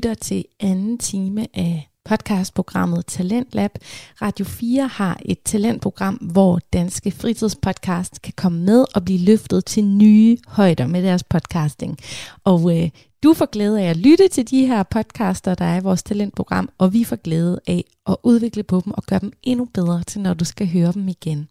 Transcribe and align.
lytter 0.00 0.14
til 0.14 0.44
anden 0.60 0.98
time 0.98 1.46
af 1.54 1.90
podcastprogrammet 2.04 3.06
Talentlab. 3.06 3.70
Radio 4.22 4.44
4 4.44 4.86
har 4.86 5.20
et 5.24 5.38
talentprogram, 5.44 6.14
hvor 6.14 6.60
danske 6.72 7.10
fritidspodcast 7.10 8.22
kan 8.22 8.32
komme 8.36 8.64
med 8.64 8.84
og 8.94 9.04
blive 9.04 9.18
løftet 9.18 9.64
til 9.64 9.84
nye 9.84 10.38
højder 10.46 10.86
med 10.86 11.02
deres 11.02 11.24
podcasting. 11.24 11.98
Og 12.44 12.78
øh, 12.78 12.90
du 13.22 13.34
får 13.34 13.46
glæde 13.46 13.82
af 13.82 13.90
at 13.90 13.96
lytte 13.96 14.28
til 14.28 14.50
de 14.50 14.66
her 14.66 14.82
podcaster, 14.82 15.54
der 15.54 15.64
er 15.64 15.80
i 15.80 15.82
vores 15.82 16.02
talentprogram, 16.02 16.68
og 16.78 16.92
vi 16.92 17.04
får 17.04 17.16
glæde 17.16 17.60
af 17.66 17.84
at 18.06 18.16
udvikle 18.22 18.62
på 18.62 18.82
dem 18.84 18.92
og 18.92 19.02
gøre 19.02 19.20
dem 19.20 19.32
endnu 19.42 19.64
bedre 19.64 20.02
til, 20.02 20.20
når 20.20 20.34
du 20.34 20.44
skal 20.44 20.68
høre 20.68 20.92
dem 20.92 21.08
igen. 21.08 21.48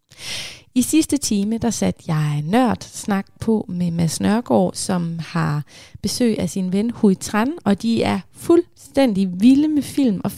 I 0.75 0.81
sidste 0.81 1.17
time, 1.17 1.57
der 1.57 1.69
satte 1.69 2.03
jeg 2.07 2.43
nørd 2.45 2.81
snak 2.81 3.25
på 3.39 3.65
med 3.69 3.91
Mads 3.91 4.21
Nørgaard, 4.21 4.73
som 4.73 5.19
har 5.19 5.63
besøg 6.01 6.39
af 6.39 6.49
sin 6.49 6.73
ven 6.73 6.89
Hui 6.89 7.15
Tran, 7.15 7.53
og 7.65 7.81
de 7.81 8.03
er 8.03 8.19
fuldstændig 8.31 9.41
vilde 9.41 9.67
med 9.67 9.81
film 9.81 10.21
og 10.23 10.31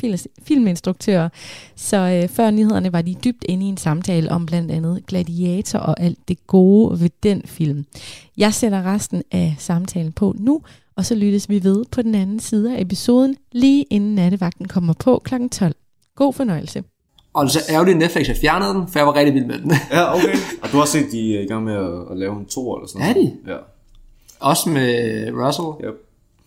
filminstruktører. 0.44 1.30
Så 1.75 1.98
øh, 1.98 2.30
før 2.30 2.52
nyhederne 2.52 2.94
var 2.94 3.02
de 3.02 3.16
dybt 3.23 3.45
inde 3.50 3.66
i 3.66 3.70
en 3.70 3.77
samtale 3.77 4.31
om 4.31 4.45
blandt 4.45 4.72
andet 4.72 5.05
Gladiator 5.08 5.80
og 5.80 6.00
alt 6.00 6.27
det 6.27 6.48
gode 6.48 7.00
ved 7.00 7.09
den 7.23 7.41
film. 7.45 7.86
Jeg 8.38 8.53
sætter 8.53 8.84
resten 8.84 9.23
af 9.31 9.55
samtalen 9.59 10.11
på 10.11 10.36
nu, 10.39 10.61
og 10.95 11.05
så 11.05 11.16
lyttes 11.16 11.50
vi 11.50 11.63
ved 11.63 11.86
på 11.91 12.02
den 12.02 12.16
anden 12.16 12.40
side 12.40 12.76
af 12.77 12.81
episoden, 12.81 13.36
lige 13.52 13.84
inden 13.84 14.16
nattevagten 14.16 14.68
kommer 14.68 14.94
på 15.00 15.22
kl. 15.26 15.34
12. 15.52 15.73
God 16.16 16.34
fornøjelse. 16.34 16.84
Og 17.34 17.45
det 17.45 17.55
er 17.55 17.59
så 17.59 17.72
ærgerligt, 17.73 17.95
at 17.95 18.00
Netflix 18.00 18.27
har 18.27 18.34
fjernet 18.41 18.76
den, 18.76 18.88
for 18.88 19.00
jeg 19.00 19.08
var 19.08 19.16
rigtig 19.16 19.34
vild 19.36 19.45
med 19.45 19.59
den. 19.59 19.72
Ja, 19.91 20.16
okay. 20.16 20.36
Og 20.64 20.72
du 20.72 20.77
har 20.77 20.86
set, 20.86 21.05
de 21.12 21.38
er 21.38 21.41
i 21.41 21.45
gang 21.45 21.64
med 21.64 21.73
at, 21.73 22.12
at 22.12 22.17
lave 22.17 22.40
en 22.40 22.45
to 22.45 22.76
eller 22.76 22.88
sådan 22.88 23.02
Er 23.09 23.14
noget? 23.14 23.31
de? 23.45 23.52
Ja. 23.52 23.58
Også 24.39 24.70
med 24.70 24.88
Russell. 25.45 25.89
Yep. 25.89 25.95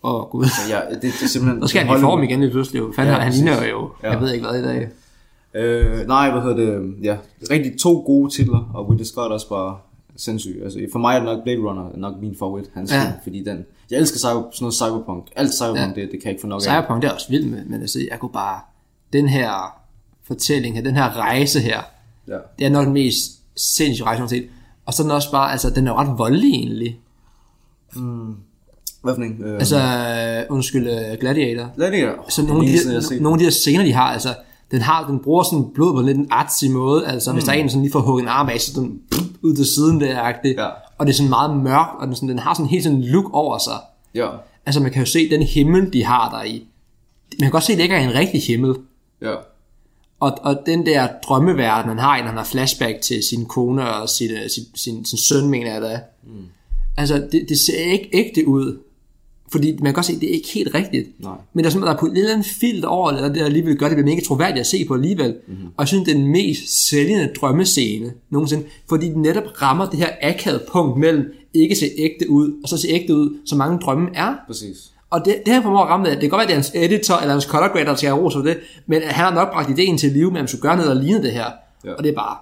Åh, 0.03 0.13
oh, 0.15 0.29
gud. 0.29 0.45
Så 0.45 0.61
ja, 0.69 0.79
det, 0.93 1.01
det 1.01 1.23
er 1.23 1.27
simpelthen... 1.27 1.61
Så 1.61 1.67
skal 1.67 1.85
han 1.85 1.97
i 1.97 2.01
form 2.01 2.23
igen 2.23 2.39
lige 2.39 2.51
pludselig. 2.51 2.79
jo. 2.79 2.93
Fanden, 2.95 3.13
Ja, 3.13 3.19
han 3.19 3.33
ligner 3.33 3.65
jo, 3.67 3.89
Ja. 4.03 4.11
jeg 4.11 4.21
ved 4.21 4.33
ikke 4.33 4.47
hvad 4.47 4.59
i 4.59 4.63
dag. 4.63 4.87
Øh, 5.55 6.07
nej, 6.07 6.31
hvad 6.31 6.41
hedder 6.41 6.55
det? 6.55 6.93
Ja, 7.03 7.17
rigtig 7.51 7.79
to 7.79 8.03
gode 8.05 8.29
titler, 8.33 8.71
og 8.73 8.89
Ridley 8.89 9.05
Scott 9.05 9.29
er 9.29 9.33
også 9.33 9.49
bare 9.49 9.77
sindssyg. 10.17 10.61
Altså, 10.63 10.79
for 10.91 10.99
mig 10.99 11.13
er 11.15 11.19
det 11.19 11.25
nok 11.25 11.43
Blade 11.43 11.57
Runner 11.59 11.83
er 11.93 11.97
nok 11.97 12.13
min 12.21 12.35
favorit, 12.39 12.65
hans 12.73 12.91
Ja. 12.91 13.01
film, 13.01 13.13
fordi 13.23 13.43
den... 13.43 13.65
Jeg 13.91 13.99
elsker 13.99 14.17
cyber, 14.19 14.29
sådan 14.31 14.49
noget 14.61 14.73
cyberpunk. 14.73 15.27
Alt 15.35 15.53
cyberpunk, 15.53 15.79
ja. 15.79 15.85
det, 15.85 15.95
det 15.95 16.09
kan 16.11 16.21
jeg 16.23 16.29
ikke 16.31 16.41
få 16.41 16.47
nok 16.47 16.57
af. 16.57 16.61
Cyberpunk, 16.63 17.01
det 17.01 17.07
er 17.09 17.13
også 17.13 17.29
vildt 17.29 17.51
med, 17.51 17.65
men 17.65 17.81
altså, 17.81 17.99
jeg 18.11 18.19
kunne 18.19 18.31
bare, 18.33 18.59
den 19.13 19.29
her 19.29 19.79
fortælling 20.23 20.75
her, 20.75 20.83
den 20.83 20.95
her 20.95 21.17
rejse 21.17 21.59
her, 21.59 21.81
Ja. 22.27 22.37
det 22.59 22.65
er 22.65 22.69
nok 22.69 22.85
den 22.85 22.93
mest 22.93 23.31
sindssyge 23.55 24.05
rejse, 24.05 24.27
set. 24.27 24.47
Og 24.85 24.93
så 24.93 25.03
er 25.03 25.05
den 25.05 25.11
også 25.11 25.31
bare, 25.31 25.51
altså, 25.51 25.69
den 25.69 25.87
er 25.87 25.91
jo 25.91 25.97
ret 25.97 26.17
voldelig 26.17 26.49
egentlig. 26.53 26.99
Hvad 29.01 29.15
for 29.15 29.21
en? 29.21 29.43
Øh, 29.43 29.53
Altså, 29.55 29.77
øh, 29.77 30.55
undskyld, 30.55 30.87
øh, 30.89 31.17
Gladiator. 31.19 31.69
Lad 31.77 31.91
det 31.91 31.99
her. 31.99 32.11
Så 32.29 32.41
nogle 32.45 32.67
de, 32.67 33.21
nogle 33.21 33.33
af 33.35 33.37
de 33.39 33.43
her 33.43 33.51
scener, 33.51 33.83
de 33.83 33.93
har, 33.93 34.03
altså, 34.13 34.29
den, 34.71 34.81
har, 34.81 35.07
den 35.07 35.19
bruger 35.19 35.43
sådan 35.43 35.65
blod 35.73 35.93
på 35.93 36.01
lidt 36.01 36.17
en 36.17 36.27
artsy 36.31 36.65
måde, 36.65 37.07
altså 37.07 37.31
mm. 37.31 37.35
hvis 37.35 37.45
der 37.45 37.51
er 37.51 37.55
en, 37.55 37.69
som 37.69 37.81
lige 37.81 37.91
får 37.91 37.99
hugget 37.99 38.23
en 38.23 38.27
arm 38.27 38.49
af, 38.49 38.61
så 38.61 38.81
den 38.81 39.01
pff, 39.11 39.23
ud 39.41 39.55
til 39.55 39.65
siden 39.65 40.01
der, 40.01 40.19
agtigt. 40.19 40.59
Ja. 40.59 40.69
og 40.97 41.05
det 41.05 41.13
er 41.13 41.15
sådan 41.15 41.29
meget 41.29 41.57
mørkt, 41.57 41.91
og 41.99 42.07
den, 42.07 42.15
sådan, 42.15 42.29
den 42.29 42.39
har 42.39 42.53
sådan 42.53 42.69
helt 42.69 42.83
sådan 42.83 42.97
en 42.97 43.03
look 43.03 43.29
over 43.33 43.57
sig. 43.57 43.79
Ja. 44.15 44.27
Altså 44.65 44.81
man 44.81 44.91
kan 44.91 45.01
jo 45.01 45.05
se 45.05 45.29
den 45.29 45.41
himmel, 45.41 45.93
de 45.93 46.03
har 46.03 46.29
der 46.29 46.43
i. 46.43 46.67
Man 47.39 47.45
kan 47.45 47.51
godt 47.51 47.63
se, 47.63 47.71
at 47.71 47.77
det 47.77 47.83
ikke 47.83 47.95
er 47.95 48.09
en 48.09 48.13
rigtig 48.13 48.41
himmel. 48.41 48.75
Ja. 49.21 49.35
Og, 50.19 50.37
og 50.41 50.57
den 50.65 50.85
der 50.85 51.07
drømmeverden, 51.27 51.89
han 51.89 51.99
har, 51.99 52.17
når 52.17 52.27
han 52.27 52.37
har 52.37 52.43
flashback 52.43 53.01
til 53.01 53.23
sin 53.23 53.45
kone 53.45 53.93
og 53.93 54.09
sin, 54.09 54.31
øh, 54.31 54.49
sin, 54.49 54.63
sin, 54.75 55.05
sin 55.05 55.17
søn, 55.17 55.49
mener 55.49 55.73
jeg 55.73 55.81
da. 55.81 55.99
Mm. 56.23 56.45
Altså, 56.97 57.27
det, 57.31 57.45
det 57.49 57.59
ser 57.59 57.91
ikke 57.91 58.09
ægte 58.13 58.47
ud. 58.47 58.77
Fordi 59.51 59.71
man 59.71 59.85
kan 59.85 59.93
godt 59.93 60.05
se, 60.05 60.13
at 60.13 60.21
det 60.21 60.29
er 60.29 60.33
ikke 60.33 60.49
helt 60.53 60.75
rigtigt. 60.75 61.23
Nej. 61.23 61.33
Men 61.53 61.63
der 61.63 61.69
er 61.69 61.71
simpelthen 61.71 61.87
der 61.87 61.97
er 61.97 61.99
på 61.99 62.05
et 62.05 62.17
eller 62.17 62.33
andet 62.33 62.47
filter 62.47 62.87
over 62.87 63.11
og 63.11 63.35
det 63.35 63.41
alligevel 63.41 63.77
gør 63.77 63.87
det, 63.87 63.97
det 63.97 64.05
mega 64.05 64.21
troværdigt 64.21 64.59
at 64.59 64.67
se 64.67 64.85
på 64.85 64.93
alligevel. 64.93 65.35
Mm-hmm. 65.47 65.65
Og 65.65 65.73
jeg 65.79 65.87
synes, 65.87 66.05
det 66.05 66.11
er 66.11 66.17
den 66.17 66.27
mest 66.27 66.87
sælgende 66.89 67.29
drømmescene 67.41 68.13
nogensinde. 68.29 68.63
Fordi 68.89 69.09
den 69.09 69.21
netop 69.21 69.61
rammer 69.61 69.89
det 69.89 69.99
her 69.99 70.09
akavede 70.21 70.63
punkt 70.71 70.97
mellem 70.99 71.33
ikke 71.53 71.75
se 71.75 71.85
ægte 71.97 72.29
ud, 72.29 72.53
og 72.63 72.69
så 72.69 72.77
se 72.77 72.87
ægte 72.87 73.15
ud, 73.15 73.37
som 73.45 73.57
mange 73.57 73.79
drømme 73.79 74.09
er. 74.13 74.35
Præcis. 74.47 74.91
Og 75.09 75.25
det, 75.25 75.35
det 75.45 75.53
her 75.53 75.61
formår 75.61 75.83
at 75.83 75.89
ramme 75.89 76.05
det. 76.05 76.13
Det 76.13 76.21
kan 76.21 76.29
godt 76.29 76.39
være, 76.39 76.57
at 76.57 76.65
det 76.65 76.75
er 76.75 76.81
hans 76.81 76.93
editor 76.93 77.17
eller 77.17 77.31
hans 77.31 77.43
color 77.43 77.73
grader, 77.73 77.85
der 77.85 77.95
skal 77.95 78.09
have 78.09 78.21
ros 78.21 78.33
for 78.33 78.41
det, 78.41 78.57
men 78.85 79.01
han 79.01 79.13
har 79.13 79.33
nok 79.33 79.51
bragt 79.53 79.69
ideen 79.69 79.97
til 79.97 80.11
live, 80.11 80.31
med 80.31 80.39
at 80.39 80.43
man 80.43 80.47
skulle 80.47 80.61
gøre 80.61 80.75
noget, 80.75 80.95
der 80.95 81.01
ligner 81.01 81.21
det 81.21 81.31
her. 81.31 81.45
Ja. 81.85 81.93
Og 81.93 82.03
det 82.03 82.09
er 82.09 82.15
bare, 82.15 82.37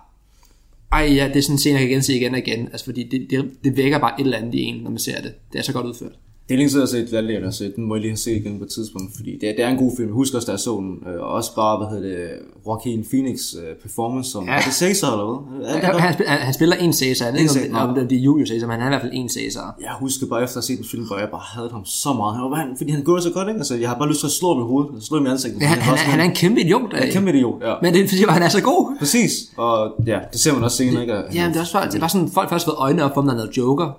ej 0.92 1.14
ja, 1.14 1.28
det 1.28 1.36
er 1.36 1.42
sådan 1.42 1.54
en 1.54 1.60
scene, 1.60 1.74
jeg 1.74 1.82
kan 1.82 1.90
gense 1.90 2.16
igen 2.16 2.34
og 2.34 2.40
igen, 2.40 2.68
altså 2.68 2.86
fordi 2.86 3.04
det, 3.04 3.28
det, 3.30 3.52
det 3.64 3.78
vækker 3.78 4.00
bare 4.00 4.22
et 4.22 4.24
eller 4.24 4.38
andet 4.38 4.56
i 4.56 4.62
en, 4.62 4.84
når 4.84 4.90
man 4.90 5.00
ser 5.00 5.22
det. 5.22 5.34
Det 5.54 5.60
er 5.60 5.64
så 5.64 5.74
godt 5.74 5.86
udført. 5.86 6.12
Det 6.54 6.58
er 6.58 6.62
længe 6.62 6.70
siden, 6.70 6.82
jeg 6.88 7.00
har 7.00 7.06
set 7.06 7.10
Gladiator, 7.10 7.50
så 7.52 7.72
den 7.76 7.84
må 7.88 7.96
jeg 7.96 8.02
lige 8.02 8.12
have 8.12 8.18
set 8.18 8.36
igen 8.42 8.58
på 8.58 8.64
et 8.64 8.70
tidspunkt, 8.70 9.16
fordi 9.16 9.32
det 9.42 9.50
er, 9.50 9.54
det 9.56 9.64
er 9.66 9.70
en 9.70 9.78
god 9.78 9.92
film. 9.98 10.08
Jeg 10.08 10.14
husker 10.14 10.36
også, 10.38 10.46
da 10.46 10.52
jeg 10.52 10.60
så 10.60 10.74
den, 10.84 10.92
øh, 11.10 11.22
og 11.22 11.28
også 11.40 11.56
bare, 11.56 11.78
hvad 11.78 11.88
hedder 11.94 12.10
det, 12.10 12.30
Joaquin 12.68 13.06
Phoenix 13.12 13.40
øh, 13.62 13.76
performance 13.86 14.32
som, 14.32 14.42
Ja. 14.46 14.52
er 14.54 14.62
det 14.68 14.74
Caesar 14.82 15.12
eller 15.12 15.26
hvad? 15.30 15.68
Er 15.70 15.74
det 15.74 15.84
Han, 15.84 16.00
han, 16.00 16.14
spiller, 16.14 16.32
han, 16.32 16.40
han 16.48 16.54
spiller 16.54 16.76
en 16.76 16.94
Caesar, 16.94 17.26
jeg 17.26 17.34
ved 17.34 17.42
ikke, 17.42 17.76
om, 17.76 17.96
det, 18.10 18.18
er 18.18 18.22
Julius 18.28 18.50
Caesar, 18.50 18.68
men 18.68 18.74
han 18.74 18.82
er 18.82 18.88
i 18.88 18.94
hvert 18.96 19.02
fald 19.02 19.14
en 19.22 19.30
Caesar. 19.30 19.68
Jeg 19.82 19.94
husker 20.04 20.26
bare 20.32 20.44
efter 20.44 20.58
at 20.58 20.62
have 20.68 20.68
set 20.70 20.78
den 20.82 20.88
film, 20.94 21.04
hvor 21.10 21.18
jeg 21.24 21.30
bare 21.38 21.46
havde 21.56 21.70
ham 21.76 21.86
så 21.86 22.14
meget. 22.14 22.34
Han 22.36 22.44
var, 22.52 22.58
han, 22.64 22.68
fordi 22.80 22.92
han 22.92 23.04
gjorde 23.08 23.22
så 23.22 23.32
godt, 23.38 23.48
ikke? 23.48 23.58
Altså, 23.64 23.76
jeg 23.84 23.90
har 23.92 23.98
bare 24.02 24.10
lyst 24.12 24.20
til 24.24 24.28
at 24.32 24.36
slå 24.40 24.48
ham 24.54 24.60
i 24.64 24.68
hovedet, 24.72 25.04
slå 25.08 25.18
ham 25.18 25.26
i 25.26 25.30
ansigtet. 25.30 25.62
Ja, 25.62 25.68
han, 25.74 25.78
han, 25.88 25.94
er, 25.94 25.98
han 26.14 26.20
er 26.20 26.24
en 26.32 26.36
kæmpe 26.42 26.60
idiot, 26.62 26.82
en 27.06 27.12
kæmpe 27.16 27.30
idiot, 27.34 27.58
ja. 27.68 27.74
men 27.84 27.94
det 27.94 28.00
er 28.04 28.08
fordi, 28.08 28.24
han 28.38 28.44
er 28.48 28.50
så 28.60 28.62
god. 28.72 28.82
Præcis, 29.00 29.32
og 29.58 29.76
ja, 30.08 30.20
det 30.34 30.40
ser 30.44 30.54
man 30.54 30.64
også 30.64 30.78
senere, 30.78 31.02
ikke? 31.02 31.14
Han- 31.14 31.24
Ja, 31.34 31.44
det 31.50 31.56
er 31.56 31.62
også 31.62 31.78
det 31.94 32.02
var 32.02 32.08
sådan, 32.08 32.30
folk 32.38 32.50
først 32.50 32.66
fået 32.66 32.78
øjnene 32.86 33.04
op 33.04 33.18
om 33.18 33.28
er 33.28 33.34
noget 33.34 33.58
Joker. 33.58 33.90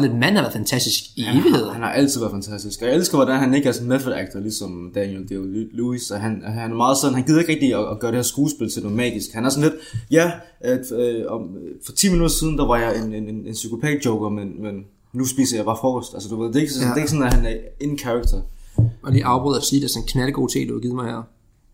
Lidt 0.00 0.14
mand 0.14 0.34
har 0.34 0.42
været 0.42 0.52
fantastisk 0.52 1.04
i 1.16 1.24
evigheder. 1.34 1.72
Han 1.72 1.82
har 1.82 1.90
altid 1.92 2.20
været 2.20 2.32
fantastisk. 2.32 2.82
Og 2.82 2.88
jeg 2.88 2.94
elsker, 2.96 3.16
hvordan 3.16 3.38
han 3.40 3.54
ikke 3.54 3.68
er 3.68 3.72
sådan 3.72 3.88
method 3.88 4.12
actor, 4.12 4.40
ligesom 4.40 4.92
Daniel 4.94 5.22
Day-Lewis. 5.30 6.14
Og 6.14 6.20
han, 6.20 6.42
han 6.46 6.70
er 6.70 6.74
meget 6.76 6.98
sådan, 6.98 7.14
han 7.14 7.24
gider 7.24 7.40
ikke 7.40 7.52
rigtig 7.52 7.74
at, 7.74 7.90
at 7.90 7.98
gøre 8.00 8.10
det 8.10 8.18
her 8.18 8.22
skuespil 8.22 8.72
til 8.72 8.82
noget 8.82 8.96
magisk. 8.96 9.32
Han 9.34 9.44
er 9.44 9.48
sådan 9.48 9.62
lidt, 9.70 9.74
ja, 10.10 10.32
at, 10.60 10.92
øh, 10.92 11.24
om, 11.28 11.40
for 11.86 11.92
10 11.92 12.08
minutter 12.08 12.34
siden, 12.36 12.58
der 12.58 12.66
var 12.66 12.76
jeg 12.78 12.98
en, 13.04 13.14
en, 13.14 13.28
en, 13.28 13.46
en 13.46 13.52
psykopat-joker, 13.52 14.28
men, 14.28 14.62
men 14.62 14.74
nu 15.12 15.24
spiser 15.26 15.56
jeg 15.56 15.64
bare 15.64 15.76
frokost. 15.80 16.14
Altså, 16.14 16.28
du 16.28 16.42
ved, 16.42 16.48
det 16.48 16.56
er 16.56 16.60
ikke, 16.60 16.72
sådan, 16.72 16.84
Ja. 16.84 16.88
ja. 16.88 16.94
det 16.94 16.98
er 17.00 17.02
ikke 17.02 17.10
sådan, 17.10 17.26
at 17.26 17.34
han 17.34 17.46
er 17.46 17.56
in 17.80 17.98
character. 17.98 18.40
Og 19.02 19.12
lige 19.12 19.24
afbryde 19.24 19.56
at 19.56 19.62
sige, 19.64 19.78
at 19.78 19.82
det 19.82 19.88
er 19.88 19.92
sådan 19.92 20.02
en 20.02 20.08
knaldegod 20.08 20.48
te, 20.48 20.68
du 20.68 20.72
har 20.72 20.80
givet 20.80 20.94
mig 20.94 21.04
her. 21.06 21.22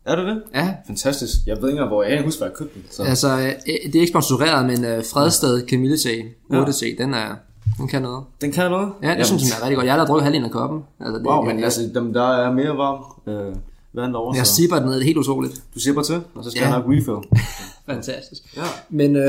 Er 0.05 0.15
det 0.15 0.25
det? 0.25 0.41
Ja, 0.55 0.73
Fantastisk. 0.87 1.35
Jeg 1.47 1.55
ved 1.61 1.63
ikke 1.69 1.71
engang, 1.71 1.89
hvor 1.89 2.03
jeg, 2.03 2.09
jeg 2.11 2.17
kan 2.17 2.25
huske, 2.25 2.39
hvor 2.39 2.47
jeg 2.47 2.55
købte 2.55 2.73
den. 2.75 2.83
Så. 2.91 3.03
altså, 3.03 3.39
øh, 3.39 3.45
det 3.85 3.95
er 3.95 3.99
ikke 3.99 4.07
sponsoreret, 4.07 4.65
men 4.65 4.79
uh, 4.97 5.03
Fredsted 5.05 5.67
Camille 5.67 5.97
te, 5.97 6.09
8 6.49 6.73
te, 6.73 6.95
den 6.97 7.13
er, 7.13 7.35
den 7.77 7.87
kan 7.87 8.01
noget. 8.01 8.23
Den 8.41 8.51
kan 8.51 8.71
noget? 8.71 8.89
Ja, 9.03 9.15
det 9.17 9.25
synes 9.25 9.43
jeg 9.43 9.57
er 9.59 9.61
rigtig 9.61 9.75
godt. 9.75 9.85
Jeg 9.85 9.93
har 9.93 9.99
da 10.01 10.05
drukket 10.07 10.23
halvdelen 10.23 10.45
af 10.45 10.51
koppen. 10.51 10.83
Altså, 10.99 11.17
det, 11.19 11.25
Wow, 11.27 11.45
jeg, 11.45 11.55
men 11.55 11.63
altså, 11.63 11.81
dem, 11.95 12.13
der 12.13 12.23
er 12.33 12.51
mere 12.51 12.77
varm 12.77 13.03
øh, 13.27 13.55
vand 13.93 14.13
derovre, 14.13 14.37
jeg 14.37 14.47
så 14.47 14.55
sipper 14.55 14.75
den 14.77 14.85
ned, 14.85 14.93
det 14.93 15.01
er 15.01 15.05
helt 15.05 15.17
utroligt. 15.17 15.53
du 15.75 15.93
bare 15.93 16.03
til, 16.03 16.21
og 16.35 16.43
så 16.43 16.49
skal 16.49 16.59
Ja. 16.61 16.67
ja. 16.67 16.73
jeg 16.73 16.79
nok 16.81 16.89
refill. 16.91 17.39
Fantastisk. 17.95 18.41
Ja. 18.57 18.61
Men 18.89 19.15
øh, 19.15 19.23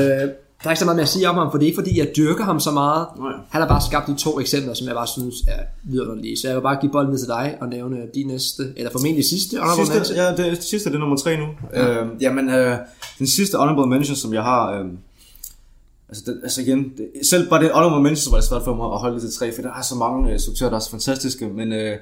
der 0.63 0.69
er 0.69 0.71
ikke 0.71 0.79
så 0.79 0.85
meget 0.85 0.95
mere 0.95 1.03
at 1.03 1.09
sige 1.09 1.29
om 1.29 1.35
ham, 1.35 1.51
for 1.51 1.57
det 1.57 1.65
er 1.65 1.67
ikke 1.67 1.77
fordi, 1.81 1.99
jeg 1.99 2.07
dyrker 2.17 2.43
ham 2.43 2.59
så 2.59 2.71
meget. 2.71 3.07
Nej. 3.19 3.31
Han 3.49 3.61
har 3.61 3.67
bare 3.67 3.81
skabt 3.81 4.07
de 4.07 4.15
to 4.15 4.39
eksempler, 4.39 4.73
som 4.73 4.87
jeg 4.87 4.95
bare 4.95 5.07
synes 5.07 5.35
er 5.47 5.59
vidunderlige. 5.83 6.37
Så 6.37 6.47
jeg 6.47 6.55
vil 6.55 6.61
bare 6.61 6.77
give 6.81 6.91
bolden 6.91 7.11
ned 7.11 7.19
til 7.19 7.27
dig 7.27 7.57
og 7.61 7.67
nævne 7.69 7.97
din 8.15 8.27
næste, 8.27 8.63
eller 8.77 8.91
formentlig 8.91 9.25
sidste 9.25 9.57
honorable 9.57 9.85
Sidste, 9.85 9.95
mention. 9.99 10.17
ja, 10.17 10.29
det, 10.43 10.57
det 10.57 10.63
sidste 10.63 10.89
det 10.89 10.95
er 10.95 10.99
nummer 10.99 11.17
tre 11.17 11.37
nu. 11.37 11.45
Ja. 11.73 12.01
Øh, 12.03 12.07
jamen, 12.21 12.49
øh, 12.49 12.77
den 13.19 13.27
sidste 13.27 13.57
honorable 13.57 13.87
mention, 13.87 14.15
som 14.15 14.33
jeg 14.33 14.43
har... 14.43 14.71
Øh, 14.79 14.85
altså, 16.09 16.23
det, 16.25 16.39
altså 16.43 16.61
igen, 16.61 16.93
det, 16.97 17.27
selv 17.27 17.49
bare 17.49 17.63
det 17.63 17.71
honorable 17.73 18.03
mention, 18.03 18.31
var 18.31 18.37
det 18.37 18.47
svært 18.47 18.63
for 18.63 18.75
mig 18.75 18.85
at 18.93 18.99
holde 18.99 19.15
det 19.15 19.21
til 19.21 19.39
tre, 19.39 19.55
for 19.55 19.61
der 19.61 19.73
er 19.73 19.81
så 19.81 19.95
mange 19.95 20.27
øh, 20.27 20.33
instruktører, 20.33 20.69
der 20.69 20.75
er 20.77 20.81
så 20.81 20.89
fantastiske, 20.91 21.47
men 21.47 21.73
øh, 21.73 21.97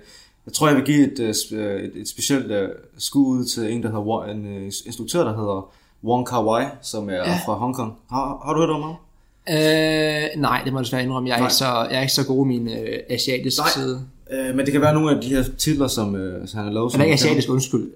jeg 0.46 0.54
tror, 0.54 0.68
jeg 0.68 0.76
vil 0.76 0.86
give 0.86 1.12
et, 1.14 1.20
øh, 1.20 1.60
øh, 1.60 1.82
et, 1.84 1.92
et 1.96 2.08
specielt 2.10 2.52
øh, 2.52 2.70
skud 2.98 3.38
ud 3.40 3.46
til 3.46 3.72
en, 3.74 3.84
der 3.84 3.90
hedder, 3.90 4.24
en 4.24 4.46
øh, 4.46 4.64
instruktør, 4.86 5.24
der 5.24 5.36
hedder 5.36 5.72
Wong 6.04 6.28
Kar 6.28 6.44
Wai, 6.46 6.66
som 6.82 7.10
er 7.10 7.14
Ja. 7.14 7.30
ja. 7.32 7.40
fra 7.46 7.54
Hongkong. 7.54 7.94
Har, 8.10 8.42
har 8.46 8.54
du 8.54 8.60
hørt 8.60 8.70
om 8.70 8.82
ham? 8.82 8.96
Øh, 9.50 10.42
nej, 10.42 10.62
det 10.66 10.74
må 10.74 10.80
jeg 10.80 10.84
desværre 10.86 11.04
indrømme. 11.04 11.30
Jeg 11.30 11.36
er, 11.36 11.40
Nej. 11.40 11.48
ikke 11.48 11.56
så, 11.56 11.66
jeg 11.66 11.98
er 11.98 12.02
ikke 12.02 12.14
så 12.14 12.26
god 12.28 12.46
i 12.46 12.48
min 12.50 12.68
øh, 12.68 13.00
asiatiske 13.10 13.60
Nej. 13.62 13.70
side. 13.76 14.02
Øh, 14.32 14.56
men 14.56 14.66
det 14.66 14.72
kan 14.72 14.82
være 14.82 14.94
nogle 14.94 15.16
af 15.16 15.22
de 15.22 15.28
her 15.30 15.44
titler, 15.58 15.88
som 15.88 16.16
øh, 16.16 16.48
han 16.54 16.64
har 16.64 16.72
lavet. 16.72 16.92
Han 16.92 17.02
er 17.02 17.06
ikke 17.06 17.14
asiatisk, 17.14 17.50
undskyld. 17.50 17.92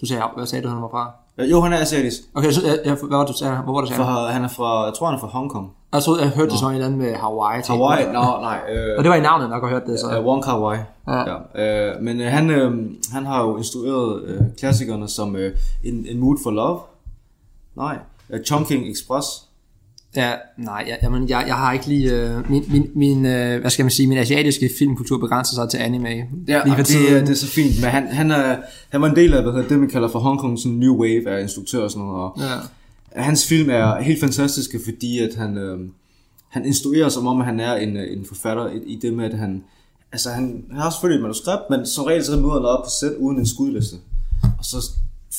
Du 0.00 0.06
sagde, 0.06 0.22
hvad 0.36 0.46
sagde 0.46 0.62
du, 0.64 0.68
han 0.68 0.82
var 0.82 0.88
fra? 0.88 1.12
Øh, 1.38 1.50
jo, 1.50 1.60
han 1.60 1.72
er 1.72 1.78
asiatisk. 1.78 2.20
Okay, 2.34 2.50
så, 2.50 2.66
jeg, 2.66 2.78
jeg, 2.84 2.94
hvad 2.94 3.08
var 3.18 3.24
det, 3.24 3.28
du 3.28 3.38
sagde? 3.38 3.56
Hvor 3.56 3.72
var 3.72 3.80
det, 3.80 3.88
sagde? 3.88 4.02
For, 4.04 4.26
han 4.26 4.44
er 4.44 4.48
fra, 4.48 4.84
jeg 4.84 4.94
tror, 4.94 5.06
han 5.06 5.14
er 5.16 5.20
fra 5.20 5.26
Hongkong. 5.28 5.72
Jeg 5.92 6.02
troede, 6.02 6.22
jeg 6.22 6.30
hørte 6.30 6.50
det 6.50 6.58
som 6.58 6.68
en 6.68 6.74
eller 6.74 6.86
anden 6.86 7.00
med 7.00 7.14
Hawaii. 7.14 7.62
til. 7.62 7.74
Hawaii? 7.74 8.04
Nå, 8.06 8.12
nej. 8.40 8.58
Øh, 8.72 8.98
Og 8.98 9.04
det 9.04 9.10
var 9.10 9.16
i 9.16 9.20
navnet 9.20 9.50
nok 9.50 9.62
at 9.62 9.68
høre 9.68 9.80
det, 9.86 10.00
så. 10.00 10.18
Uh, 10.20 10.26
Wong 10.26 10.44
Kar 10.44 10.60
Wai. 10.60 10.78
Ja. 11.08 11.36
Ja. 11.56 11.94
Uh, 11.96 12.02
men 12.02 12.20
uh, 12.20 12.26
han, 12.26 12.50
uh, 12.50 12.74
han 13.12 13.26
har 13.26 13.42
jo 13.42 13.56
instrueret 13.56 14.22
uh, 14.22 14.46
klassikerne 14.58 15.08
som 15.08 15.34
uh, 15.34 15.40
In, 15.84 16.06
In 16.06 16.18
Mood 16.20 16.36
for 16.42 16.50
Love. 16.50 16.80
Nej. 17.76 17.98
Uh, 18.32 18.38
Chongqing 18.46 18.90
Express. 18.90 19.43
Ja, 20.16 20.32
nej, 20.58 20.84
jeg, 20.88 20.98
jamen, 21.02 21.28
jeg, 21.28 21.44
jeg 21.46 21.54
har 21.54 21.72
ikke 21.72 21.86
lige... 21.86 22.12
Øh, 22.12 22.50
min, 22.50 22.64
min, 22.68 22.90
min 22.94 23.26
øh, 23.26 23.60
hvad 23.60 23.70
skal 23.70 23.84
man 23.84 23.90
sige, 23.90 24.06
min 24.06 24.18
asiatiske 24.18 24.70
filmkultur 24.78 25.18
begrænser 25.18 25.54
sig 25.54 25.68
til 25.70 25.78
anime. 25.78 26.08
Ja, 26.48 26.62
lige 26.64 26.76
det, 26.76 26.86
tiden. 26.86 27.14
er- 27.16 27.20
det 27.20 27.30
er 27.30 27.34
så 27.34 27.46
fint. 27.46 27.80
Men 27.80 27.90
han, 27.90 28.06
han, 28.08 28.30
er, 28.30 28.56
han 28.90 29.00
var 29.00 29.08
en 29.10 29.16
del 29.16 29.34
af 29.34 29.42
hvad 29.42 29.52
hedder, 29.52 29.68
det, 29.68 29.78
man 29.78 29.88
kalder 29.88 30.08
for 30.08 30.18
Hongkong 30.18 30.58
sådan 30.58 30.72
New 30.78 30.96
Wave 30.96 31.30
af 31.30 31.42
instruktør 31.42 31.82
og 31.82 31.90
sådan 31.90 32.06
noget. 32.06 32.22
Og 32.22 32.36
Ja. 32.40 33.22
Hans 33.22 33.46
film 33.48 33.70
er 33.70 34.00
helt 34.00 34.20
fantastiske, 34.20 34.80
fordi 34.84 35.18
at 35.18 35.34
han, 35.36 35.58
øh, 35.58 35.78
han 36.48 36.64
instruerer 36.66 37.08
som 37.08 37.26
om, 37.26 37.40
at 37.40 37.46
han 37.46 37.60
er 37.60 37.74
en, 37.74 37.96
øh, 37.96 38.16
en 38.18 38.24
forfatter 38.28 38.70
i, 38.70 38.76
i 38.86 38.98
det 39.02 39.12
med, 39.14 39.24
at 39.24 39.38
han, 39.38 39.62
altså 40.12 40.30
han, 40.30 40.64
han 40.70 40.80
har 40.80 40.90
selvfølgelig 40.90 41.16
et 41.18 41.22
manuskript, 41.22 41.62
men 41.70 41.86
som 41.86 42.04
regel 42.04 42.24
så 42.24 42.36
møder 42.36 42.52
han 42.54 42.64
op 42.64 42.84
på 42.84 42.90
sæt 43.00 43.12
uden 43.18 43.38
en 43.38 43.46
skudliste. 43.46 43.96
Og 44.58 44.64
så 44.64 44.90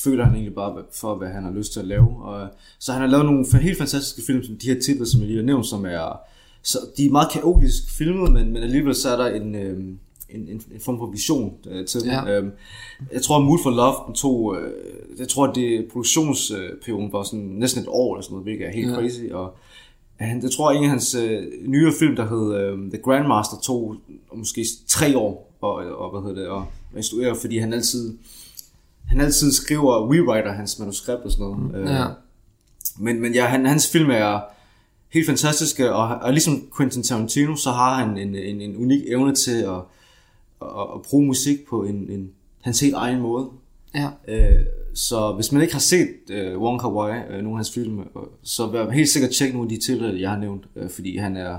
føler 0.03 0.23
han 0.25 0.33
egentlig 0.33 0.55
bare 0.55 0.83
for, 0.93 1.15
hvad 1.15 1.27
han 1.27 1.43
har 1.43 1.51
lyst 1.51 1.73
til 1.73 1.79
at 1.79 1.85
lave. 1.87 2.23
Og, 2.23 2.47
så 2.79 2.91
han 2.91 3.01
har 3.01 3.07
lavet 3.07 3.25
nogle 3.25 3.45
helt 3.61 3.77
fantastiske 3.77 4.21
film, 4.27 4.43
som 4.43 4.55
de 4.57 4.67
her 4.67 4.79
titler, 4.81 5.05
som 5.05 5.19
jeg 5.19 5.27
lige 5.27 5.37
har 5.39 5.45
nævnt, 5.45 5.65
som 5.65 5.85
er, 5.85 6.19
så 6.63 6.77
de 6.97 7.05
er 7.05 7.09
meget 7.11 7.31
kaotisk 7.31 7.97
filmet, 7.97 8.31
men, 8.31 8.53
men 8.53 8.63
alligevel 8.63 8.95
så 8.95 9.09
er 9.09 9.17
der 9.17 9.41
en, 9.41 9.55
øh, 9.55 9.77
en, 10.29 10.41
en, 10.49 10.61
en 10.73 10.79
form 10.81 10.97
for 10.97 11.05
vision 11.11 11.53
øh, 11.69 11.85
til 11.85 12.01
Ja. 12.05 12.19
dem. 12.21 12.27
Øhm, 12.27 12.51
jeg 13.13 13.21
tror, 13.21 13.39
Mood 13.39 13.59
for 13.63 13.69
Love 13.69 13.95
den 14.07 14.15
tog, 14.15 14.57
øh, 14.57 14.71
jeg 15.19 15.27
tror, 15.27 15.53
det 15.53 15.85
produktionsperioden 15.91 17.11
var 17.13 17.23
sådan 17.23 17.39
næsten 17.45 17.81
et 17.81 17.87
år 17.89 18.15
eller 18.15 18.23
sådan 18.23 18.33
noget, 18.33 18.45
hvilket 18.45 18.67
er 18.67 18.71
helt 18.71 18.89
Ja. 18.89 18.95
crazy. 18.95 19.21
Og 19.31 19.55
han, 20.19 20.43
jeg 20.43 20.51
tror, 20.51 20.71
en 20.71 20.83
af 20.83 20.89
hans 20.89 21.15
øh, 21.15 21.43
nyere 21.67 21.93
film, 21.99 22.15
der 22.15 22.27
hed 22.29 22.55
øh, 22.61 22.91
The 22.91 23.01
Grandmaster, 23.01 23.57
tog 23.63 23.95
måske 24.35 24.65
tre 24.87 25.17
år 25.17 25.51
og, 25.61 25.73
og 25.73 26.11
hvad 26.11 26.29
hedder 26.29 26.41
det, 26.41 26.49
og 26.51 26.65
instruere, 26.97 27.35
fordi 27.35 27.57
han 27.57 27.73
altid, 27.73 28.13
han 29.07 29.21
altid 29.21 29.51
skriver, 29.51 30.13
rewriter 30.13 30.51
hans 30.51 30.79
manuskript 30.79 31.21
og 31.21 31.31
sådan 31.31 31.45
noget. 31.45 31.75
Øh, 31.75 31.89
Ja. 31.89 32.05
men, 32.99 33.21
men 33.21 33.33
ja, 33.33 33.45
han, 33.45 33.65
hans 33.65 33.91
film 33.91 34.09
er 34.09 34.39
helt 35.13 35.27
fantastiske, 35.27 35.93
og, 35.93 36.07
og 36.07 36.31
ligesom 36.33 36.67
Quentin 36.77 37.03
Tarantino, 37.03 37.55
så 37.55 37.71
har 37.71 38.03
han 38.05 38.17
en, 38.17 38.35
en, 38.35 38.61
en 38.61 38.77
unik 38.77 39.01
evne 39.07 39.35
til 39.35 39.61
at, 39.61 39.75
at, 40.61 40.67
at 40.95 41.01
bruge 41.09 41.25
musik 41.25 41.65
på 41.69 41.83
en, 41.83 41.95
en 42.09 42.29
hans 42.61 42.79
helt 42.79 42.93
egen 42.95 43.19
måde. 43.21 43.49
Ja. 43.95 44.09
Øh, 44.27 44.65
så 44.93 45.31
hvis 45.33 45.51
man 45.51 45.61
ikke 45.61 45.73
har 45.73 45.79
set 45.79 46.09
øh, 46.29 46.57
Wong 46.61 46.79
Kar 46.81 46.89
Wai, 46.89 47.19
øh, 47.29 47.33
nogle 47.37 47.49
af 47.49 47.55
hans 47.55 47.71
film, 47.73 47.99
øh, 47.99 48.05
så 48.43 48.67
vær 48.67 48.89
helt 48.89 49.09
sikkert 49.09 49.31
tjek 49.31 49.53
nogle 49.53 49.65
af 49.65 49.69
de 49.79 49.85
tilfælde, 49.85 50.21
jeg 50.21 50.29
har 50.29 50.37
nævnt, 50.37 50.63
øh, 50.75 50.89
fordi 50.89 51.17
han 51.17 51.37
er 51.37 51.57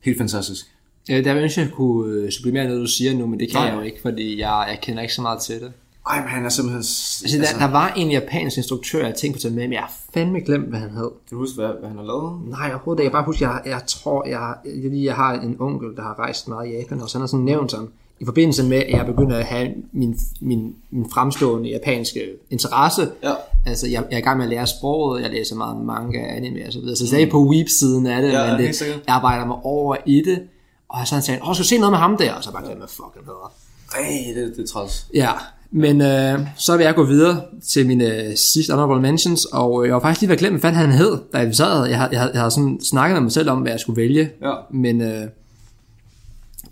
helt 0.00 0.18
fantastisk. 0.18 0.66
Ja, 1.08 1.20
der 1.20 1.36
ønsker 1.36 1.62
jeg 1.62 1.70
kunne 1.70 2.12
øh, 2.14 2.30
sublimere 2.30 2.64
noget, 2.64 2.80
du 2.80 2.86
siger 2.86 3.14
nu, 3.14 3.26
men 3.26 3.40
det 3.40 3.50
kan 3.50 3.60
Nej. 3.60 3.66
jeg 3.68 3.76
jo 3.76 3.80
ikke, 3.80 4.00
fordi 4.02 4.40
jeg, 4.40 4.66
jeg 4.70 4.78
kender 4.82 5.02
ikke 5.02 5.14
så 5.14 5.22
meget 5.22 5.40
til 5.42 5.60
det. 5.60 5.72
Ej, 6.10 6.20
men 6.20 6.28
han 6.28 6.44
er 6.44 6.48
simpelthen... 6.48 6.78
Altså, 6.78 7.38
der, 7.52 7.66
der 7.66 7.72
var 7.72 7.92
en 7.96 8.10
japansk 8.10 8.56
instruktør, 8.56 9.06
jeg 9.06 9.14
tænkte 9.14 9.36
på 9.36 9.38
at 9.38 9.42
tage 9.42 9.54
med, 9.54 9.62
men 9.62 9.72
jeg 9.72 9.80
har 9.80 9.92
fandme 10.14 10.40
glemt, 10.40 10.68
hvad 10.68 10.78
han 10.78 10.90
hed. 10.90 11.10
Kan 11.28 11.30
du 11.30 11.36
huske, 11.36 11.54
hvad, 11.56 11.68
hvad 11.80 11.88
han 11.88 11.98
har 11.98 12.04
lavet? 12.04 12.40
Nej, 12.48 12.68
overhovedet 12.70 13.00
ikke. 13.02 13.06
Jeg 13.06 13.12
bare 13.12 13.24
huske, 13.24 13.44
jeg, 13.48 13.62
jeg 13.66 13.80
tror, 13.86 14.28
jeg, 14.28 14.54
jeg, 14.64 14.92
jeg, 14.92 15.04
jeg 15.04 15.14
har 15.14 15.32
en 15.32 15.56
onkel, 15.60 15.96
der 15.96 16.02
har 16.02 16.18
rejst 16.18 16.48
meget 16.48 16.68
i 16.68 16.72
Japan, 16.72 17.00
og 17.00 17.08
så 17.08 17.18
han 17.18 17.20
har 17.22 17.26
sådan 17.26 17.44
nævnt 17.44 17.70
sådan, 17.70 17.88
i 18.20 18.24
forbindelse 18.24 18.64
med, 18.64 18.76
at 18.76 18.90
jeg 18.90 19.06
begynder 19.06 19.36
at 19.36 19.44
have 19.44 19.68
min, 19.92 20.18
min, 20.40 20.74
min 20.90 21.10
fremstående 21.10 21.70
japanske 21.70 22.20
interesse. 22.50 23.08
Ja. 23.22 23.32
Altså, 23.66 23.86
jeg, 23.86 24.04
jeg 24.10 24.16
er 24.16 24.18
i 24.18 24.22
gang 24.22 24.36
med 24.36 24.44
at 24.46 24.50
lære 24.50 24.66
sproget, 24.66 25.22
jeg 25.22 25.30
læser 25.30 25.56
meget 25.56 25.84
manga, 25.84 26.18
anime 26.18 26.66
og 26.66 26.72
så 26.72 26.80
videre. 26.80 26.96
Så 26.96 27.04
jeg 27.04 27.06
er 27.06 27.08
stadig 27.08 27.30
på 27.30 27.48
Weep-siden 27.48 28.06
af 28.06 28.22
det, 28.22 28.32
Ja, 28.32 28.56
men 28.56 28.66
det, 28.66 28.80
jeg 28.80 28.98
arbejder 29.06 29.46
mig 29.46 29.56
over 29.62 29.96
i 30.06 30.22
det. 30.22 30.42
Og 30.88 31.06
så 31.06 31.14
har 31.14 31.20
han 31.20 31.22
sagt, 31.22 31.42
åh, 31.48 31.54
skal 31.54 31.62
du 31.62 31.68
se 31.68 31.78
noget 31.78 31.92
med 31.92 31.98
ham 31.98 32.16
der? 32.16 32.34
Og 32.34 32.44
så 32.44 32.52
bare 32.52 32.64
glemt, 32.64 32.78
hvad 32.78 32.88
fuck 32.88 33.14
han 33.14 33.24
hedder. 33.24 33.52
Ej, 33.94 34.34
det, 34.34 34.56
det 34.56 34.62
er 34.62 34.66
træls. 34.66 35.06
Ja, 35.14 35.30
men 35.76 36.00
øh, 36.00 36.40
så 36.56 36.76
vil 36.76 36.84
jeg 36.84 36.94
gå 36.94 37.04
videre 37.04 37.42
til 37.68 37.86
mine 37.86 38.04
øh, 38.04 38.36
sidste 38.36 38.72
honorable 38.72 39.02
mentions, 39.02 39.44
og 39.44 39.82
øh, 39.82 39.86
jeg 39.86 39.94
var 39.94 40.00
faktisk 40.00 40.20
lige 40.20 40.28
ved 40.28 40.34
at 40.34 40.38
glemme, 40.38 40.58
hvad 40.58 40.70
fanden 40.70 40.90
han 40.90 40.98
hed, 40.98 41.18
da 41.32 41.38
jeg 41.38 41.54
sad. 41.54 41.84
Jeg 41.84 41.98
har, 41.98 42.08
jeg, 42.12 42.20
har, 42.20 42.30
jeg 42.32 42.40
har 42.40 42.48
sådan 42.48 42.80
snakket 42.80 43.14
med 43.14 43.20
mig 43.20 43.32
selv 43.32 43.50
om, 43.50 43.60
hvad 43.60 43.72
jeg 43.72 43.80
skulle 43.80 44.02
vælge. 44.02 44.30
Ja. 44.42 44.54
Men 44.70 45.00
øh, 45.00 45.28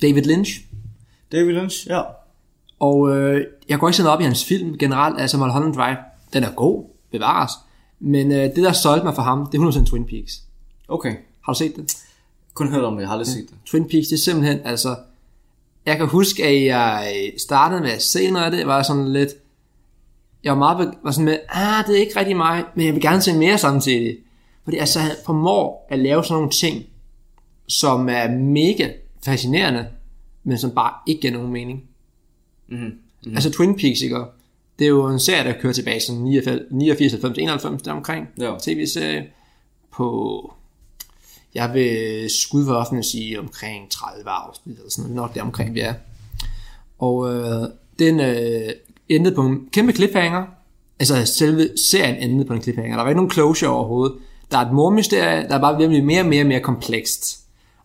David 0.03 0.23
Lynch, 0.23 0.61
David 1.33 1.53
Lynch, 1.53 1.87
ja. 1.87 2.03
og 2.81 3.17
øh, 3.17 3.45
jeg 3.69 3.79
går 3.79 3.89
ikke 3.89 3.97
så 3.97 4.03
meget 4.03 4.15
op 4.15 4.21
i 4.21 4.25
hans 4.25 4.45
film 4.45 4.79
generelt, 4.79 5.21
altså 5.21 5.39
Mulholland 5.39 5.75
Drive. 5.75 5.97
Den 6.33 6.45
er 6.45 6.51
god, 6.51 6.85
bevares. 7.13 7.53
Men 8.01 8.33
øh, 8.33 8.39
det, 8.39 8.57
der 8.57 8.73
solgte 8.73 9.05
mig 9.05 9.15
for 9.15 9.23
ham, 9.23 9.47
det 9.53 9.61
er 9.61 9.71
100% 9.71 9.85
Twin 9.85 10.05
Peaks. 10.07 10.43
Okay. 10.89 11.15
Har 11.41 11.53
du 11.53 11.59
set 11.59 11.77
det? 11.77 11.97
Kun 12.55 12.69
hørt 12.69 12.85
om 12.85 12.95
det, 12.95 13.01
jeg 13.01 13.09
har 13.09 13.13
aldrig 13.13 13.27
set 13.27 13.47
det. 13.51 13.57
Twin 13.67 13.89
Peaks, 13.89 14.09
det 14.09 14.15
er 14.15 14.21
simpelthen, 14.21 14.61
altså... 14.65 14.97
Jeg 15.87 15.97
kan 15.97 16.07
huske, 16.07 16.45
at 16.45 16.65
jeg 16.65 17.33
startede 17.39 17.81
med 17.81 17.91
at 17.91 18.03
se 18.03 18.31
noget 18.31 18.45
af 18.45 18.51
det, 18.51 18.67
var 18.67 18.83
sådan 18.83 19.13
lidt... 19.13 19.31
Jeg 20.45 20.53
var 20.53 20.59
meget 20.59 20.95
var 21.03 21.11
sådan 21.11 21.25
med, 21.25 21.39
ah, 21.49 21.87
det 21.87 21.97
er 21.97 22.01
ikke 22.01 22.19
rigtig 22.19 22.37
mig, 22.37 22.65
men 22.75 22.87
jeg 22.87 22.95
vil 22.95 23.03
gerne 23.03 23.23
se 23.23 23.39
mere 23.39 23.59
samtidig. 23.59 24.17
Fordi 24.65 24.77
altså, 24.77 25.01
han 25.01 25.11
formår 25.25 25.87
at 25.91 25.99
lave 25.99 26.25
sådan 26.25 26.35
nogle 26.35 26.51
ting, 26.51 26.85
som 27.67 28.09
er 28.09 28.29
mega 28.29 28.91
fascinerende, 29.25 29.87
men 30.45 30.59
som 30.59 30.71
bare 30.71 30.93
ikke 31.07 31.21
giver 31.21 31.33
nogen 31.33 31.53
mening. 31.53 31.85
Mm-hmm. 32.69 32.99
Mm. 33.27 33.35
Altså 33.35 33.51
Twin 33.51 33.77
Peaks, 33.77 34.01
ikke? 34.01 34.25
Det 34.79 34.85
er 34.85 34.89
jo 34.89 35.09
en 35.09 35.21
serie, 35.21 35.45
der 35.45 35.61
kører 35.61 35.73
tilbage 35.73 36.01
sådan 36.01 36.23
89, 36.71 37.13
90, 37.13 37.39
91, 37.39 37.83
der 37.83 37.93
omkring. 37.93 38.29
Ja. 38.39 38.55
TV-serie 38.63 39.27
på, 39.93 40.55
jeg 41.55 41.75
vil 41.75 42.31
skud 42.31 42.65
for 42.67 43.03
sige 43.03 43.41
omkring 43.41 43.91
30 43.91 44.31
afsnit, 44.31 44.77
eller 44.77 44.91
sådan 44.91 45.03
noget, 45.03 45.17
nok 45.17 45.35
der 45.35 45.43
omkring 45.43 45.75
vi 45.75 45.81
er. 45.81 45.95
Og 46.99 47.35
øh, 47.35 47.69
den 47.99 48.21
øh, 48.21 48.71
endte 49.09 49.33
på 49.33 49.43
en 49.43 49.69
kæmpe 49.73 49.93
cliffhanger. 49.93 50.45
Altså 51.01 51.27
selve 51.27 51.69
serien 51.91 52.31
endte 52.31 52.45
på 52.45 52.53
en 52.53 52.63
cliffhanger. 52.63 52.97
Der 52.97 53.03
var 53.03 53.11
ikke 53.11 53.17
nogen 53.17 53.31
closure 53.31 53.71
overhovedet. 53.71 54.17
Der 54.51 54.59
er 54.59 54.63
et 54.63 54.73
mormysterie, 54.73 55.49
der 55.49 55.55
er 55.55 55.61
bare 55.61 55.77
bliver 55.77 56.03
mere 56.03 56.21
og 56.21 56.27
mere 56.27 56.43
og 56.43 56.47
mere 56.47 56.61
komplekst. 56.61 57.41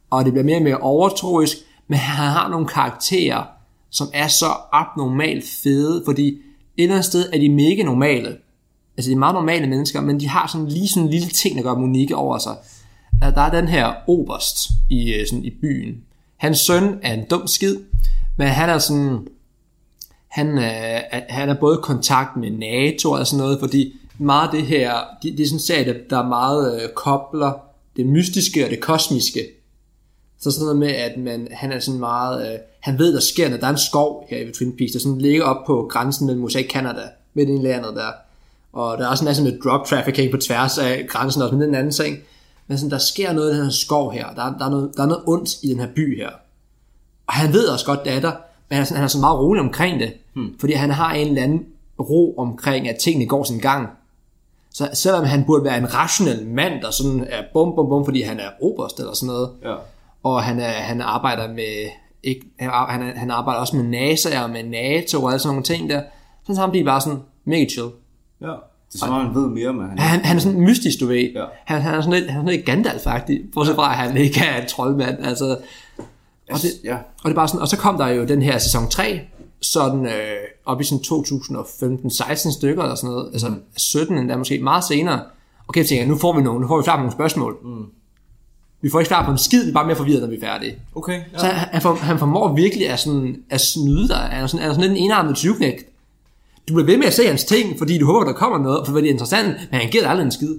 Og 0.10 0.26
det 0.26 0.34
bliver 0.34 0.46
mere 0.46 0.58
og 0.58 0.64
mere 0.64 0.78
overtroisk, 0.78 1.58
men 1.88 2.00
han 2.00 2.32
har 2.32 2.50
nogle 2.50 2.68
karakterer, 2.68 3.44
som 3.90 4.08
er 4.14 4.28
så 4.28 4.46
abnormalt 4.72 5.46
fede, 5.64 6.02
fordi 6.06 6.28
et 6.28 6.38
eller 6.78 6.96
andet 6.96 7.06
sted 7.06 7.30
er 7.34 7.40
de 7.40 7.50
mega 7.50 7.84
normale. 7.84 8.38
Altså 8.98 9.10
de 9.10 9.16
er 9.16 9.20
meget 9.20 9.34
normale 9.34 9.68
mennesker, 9.68 10.02
men 10.02 10.20
de 10.20 10.28
har 10.28 10.48
sådan 10.48 10.68
lige 10.68 10.88
sådan 10.88 11.04
en 11.04 11.10
lille 11.10 11.28
ting, 11.28 11.58
der 11.58 11.64
gør 11.64 11.74
dem 11.74 11.84
unikke 11.84 12.16
over 12.16 12.38
sig. 12.38 12.56
At 13.22 13.36
Der 13.36 13.42
er 13.42 13.52
den 13.62 13.68
her 13.68 13.94
oberst 14.08 14.58
i, 14.90 15.14
øh, 15.14 15.28
sådan, 15.28 15.46
i 15.46 15.50
byen. 15.62 16.04
Hans 16.38 16.60
søn 16.60 17.00
er 17.02 17.14
en 17.14 17.26
dum 17.30 17.48
skid, 17.48 17.76
men 18.38 18.48
han 18.48 18.70
er 18.70 18.78
sådan, 18.78 19.28
han, 20.28 20.58
øh, 20.58 20.64
er- 20.64 21.22
han 21.30 21.50
er 21.50 21.54
både 21.60 21.76
i 21.78 21.82
kontakt 21.84 22.38
med 22.38 22.52
NATO 22.52 23.12
og 23.12 23.28
sådan 23.28 23.44
noget, 23.44 23.60
fordi 23.60 23.94
meget 24.18 24.48
af 24.48 24.54
det 24.54 24.66
her, 24.68 24.94
det, 25.24 25.38
det 25.38 25.44
er 25.44 25.48
sådan 25.48 25.56
en 25.56 25.60
serie, 25.60 25.86
der, 25.86 25.94
der 26.10 26.28
meget 26.28 26.82
øh, 26.84 26.90
kobler 26.96 27.52
det 27.98 28.06
mystiske 28.06 28.66
og 28.66 28.70
det 28.72 28.80
kosmiske. 28.80 29.48
Så 30.40 30.52
sådan 30.52 30.64
noget 30.64 30.78
med, 30.78 30.88
at 30.92 31.18
man, 31.18 31.48
han 31.52 31.72
er 31.72 31.80
sådan 31.80 32.00
meget, 32.00 32.54
øh, 32.54 32.60
han 32.80 33.00
ved, 33.00 33.14
der 33.14 33.20
sker, 33.20 33.50
når 33.50 33.58
der 33.58 33.66
er 33.68 33.72
en 33.72 33.78
skov 33.78 34.28
her 34.30 34.38
i 34.38 34.52
Twin 34.52 34.78
Peaks, 34.78 34.92
der 34.92 35.00
sådan 35.00 35.18
ligger 35.18 35.44
op 35.44 35.66
på 35.66 35.88
grænsen 35.92 36.26
mellem 36.26 36.44
USA 36.44 36.60
og 36.60 36.66
Canada, 36.70 37.02
midt 37.34 37.50
i 37.50 37.52
landet 37.68 37.96
der. 37.96 38.12
Og 38.74 38.98
der 38.98 39.04
er 39.06 39.08
også 39.10 39.24
en 39.24 39.26
masse 39.26 39.44
med 39.44 39.60
drug 39.64 39.88
trafficking 39.88 40.32
på 40.32 40.38
tværs 40.38 40.78
af 40.78 41.06
grænsen 41.10 41.42
også, 41.42 41.56
med 41.56 41.68
den 41.68 41.76
anden 41.76 41.92
ting. 41.92 42.18
Men 42.70 42.78
sådan, 42.78 42.92
der 42.92 42.98
sker 42.98 43.34
noget 43.34 43.54
i 43.54 43.56
den 43.56 43.64
her 43.64 43.72
skov 43.72 44.12
her, 44.12 44.34
der, 44.36 44.44
er- 44.44 44.58
der, 44.58 44.66
er 44.66 44.70
noget, 44.70 44.92
der 44.98 45.04
er 45.04 45.08
noget 45.08 45.24
ondt 45.28 45.64
i 45.64 45.68
den 45.70 45.80
her 45.80 45.88
by 45.96 46.18
her. 46.18 46.30
Og 47.28 47.34
han 47.34 47.54
ved 47.54 47.68
også 47.68 47.86
godt, 47.86 48.06
det 48.06 48.14
er 48.14 48.20
der, 48.20 48.32
men 48.70 48.76
han 48.76 48.82
er, 48.82 48.84
sådan, 48.86 48.96
han 48.98 49.04
er 49.04 49.08
så 49.08 49.20
meget 49.20 49.40
rolig 49.40 49.62
omkring 49.62 50.00
det, 50.00 50.14
hmm. 50.34 50.56
fordi 50.60 50.74
han 50.74 50.90
har 50.90 51.14
en 51.14 51.28
eller 51.28 51.44
anden 51.44 51.66
ro 52.00 52.36
omkring, 52.38 52.90
at 52.90 52.96
tingene 52.98 53.26
går 53.26 53.44
sin 53.44 53.60
gang. 53.60 53.88
Så 54.74 54.90
selvom 54.94 55.24
han 55.26 55.44
burde 55.46 55.64
være 55.64 55.78
en 55.78 55.94
rationel 55.94 56.48
mand, 56.48 56.82
der 56.82 56.92
sådan 56.92 57.28
er 57.30 57.44
bum 57.54 57.76
bum 57.76 57.90
bum, 57.90 58.06
fordi 58.06 58.22
han 58.22 58.40
er 58.40 58.50
oberst 58.62 59.00
eller 59.00 59.14
sådan 59.14 59.28
noget, 59.28 59.50
Ja. 59.64 59.76
og 60.24 60.44
han, 60.44 60.60
er, 60.60 60.70
han 60.72 61.02
arbejder 61.02 61.48
med 61.54 61.90
ikke, 62.24 62.42
han, 62.60 62.70
han, 62.90 63.02
er- 63.02 63.16
han 63.16 63.32
arbejder 63.32 63.60
også 63.62 63.76
med 63.76 63.84
NASA 63.84 64.44
og 64.44 64.50
med 64.50 64.64
NATO 64.64 65.24
og 65.24 65.30
alle 65.32 65.40
sådan 65.40 65.50
nogle 65.50 65.64
ting 65.64 65.90
der, 65.90 66.02
så 66.54 66.62
han 66.62 66.72
bliver 66.72 66.86
bare 66.86 67.02
sådan 67.02 67.20
mega 67.46 67.66
chill. 67.70 67.88
Ja. 68.42 68.54
Det 68.94 68.96
er 68.96 69.06
som 69.06 69.14
om, 69.14 69.26
han 69.26 69.36
ved 69.36 69.48
mere, 69.50 69.74
men 69.74 69.90
han... 69.90 70.00
Han, 70.00 70.26
han 70.26 70.38
er 70.38 70.42
sådan 70.42 70.62
mystisk, 70.62 71.00
du 71.00 71.06
ved. 71.08 71.32
Ja. 71.36 71.46
Han, 71.66 71.82
han 71.82 71.94
er 71.94 72.02
sådan 72.02 72.20
lidt, 72.20 72.32
han 72.32 72.40
er 72.40 72.44
sådan 72.44 72.56
lidt 72.56 72.66
Gandalf 72.66 73.02
faktisk, 73.04 73.42
bortset 73.54 73.76
fra, 73.76 73.92
at 73.92 73.98
han 73.98 74.18
ikke 74.18 74.40
er 74.40 74.62
en 74.62 74.68
troldmand. 74.68 75.18
Altså, 75.26 75.58
og, 76.52 76.62
det, 76.62 76.70
Ja. 76.84 76.96
og 76.96 77.24
det 77.26 77.32
er 77.32 77.36
bare 77.36 77.48
sådan, 77.48 77.62
og 77.62 77.68
så 77.68 77.78
kom 77.78 77.98
der 77.98 78.08
jo 78.08 78.26
den 78.26 78.42
her 78.42 78.58
sæson 78.58 78.90
3, 78.90 79.20
sådan 79.62 80.06
øh, 80.06 80.12
op 80.66 80.82
i 80.82 80.84
sådan 80.84 81.04
2015-16 81.06 82.54
stykker 82.54 82.84
eller 82.84 82.96
sådan 82.96 83.10
noget, 83.10 83.30
altså 83.34 83.54
17 83.78 84.18
endda 84.18 84.38
måske 84.38 84.60
meget 84.60 84.84
senere. 84.84 85.22
Okay, 85.68 85.80
jeg 85.80 85.88
tænker, 85.88 86.06
nu 86.08 86.18
får 86.18 86.36
vi 86.36 86.42
nogle, 86.42 86.62
nu 86.62 86.68
får 86.68 86.78
vi 86.78 86.84
på 86.86 86.98
nogle 86.98 87.12
spørgsmål. 87.12 87.58
Mm. 87.64 87.86
Vi 88.82 88.90
får 88.90 89.00
ikke 89.00 89.10
svar 89.10 89.26
på 89.26 89.32
en 89.32 89.38
skid, 89.38 89.64
vi 89.64 89.70
er 89.70 89.74
bare 89.74 89.86
mere 89.86 89.96
forvirret, 89.96 90.22
når 90.22 90.28
vi 90.30 90.36
er 90.36 90.42
færdige. 90.42 90.76
Okay, 90.96 91.22
ja. 91.34 91.40
Så 91.40 91.46
han, 91.46 91.68
han, 91.72 91.82
for, 91.82 91.94
han 91.96 92.20
formår 92.20 92.56
virkelig 92.56 92.90
at, 92.90 93.00
sådan, 93.00 93.36
at 93.50 93.62
snyde 93.62 94.08
dig. 94.08 94.18
Han 94.18 94.44
er 94.44 94.48
sådan, 94.48 94.62
han 94.62 94.70
er 94.70 94.74
sådan 94.74 94.90
lidt 94.90 95.00
en 95.00 95.06
enarmet 95.06 95.36
tyvknægt. 95.36 95.84
Du 96.70 96.74
bliver 96.74 96.86
ved 96.86 96.98
med 96.98 97.06
at 97.06 97.14
se 97.14 97.28
hans 97.28 97.44
ting, 97.44 97.78
fordi 97.78 97.98
du 97.98 98.06
håber, 98.06 98.26
der 98.26 98.34
kommer 98.34 98.58
noget, 98.58 98.88
for 98.88 98.94
det 98.98 99.06
er 99.06 99.12
interessant, 99.12 99.48
men 99.72 99.80
han 99.82 99.90
giver 99.90 100.04
dig 100.04 100.12
aldrig 100.12 100.26
en 100.26 100.32
skid. 100.32 100.56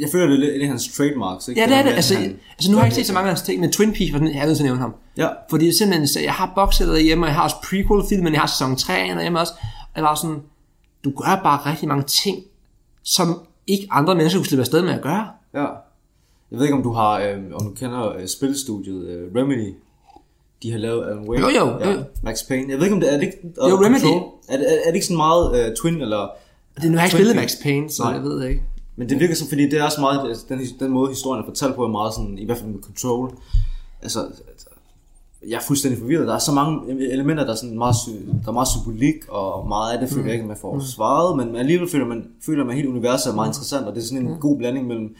Jeg 0.00 0.08
føler, 0.12 0.26
det 0.36 0.54
er 0.54 0.58
lidt 0.58 0.68
hans 0.68 0.88
trademarks, 0.96 1.48
ikke? 1.48 1.60
Ja, 1.60 1.66
det 1.66 1.76
er 1.76 1.82
det. 1.82 1.90
Altså, 1.90 2.14
han- 2.14 2.36
altså 2.52 2.70
nu 2.70 2.76
har 2.76 2.84
jeg 2.84 2.86
ikke 2.92 2.96
set 2.96 3.06
så 3.06 3.12
mange 3.12 3.26
af 3.28 3.30
hans 3.34 3.42
ting, 3.42 3.60
men 3.60 3.72
Twin 3.72 3.92
Peaks 3.92 4.12
var 4.12 4.18
sådan, 4.18 4.34
jeg 4.34 4.42
er 4.42 4.46
nødt 4.46 4.56
til 4.56 4.64
at 4.64 4.66
nævne 4.66 4.80
ham. 4.80 4.94
Ja. 5.16 5.28
Fordi 5.50 5.64
det 5.64 5.70
er 5.70 5.76
simpelthen, 5.78 6.08
så 6.08 6.20
jeg 6.20 6.32
har 6.32 6.52
boxet 6.54 6.88
derhjemme, 6.88 7.24
og 7.24 7.28
jeg 7.28 7.34
har 7.34 7.42
også 7.42 7.56
prequel-filmen, 7.70 8.32
jeg 8.32 8.40
har 8.40 8.48
sæson 8.48 8.76
3 8.76 8.92
derhjemme 8.92 9.40
også. 9.40 9.52
Og 9.82 9.90
jeg 9.96 10.04
var 10.04 10.14
sådan, 10.14 10.36
du 11.04 11.10
gør 11.10 11.40
bare 11.42 11.70
rigtig 11.70 11.88
mange 11.88 12.02
ting, 12.04 12.38
som 13.04 13.40
ikke 13.66 13.86
andre 13.90 14.14
mennesker 14.14 14.38
kunne 14.40 14.46
slippe 14.46 14.60
afsted 14.62 14.82
med 14.82 14.92
at 14.92 15.02
gøre. 15.02 15.26
Ja. 15.54 15.66
Jeg 16.50 16.58
ved 16.58 16.62
ikke, 16.62 16.74
om 16.76 16.82
du 16.82 16.92
har, 16.92 17.18
øh, 17.20 17.36
om 17.54 17.64
du 17.66 17.70
kender 17.70 18.12
øh, 18.16 18.26
spilstudiet 18.28 19.06
øh, 19.08 19.42
Remedy. 19.42 19.74
De 20.62 20.70
har 20.72 20.78
lavet 20.78 21.04
Alan 21.04 21.28
Wake. 21.28 21.42
Jo, 21.42 21.48
jo, 21.48 21.78
ja, 21.80 21.90
jo. 21.92 22.02
Max 22.22 22.48
Payne. 22.48 22.70
Jeg 22.70 22.76
ved 22.78 22.84
ikke, 22.84 22.94
om 22.94 23.00
det 23.00 23.10
er, 23.10 23.14
er 23.14 23.18
det 23.20 23.26
ikke... 23.26 23.38
Jo, 23.56 23.76
Remedy. 23.76 24.00
Control. 24.00 24.22
Er, 24.48 24.56
det, 24.56 24.72
er, 24.72 24.76
er 24.84 24.86
det 24.86 24.94
ikke 24.94 25.06
sådan 25.06 25.16
meget 25.16 25.66
øh, 25.66 25.76
Twin, 25.76 26.00
eller... 26.00 26.28
Det, 26.82 26.90
nu 26.90 26.96
har 26.96 27.04
jeg 27.04 27.04
ikke 27.06 27.16
spillet. 27.16 27.36
Max 27.36 27.52
Payne, 27.62 27.90
så 27.90 28.02
Nej. 28.02 28.12
jeg 28.12 28.22
ved 28.22 28.44
ikke. 28.48 28.62
Men 28.96 29.08
det 29.08 29.20
virker 29.20 29.34
som, 29.34 29.48
fordi 29.48 29.62
det 29.62 29.78
er 29.78 29.84
også 29.84 30.00
meget, 30.00 30.36
den, 30.48 30.60
den 30.80 30.90
måde 30.90 31.10
historien 31.10 31.42
er 31.42 31.46
fortalt 31.46 31.74
på, 31.74 31.84
er 31.84 31.88
meget 31.88 32.14
sådan, 32.14 32.38
i 32.38 32.44
hvert 32.44 32.58
fald 32.58 32.70
med 32.70 32.82
Control. 32.82 33.30
Altså, 34.02 34.20
altså 34.50 34.66
jeg 35.48 35.56
er 35.56 35.60
fuldstændig 35.66 35.98
forvirret. 36.00 36.26
Der 36.26 36.34
er 36.34 36.38
så 36.38 36.52
mange 36.52 37.02
elementer, 37.12 37.44
der 37.44 37.52
er, 37.52 37.56
sådan 37.56 37.78
meget, 37.78 37.94
der 38.42 38.48
er 38.48 38.52
meget 38.52 38.68
symbolik, 38.68 39.14
og 39.28 39.68
meget 39.68 39.92
af 39.92 40.00
det 40.00 40.08
føler 40.08 40.24
jeg 40.24 40.34
ikke, 40.34 40.46
man 40.46 40.56
får 40.60 40.80
svaret, 40.80 41.36
men 41.36 41.56
alligevel 41.56 41.88
føler 41.90 42.06
man, 42.06 42.24
føler 42.46 42.64
man 42.64 42.76
hele 42.76 42.88
universet 42.88 43.30
er 43.30 43.34
meget 43.34 43.48
interessant, 43.48 43.86
og 43.86 43.94
det 43.94 44.02
er 44.02 44.06
sådan 44.06 44.26
en 44.26 44.36
god 44.40 44.58
blanding 44.58 44.86
mellem 44.86 45.14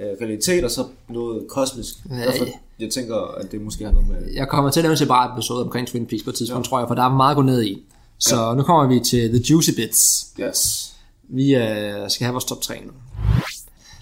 øh, 0.00 0.06
realitet 0.20 0.64
og 0.64 0.70
så 0.70 0.84
noget 1.08 1.48
kosmisk. 1.48 1.94
Ja, 2.10 2.16
Derfor, 2.16 2.44
jeg 2.80 2.90
tænker, 2.90 3.16
at 3.16 3.52
det 3.52 3.60
måske 3.60 3.84
har 3.84 3.92
noget 3.92 4.08
med... 4.08 4.16
Jeg 4.34 4.48
kommer 4.48 4.70
til 4.70 4.80
at 4.80 4.84
lave 4.84 4.90
en 4.90 4.96
separat 4.96 5.30
episode 5.32 5.64
omkring 5.64 5.88
Twin 5.88 6.06
Peaks 6.06 6.22
på 6.22 6.30
et 6.30 6.36
tidspunkt, 6.36 6.66
ja. 6.66 6.68
tror 6.68 6.78
jeg, 6.78 6.88
for 6.88 6.94
der 6.94 7.02
er 7.02 7.08
meget 7.08 7.30
at 7.30 7.36
gå 7.36 7.42
ned 7.42 7.62
i. 7.62 7.82
Så 8.18 8.42
ja. 8.42 8.54
nu 8.54 8.62
kommer 8.62 8.94
vi 8.94 9.00
til 9.00 9.28
The 9.28 9.42
Juicy 9.50 9.70
Bits. 9.76 10.26
Yes. 10.40 10.92
Vi 11.28 11.54
øh, 11.54 12.10
skal 12.10 12.24
have 12.24 12.32
vores 12.32 12.44
top 12.44 12.60
3 12.60 12.74
nu. 12.86 12.92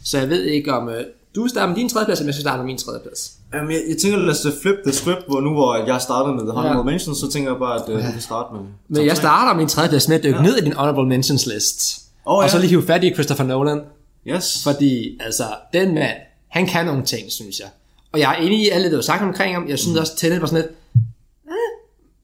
Så 0.04 0.18
jeg 0.18 0.28
ved 0.28 0.42
ikke 0.44 0.72
om... 0.74 0.88
Øh, 0.88 1.04
du 1.34 1.48
starter 1.48 1.68
med 1.68 1.76
din 1.76 1.88
tredjeplads, 1.88 2.18
eller 2.18 2.28
jeg 2.28 2.34
skal 2.34 2.42
starte 2.42 2.58
med 2.58 2.66
min 2.66 2.78
tredjeplads. 2.78 3.32
Jamen, 3.54 3.70
jeg, 3.70 3.80
jeg 3.88 3.96
tænker, 3.96 4.18
lad 4.18 4.30
os 4.30 4.46
flip 4.62 4.74
the 4.84 4.92
script, 4.92 5.26
hvor 5.28 5.40
nu 5.40 5.52
hvor 5.52 5.76
jeg 5.76 6.00
startede 6.00 6.34
med 6.34 6.42
The 6.42 6.52
Honorable 6.52 6.78
Ja. 6.78 6.84
Mentions, 6.84 7.18
så 7.18 7.30
tænker 7.30 7.50
jeg 7.50 7.58
bare, 7.58 7.82
at 7.82 7.88
uh, 7.88 7.96
vi 7.96 8.12
kan 8.12 8.20
starte 8.20 8.54
med... 8.54 8.62
Men 8.88 9.06
jeg 9.06 9.16
starter 9.16 9.56
min 9.56 9.68
tredjeplads 9.68 10.08
med 10.08 10.16
at 10.16 10.22
dykke 10.22 10.36
ja. 10.36 10.42
ned 10.42 10.56
i 10.56 10.60
din 10.60 10.72
honorable 10.72 11.06
mentions 11.06 11.46
list. 11.46 12.00
Og 12.24 12.42
ja. 12.42 12.48
så 12.48 12.58
lige 12.58 12.68
hive 12.68 12.82
fat 12.82 13.04
i 13.04 13.14
Christopher 13.14 13.46
Nolan. 13.46 13.80
Yes. 14.26 14.64
Fordi, 14.64 15.18
altså, 15.20 15.44
den 15.72 15.94
mand, 15.94 16.16
han 16.48 16.66
kan 16.66 16.86
nogle 16.86 17.04
ting, 17.04 17.32
synes 17.32 17.58
jeg. 17.60 17.68
Og 18.12 18.20
jeg 18.20 18.30
er 18.30 18.36
enig 18.36 18.58
i 18.58 18.68
alt 18.68 18.84
det, 18.84 18.92
du 18.92 18.96
har 18.96 19.02
sagt 19.02 19.22
omkring 19.22 19.54
ham. 19.54 19.68
Jeg 19.68 19.78
synes 19.78 19.94
mm. 19.94 20.00
også, 20.00 20.16
Tenet 20.16 20.40
var 20.40 20.46
sådan 20.46 20.64
lidt... 20.64 20.78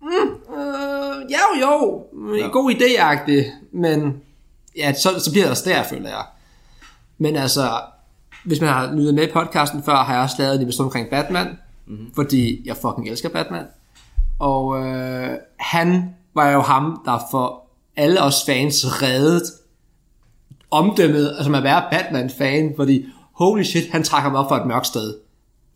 Mm, 0.02 0.54
øh, 0.56 1.30
jo, 1.30 1.66
jo. 1.66 2.04
Ja. 2.36 2.48
God 2.48 2.72
idé 2.72 3.00
Men 3.72 4.22
ja, 4.76 4.92
så, 4.92 5.20
så 5.24 5.30
bliver 5.30 5.44
det 5.44 5.50
også 5.50 5.70
der, 5.70 5.82
føler 5.82 6.08
jeg. 6.08 6.24
Men 7.18 7.36
altså, 7.36 7.80
hvis 8.44 8.60
man 8.60 8.70
har 8.70 8.94
lyttet 8.94 9.14
med 9.14 9.28
i 9.28 9.32
podcasten 9.32 9.82
før, 9.82 9.94
har 9.94 10.14
jeg 10.14 10.22
også 10.22 10.36
lavet 10.38 10.56
en 10.56 10.62
episode 10.62 10.84
omkring 10.84 11.10
Batman. 11.10 11.46
Mm-hmm. 11.86 12.14
Fordi 12.14 12.62
jeg 12.64 12.76
fucking 12.76 13.08
elsker 13.08 13.28
Batman. 13.28 13.64
Og 14.38 14.86
øh, 14.86 15.36
han 15.58 16.14
var 16.34 16.50
jo 16.50 16.60
ham, 16.60 17.02
der 17.04 17.18
for 17.30 17.64
alle 17.96 18.22
os 18.22 18.44
fans 18.46 19.02
reddede 19.02 19.44
omdømmet, 20.70 21.34
altså 21.38 21.52
at 21.52 21.62
være 21.62 21.84
Batman-fan, 21.90 22.72
fordi 22.76 23.06
holy 23.32 23.62
shit, 23.62 23.90
han 23.90 24.02
trækker 24.02 24.30
mig 24.30 24.40
op 24.40 24.48
for 24.48 24.56
et 24.56 24.66
mørkt 24.66 24.86
sted. 24.86 25.14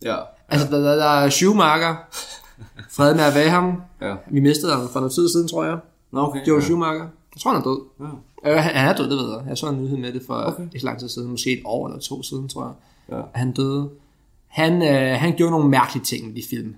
Ja. 0.03 0.17
Altså, 0.49 0.67
der, 0.67 0.79
der, 0.79 0.95
der 0.95 1.05
er 1.05 1.29
Schumacher, 1.29 1.95
fred 2.89 3.15
med 3.15 3.23
at 3.23 3.35
være 3.35 3.49
ham. 3.49 3.81
Ja. 4.01 4.15
Vi 4.31 4.39
mistede 4.39 4.73
ham 4.73 4.89
for 4.89 4.99
noget 4.99 5.13
tid 5.13 5.29
siden, 5.29 5.47
tror 5.47 5.63
jeg. 5.63 5.77
Nå, 6.11 6.27
okay. 6.27 6.47
Joe 6.47 6.55
ja. 6.57 6.63
Schumacher. 6.63 7.07
Jeg 7.35 7.41
tror, 7.41 7.51
han 7.51 7.61
er 7.61 7.63
død. 7.63 7.79
Ja. 7.99 8.55
Øh, 8.55 8.63
han, 8.63 8.87
er 8.87 8.95
død, 8.95 9.09
det 9.09 9.17
ved 9.17 9.29
jeg. 9.31 9.41
Jeg 9.47 9.57
så 9.57 9.69
en 9.69 9.83
nyhed 9.83 9.97
med 9.97 10.13
det 10.13 10.21
for 10.27 10.33
Okay. 10.33 10.63
ikke 10.73 10.85
lang 10.85 10.99
tid 10.99 11.09
siden. 11.09 11.29
Måske 11.29 11.53
et 11.53 11.61
år 11.65 11.87
eller 11.87 11.99
to 11.99 12.23
siden, 12.23 12.49
tror 12.49 12.63
jeg. 12.63 12.73
Ja. 13.17 13.21
Han 13.33 13.51
døde. 13.51 13.89
Han, 14.47 14.81
øh, 14.81 15.19
han 15.19 15.33
gjorde 15.37 15.51
nogle 15.51 15.69
mærkelige 15.69 16.03
ting 16.03 16.27
med 16.27 16.35
de 16.35 16.43
film. 16.49 16.75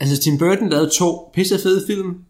Altså, 0.00 0.22
Tim 0.22 0.38
Burton 0.38 0.68
lavede 0.68 0.90
to 0.98 1.30
pisse 1.34 1.58
fede 1.58 1.86
film. 1.86 2.24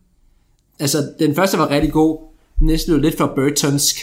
Altså, 0.78 1.10
den 1.18 1.34
første 1.34 1.58
var 1.58 1.70
rigtig 1.70 1.92
god. 1.92 2.18
Den 2.58 2.66
næste 2.66 2.86
blev 2.92 3.00
lidt 3.00 3.18
for 3.18 3.32
Burtonsk. 3.36 3.96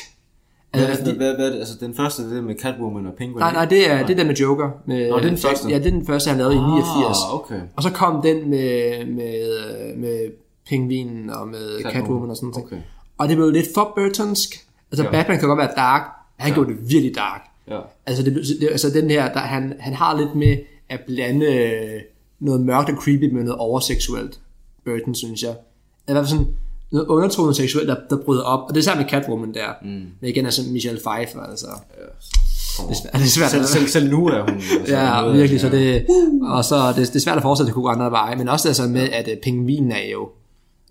Hvad, 0.72 0.86
Altså, 0.86 1.04
hvad, 1.04 1.14
hvad, 1.14 1.36
hvad, 1.36 1.52
det? 1.52 1.60
altså 1.60 1.74
den 1.80 1.96
første, 1.96 2.30
det 2.30 2.38
er 2.38 2.42
med 2.42 2.56
Catwoman 2.56 3.06
og 3.06 3.14
Penguin. 3.14 3.40
Nej, 3.40 3.54
nej, 3.54 3.66
det 3.66 3.92
er, 3.92 4.02
det 4.06 4.14
er 4.14 4.18
den 4.18 4.28
med 4.28 4.36
Joker. 4.36 4.70
Med, 4.86 5.10
Nå, 5.10 5.18
det 5.18 5.26
er 5.26 5.30
den 5.30 5.38
første? 5.38 5.70
Ja, 5.70 5.78
det 5.78 5.86
er 5.86 5.92
den 5.92 6.06
første, 6.06 6.30
han 6.30 6.38
lavede 6.38 6.56
i 6.56 6.60
89. 6.60 7.18
Ah, 7.28 7.36
okay. 7.36 7.60
Og 7.76 7.84
så 7.84 7.90
kom 7.92 8.22
den 8.22 8.50
med, 8.50 9.06
med, 9.06 9.96
med 9.98 10.32
Pingvinen 10.68 11.30
og 11.30 11.48
med 11.48 11.82
Catwoman, 11.82 12.02
Catwoman 12.02 12.30
og 12.30 12.36
sådan 12.36 12.50
noget. 12.50 12.66
Okay. 12.66 12.78
Og 13.18 13.30
det 13.30 13.38
blev 13.38 13.50
lidt 13.50 13.68
for 13.74 13.94
Burtonsk. 13.96 14.66
Altså 14.92 15.04
Ja. 15.04 15.12
Batman 15.12 15.40
kan 15.40 15.48
godt 15.48 15.60
være 15.60 15.72
dark. 15.76 16.02
Han 16.38 16.50
ja. 16.50 16.54
gjorde 16.56 16.70
det 16.70 16.90
virkelig 16.90 17.16
dark. 17.16 17.42
Ja. 17.68 17.80
Altså, 18.06 18.24
det, 18.24 18.36
det, 18.62 18.68
altså 18.72 18.90
den 18.90 19.10
her, 19.10 19.34
der, 19.34 19.40
han, 19.40 19.74
han 19.80 19.94
har 19.94 20.18
lidt 20.18 20.36
med 20.36 20.58
at 20.90 21.00
blande 21.08 21.46
øh, 21.46 22.02
noget 22.40 22.62
mørkt 22.62 22.90
og 22.90 22.96
creepy 22.96 23.34
med 23.34 23.44
noget 23.44 23.56
overseksuelt. 23.56 24.40
Burton, 24.86 25.16
synes 25.16 25.44
jeg. 25.44 25.52
I 26.08 26.12
hvert 26.12 26.28
fald 26.28 26.28
sådan 26.28 26.48
noget 26.92 27.08
undertonet 27.08 27.56
seksuelt, 27.56 27.88
der, 27.88 27.96
der 28.10 28.18
bryder 28.18 28.44
op. 28.44 28.60
Og 28.70 28.74
det 28.76 28.80
er 28.82 28.84
sammen 28.84 29.04
med 29.04 29.10
Catwoman 29.12 29.54
der. 29.54 29.68
Mm. 29.82 29.88
Men 29.90 30.30
igen, 30.30 30.46
altså 30.46 30.62
Michelle 30.72 31.00
Pfeiffer, 31.00 31.40
altså. 31.42 31.68
Det 32.80 32.90
er 32.90 32.94
svært, 33.02 33.14
det 33.14 33.22
er 33.22 33.26
svært 33.26 33.52
Selv, 33.52 33.66
selv, 33.66 33.88
selv 33.88 34.10
nu 34.12 34.28
er 34.28 34.42
hun... 34.42 34.50
Altså, 34.80 34.96
Ja, 34.96 35.22
noget- 35.22 35.38
virkelig, 35.38 35.62
så 35.62 35.70
det, 35.70 36.06
og 36.42 36.66
så 36.66 36.88
det, 36.88 36.96
det 37.08 37.16
er 37.16 37.20
svært 37.20 37.38
at 37.38 37.44
forestille, 37.44 37.66
at 37.66 37.68
det 37.68 37.74
kunne 37.74 37.84
gå 37.84 37.90
andre 37.90 38.12
veje, 38.12 38.36
men 38.36 38.48
også 38.50 38.68
altså 38.68 38.88
med, 38.88 39.10
at 39.10 39.28
uh, 39.28 39.34
pingvinen 39.44 39.92
er 39.92 40.10
jo, 40.12 40.30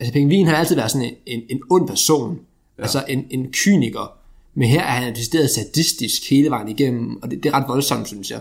altså 0.00 0.12
pingvinen 0.12 0.46
har 0.46 0.56
altid 0.56 0.76
været 0.76 0.90
sådan 0.90 1.06
en, 1.06 1.14
en, 1.26 1.40
en 1.50 1.60
ond 1.70 1.88
person, 1.88 2.38
ja. 2.78 2.82
altså 2.82 3.04
en, 3.08 3.24
en 3.30 3.52
kyniker, 3.64 4.12
men 4.54 4.68
her 4.68 4.80
er 4.80 4.84
han 4.84 5.14
decideret 5.14 5.50
sadistisk 5.50 6.30
hele 6.30 6.50
vejen 6.50 6.68
igennem, 6.68 7.22
og 7.22 7.30
det, 7.30 7.42
det 7.42 7.48
er 7.48 7.54
ret 7.54 7.68
voldsomt, 7.68 8.08
synes 8.08 8.30
jeg. 8.30 8.40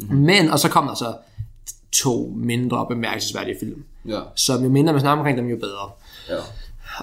Mm-hmm. 0.00 0.18
Men, 0.18 0.50
og 0.50 0.58
så 0.58 0.68
kommer 0.68 0.90
der 0.90 0.96
så 0.96 1.14
to 1.92 2.32
mindre 2.36 2.86
bemærkelsesværdige 2.88 3.56
film, 3.60 3.84
Ja. 4.08 4.20
som 4.36 4.62
jo 4.62 4.68
mindre 4.70 4.92
man 4.92 5.00
snakker 5.00 5.18
omkring 5.20 5.38
dem, 5.38 5.46
jo 5.46 5.56
bedre. 5.56 5.90
Ja. 6.28 6.34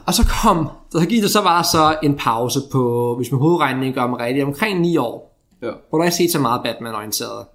Og 0.05 0.13
så 0.13 0.23
kom, 0.43 0.69
så 0.91 1.05
gik 1.05 1.21
der 1.23 1.29
så 1.29 1.41
var 1.41 1.55
der 1.57 1.63
så 1.63 1.97
en 2.03 2.15
pause 2.15 2.59
på, 2.71 3.13
hvis 3.17 3.31
man 3.31 3.39
hovedregning 3.41 3.95
gør 3.95 4.07
mig 4.07 4.19
rigtigt, 4.19 4.45
omkring 4.45 4.79
9 4.81 4.97
år, 4.97 5.37
Ja. 5.61 5.71
hvor 5.89 5.97
der 5.97 6.05
ikke 6.05 6.17
set 6.17 6.31
så 6.31 6.39
meget 6.39 6.61
Batman-orienteret. 6.63 7.45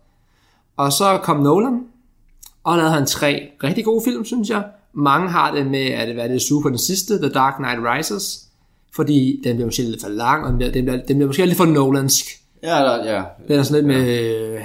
Og 0.77 0.93
så 0.93 1.19
kom 1.23 1.37
Nolan, 1.41 1.81
og 2.65 2.77
lavede 2.77 2.93
han 2.93 3.07
tre 3.07 3.49
rigtig 3.65 3.85
gode 3.85 4.03
film, 4.05 4.25
synes 4.25 4.51
jeg. 4.51 4.65
Mange 4.93 5.29
har 5.29 5.55
det 5.55 5.67
med, 5.67 5.87
at 5.87 6.09
det 6.09 6.17
var 6.17 6.27
det 6.27 6.43
suge 6.43 6.63
på 6.63 6.69
den 6.69 6.79
sidste, 6.79 7.19
The 7.19 7.29
Dark 7.33 7.55
Knight 7.57 7.79
Rises, 7.83 8.45
fordi 8.97 9.41
den 9.45 9.57
bliver 9.57 9.67
måske 9.67 9.83
lidt 9.83 10.03
for 10.03 10.09
lang, 10.09 10.45
og 10.45 10.49
den 10.51 10.57
bliver, 10.59 10.73
den 10.73 10.85
bliver, 10.85 10.97
den 10.97 11.17
bliver 11.17 11.27
måske 11.27 11.47
lidt 11.47 11.57
for 11.57 11.65
Nolansk. 11.65 12.25
Ja, 12.63 12.69
der, 12.69 13.13
ja. 13.15 13.23
Den 13.49 13.59
er 13.59 13.63
sådan 13.63 13.85
lidt 13.85 13.97
med, 13.97 14.07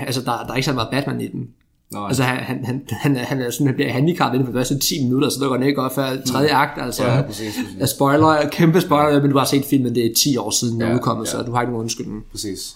altså 0.08 0.22
der, 0.22 0.32
der 0.44 0.52
er 0.52 0.56
ikke 0.56 0.66
så 0.66 0.74
meget 0.74 0.90
Batman 0.92 1.22
i 1.22 1.28
den. 1.28 1.48
Nå, 1.92 2.06
Altså 2.08 2.24
han, 2.24 2.38
han, 2.46 2.66
han, 2.66 2.82
han, 2.90 3.16
er- 3.16 3.24
han 3.24 3.42
er 3.42 3.50
sådan, 3.50 3.68
han 3.68 3.76
bliver 3.76 3.92
handicappet 3.92 4.36
inden 4.40 4.46
for 4.48 4.54
de 4.54 4.60
første 4.60 4.80
10 4.80 5.04
minutter, 5.04 5.30
så 5.30 5.38
det 5.40 5.48
går 5.50 5.56
ikke 5.58 5.74
godt 5.74 5.96
før 5.96 6.22
tredje 6.26 6.50
akt, 6.50 6.82
altså. 6.82 7.04
Mm. 7.04 7.10
Ja, 7.10 7.22
præcis, 7.22 7.56
præcis. 7.56 7.80
Jeg 7.80 7.90
spoiler, 7.90 8.50
kæmpe 8.52 8.82
spoiler, 8.82 9.22
men 9.22 9.32
du 9.32 9.38
har 9.38 9.46
set 9.46 9.66
filmen, 9.66 9.96
det 9.96 10.06
er 10.06 10.14
10 10.18 10.38
år 10.38 10.50
siden, 10.50 10.74
den 10.74 10.82
er 10.82 10.88
Ja, 10.90 10.96
udkommet, 10.96 11.26
ja. 11.26 11.32
så 11.32 11.42
du 11.42 11.52
har 11.52 11.62
ikke 11.62 11.72
nogen 11.72 11.84
undskyldning. 11.84 12.24
præcis. 12.32 12.76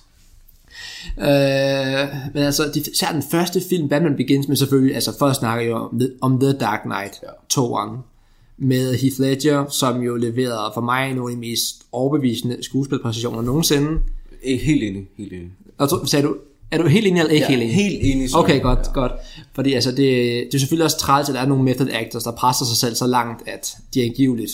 Øh, 1.19 2.07
men 2.33 2.43
altså, 2.43 2.71
de, 2.73 2.79
især 2.79 3.11
den 3.11 3.23
første 3.31 3.61
film, 3.69 3.89
Batman 3.89 4.15
Begins 4.15 4.47
med 4.47 4.55
selvfølgelig, 4.55 4.95
altså 4.95 5.17
først 5.19 5.39
snakker 5.39 5.65
jeg 5.65 5.73
om, 5.73 6.01
The- 6.01 6.17
om 6.21 6.39
The 6.39 6.51
Dark 6.53 6.79
Knight, 6.83 7.13
Ja. 7.23 7.27
toeren, 7.49 7.97
med 8.57 8.95
Heath 8.95 9.19
Ledger, 9.19 9.65
som 9.69 10.01
jo 10.01 10.15
leverede 10.15 10.71
for 10.73 10.81
mig 10.81 11.13
nogle 11.13 11.31
af 11.31 11.35
de 11.35 11.39
mest 11.39 11.81
overbevisende 11.91 12.57
skuespilpræstationer 12.61 13.41
nogensinde. 13.41 13.87
Ikke 14.43 14.65
helt 14.65 14.83
enig, 14.83 15.07
helt 15.17 15.33
enig. 15.33 15.49
Og 15.77 15.89
så 15.89 15.99
sagde 16.05 16.25
du, 16.27 16.35
er 16.71 16.77
du 16.77 16.87
helt 16.87 17.07
enig 17.07 17.19
eller 17.19 17.33
ikke 17.33 17.47
helt 17.47 17.61
enig? 17.61 17.75
helt 17.75 17.99
enig. 18.15 18.29
så- 18.29 18.37
Okay, 18.37 18.61
godt, 18.61 18.79
ja. 18.87 18.91
godt. 18.93 19.11
Fordi 19.53 19.73
altså, 19.73 19.89
det, 19.91 19.97
det 19.97 20.53
er 20.53 20.59
selvfølgelig 20.59 20.85
også 20.85 20.97
træls, 20.99 21.29
at 21.29 21.35
der 21.35 21.41
er 21.41 21.45
nogle 21.45 21.63
method 21.63 21.89
actors, 21.91 22.23
der 22.23 22.31
presser 22.31 22.65
sig 22.65 22.77
selv 22.77 22.95
så 22.95 23.07
langt, 23.07 23.47
at 23.47 23.77
de 23.93 24.03
angiveligt 24.03 24.51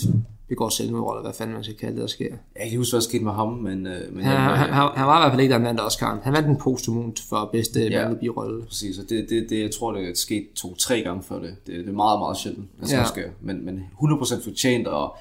begår 0.50 0.70
selvmord, 0.70 1.16
eller 1.16 1.22
hvad 1.24 1.34
fanden 1.38 1.54
man 1.54 1.64
skal 1.64 1.76
kalde 1.76 1.94
det, 1.94 2.02
der 2.02 2.08
sker. 2.08 2.26
Jeg 2.26 2.36
kan 2.58 2.66
ikke 2.66 2.78
huske, 2.78 2.92
hvad 2.94 3.02
der 3.02 3.08
skete 3.08 3.24
med 3.24 3.32
ham, 3.32 3.54
men... 3.54 3.88
Øh, 3.88 4.14
men 4.16 4.24
Han, 4.24 4.34
jeg- 4.34 4.42
han, 4.42 4.58
han, 4.74 4.90
han 4.96 5.08
var 5.08 5.20
i 5.20 5.22
hvert 5.22 5.32
fald 5.32 5.42
ikke 5.42 5.52
der, 5.54 5.60
han 5.60 5.66
vandt 5.68 5.82
Oscar'en. 5.82 6.24
Han 6.24 6.34
vandt 6.34 6.48
den 6.48 6.56
postumunt 6.58 7.22
for 7.30 7.50
bedste 7.54 7.88
Ja. 7.88 8.08
mandlige. 8.10 8.32
Præcis, 8.68 8.98
og 8.98 9.04
det, 9.10 9.26
det, 9.30 9.46
det, 9.50 9.62
jeg 9.62 9.72
tror, 9.72 9.92
det 9.94 10.10
er 10.10 10.12
sket 10.16 10.46
to-tre 10.56 11.02
gange 11.02 11.24
før 11.24 11.40
det. 11.40 11.56
Det, 11.68 11.76
det 11.76 11.88
er 11.90 11.94
meget, 11.94 12.20
meget 12.20 12.38
sjældent, 12.38 12.66
at 12.82 12.88
sådan 12.88 12.98
Ja. 13.00 13.02
ja. 13.04 13.08
sker. 13.08 13.30
Men, 13.42 13.66
men 13.66 13.84
100% 14.02 14.44
fortjent, 14.44 14.88
og 14.88 15.16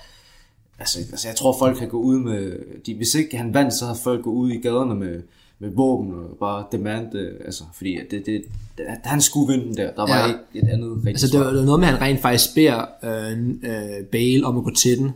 altså, 0.79 0.99
altså, 0.99 1.29
jeg 1.29 1.37
tror, 1.37 1.57
folk 1.59 1.77
kan 1.79 1.89
gå 1.89 1.99
ud 1.99 2.19
med... 2.19 2.53
De, 2.87 2.95
hvis 2.95 3.15
ikke 3.15 3.37
han 3.37 3.55
vandt, 3.55 3.75
så 3.75 3.87
har 3.87 3.95
folk 3.95 4.23
gået 4.25 4.35
ud 4.35 4.51
i 4.51 4.57
gaderne 4.61 4.95
med, 4.95 5.23
med 5.65 5.71
våben 5.75 6.15
og 6.15 6.37
bare 6.41 6.65
demand, 6.73 7.15
øh, 7.15 7.33
altså, 7.45 7.65
fordi 7.75 7.99
det, 8.11 8.27
det, 8.27 8.43
det, 8.79 8.87
han 9.05 9.21
skulle 9.21 9.53
vinde 9.53 9.69
den 9.69 9.77
der. 9.77 9.91
Der 9.93 10.03
var 10.07 10.19
Ja. 10.19 10.27
ikke 10.27 10.39
et 10.67 10.69
andet 10.73 10.91
rigtigt 10.97 11.09
Altså, 11.09 11.27
det 11.27 11.41
var, 11.41 11.47
det 11.47 11.59
var 11.59 11.65
noget 11.65 11.81
med, 11.81 11.89
at 11.89 11.95
han 11.95 12.03
rent 12.03 12.21
faktisk 12.21 12.55
beder 12.55 12.85
øh, 13.05 13.39
øh, 13.49 14.05
Bale 14.13 14.47
om 14.47 14.59
at 14.59 14.65
gå 14.65 14.71
til 14.71 14.99
den. 14.99 15.13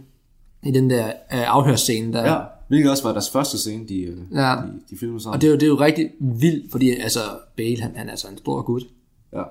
I 0.62 0.70
den 0.70 0.90
der 0.90 1.06
øh, 1.06 1.12
afhørsscene 1.30 2.12
der. 2.12 2.32
Ja, 2.32 2.38
hvilket 2.68 2.90
også 2.90 3.02
var 3.02 3.12
deres 3.12 3.30
første 3.30 3.58
scene, 3.58 3.88
de, 3.88 4.00
øh, 4.00 4.18
Ja. 4.34 4.40
de, 4.40 4.72
de 4.90 4.98
filmede 5.00 5.22
sammen. 5.22 5.34
Og 5.34 5.40
det 5.40 5.46
er, 5.46 5.50
jo, 5.50 5.54
det 5.56 5.62
er 5.62 5.66
jo 5.66 5.80
rigtig 5.80 6.10
vildt, 6.20 6.70
fordi 6.70 6.90
altså, 7.00 7.20
Bale, 7.56 7.80
han, 7.82 7.90
han 7.96 8.06
er 8.06 8.10
altså 8.10 8.28
en 8.28 8.38
stor 8.38 8.62
gut. 8.62 8.82
Ja. 9.32 9.42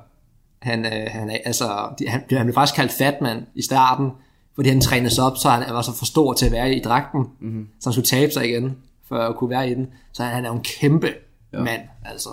Han, 0.60 0.86
øh, 0.86 0.92
han, 1.08 1.30
er, 1.30 1.38
altså, 1.46 1.90
de- 2.00 2.08
han, 2.08 2.22
han 2.32 2.46
blev 2.46 2.54
faktisk 2.54 2.76
kaldt 2.76 2.92
Fatman 2.92 3.46
i 3.56 3.62
starten, 3.62 4.10
fordi 4.56 4.70
han 4.70 4.82
trænes 4.82 5.20
op, 5.20 5.38
så 5.38 5.50
han 5.50 5.74
var 5.74 5.82
så 5.82 5.92
for 5.94 6.06
stor 6.06 6.34
til 6.34 6.46
at 6.46 6.52
være 6.52 6.74
i 6.76 6.80
dragten, 6.80 7.24
mm-hmm. 7.40 7.68
så 7.80 7.90
han 7.90 7.94
skulle 7.94 8.06
tabe 8.06 8.32
sig 8.32 8.50
igen, 8.50 8.78
for 9.08 9.16
at 9.18 9.36
kunne 9.36 9.50
være 9.50 9.70
i 9.70 9.74
den. 9.74 9.88
Så 10.14 10.24
han, 10.24 10.34
han 10.34 10.46
er 10.46 10.50
jo 10.50 10.56
en 10.56 10.62
kæmpe 10.64 11.14
ja. 11.54 11.60
mand, 11.64 11.82
altså. 12.06 12.30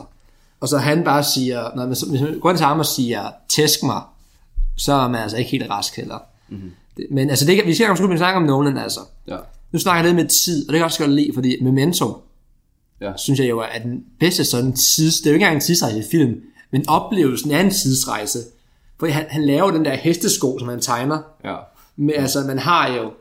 Og 0.60 0.68
så 0.68 0.78
han 0.78 1.04
bare 1.04 1.24
siger, 1.24 1.62
når 1.76 1.86
man, 1.86 1.88
hvis 2.10 2.20
man 2.22 2.38
går 2.40 2.52
til 2.52 2.66
ham 2.66 2.78
og 2.78 2.86
siger, 2.86 3.30
tæsk 3.48 3.82
mig, 3.82 4.02
så 4.76 4.92
er 4.92 5.08
man 5.08 5.22
altså 5.22 5.36
ikke 5.36 5.50
helt 5.50 5.70
rask 5.70 5.96
heller. 5.96 6.18
Mm-hmm. 6.48 6.70
Det, 6.96 7.06
men 7.10 7.30
altså, 7.30 7.46
det, 7.46 7.56
kan- 7.56 7.66
vi 7.66 7.74
skal 7.74 7.86
jo 7.86 7.96
skulle 7.96 8.18
snakke 8.18 8.36
om 8.36 8.42
Nolan, 8.42 8.78
altså. 8.78 9.00
Ja. 9.26 9.36
Nu 9.72 9.78
snakker 9.78 9.98
jeg 9.98 10.04
lidt 10.04 10.16
med 10.16 10.28
tid, 10.44 10.62
og 10.68 10.72
det 10.72 10.72
kan 10.72 10.76
jeg 10.78 10.84
også 10.84 10.98
godt 10.98 11.12
lide, 11.12 11.30
fordi 11.34 11.62
Memento, 11.62 12.22
Ja. 13.00 13.12
synes 13.16 13.40
jeg 13.40 13.48
jo 13.50 13.58
er 13.58 13.78
den 13.82 14.04
bedste 14.20 14.44
sådan 14.44 14.72
tids... 14.72 15.18
Det 15.20 15.26
er 15.26 15.30
jo 15.30 15.34
ikke 15.34 15.44
engang 15.44 15.54
en 15.54 15.60
tidsrejse 15.60 15.98
i 15.98 16.02
film, 16.10 16.42
men 16.70 16.88
oplevelsen 16.88 17.50
er 17.50 17.60
en 17.60 17.70
tidsrejse. 17.70 18.38
For 19.00 19.06
han, 19.06 19.26
han 19.28 19.44
laver 19.46 19.70
den 19.70 19.84
der 19.84 19.94
hestesko, 19.94 20.58
som 20.58 20.68
han 20.68 20.80
tegner. 20.80 21.18
Ja. 21.44 21.56
Men 21.96 22.14
altså, 22.16 22.40
man 22.40 22.58
har 22.58 22.88
jo... 22.88 23.12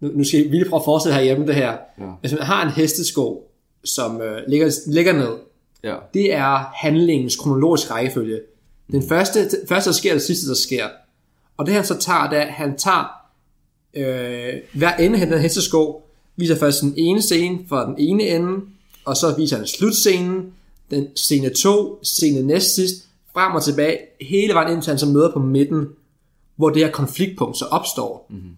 Nu, 0.00 0.10
nu 0.14 0.24
skal 0.24 0.44
vi 0.44 0.48
lige 0.56 0.68
prøve 0.68 0.80
at 0.80 0.84
forestille 0.84 1.14
herhjemme 1.14 1.46
det 1.46 1.54
her. 1.54 1.76
Ja. 2.00 2.04
Hvis 2.20 2.32
man 2.32 2.42
har 2.42 2.62
en 2.64 2.70
hestesko, 2.70 3.50
som 3.84 4.20
øh, 4.20 4.42
ligger, 4.48 4.70
ligger 4.86 5.12
ned, 5.12 5.36
Ja. 5.84 5.96
det 6.14 6.34
er 6.34 6.64
handlingens 6.74 7.36
kronologiske 7.36 7.90
rækkefølge. 7.90 8.40
Den 8.92 9.08
første, 9.08 9.44
det 9.44 9.60
første, 9.68 9.90
der 9.90 9.94
sker, 9.94 10.10
er 10.10 10.14
det 10.14 10.22
sidste, 10.22 10.48
der 10.48 10.54
sker. 10.54 10.86
Og 11.56 11.66
det 11.66 11.74
han 11.74 11.84
så 11.84 11.98
tager, 11.98 12.28
det 12.30 12.38
er, 12.38 12.42
at 12.42 12.52
han 12.52 12.78
tager 12.78 13.04
øh, 13.94 14.54
hver 14.74 14.96
ende 14.96 15.20
af 15.20 15.26
den 15.26 15.38
hestesko, 15.38 16.02
viser 16.36 16.56
først 16.56 16.82
den 16.82 16.94
ene 16.96 17.22
scene 17.22 17.58
fra 17.68 17.86
den 17.86 17.94
ene 17.98 18.22
ende, 18.22 18.60
og 19.04 19.16
så 19.16 19.34
viser 19.36 19.56
han 19.56 19.66
slutscenen, 19.66 20.52
den 20.90 21.16
scene 21.16 21.50
2, 21.50 21.98
scene 22.04 22.42
næst 22.42 22.74
sidst, 22.74 22.94
frem 23.32 23.54
og 23.54 23.62
tilbage, 23.64 23.98
hele 24.20 24.54
vejen 24.54 24.72
indtil 24.72 24.90
han 24.90 24.98
så 24.98 25.06
møder 25.06 25.32
på 25.32 25.38
midten, 25.38 25.86
hvor 26.56 26.70
det 26.70 26.84
her 26.84 26.90
konfliktpunkt 26.90 27.56
så 27.58 27.64
opstår. 27.64 28.26
Mm-hmm. 28.30 28.50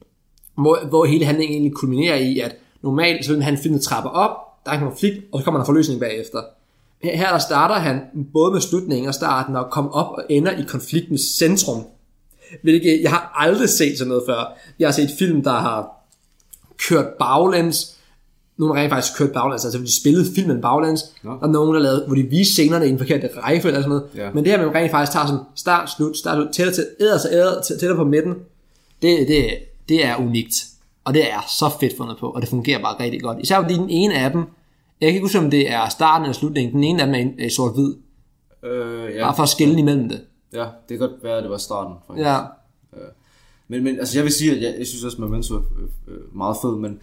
Hvor, 0.54 0.78
hvor 0.88 1.04
hele 1.04 1.24
handlingen 1.24 1.54
egentlig 1.54 1.74
kulminerer 1.74 2.16
i, 2.16 2.38
at 2.38 2.56
normalt 2.82 3.24
så 3.24 3.32
vil 3.32 3.42
han 3.42 3.58
filmen 3.58 3.80
trapper 3.80 4.10
op, 4.10 4.36
der 4.64 4.70
er 4.70 4.74
en 4.74 4.84
konflikt, 4.84 5.18
og 5.32 5.38
så 5.40 5.44
kommer 5.44 5.60
der 5.60 5.64
forløsning 5.64 6.00
bagefter. 6.00 6.42
Her 7.02 7.30
der 7.30 7.38
starter 7.38 7.74
han 7.74 8.00
både 8.32 8.52
med 8.52 8.60
slutningen 8.60 9.08
og 9.08 9.14
starten 9.14 9.56
og 9.56 9.70
kommer 9.70 9.90
op 9.90 10.12
og 10.12 10.24
ender 10.28 10.52
i 10.52 10.62
konfliktens 10.68 11.20
centrum. 11.20 11.84
Hvilket 12.62 13.00
jeg 13.02 13.10
har 13.10 13.32
aldrig 13.36 13.68
set 13.68 13.98
sådan 13.98 14.08
noget 14.08 14.22
før. 14.28 14.56
Jeg 14.78 14.88
har 14.88 14.92
set 14.92 15.10
film, 15.18 15.42
der 15.42 15.52
har 15.52 15.90
kørt 16.88 17.06
baglæns. 17.06 17.96
Nogle 18.56 18.74
har 18.74 18.82
rent 18.82 18.90
faktisk 18.92 19.18
kørt 19.18 19.32
baglæns, 19.32 19.64
altså 19.64 19.78
de 19.78 20.00
spillede 20.00 20.34
filmen 20.34 20.60
baglæns. 20.60 21.04
Nå. 21.22 21.38
Og 21.40 21.48
nogen, 21.48 21.74
der 21.74 21.80
lavede, 21.80 22.04
hvor 22.06 22.14
de 22.16 22.22
viste 22.22 22.52
scenerne 22.52 22.86
i 22.86 22.90
en 22.90 22.98
forkert 22.98 23.30
række 23.36 23.68
eller 23.68 23.80
sådan 23.80 23.88
noget. 23.88 24.04
Ja. 24.16 24.30
Men 24.34 24.44
det 24.44 24.52
her, 24.52 24.66
man 24.66 24.74
rent 24.74 24.90
faktisk 24.90 25.12
tager 25.12 25.26
sådan 25.26 25.40
start, 25.56 25.90
slut, 25.90 26.16
start, 26.16 26.36
slut, 26.36 26.52
tættere 26.52 26.74
til, 26.74 26.86
æder 27.00 27.18
så 27.18 27.28
æder, 27.32 27.60
tæ- 27.60 27.78
tættere 27.78 27.96
på 27.96 28.04
midten. 28.04 28.34
Det, 29.02 29.28
det, 29.28 29.44
det 29.90 30.06
er 30.06 30.16
unikt. 30.16 30.54
Og 31.04 31.14
det 31.14 31.32
er 31.32 31.40
så 31.58 31.70
fedt 31.80 31.96
fundet 31.96 32.16
på, 32.18 32.30
og 32.30 32.40
det 32.40 32.48
fungerer 32.50 32.82
bare 32.82 33.00
rigtig 33.04 33.22
godt. 33.22 33.38
Især 33.40 33.60
fordi 33.62 33.74
den 33.74 33.90
ene 33.90 34.14
af 34.14 34.30
dem, 34.30 34.40
jeg 35.00 35.06
kan 35.08 35.14
ikke 35.14 35.24
huske, 35.24 35.38
om 35.38 35.50
det 35.50 35.70
er 35.72 35.88
starten 35.88 36.24
eller 36.24 36.34
slutningen, 36.34 36.74
den 36.74 36.84
ene 36.84 37.02
af 37.02 37.06
dem 37.06 37.34
er 37.38 37.46
i- 37.46 37.50
sort-hvid. 37.50 37.94
Øh, 38.62 39.14
ja, 39.14 39.24
Bare 39.24 39.36
for 39.36 39.42
at 39.42 39.48
skille 39.48 39.78
imellem 39.78 40.08
det. 40.08 40.20
ja, 40.52 40.62
det 40.88 40.98
kan 40.98 41.08
godt 41.08 41.22
være, 41.24 41.36
at 41.36 41.42
det 41.42 41.50
var 41.50 41.56
starten. 41.58 41.94
Faktisk. 42.06 42.26
Ja, 42.26 42.38
Men, 43.68 43.84
men 43.84 43.98
altså, 43.98 44.18
jeg 44.18 44.24
vil 44.24 44.32
sige, 44.32 44.56
at 44.56 44.62
jeg, 44.62 44.74
jeg 44.78 44.86
synes 44.86 45.04
også, 45.04 45.16
at 45.16 45.20
Memento 45.20 45.54
er 45.54 45.60
øh, 46.08 46.14
øh, 46.14 46.36
meget 46.36 46.56
fed, 46.62 46.76
men 46.76 46.98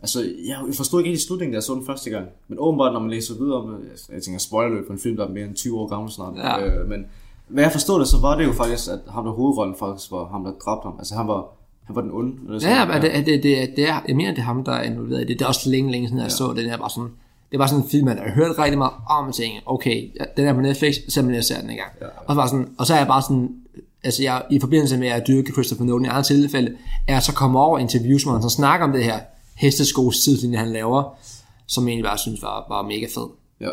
altså, 0.00 0.20
jeg, 0.20 0.56
jeg 0.66 0.74
forstod 0.74 1.00
ikke 1.00 1.08
helt 1.10 1.22
slutningen, 1.22 1.52
da 1.52 1.56
jeg 1.56 1.62
så 1.62 1.74
den 1.74 1.86
første 1.86 2.10
gang. 2.10 2.26
Men 2.48 2.58
åbenbart, 2.60 2.92
når 2.92 3.00
man 3.00 3.10
læser 3.10 3.34
videre 3.34 3.56
om 3.62 3.66
det, 3.68 3.78
jeg, 4.08 4.14
jeg 4.14 4.22
tænker 4.22 4.38
spoilerløb 4.38 4.86
på 4.86 4.92
en 4.92 4.98
film, 4.98 5.16
der 5.16 5.24
er 5.26 5.30
mere 5.30 5.44
end 5.44 5.54
20 5.54 5.78
år 5.80 5.86
gammel 5.88 6.10
snart. 6.10 6.34
Ja. 6.36 6.64
Øh, 6.66 6.88
men 6.88 7.06
hvad 7.48 7.64
jeg 7.64 7.72
forstod 7.72 8.00
det, 8.00 8.08
så 8.08 8.18
var 8.20 8.36
det 8.38 8.44
jo 8.44 8.52
faktisk, 8.52 8.88
at 8.90 8.98
ham 9.08 9.24
der 9.24 9.32
hovedrollen 9.32 9.76
faktisk 9.78 10.10
var 10.10 10.28
ham, 10.28 10.44
der 10.44 10.52
dræbte 10.64 10.84
ham. 10.84 10.94
Altså, 10.98 11.14
han 11.14 11.28
var, 11.28 11.46
han 11.92 11.96
var 11.96 12.02
den 12.02 12.10
onde. 12.12 12.36
Eller 12.46 12.58
sådan. 12.58 12.88
ja, 12.88 12.94
ja. 12.94 13.00
Det, 13.00 13.26
det, 13.26 13.42
det, 13.42 13.70
det 13.76 13.88
er, 13.88 14.02
jeg 14.08 14.16
mener, 14.16 14.30
det 14.30 14.38
er 14.38 14.42
ham, 14.42 14.64
der 14.64 14.72
er 14.72 14.82
involveret 14.82 15.20
i 15.20 15.24
det. 15.24 15.38
Det 15.38 15.44
er 15.44 15.48
også 15.48 15.70
længe, 15.70 15.92
længe 15.92 16.08
siden, 16.08 16.22
jeg 16.22 16.32
så 16.32 16.52
den 16.56 16.70
her. 16.70 16.76
Bare 16.76 16.90
sådan, 16.90 17.10
det 17.50 17.58
var 17.58 17.66
sådan 17.66 17.84
en 17.84 17.90
film, 17.90 18.04
man 18.04 18.18
har 18.18 18.30
hørt 18.34 18.58
rigtig 18.58 18.78
meget 18.78 18.92
om, 19.10 19.26
og 19.28 19.34
tænkte, 19.34 19.62
okay, 19.66 20.10
ja, 20.20 20.24
den 20.36 20.48
er 20.48 20.54
på 20.54 20.60
Netflix, 20.60 20.94
så 21.08 21.30
jeg 21.30 21.44
ser 21.44 21.60
den 21.60 21.70
i 21.70 21.74
gang. 21.74 21.90
Ja, 22.00 22.06
ja. 22.06 22.10
Og, 22.26 22.34
så 22.34 22.34
var 22.34 22.46
sådan, 22.46 22.68
og 22.78 22.86
så 22.86 22.94
er 22.94 22.98
jeg 22.98 23.06
bare 23.06 23.22
sådan, 23.22 23.50
altså 24.04 24.22
jeg, 24.22 24.42
i 24.50 24.60
forbindelse 24.60 24.98
med 24.98 25.08
at 25.08 25.26
dyrke 25.26 25.52
Christopher 25.52 25.86
Nolan 25.86 26.04
i 26.04 26.08
andre 26.08 26.22
tilfælde, 26.22 26.76
er 27.08 27.12
jeg 27.12 27.22
så 27.22 27.34
kommet 27.34 27.62
over 27.62 27.78
interviews, 27.78 28.22
hvor 28.22 28.32
han 28.32 28.42
så 28.42 28.48
snakker 28.48 28.86
om 28.86 28.92
det 28.92 29.04
her 29.04 29.20
hesteskos 29.54 30.20
tidslinje, 30.20 30.58
han 30.58 30.72
laver, 30.72 31.18
som 31.66 31.84
jeg 31.84 31.90
egentlig 31.90 32.04
bare 32.04 32.18
synes 32.18 32.42
var, 32.42 32.66
var 32.68 32.82
mega 32.82 33.06
fed. 33.14 33.28
ja. 33.60 33.70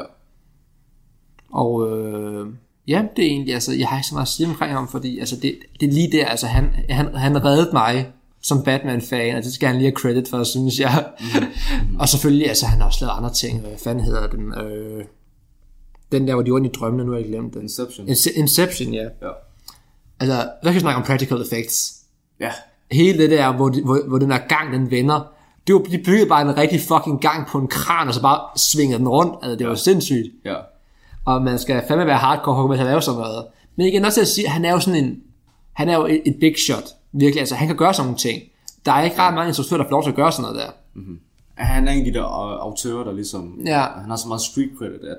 Og 1.51 1.87
øh, 1.87 2.47
ja, 2.89 3.03
det 3.15 3.25
er 3.25 3.29
egentlig, 3.29 3.53
altså, 3.53 3.73
jeg 3.73 3.87
har 3.87 3.97
ikke 3.97 4.07
så 4.07 4.15
meget 4.15 4.25
at 4.25 4.29
sige 4.29 4.47
omkring 4.47 4.73
ham, 4.73 4.87
fordi 4.87 5.19
altså, 5.19 5.35
det, 5.35 5.55
det 5.79 5.89
er 5.89 5.93
lige 5.93 6.11
der, 6.11 6.25
altså, 6.25 6.47
han, 6.47 6.69
han, 6.89 7.15
han 7.15 7.45
reddede 7.45 7.69
mig 7.73 8.07
som 8.41 8.63
Batman-fan, 8.63 9.35
og 9.35 9.43
det 9.43 9.53
skal 9.53 9.67
han 9.67 9.77
lige 9.77 9.87
have 9.87 9.95
credit 9.95 10.29
for, 10.29 10.43
synes 10.43 10.79
jeg. 10.79 11.05
Mm. 11.19 11.95
og 11.99 12.09
selvfølgelig, 12.09 12.47
altså, 12.47 12.65
han 12.65 12.79
har 12.79 12.87
også 12.87 13.05
lavet 13.05 13.17
andre 13.17 13.33
ting. 13.33 13.59
Hvad 13.59 13.71
fanden 13.83 14.03
hedder 14.03 14.27
den? 14.27 14.53
Øh, 14.53 15.03
den 16.11 16.27
der, 16.27 16.33
hvor 16.33 16.43
de 16.43 16.51
var 16.51 16.59
i 16.59 16.67
drømmene, 16.67 17.03
nu 17.05 17.11
har 17.11 17.19
jeg 17.19 17.27
glemt 17.27 17.53
den. 17.53 17.61
Inception. 17.61 18.07
Ince- 18.09 18.39
Inception, 18.39 18.93
ja. 18.93 19.03
Ja. 19.03 19.31
Altså, 20.19 20.35
der 20.35 20.63
kan 20.63 20.73
vi 20.73 20.79
snakke 20.79 20.97
om 20.97 21.05
practical 21.05 21.41
effects. 21.41 21.95
Ja. 22.39 22.51
Hele 22.91 23.17
det 23.17 23.29
der, 23.29 23.53
hvor, 23.55 23.69
de, 23.69 23.81
hvor, 23.83 23.99
hvor 24.07 24.17
den 24.17 24.31
her 24.31 24.39
gang, 24.47 24.73
den 24.73 24.91
vender. 24.91 25.33
Det 25.67 25.75
var, 25.75 25.81
de 25.81 25.97
byggede 26.05 26.29
bare 26.29 26.41
en 26.41 26.57
rigtig 26.57 26.81
fucking 26.81 27.21
gang 27.21 27.47
på 27.47 27.57
en 27.57 27.67
kran, 27.67 28.07
og 28.07 28.13
så 28.13 28.21
bare 28.21 28.39
svingede 28.57 28.99
den 28.99 29.07
rundt. 29.07 29.33
Altså, 29.43 29.55
det 29.55 29.67
var 29.67 29.75
sindssygt 29.75 30.27
Ja. 30.45 30.55
Og 31.25 31.41
man 31.41 31.59
skal 31.59 31.83
fandme 31.87 32.05
være 32.05 32.17
hardcore, 32.17 32.67
hvis 32.67 32.77
han 32.77 32.87
laver 32.87 32.99
sådan 32.99 33.19
noget. 33.19 33.45
Men 33.75 33.87
igen 33.87 34.05
også 34.05 34.21
at 34.21 34.27
sige, 34.27 34.45
at 34.45 34.51
han 34.51 34.65
er 34.65 34.71
jo 34.71 34.79
sådan 34.79 35.03
en, 35.03 35.21
han 35.73 35.89
er 35.89 35.95
jo 35.95 36.05
et, 36.05 36.21
et 36.25 36.35
big 36.39 36.55
shot, 36.67 36.83
virkelig, 37.11 37.39
altså 37.39 37.55
han 37.55 37.67
kan 37.67 37.77
gøre 37.77 37.93
sådan 37.93 38.05
nogle 38.05 38.17
ting. 38.17 38.41
Der 38.85 38.91
er 38.91 39.03
ikke 39.03 39.19
ret 39.19 39.33
mange 39.33 39.47
instruktører, 39.47 39.77
der 39.77 39.85
får 39.85 39.91
lov 39.91 40.03
til 40.03 40.09
at 40.09 40.15
gøre 40.15 40.31
sådan 40.31 40.41
noget 40.41 40.57
der. 40.57 40.71
Han 41.55 41.87
er 41.87 41.91
en 41.91 41.99
af 41.99 42.05
de 42.05 42.19
der 42.19 42.23
autører, 42.61 43.03
der 43.03 43.13
ligesom... 43.13 43.61
Ja. 43.65 43.81
Han 43.81 44.09
har 44.09 44.15
så 44.15 44.27
meget 44.27 44.41
street 44.41 44.69
credit, 44.77 45.01
at... 45.01 45.17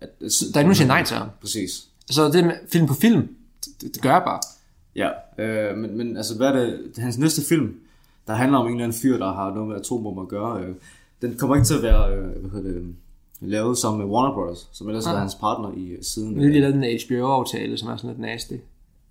at, 0.00 0.08
at 0.08 0.10
Der 0.20 0.26
er 0.26 0.60
ikke 0.60 0.62
nogen, 0.62 0.74
siger 0.74 0.88
nej 0.88 1.04
til 1.04 1.16
ham. 1.16 1.28
Præcis. 1.40 1.70
Så 2.10 2.28
det 2.28 2.44
med 2.44 2.54
film 2.72 2.86
på 2.86 2.94
film, 2.94 3.28
det, 3.64 3.94
det 3.94 4.02
gør 4.02 4.10
jeg 4.12 4.22
bare. 4.26 4.40
Ja, 4.96 5.08
øh, 5.38 5.78
men, 5.78 5.96
men 5.96 6.16
altså, 6.16 6.36
hvad 6.36 6.48
er 6.48 6.52
det? 6.52 6.92
Hans 6.98 7.18
næste 7.18 7.42
film, 7.48 7.74
der 8.26 8.34
handler 8.34 8.58
om 8.58 8.66
en 8.66 8.72
eller 8.72 8.84
anden 8.84 8.98
fyr, 9.02 9.18
der 9.18 9.32
har 9.32 9.54
noget 9.54 9.68
med 9.68 9.76
atombomber 9.76 10.22
at 10.22 10.28
gøre. 10.28 10.62
Øh, 10.62 10.74
den 11.22 11.36
kommer 11.38 11.56
ikke 11.56 11.66
til 11.66 11.74
at 11.74 11.82
være 11.82 12.14
øh, 12.14 12.40
hvad 12.40 12.50
hedder 12.50 12.72
det, 12.72 12.94
lavet 13.48 13.78
sammen 13.78 14.00
med 14.06 14.14
Warner 14.14 14.34
Brothers, 14.34 14.68
som 14.72 14.88
ellers 14.88 15.06
Ah. 15.06 15.14
er 15.14 15.18
hans 15.18 15.34
partner 15.34 15.72
i 15.76 15.96
siden. 16.02 16.36
Vi 16.36 16.42
har 16.42 16.50
lige 16.50 16.60
lavet 16.60 16.74
en 16.74 16.98
HBO-aftale, 17.08 17.78
som 17.78 17.88
er 17.88 17.96
sådan 17.96 18.10
lidt 18.10 18.20
nasty. 18.20 18.54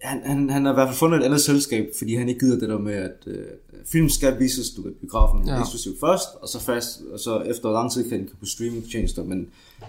Han, 0.01 0.21
han, 0.25 0.49
han 0.49 0.65
har 0.65 0.71
i 0.71 0.73
hvert 0.73 0.87
fald 0.87 0.97
fundet 0.97 1.19
et 1.19 1.23
andet 1.23 1.41
selskab, 1.41 1.89
fordi 1.97 2.15
han 2.15 2.29
ikke 2.29 2.39
gider 2.39 2.59
det 2.59 2.69
der 2.69 2.77
med, 2.77 2.93
at 2.93 3.23
øh, 3.27 3.45
film 3.85 4.09
skal 4.09 4.39
vises 4.39 4.69
du 4.69 4.81
ved, 4.81 4.91
biografen 4.91 5.47
Ja. 5.47 5.53
ja. 5.53 5.59
eksklusivt 5.61 5.99
først, 5.99 6.27
og 6.41 6.47
så 6.47 6.59
fast, 6.59 7.01
og 7.13 7.19
så 7.19 7.39
efter 7.39 7.71
lang 7.71 7.91
tid 7.91 8.09
kan 8.09 8.19
den 8.19 8.29
på 8.39 8.45
streamingtjenester, 8.45 9.23
men 9.23 9.47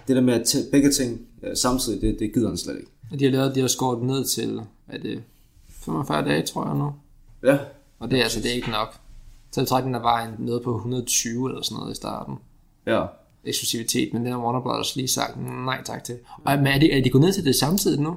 det 0.08 0.16
der 0.16 0.22
med 0.22 0.34
at 0.34 0.54
tæ- 0.54 0.70
begge 0.70 0.90
ting 0.90 1.20
øh, 1.42 1.56
samtidig, 1.56 2.00
det, 2.00 2.16
det 2.18 2.34
gider 2.34 2.48
han 2.48 2.56
slet 2.56 2.76
ikke. 2.76 2.90
Og 3.12 3.18
de 3.18 3.24
har 3.24 3.30
lavet, 3.32 3.54
de 3.54 3.60
har 3.60 3.68
skåret 3.68 4.02
ned 4.02 4.24
til, 4.24 4.60
er 4.88 4.98
det 4.98 5.22
45 5.68 6.24
dage, 6.24 6.42
tror 6.42 6.66
jeg 6.66 6.76
nu. 6.76 6.92
Ja, 7.44 7.58
Og 7.98 8.10
det 8.10 8.18
er 8.18 8.22
altså, 8.22 8.40
det 8.40 8.50
er 8.50 8.54
ikke 8.54 8.70
nok. 8.70 8.94
Tiltrækningen 9.52 9.94
af 9.94 10.02
vejen 10.02 10.30
nede 10.38 10.60
på 10.64 10.74
120 10.76 11.48
eller 11.48 11.62
sådan 11.62 11.78
noget 11.78 11.92
i 11.92 11.96
starten. 11.96 12.34
ja. 12.86 13.04
Eksklusivitet, 13.44 14.12
men 14.12 14.24
den 14.24 14.32
har 14.32 14.38
Warner 14.38 14.60
Brothers 14.60 14.96
lige 14.96 15.08
sagt 15.08 15.36
nej 15.66 15.82
tak 15.84 16.04
til. 16.04 16.14
Og 16.44 16.58
men 16.58 16.66
er 16.66 16.78
de, 16.78 16.92
er 16.92 17.02
de 17.02 17.10
gået 17.10 17.24
ned 17.24 17.32
til 17.32 17.44
det 17.44 17.54
samtidig 17.56 18.00
nu? 18.00 18.16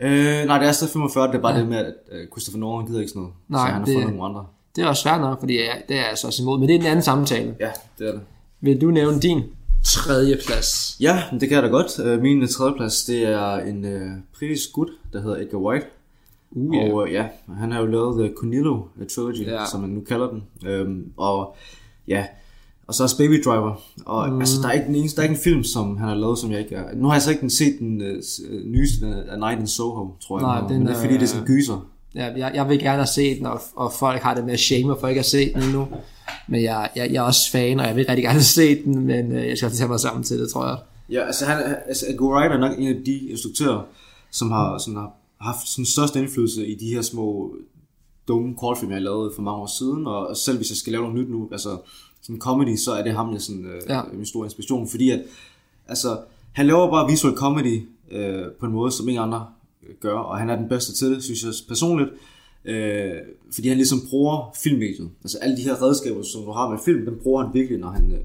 Øh, 0.00 0.44
nej, 0.46 0.58
det 0.58 0.68
er 0.68 0.72
stadig 0.72 0.92
45, 0.92 1.26
det 1.28 1.34
er 1.34 1.38
bare 1.40 1.54
ja. 1.54 1.60
det 1.60 1.68
med, 1.68 1.76
at 1.76 1.94
øh, 2.12 2.26
Christopher 2.32 2.58
Nolan 2.60 2.86
gider 2.86 3.00
ikke 3.00 3.08
sådan 3.10 3.20
noget, 3.22 3.34
Nej, 3.48 3.60
så 3.60 3.64
han 3.72 3.74
har 3.78 3.84
det- 3.84 3.94
fundet 3.94 4.10
nogle 4.10 4.24
andre. 4.24 4.46
Det 4.76 4.84
er 4.84 4.88
også 4.88 5.02
svært 5.02 5.20
nok, 5.20 5.40
fordi 5.40 5.56
jeg, 5.58 5.82
det 5.88 5.96
er 5.96 6.00
jeg 6.00 6.08
altså 6.10 6.26
også 6.26 6.42
imod, 6.42 6.58
men 6.58 6.68
det 6.68 6.76
er 6.76 6.80
en 6.80 6.86
anden 6.86 7.02
samtale. 7.02 7.54
Ja, 7.60 7.70
det 7.98 8.08
er 8.08 8.12
det. 8.12 8.20
Vil 8.60 8.80
du 8.80 8.90
nævne 8.90 9.20
din 9.20 9.42
tredje 9.84 10.38
plads? 10.46 10.96
Ja, 11.00 11.22
det 11.32 11.40
kan 11.40 11.50
jeg 11.50 11.62
da 11.62 11.68
godt. 11.68 11.98
Øh, 12.04 12.22
Min 12.22 12.42
øh, 12.42 12.48
tredjeplads, 12.48 13.04
det 13.04 13.22
er 13.22 13.56
en 13.56 13.84
øh, 13.84 14.10
britisk 14.38 14.72
gut, 14.72 14.88
der 15.12 15.20
hedder 15.22 15.36
Edgar 15.36 15.58
White. 15.58 15.86
Uh, 16.50 16.74
Yeah. 16.74 16.94
Og 16.94 17.06
øh, 17.08 17.12
ja, 17.14 17.26
han 17.58 17.72
har 17.72 17.80
jo 17.80 17.86
lavet 17.86 18.18
The 18.18 18.34
Cornello 18.36 18.82
Trilogy, 19.14 19.46
yeah. 19.48 19.68
som 19.68 19.80
man 19.80 19.90
nu 19.90 20.00
kalder 20.00 20.28
den. 20.30 20.44
Øhm, 20.66 21.12
og 21.16 21.56
ja, 22.08 22.26
og 22.86 22.94
så 22.94 23.02
også 23.02 23.16
Baby 23.16 23.42
Driver. 23.44 23.74
Og 24.04 24.28
mm. 24.28 24.40
altså, 24.40 24.62
der 24.62 24.68
er, 24.68 24.72
ikke 24.72 24.86
den 24.86 24.94
eneste, 24.94 25.16
der 25.16 25.22
er 25.22 25.28
ikke 25.28 25.38
en 25.38 25.44
film, 25.44 25.64
som 25.64 25.96
han 25.96 26.08
har 26.08 26.14
lavet, 26.14 26.38
som 26.38 26.50
jeg 26.52 26.60
ikke 26.60 26.74
er. 26.74 26.84
Nu 26.94 27.06
har 27.06 27.14
jeg 27.14 27.22
så 27.22 27.30
ikke 27.30 27.40
den 27.40 27.50
set 27.50 27.78
den 27.78 28.02
øh, 28.02 28.22
øh, 28.50 28.64
nyeste, 28.64 29.06
er 29.06 29.36
Night 29.36 29.60
in 29.60 29.66
Soho, 29.66 30.10
tror 30.20 30.38
jeg. 30.38 30.42
Nej, 30.42 30.68
den 30.68 30.78
men 30.78 30.86
det 30.86 30.96
er 30.96 31.00
fordi, 31.00 31.14
det 31.14 31.22
er 31.22 31.26
sådan 31.26 31.42
en 31.42 31.46
gyser. 31.46 31.88
ja, 32.14 32.32
jeg, 32.36 32.52
jeg 32.54 32.68
vil 32.68 32.78
gerne 32.78 32.96
have 32.96 33.06
set 33.06 33.38
den, 33.38 33.46
og, 33.46 33.60
og 33.76 33.92
folk 33.92 34.22
har 34.22 34.34
det 34.34 34.44
med 34.44 34.52
at 34.52 34.60
shame 34.60 34.96
for 35.00 35.08
ikke 35.08 35.18
at 35.18 35.26
se 35.26 35.52
den 35.52 35.62
endnu. 35.62 35.88
Men 36.48 36.62
jeg, 36.62 36.90
jeg, 36.96 37.12
jeg 37.12 37.16
er 37.16 37.26
også 37.26 37.50
fan, 37.50 37.80
og 37.80 37.86
jeg 37.86 37.96
vil 37.96 38.06
rigtig 38.08 38.24
gerne 38.24 38.42
se 38.42 38.84
den, 38.84 39.06
men 39.06 39.32
øh, 39.32 39.48
jeg 39.48 39.56
skal 39.58 39.70
tage 39.70 39.88
mig 39.88 40.00
sammen 40.00 40.22
til 40.22 40.38
det, 40.38 40.50
tror 40.50 40.66
jeg. 40.66 40.76
Ja, 41.10 41.26
altså, 41.26 41.44
han, 41.44 41.76
altså 41.86 42.06
Edgar 42.08 42.26
Wright 42.26 42.52
er 42.52 42.58
nok 42.58 42.78
en 42.78 42.88
af 42.88 43.02
de 43.06 43.18
instruktører, 43.18 43.86
som 44.30 44.50
har, 44.50 44.78
sådan, 44.78 44.96
har 44.96 45.12
haft 45.40 45.68
sådan 45.68 45.86
største 45.86 46.18
indflydelse 46.18 46.66
i 46.66 46.74
de 46.74 46.94
her 46.94 47.02
små 47.02 47.56
dumme 48.28 48.54
kortfilm, 48.54 48.90
jeg 48.90 48.96
har 48.96 49.02
lavet 49.02 49.32
for 49.34 49.42
mange 49.42 49.60
år 49.60 49.70
siden, 49.78 50.06
og 50.06 50.36
selv 50.36 50.56
hvis 50.56 50.70
jeg 50.70 50.76
skal 50.76 50.92
lave 50.92 51.02
noget 51.02 51.18
nyt 51.18 51.30
nu, 51.30 51.48
altså 51.52 51.78
sådan 52.26 52.40
comedy, 52.40 52.76
så 52.76 52.92
er 52.92 53.02
det 53.02 53.12
ham, 53.12 53.32
jeg 53.32 53.40
sådan, 53.42 53.64
øh, 53.64 53.82
Ja. 53.88 54.00
min 54.12 54.26
store 54.26 54.46
inspiration, 54.46 54.88
fordi 54.88 55.10
at, 55.10 55.22
altså, 55.88 56.18
han 56.52 56.66
laver 56.66 56.90
bare 56.90 57.10
visual 57.10 57.34
comedy 57.34 57.82
øh, 58.10 58.42
på 58.60 58.66
en 58.66 58.72
måde, 58.72 58.92
som 58.92 59.08
ingen 59.08 59.22
andre 59.22 59.46
øh, 59.88 59.94
gør, 60.00 60.18
og 60.18 60.38
han 60.38 60.50
er 60.50 60.56
den 60.56 60.68
bedste 60.68 60.94
til 60.94 61.10
det, 61.10 61.22
synes 61.24 61.42
jeg 61.44 61.52
personligt, 61.68 62.08
øh, 62.64 63.12
fordi 63.54 63.68
han 63.68 63.76
ligesom 63.76 63.98
bruger 64.10 64.54
filmmediet, 64.62 65.10
altså 65.24 65.38
alle 65.38 65.56
de 65.56 65.62
her 65.62 65.82
redskaber, 65.82 66.22
som 66.22 66.42
du 66.44 66.50
har 66.52 66.70
med 66.70 66.78
film, 66.84 67.04
dem 67.04 67.18
bruger 67.22 67.44
han 67.44 67.54
virkelig, 67.54 67.78
når 67.78 67.90
han, 67.90 68.12
øh, 68.12 68.18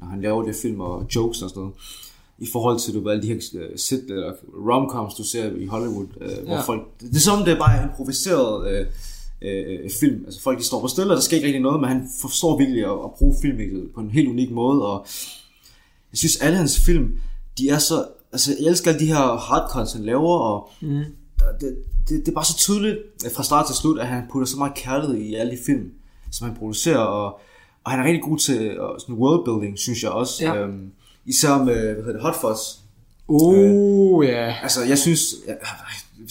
når 0.00 0.06
han 0.06 0.20
laver 0.20 0.42
det 0.42 0.54
film 0.56 0.80
og 0.80 1.06
jokes 1.16 1.42
og 1.42 1.50
sådan 1.50 1.60
noget 1.60 1.74
i 2.38 2.46
forhold 2.52 2.78
til 2.80 2.94
du 2.94 3.00
ved, 3.00 3.12
alle 3.12 3.22
de 3.22 3.26
her 3.28 3.34
uh, 3.54 3.76
sit, 3.76 4.00
eller 4.10 4.32
romcoms, 4.70 5.14
du 5.14 5.24
ser 5.24 5.50
i 5.56 5.66
Hollywood, 5.66 6.06
ja. 6.20 6.26
hvor 6.44 6.54
Ja. 6.54 6.60
folk, 6.60 6.82
det, 7.00 7.16
er 7.16 7.20
som, 7.20 7.44
det 7.44 7.52
er 7.52 7.58
bare 7.58 7.82
improviseret 7.84 8.80
uh, 8.80 8.86
uh, 9.42 9.90
film. 10.00 10.24
Altså 10.24 10.42
folk, 10.42 10.58
de 10.58 10.64
står 10.64 10.80
på 10.80 10.88
stille, 10.88 11.12
og 11.12 11.16
der 11.16 11.22
sker 11.22 11.36
ikke 11.36 11.46
rigtig 11.46 11.62
noget, 11.62 11.80
men 11.80 11.88
han 11.88 12.08
forstår 12.20 12.58
virkelig 12.58 12.84
at, 12.84 12.98
at 13.04 13.10
bruge 13.18 13.34
filmmediet 13.42 13.90
på 13.94 14.00
en 14.00 14.10
helt 14.10 14.28
unik 14.28 14.50
måde, 14.50 14.86
og 14.86 15.06
jeg 16.12 16.18
synes, 16.18 16.36
alle 16.36 16.56
hans 16.56 16.80
film, 16.80 17.18
de 17.58 17.68
er 17.68 17.78
så, 17.78 18.06
altså 18.32 18.54
jeg 18.60 18.68
elsker 18.68 18.90
alle 18.90 19.00
de 19.00 19.06
her 19.06 19.36
hardcuts, 19.38 19.92
han 19.92 20.04
laver, 20.04 20.38
og 20.38 20.70
mm. 20.80 21.04
det, 21.60 21.76
det, 22.08 22.26
det, 22.26 22.28
er 22.28 22.32
bare 22.32 22.44
så 22.44 22.56
tydeligt 22.56 22.96
øh, 23.24 23.30
fra 23.32 23.42
start 23.42 23.66
til 23.66 23.74
slut, 23.74 23.98
at 23.98 24.06
han 24.06 24.24
putter 24.32 24.46
så 24.46 24.56
meget 24.56 24.74
kærlighed 24.74 25.16
i 25.16 25.34
alle 25.34 25.52
de 25.52 25.58
film, 25.66 25.92
som 26.32 26.48
han 26.48 26.56
producerer, 26.56 26.98
og, 26.98 27.40
og 27.84 27.90
han 27.90 28.00
er 28.00 28.04
rigtig 28.04 28.22
god 28.22 28.38
til 28.38 28.80
uh, 28.80 28.86
sådan 28.98 29.14
worldbuilding, 29.14 29.78
synes 29.78 30.02
jeg 30.02 30.10
også. 30.10 30.44
Ja. 30.44 30.56
Øhm, 30.56 30.90
især 31.26 31.58
med, 31.58 31.94
hvad 31.94 32.04
hedder 32.04 32.12
det, 32.12 32.22
Hot 32.22 32.36
Fuzz. 32.40 32.60
Uh, 33.28 34.26
ja. 34.26 34.54
Altså, 34.62 34.84
jeg 34.84 34.98
synes, 34.98 35.20
ja, 35.46 35.52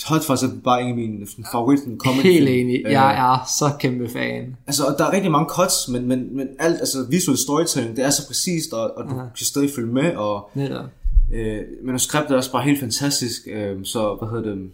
Hot 0.08 0.24
Fuzz 0.24 0.44
er 0.44 0.48
bare 0.64 0.82
en 0.82 0.90
af 0.90 0.96
mine 0.96 1.28
favorit 1.52 1.80
comedy 1.98 2.22
Helt 2.24 2.50
enig. 2.50 2.82
Øh, 2.86 2.92
Jeg 2.92 3.34
er 3.34 3.46
så 3.60 3.72
kæmpe 3.80 4.10
fan. 4.10 4.56
Altså, 4.68 4.84
og 4.86 4.96
der 4.98 5.06
er 5.06 5.14
rigtig 5.14 5.32
mange 5.32 5.50
cuts, 5.50 5.88
men, 5.88 6.08
men, 6.08 6.38
men 6.38 6.48
alt, 6.60 6.80
altså 6.80 7.06
visual 7.10 7.38
storytelling, 7.38 7.96
det 7.96 8.06
er 8.06 8.10
så 8.10 8.28
præcist, 8.28 8.74
og, 8.74 8.98
og 8.98 9.04
du 9.04 9.10
kan 9.16 9.46
stadig 9.46 9.70
følge 9.76 9.94
med, 9.94 10.16
og 10.16 10.50
Netop. 10.54 10.86
øh, 11.34 11.62
manuskriptet 11.84 12.32
er 12.32 12.38
også 12.38 12.52
bare 12.52 12.64
helt 12.64 12.80
fantastisk, 12.80 13.42
øh, 13.52 13.78
så 13.84 14.16
hvad 14.20 14.30
hedder 14.30 14.56
det, 14.56 14.70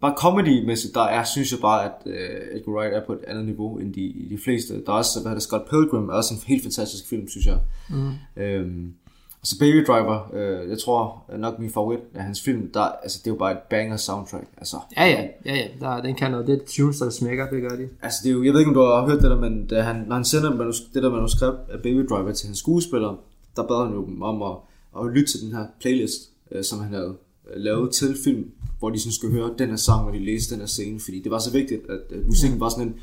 bare 0.00 0.14
comedy-mæssigt, 0.18 0.94
der 0.94 1.00
er, 1.02 1.24
synes 1.24 1.52
jeg 1.52 1.60
bare, 1.60 1.84
at 1.84 1.90
øh, 2.06 2.56
Edgar 2.58 2.72
Wright 2.72 2.94
er 2.94 3.06
på 3.06 3.12
et 3.12 3.18
andet 3.28 3.44
niveau 3.44 3.78
end 3.78 3.94
de, 3.94 4.14
de 4.30 4.38
fleste. 4.44 4.74
Der 4.86 4.92
er 4.92 4.96
også, 4.96 5.10
hvad 5.20 5.30
hedder 5.30 5.34
det, 5.34 5.42
Scott 5.42 5.70
Pilgrim 5.70 6.08
er 6.08 6.12
også 6.12 6.34
en 6.34 6.40
helt 6.46 6.62
fantastisk 6.62 7.08
film, 7.08 7.28
synes 7.28 7.46
jeg. 7.46 7.58
Mm. 7.90 8.42
Øhm, 8.42 8.92
og 9.40 9.46
så 9.46 9.58
Baby 9.58 9.84
Driver, 9.86 10.30
øh, 10.34 10.70
jeg 10.70 10.78
tror 10.78 11.24
nok 11.38 11.58
min 11.58 11.70
favorit 11.70 12.00
af 12.14 12.22
hans 12.22 12.40
film, 12.40 12.70
der, 12.74 12.80
altså 12.80 13.18
det 13.18 13.26
er 13.26 13.34
jo 13.34 13.38
bare 13.38 13.52
et 13.52 13.58
banger 13.70 13.96
soundtrack, 13.96 14.46
altså. 14.56 14.76
Ja, 14.96 15.06
ja, 15.06 15.26
ja, 15.44 15.56
ja. 15.56 15.66
Der, 15.80 16.02
den 16.02 16.14
kan 16.14 16.30
noget. 16.30 16.46
Det 16.46 16.54
er 16.54 16.66
tunes, 16.66 16.98
der 16.98 17.10
smækker, 17.10 17.50
det 17.50 17.62
gør 17.62 17.76
de. 17.76 17.88
Altså, 18.02 18.18
det 18.22 18.28
er 18.28 18.32
jo, 18.32 18.44
jeg 18.44 18.52
ved 18.52 18.60
ikke, 18.60 18.68
om 18.68 18.74
du 18.74 18.80
har 18.80 19.06
hørt 19.06 19.22
det 19.22 19.30
der, 19.30 19.40
men 19.40 19.66
da 19.66 19.82
han, 19.82 20.04
når 20.08 20.14
han 20.14 20.24
sender 20.24 20.54
manus, 20.54 20.80
det 20.94 21.02
der 21.02 21.10
manuskript 21.10 21.58
af 21.70 21.82
Baby 21.82 22.06
Driver 22.10 22.32
til 22.32 22.46
hans 22.46 22.58
skuespiller, 22.58 23.16
der 23.56 23.66
bad 23.66 23.86
han 23.86 23.94
jo 23.94 24.06
dem 24.06 24.22
om 24.22 24.42
at, 24.42 24.56
at 25.00 25.12
lytte 25.14 25.32
til 25.32 25.40
den 25.40 25.52
her 25.56 25.66
playlist, 25.80 26.30
øh, 26.50 26.64
som 26.64 26.80
han 26.80 26.92
havde 26.92 27.14
øh, 27.50 27.62
lavet 27.62 27.92
til 27.92 28.16
film, 28.24 28.50
hvor 28.78 28.90
de 28.90 29.00
sådan 29.00 29.12
skulle 29.12 29.34
høre 29.34 29.54
den 29.58 29.68
her 29.68 29.76
sang, 29.76 30.06
og 30.06 30.12
de 30.12 30.24
læste 30.24 30.54
den 30.54 30.60
her 30.60 30.68
scene, 30.68 31.00
fordi 31.00 31.20
det 31.20 31.30
var 31.30 31.38
så 31.38 31.52
vigtigt, 31.52 31.82
at, 31.88 32.16
at 32.16 32.26
musikken 32.26 32.60
var 32.60 32.68
sådan 32.68 32.86
en, 32.86 32.94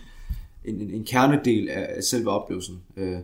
en, 0.66 0.82
en, 0.82 0.94
en 0.94 1.06
kernedel 1.06 1.70
af, 1.70 1.88
af 1.98 2.04
selve 2.04 2.30
oplevelsen. 2.30 2.82
Øh, 2.98 3.18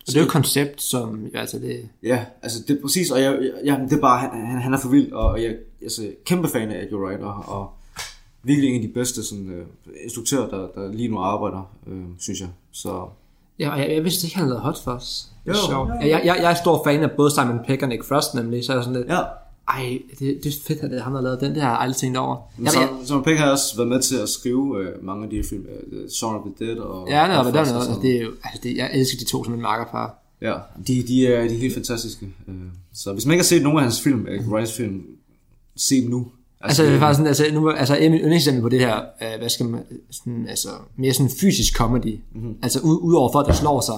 Og 0.00 0.06
det 0.06 0.16
er 0.16 0.20
jo 0.20 0.26
et 0.26 0.32
koncept, 0.32 0.82
som, 0.82 1.26
altså 1.34 1.58
det, 1.58 1.88
Ja, 2.02 2.24
altså 2.42 2.58
det 2.68 2.76
er 2.76 2.82
præcis, 2.82 3.10
og 3.10 3.22
jeg, 3.22 3.50
jeg, 3.64 3.80
det 3.90 3.96
er 3.96 4.00
bare, 4.00 4.18
han, 4.18 4.60
han, 4.62 4.74
er 4.74 4.78
for 4.78 4.88
vild, 4.88 5.12
og 5.12 5.42
jeg 5.42 5.56
altså, 5.82 6.10
kæmpe 6.24 6.48
fan 6.48 6.70
af 6.70 6.82
Edgar 6.82 6.98
Wright, 6.98 7.22
og, 7.22 7.70
virkelig 8.42 8.70
en 8.70 8.82
af 8.82 8.88
de 8.88 8.94
bedste 8.94 9.24
sådan, 9.24 9.50
øh, 9.50 9.66
instruktører, 10.04 10.48
der, 10.48 10.68
der 10.74 10.92
lige 10.92 11.08
nu 11.08 11.18
arbejder, 11.18 11.70
øh, 11.86 12.04
synes 12.18 12.40
jeg. 12.40 12.48
Så 12.72 13.08
Ja, 13.58 13.70
og 13.70 13.78
jeg, 13.78 13.90
jeg 13.90 14.04
vidste 14.04 14.26
ikke, 14.26 14.36
han 14.36 14.48
lavede 14.48 14.62
Hot 14.62 14.78
Fuzz. 14.84 15.24
Jo, 15.46 15.54
sjovt. 15.54 15.88
jo, 15.88 15.94
jo. 15.94 16.00
Jeg, 16.00 16.22
jeg, 16.24 16.36
jeg 16.40 16.50
er 16.50 16.54
stor 16.54 16.84
fan 16.84 17.02
af 17.02 17.10
både 17.10 17.30
Simon 17.30 17.58
Pegg 17.66 17.82
og 17.82 17.88
Nick 17.88 18.04
Frost, 18.04 18.34
nemlig, 18.34 18.64
så 18.64 18.74
er 18.74 18.82
sådan 18.82 18.96
lidt, 18.96 19.08
ja, 19.08 19.20
ej, 19.74 19.98
det, 20.18 20.40
det 20.44 20.46
er 20.46 20.56
fedt, 20.66 20.80
at 20.80 20.90
det 20.90 20.98
er 20.98 21.02
ham, 21.02 21.12
der 21.12 21.18
har 21.20 21.24
lavet 21.24 21.40
den, 21.40 21.54
det 21.54 21.62
har 21.62 21.70
jeg 21.70 21.80
aldrig 21.80 21.96
tænkt 21.96 22.16
over. 22.18 22.36
men 22.56 22.64
Jeg, 22.64 22.72
så, 22.72 22.80
jeg, 22.80 22.88
så 23.04 23.20
Pegg 23.20 23.38
har 23.38 23.50
også 23.50 23.76
været 23.76 23.88
med 23.88 24.02
til 24.02 24.16
at 24.16 24.28
skrive 24.28 24.78
øh, 24.80 25.04
mange 25.04 25.24
af 25.24 25.30
de 25.30 25.36
her 25.36 25.44
film, 25.50 25.66
øh, 25.92 26.10
Shaun 26.10 26.36
of 26.36 26.42
the 26.56 26.66
Dead 26.66 26.78
og... 26.78 27.08
ja, 27.08 27.14
det 27.14 27.34
er, 27.34 27.38
og 27.38 27.44
det 27.44 27.56
er, 27.56 27.72
noget, 27.72 27.84
sådan. 27.86 28.02
det 28.02 28.16
er 28.16 28.20
jo, 28.22 28.30
altså 28.44 28.60
det, 28.62 28.76
jeg 28.76 28.90
elsker 28.94 29.18
de 29.18 29.24
to 29.24 29.44
som 29.44 29.54
en 29.54 29.60
makkerpar. 29.60 30.16
Ja, 30.42 30.54
de, 30.86 31.02
de, 31.08 31.26
er, 31.26 31.40
de 31.48 31.54
er 31.54 31.58
helt 31.58 31.74
fantastiske. 31.74 32.26
Øh, 32.48 32.54
så 32.94 33.12
hvis 33.12 33.26
man 33.26 33.32
ikke 33.34 33.42
har 33.42 33.46
set 33.46 33.62
nogen 33.62 33.78
af 33.78 33.82
hans 33.84 34.00
film, 34.00 34.26
Edgar 34.28 34.52
Wrights 34.52 34.72
film, 34.72 35.02
se 35.76 36.02
dem 36.02 36.10
nu. 36.10 36.26
Altså, 36.60 36.82
det 36.84 36.92
er 36.94 36.98
faktisk 36.98 37.16
sådan, 37.16 37.26
altså, 37.28 37.44
nu, 37.52 37.70
altså, 37.70 37.96
mine 38.00 38.16
yndlingseksempel 38.18 38.62
på 38.62 38.68
det 38.68 38.80
her, 38.80 38.96
øh, 38.96 39.38
hvad 39.38 39.48
skal 39.48 39.66
man, 39.66 39.80
sådan, 40.10 40.46
altså, 40.48 40.68
mere 40.96 41.12
sådan 41.12 41.30
fysisk 41.40 41.76
comedy, 41.76 42.06
Mhm. 42.32 42.42
mm-hmm. 42.42 42.56
altså 42.62 42.80
ud, 42.80 42.98
udover 43.02 43.32
folk, 43.32 43.46
der 43.46 43.52
slår 43.52 43.80
sig, 43.80 43.94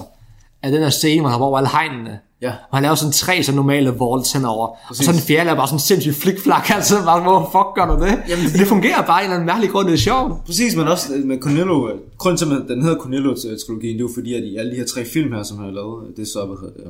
er 0.61 0.71
den 0.71 0.79
her 0.81 0.89
scene, 0.89 1.21
hvor 1.21 1.29
han 1.29 1.33
hopper 1.33 1.45
over 1.47 1.57
alle 1.57 1.69
hegnene, 1.69 2.19
Ja. 2.45 2.51
og 2.69 2.77
han 2.77 2.83
laver 2.83 2.95
sådan 2.95 3.11
tre 3.11 3.43
så 3.43 3.51
normale 3.55 3.89
vaults 3.89 4.31
henover, 4.33 4.67
og 4.89 4.95
så 4.95 5.11
den 5.11 5.19
fjerde 5.19 5.49
er 5.49 5.55
bare 5.55 5.67
sådan 5.67 5.79
sindssygt 5.79 6.15
flikflak, 6.15 6.69
altså 6.77 6.95
bare, 7.05 7.21
hvor 7.21 7.39
fuck 7.55 7.69
gør 7.77 7.85
du 7.95 7.95
det? 8.05 8.13
Jamen, 8.29 8.45
det, 8.45 8.59
det 8.59 8.67
fungerer 8.67 9.01
bare 9.09 9.19
af 9.21 9.25
en 9.25 9.25
eller 9.25 9.35
anden 9.35 9.45
mærkelig 9.45 9.69
grund, 9.69 9.87
det 9.87 9.93
er 9.93 9.97
sjovt. 10.09 10.45
Præcis, 10.45 10.75
men 10.75 10.87
også 10.87 11.13
øh, 11.15 11.25
med 11.25 11.37
Cornello, 11.39 11.89
øh, 11.89 11.95
grunden 12.17 12.37
til, 12.37 12.45
at 12.45 12.61
den 12.69 12.81
hedder 12.81 12.97
Cornello-trilogien, 13.03 13.93
det 13.93 14.01
er 14.03 14.07
jo 14.09 14.13
fordi, 14.13 14.33
at 14.33 14.43
i 14.43 14.55
alle 14.57 14.71
de 14.71 14.75
her 14.77 14.85
tre 14.85 15.05
film 15.05 15.33
her, 15.33 15.43
som 15.43 15.57
han 15.57 15.65
har 15.65 15.73
lavet, 15.73 16.17
det 16.17 16.21
er 16.21 16.25
så, 16.25 16.39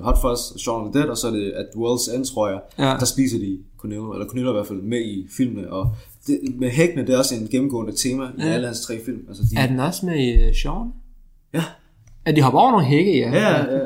Hot 0.03 0.17
Fuzz, 0.21 0.41
Shaun 0.63 0.87
of 0.87 0.91
the 0.93 1.01
Dead, 1.01 1.09
og 1.09 1.17
så 1.17 1.27
er 1.27 1.31
det 1.31 1.51
At 1.61 1.65
World's 1.75 2.15
End, 2.15 2.25
tror 2.25 2.49
jeg, 2.49 2.59
Ja. 2.79 2.83
der 2.99 3.05
spiser 3.05 3.37
de 3.39 3.57
Cornello, 3.81 4.11
eller 4.13 4.27
Cornello 4.27 4.49
i 4.51 4.53
hvert 4.53 4.67
fald 4.67 4.81
med 4.81 5.01
i 5.01 5.27
filmene, 5.37 5.69
og 5.73 5.95
det, 6.27 6.39
med 6.59 6.69
hækkene, 6.69 7.01
det 7.07 7.13
er 7.13 7.17
også 7.17 7.35
en 7.35 7.47
gennemgående 7.51 7.91
tema 8.03 8.23
i 8.37 8.41
alle 8.41 8.67
hans 8.67 8.81
tre 8.81 8.99
film. 9.05 9.19
Altså, 9.29 9.43
de, 9.51 9.57
Er 9.61 9.67
den 9.67 9.79
også 9.79 10.05
med 10.05 10.15
i 10.19 10.47
uh, 10.49 10.55
Sean? 10.55 10.87
ja, 11.53 11.63
At 12.25 12.35
de 12.35 12.41
hopper 12.41 12.59
over 12.59 12.71
nogle 12.71 12.85
hække, 12.85 13.17
ja. 13.17 13.29
ja, 13.31 13.57
ja, 13.57 13.79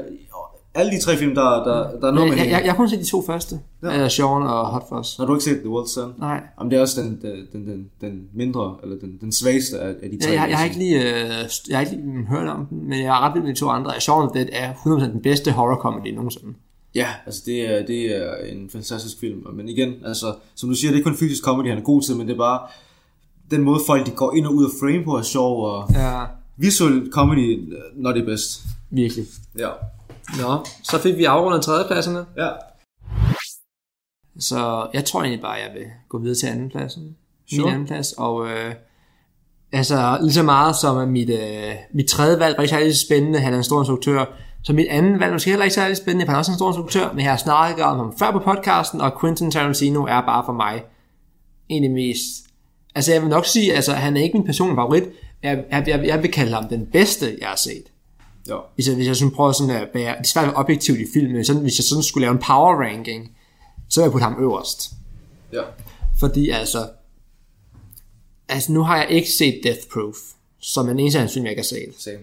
alle 0.77 0.91
de 0.91 0.99
tre 1.01 1.17
film, 1.17 1.35
der, 1.35 1.43
der, 1.43 1.99
der 1.99 2.07
er 2.07 2.11
noget 2.11 2.29
med 2.29 2.37
jeg, 2.37 2.45
jeg, 2.45 2.51
jeg, 2.51 2.61
jeg 2.65 2.71
har 2.71 2.77
kun 2.77 2.89
set 2.89 2.99
de 2.99 3.05
to 3.05 3.21
første, 3.21 3.59
ja. 3.83 4.03
uh, 4.03 4.09
Sean 4.09 4.43
og 4.43 4.65
Hot 4.67 4.83
Fuzz. 4.89 5.17
Har 5.17 5.25
du 5.25 5.33
ikke 5.33 5.43
set 5.43 5.59
The 5.59 5.69
World's 5.69 6.03
End? 6.03 6.13
Nej. 6.19 6.41
Jamen, 6.59 6.71
det 6.71 6.77
er 6.77 6.81
også 6.81 7.01
den, 7.01 7.21
den, 7.53 7.65
den, 7.65 7.89
den 8.01 8.21
mindre, 8.33 8.75
eller 8.83 8.95
den, 8.99 9.17
den 9.21 9.31
svageste 9.31 9.79
af, 9.79 9.95
af 10.03 10.09
de 10.09 10.19
tre. 10.23 10.29
Jeg, 10.29 10.33
jeg, 10.33 10.41
jeg, 10.41 10.47
vil 10.47 10.55
har 10.55 10.65
ikke 10.65 10.77
lige, 10.77 10.95
øh, 10.95 11.49
jeg 11.69 11.77
har 11.77 11.81
ikke 11.85 11.95
lige 11.95 12.25
hørt 12.25 12.47
om 12.47 12.65
den, 12.65 12.89
men 12.89 12.99
jeg 12.99 13.07
er 13.07 13.19
ret 13.19 13.33
vild 13.33 13.43
med 13.43 13.53
de 13.53 13.59
to 13.59 13.69
andre. 13.69 14.01
Shaun 14.01 14.23
of 14.23 14.31
the 14.35 14.43
Dead 14.43 14.49
er 14.53 14.73
100% 14.73 15.03
den 15.03 15.21
bedste 15.21 15.51
horror 15.51 15.75
comedy 15.75 16.13
nogensinde. 16.15 16.53
Ja, 16.95 17.07
altså 17.25 17.41
det 17.45 17.61
er, 17.73 17.85
det 17.85 18.17
er 18.17 18.35
en 18.51 18.69
fantastisk 18.69 19.19
film. 19.19 19.43
Men 19.53 19.69
igen, 19.69 19.93
altså, 20.05 20.35
som 20.55 20.69
du 20.69 20.75
siger, 20.75 20.91
det 20.91 20.99
er 20.99 21.03
kun 21.03 21.15
fysisk 21.15 21.43
comedy, 21.43 21.67
han 21.69 21.77
er 21.77 21.81
god 21.81 22.01
til, 22.01 22.15
men 22.15 22.27
det 22.27 22.33
er 22.33 22.37
bare 22.37 22.59
den 23.51 23.61
måde 23.61 23.79
folk 23.87 24.05
de 24.05 24.11
går 24.11 24.35
ind 24.35 24.45
og 24.45 24.53
ud 24.55 24.63
af 24.65 24.69
frame 24.79 25.03
på 25.03 25.17
er 25.17 25.21
sjov, 25.21 25.65
og 25.65 25.89
Ja, 25.93 26.23
visual 26.57 27.09
comedy, 27.11 27.73
når 27.95 28.11
det 28.11 28.21
er 28.21 28.25
bedst. 28.25 28.61
virkelig. 28.89 29.25
Ja. 29.59 29.69
Nå, 30.41 30.65
så 30.83 30.99
fik 30.99 31.17
vi 31.17 31.23
afrundet 31.25 31.61
tredjepladserne. 31.61 32.25
Ja. 32.37 32.49
Så 34.39 34.87
jeg 34.93 35.05
tror 35.05 35.21
egentlig 35.21 35.41
bare, 35.41 35.57
at 35.59 35.67
jeg 35.67 35.73
vil 35.79 35.87
gå 36.09 36.19
videre 36.19 36.35
til 36.35 36.47
andenpladsen. 36.47 37.03
Min 37.03 37.59
Sure. 37.59 37.71
andenplads. 37.71 38.11
Og 38.11 38.47
øh, 38.47 38.73
altså 39.71 40.17
lige 40.21 40.33
så 40.33 40.43
meget 40.43 40.75
som 40.75 41.07
mit, 41.07 41.29
øh, 41.29 41.73
mit 41.93 42.07
tredje 42.07 42.39
valg 42.39 42.57
var 42.57 42.63
ikke 42.63 42.75
særlig 42.75 42.97
spændende. 42.97 43.39
Han 43.39 43.53
er 43.53 43.57
en 43.57 43.63
stor 43.63 43.79
instruktør. 43.81 44.25
Så 44.63 44.73
mit 44.73 44.87
anden 44.89 45.19
valg 45.19 45.33
måske 45.33 45.49
heller 45.49 45.63
ikke 45.63 45.75
særlig 45.75 45.97
spændende. 45.97 46.25
Han 46.25 46.35
er 46.35 46.39
også 46.39 46.51
en 46.51 46.57
stor 46.57 46.69
instruktør. 46.69 47.11
Men 47.13 47.21
jeg 47.23 47.31
har 47.31 47.37
snakket 47.37 47.85
om 47.85 47.97
ham 47.97 48.17
før 48.19 48.31
på 48.31 48.39
podcasten. 48.39 49.01
Og 49.01 49.19
Quentin 49.21 49.51
Tarantino 49.51 50.03
er 50.03 50.21
bare 50.21 50.43
for 50.45 50.53
mig 50.53 50.83
en 51.69 51.83
af 51.83 51.89
de 51.89 51.93
mest... 51.93 52.23
Altså 52.95 53.13
jeg 53.13 53.21
vil 53.21 53.29
nok 53.29 53.45
sige, 53.45 53.73
altså 53.73 53.93
han 53.93 54.17
er 54.17 54.21
ikke 54.21 54.37
min 54.37 54.45
personlige 54.45 54.75
favorit. 54.77 55.03
Jeg, 55.43 55.63
jeg, 55.71 55.87
jeg, 55.87 56.05
jeg 56.07 56.23
vil 56.23 56.31
kalde 56.31 56.53
ham 56.53 56.67
den 56.67 56.85
bedste, 56.85 57.37
jeg 57.41 57.47
har 57.47 57.55
set. 57.55 57.83
Ja. 58.47 58.57
Hvis 58.75 58.87
jeg, 58.87 58.95
hvis 58.95 59.07
jeg 59.07 59.15
sådan 59.15 59.31
prøver 59.31 59.51
sådan 59.51 59.75
at 59.75 59.89
være, 59.93 60.13
det 60.17 60.19
er 60.19 60.27
svært 60.27 60.43
at 60.43 60.47
være 60.47 60.57
objektivt 60.57 60.99
i 60.99 61.05
filmen, 61.13 61.45
sådan, 61.45 61.61
hvis 61.61 61.79
jeg 61.79 61.83
sådan 61.83 62.03
skulle 62.03 62.21
lave 62.21 62.31
en 62.31 62.43
power 62.47 62.83
ranking, 62.83 63.31
så 63.89 63.99
vil 63.99 64.05
jeg 64.05 64.11
putte 64.11 64.23
ham 64.23 64.35
øverst. 64.39 64.91
Ja. 65.53 65.61
Fordi 66.19 66.49
altså, 66.49 66.89
altså 68.49 68.71
nu 68.71 68.83
har 68.83 68.97
jeg 68.97 69.09
ikke 69.09 69.29
set 69.29 69.59
Death 69.63 69.81
Proof, 69.93 70.15
som 70.59 70.87
den 70.87 70.99
eneste 70.99 71.19
af 71.19 71.21
hans 71.21 71.33
film, 71.33 71.45
jeg 71.45 71.51
ikke 71.51 71.59
har 71.59 71.63
set. 71.63 71.93
Same. 71.97 72.17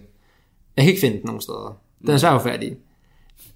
Jeg 0.75 0.83
kan 0.83 0.89
ikke 0.89 1.01
finde 1.01 1.17
den 1.17 1.25
nogen 1.25 1.41
steder. 1.41 1.77
Den 2.01 2.09
er 2.09 2.17
svært 2.17 2.63
i. 2.63 2.73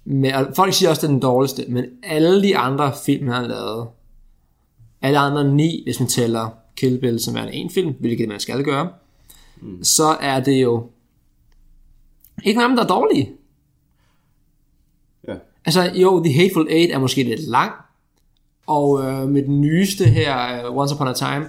Men, 0.04 0.34
og 0.34 0.46
folk 0.56 0.74
siger 0.74 0.90
også, 0.90 1.00
at 1.00 1.02
det 1.02 1.08
er 1.08 1.12
den 1.12 1.20
dårligste, 1.20 1.64
men 1.68 1.84
alle 2.02 2.42
de 2.42 2.56
andre 2.56 2.92
film, 3.04 3.28
han 3.28 3.34
har 3.34 3.48
lavet, 3.48 3.88
alle 5.02 5.18
andre 5.18 5.54
ni, 5.54 5.82
hvis 5.84 6.00
man 6.00 6.08
tæller 6.08 6.48
Kill 6.76 6.98
Bill 6.98 7.20
som 7.20 7.36
er 7.36 7.42
en 7.42 7.70
film, 7.70 7.94
hvilket 8.00 8.28
man 8.28 8.40
skal 8.40 8.64
gøre, 8.64 8.88
mm. 9.60 9.84
så 9.84 10.16
er 10.20 10.40
det 10.40 10.62
jo 10.62 10.90
ikke 12.44 12.60
nogen, 12.60 12.76
der 12.76 12.82
er 12.82 12.86
dårlige. 12.86 13.30
Ja. 15.28 15.34
Altså 15.64 15.82
jo, 15.94 16.24
The 16.24 16.32
Hateful 16.32 16.66
Eight 16.70 16.94
er 16.94 16.98
måske 16.98 17.22
lidt 17.22 17.40
lang, 17.40 17.72
og 18.66 19.02
øh, 19.02 19.28
med 19.28 19.42
den 19.42 19.60
nyeste 19.60 20.04
her, 20.04 20.68
uh, 20.68 20.76
Once 20.76 20.94
Upon 20.94 21.08
a 21.08 21.12
Time, 21.12 21.46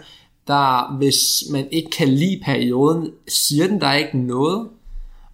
der 0.47 0.97
hvis 0.97 1.17
man 1.51 1.67
ikke 1.71 1.89
kan 1.89 2.07
lide 2.07 2.41
perioden, 2.45 3.11
siger 3.27 3.67
den 3.67 3.81
der 3.81 3.93
ikke 3.93 4.17
noget. 4.17 4.69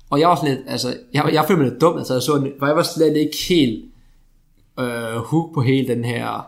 Og 0.10 0.20
jeg 0.20 0.30
var 0.30 0.36
sådan 0.36 0.56
lidt, 0.56 0.66
altså, 0.68 0.98
jeg, 1.14 1.30
jeg 1.34 1.46
følte 1.48 1.62
mig 1.62 1.72
lidt 1.72 1.82
dum, 1.82 1.98
altså 1.98 2.14
jeg 2.14 2.22
så 2.22 2.38
den, 2.38 2.52
for 2.60 2.68
jeg 2.68 2.76
var 2.76 2.84
slet 2.84 3.18
ikke 3.18 3.38
helt 3.50 3.86
øh, 4.80 5.18
hook 5.18 5.54
på 5.54 5.62
hele 5.62 5.88
den 5.88 6.06
her, 6.06 6.48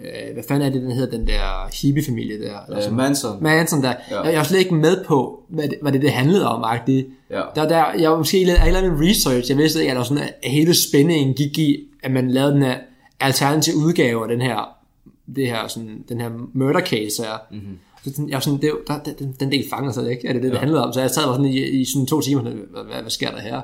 øh, 0.00 0.32
hvad 0.32 0.44
fanden 0.48 0.68
er 0.68 0.72
det, 0.72 0.82
den 0.82 0.92
hedder, 0.92 1.18
den 1.18 1.26
der 1.26 1.70
hippie-familie 1.82 2.40
der? 2.42 2.64
Eller 2.64 2.76
Uh, 2.76 2.82
sådan. 2.82 2.96
Manson. 2.96 3.42
Manson 3.42 3.82
der. 3.82 3.94
Ja. 4.10 4.20
Jeg, 4.20 4.32
jeg 4.32 4.38
var 4.38 4.44
slet 4.44 4.58
ikke 4.58 4.74
med 4.74 5.04
på, 5.04 5.42
hvad 5.48 5.68
det, 5.68 5.78
hvad 5.82 5.92
det, 5.92 6.02
det 6.02 6.10
handlede 6.10 6.48
om, 6.48 6.64
agtigt. 6.64 7.06
Ja. 7.30 7.42
Der, 7.54 7.68
der, 7.68 7.84
jeg 7.98 8.10
var 8.10 8.18
måske 8.18 8.44
lavet, 8.44 8.84
en 8.84 9.08
research, 9.08 9.50
jeg 9.50 9.58
vidste 9.58 9.80
ikke, 9.80 9.90
at, 9.90 9.94
der 9.94 10.00
var 10.00 10.04
sådan, 10.04 10.22
at 10.42 10.50
hele 10.50 10.74
spændingen 10.74 11.34
gik 11.34 11.58
i, 11.58 11.78
at 12.02 12.10
man 12.10 12.30
lavede 12.30 12.52
den 12.52 12.62
her 12.62 12.76
alternative 13.20 13.76
udgave 13.76 14.22
af 14.22 14.28
den 14.28 14.40
her, 14.40 14.76
det 15.36 15.46
her, 15.46 15.68
sådan, 15.68 16.04
den 16.08 16.20
her 16.20 16.30
murder 16.52 16.80
case 16.80 17.22
her. 17.22 17.38
Mm-hmm. 17.50 17.78
Så 18.04 18.10
sådan, 18.10 18.28
jeg 18.28 18.34
var 18.34 18.40
sådan, 18.40 18.60
det, 18.60 18.70
er 18.88 18.98
der, 19.04 19.12
den, 19.18 19.36
den 19.40 19.52
del 19.52 19.64
fanger 19.70 19.92
sig 19.92 20.10
ikke, 20.10 20.28
er 20.28 20.32
det 20.32 20.42
det, 20.42 20.50
det 20.50 20.60
handlede 20.60 20.84
om? 20.84 20.92
Så 20.92 21.00
jeg 21.00 21.10
sad 21.10 21.24
bare 21.24 21.34
sådan 21.34 21.50
i, 21.50 21.58
i 21.58 21.84
sådan 21.84 22.06
to 22.06 22.20
timer, 22.20 22.42
hvad, 22.42 22.52
hvad, 22.52 23.00
hvad 23.00 23.10
sker 23.10 23.30
der 23.30 23.40
her? 23.40 23.60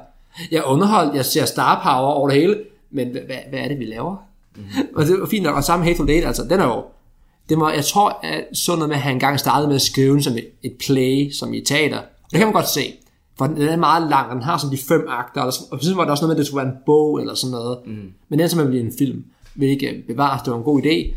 Jeg 0.51 0.59
er 0.59 0.65
underholdt, 0.65 1.15
jeg 1.15 1.25
ser 1.25 1.45
star 1.45 1.83
power 1.83 2.13
over 2.13 2.29
det 2.29 2.41
hele, 2.41 2.59
men 2.91 3.09
hvad, 3.09 3.21
hvad 3.51 3.59
er 3.59 3.69
det, 3.69 3.79
vi 3.79 3.85
laver? 3.85 4.17
Mm-hmm. 4.59 4.89
og 4.97 5.07
det 5.07 5.21
var 5.21 5.27
fint 5.27 5.43
nok, 5.43 5.57
og 5.57 5.65
samme 5.65 5.85
Hateful 5.85 6.09
Date, 6.09 6.27
altså, 6.27 6.43
den 6.51 6.61
er 6.61 6.65
jo, 6.65 6.85
det 7.49 7.59
var, 7.61 7.71
jeg 7.73 7.85
tror, 7.85 8.21
at 8.23 8.45
sådan 8.53 8.79
noget 8.79 8.89
med, 8.89 8.97
at 8.97 9.03
han 9.03 9.13
engang 9.13 9.41
startede 9.41 9.69
med 9.69 9.75
at 9.77 9.83
skrive 9.83 10.13
den 10.15 10.23
som 10.23 10.33
et, 10.33 10.47
et 10.63 10.77
play, 10.87 11.31
som 11.33 11.55
i 11.55 11.61
teater. 11.61 12.01
Det 12.31 12.39
kan 12.39 12.47
man 12.47 12.53
godt 12.53 12.69
se. 12.69 12.95
For 13.39 13.47
den 13.47 13.63
er 13.63 13.77
meget 13.77 14.11
lang, 14.11 14.29
og 14.29 14.35
den 14.35 14.43
har 14.43 14.59
sådan 14.59 14.77
de 14.77 14.83
fem 14.83 15.07
akter, 15.09 15.41
og, 15.41 15.53
og 15.71 15.79
så 15.83 15.95
var 15.95 16.05
der 16.05 16.11
også 16.11 16.23
noget 16.25 16.29
med, 16.29 16.37
at 16.37 16.39
det 16.39 16.47
skulle 16.47 16.65
være 16.65 16.73
en 16.75 16.79
bog 16.87 17.21
eller 17.21 17.35
sådan 17.35 17.51
noget. 17.51 17.79
Mm. 17.87 17.93
Men 18.29 18.39
den 18.39 18.41
er 18.41 18.47
simpelthen 18.49 18.71
blive 18.71 18.87
en 18.87 18.99
film, 18.99 19.25
hvilket 19.55 20.05
bevares, 20.07 20.43
det 20.43 20.51
var 20.53 20.59
en 20.59 20.65
god 20.65 20.83
idé. 20.83 21.15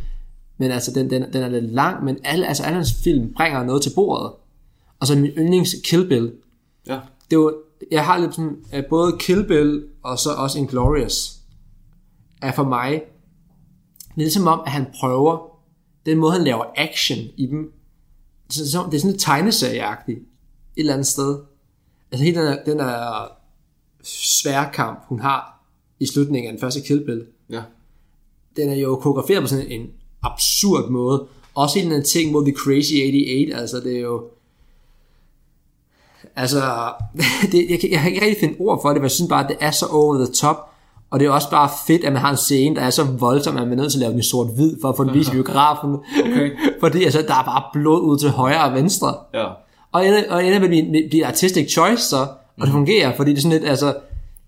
Men 0.57 0.71
altså, 0.71 0.91
den, 0.91 1.09
den, 1.09 1.33
den 1.33 1.43
er 1.43 1.47
lidt 1.49 1.73
lang, 1.73 2.03
men 2.05 2.17
alle, 2.23 2.47
altså, 2.47 2.63
alle 2.63 2.75
hans 2.75 2.93
film 3.03 3.33
bringer 3.33 3.63
noget 3.63 3.81
til 3.81 3.91
bordet. 3.95 4.31
Og 4.99 5.07
så 5.07 5.15
min 5.15 5.25
yndlings 5.31 5.75
Kill 5.85 6.07
Bill, 6.07 6.31
Ja. 6.87 6.99
det 7.31 7.39
var, 7.39 7.53
jeg 7.91 8.05
har 8.05 8.17
lidt 8.17 8.35
sådan, 8.35 8.57
både 8.89 9.15
Kill 9.19 9.43
Bill 9.47 9.83
og 10.03 10.19
så 10.19 10.29
også 10.31 10.57
Inglourious 10.59 11.33
er 12.41 12.51
for 12.51 12.63
mig 12.63 13.01
lidt 14.15 14.33
som 14.33 14.47
om, 14.47 14.61
at 14.65 14.71
han 14.71 14.85
prøver, 14.99 15.59
den 16.05 16.17
måde 16.17 16.33
han 16.33 16.43
laver 16.43 16.65
action 16.75 17.17
i 17.37 17.45
dem, 17.45 17.71
det 18.47 18.59
er 18.61 18.65
sådan 18.65 18.89
lidt 18.91 19.19
tegneserieagtigt 19.21 20.19
et 20.19 20.25
eller 20.77 20.93
andet 20.93 21.07
sted. 21.07 21.39
Altså 22.11 22.23
hele 22.25 22.39
den 22.39 22.47
der, 22.47 22.63
den 22.63 22.79
der 22.79 23.27
svære 24.03 24.69
kamp, 24.73 24.99
hun 25.07 25.19
har 25.19 25.63
i 25.99 26.05
slutningen 26.07 26.47
af 26.49 26.53
den 26.53 26.59
første 26.61 26.81
Kill 26.81 27.05
Bill, 27.05 27.25
Ja. 27.49 27.61
den 28.55 28.69
er 28.69 28.75
jo 28.75 28.95
koreograferet 28.95 29.41
på 29.41 29.47
sådan 29.47 29.67
en 29.71 29.89
absurd 30.23 30.89
måde. 30.89 31.27
Også 31.55 31.79
den 31.79 31.91
her 31.91 32.01
ting 32.01 32.31
mod 32.31 32.45
The 32.45 32.55
Crazy 32.55 32.93
88, 32.93 33.61
altså 33.61 33.79
det 33.79 33.95
er 33.95 34.01
jo... 34.01 34.29
Altså, 36.35 36.93
det, 37.51 37.69
jeg, 37.69 37.79
kan, 37.79 37.91
jeg 37.91 37.99
kan 37.99 38.11
ikke 38.13 38.25
rigtig 38.25 38.39
finde 38.39 38.55
ord 38.59 38.81
for 38.81 38.89
det, 38.89 38.97
men 38.97 39.03
jeg 39.03 39.11
synes 39.11 39.29
bare, 39.29 39.43
at 39.43 39.49
det 39.49 39.57
er 39.59 39.71
så 39.71 39.85
over 39.85 40.25
the 40.25 40.33
top, 40.33 40.70
og 41.11 41.19
det 41.19 41.25
er 41.25 41.31
også 41.31 41.49
bare 41.49 41.69
fedt, 41.87 42.03
at 42.03 42.13
man 42.13 42.21
har 42.21 42.29
en 42.29 42.37
scene, 42.37 42.75
der 42.75 42.81
er 42.81 42.89
så 42.89 43.03
voldsom, 43.03 43.57
at 43.57 43.67
man 43.67 43.71
er 43.71 43.81
nødt 43.81 43.91
til 43.91 43.97
at 43.97 44.01
lave 44.01 44.11
den 44.11 44.19
i 44.19 44.23
sort-hvid, 44.23 44.75
for 44.81 44.89
at 44.89 44.97
få 44.97 45.03
den 45.03 45.13
vist 45.13 45.29
i 45.29 45.31
biografen. 45.31 45.95
Okay. 46.25 46.51
Fordi 46.81 47.03
altså, 47.03 47.21
der 47.27 47.35
er 47.35 47.43
bare 47.43 47.63
blod 47.73 48.01
ud 48.01 48.17
til 48.17 48.29
højre 48.29 48.63
og 48.63 48.73
venstre. 48.73 49.15
Ja. 49.33 49.45
Og 49.91 50.07
ender, 50.07 50.23
og 50.29 50.45
ender 50.45 50.59
med 50.59 50.77
at 50.77 51.09
blive, 51.09 51.25
artistic 51.25 51.71
choice 51.71 52.03
så, 52.03 52.27
og 52.59 52.67
det 52.67 52.69
fungerer, 52.69 53.15
fordi 53.15 53.31
det 53.31 53.37
er 53.37 53.41
sådan 53.41 53.57
lidt, 53.59 53.69
altså, 53.69 53.95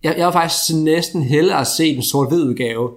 jeg, 0.03 0.15
jeg 0.17 0.25
var 0.25 0.31
faktisk 0.31 0.75
næsten 0.75 1.23
hellere 1.23 1.59
at 1.59 1.67
se 1.67 1.95
den 1.95 2.03
sort-hvid 2.03 2.43
udgave, 2.43 2.89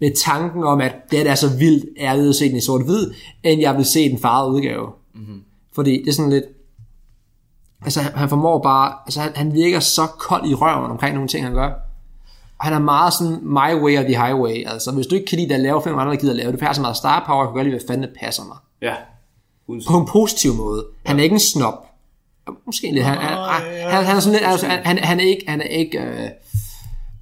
med 0.00 0.10
tanken 0.24 0.64
om, 0.64 0.80
at 0.80 0.94
det 1.10 1.30
er 1.30 1.34
så 1.34 1.56
vildt 1.56 1.84
ærligt 1.98 2.28
at 2.28 2.34
se 2.34 2.48
den 2.48 2.56
i 2.56 2.60
sort-hvid, 2.60 3.10
end 3.42 3.60
jeg 3.60 3.76
vil 3.76 3.84
se 3.84 4.10
den 4.10 4.18
farvede 4.18 4.54
udgave. 4.54 4.86
Mm-hmm. 5.14 5.42
Fordi 5.74 6.02
det 6.02 6.08
er 6.08 6.12
sådan 6.12 6.30
lidt, 6.30 6.44
altså 7.82 8.00
han, 8.00 8.12
han 8.12 8.28
formår 8.28 8.62
bare, 8.62 8.92
altså 9.06 9.20
han, 9.20 9.32
han 9.34 9.54
virker 9.54 9.80
så 9.80 10.06
kold 10.06 10.50
i 10.50 10.54
røven 10.54 10.90
omkring 10.90 11.14
nogle 11.14 11.28
ting, 11.28 11.44
han 11.44 11.54
gør. 11.54 11.83
Han 12.60 12.72
er 12.72 12.78
meget 12.78 13.12
sådan, 13.12 13.38
my 13.42 13.82
way 13.84 13.98
or 13.98 14.02
the 14.02 14.24
highway. 14.24 14.66
Altså, 14.66 14.92
hvis 14.92 15.06
du 15.06 15.14
ikke 15.14 15.26
kan 15.26 15.38
lide 15.38 15.48
det 15.48 15.54
at 15.54 15.60
lave 15.60 15.82
film, 15.82 15.98
andre 15.98 16.12
der 16.12 16.18
gider 16.18 16.32
at 16.32 16.36
lave 16.36 16.52
det, 16.52 16.60
passer 16.60 16.82
meget 16.82 16.96
star 16.96 17.24
power, 17.26 17.42
jeg 17.42 17.48
kan 17.48 17.54
godt 17.54 17.66
lide, 17.66 17.76
hvad 17.76 17.86
fanden 17.88 18.08
det 18.08 18.16
passer 18.20 18.44
mig 18.44 18.56
Ja. 18.82 18.94
Uden 19.66 19.82
på 19.90 19.98
en 19.98 20.06
positiv 20.06 20.54
måde. 20.54 20.86
Han 21.06 21.18
er 21.18 21.22
ikke 21.22 21.34
en 21.34 21.40
snob. 21.40 21.74
Måske 22.66 22.92
lidt. 22.92 23.04
Han, 23.04 23.18
han, 23.18 23.38
han, 23.90 24.04
han 24.04 24.16
er 24.16 24.20
sådan 24.20 24.38
lidt, 24.38 24.50
altså, 24.50 24.66
han, 24.66 24.84
han, 24.84 24.98
han 24.98 25.20
er 25.20 25.24
ikke, 25.24 25.44
han 25.48 25.60
er 25.60 25.64
ikke 25.64 25.98
øh, 25.98 26.30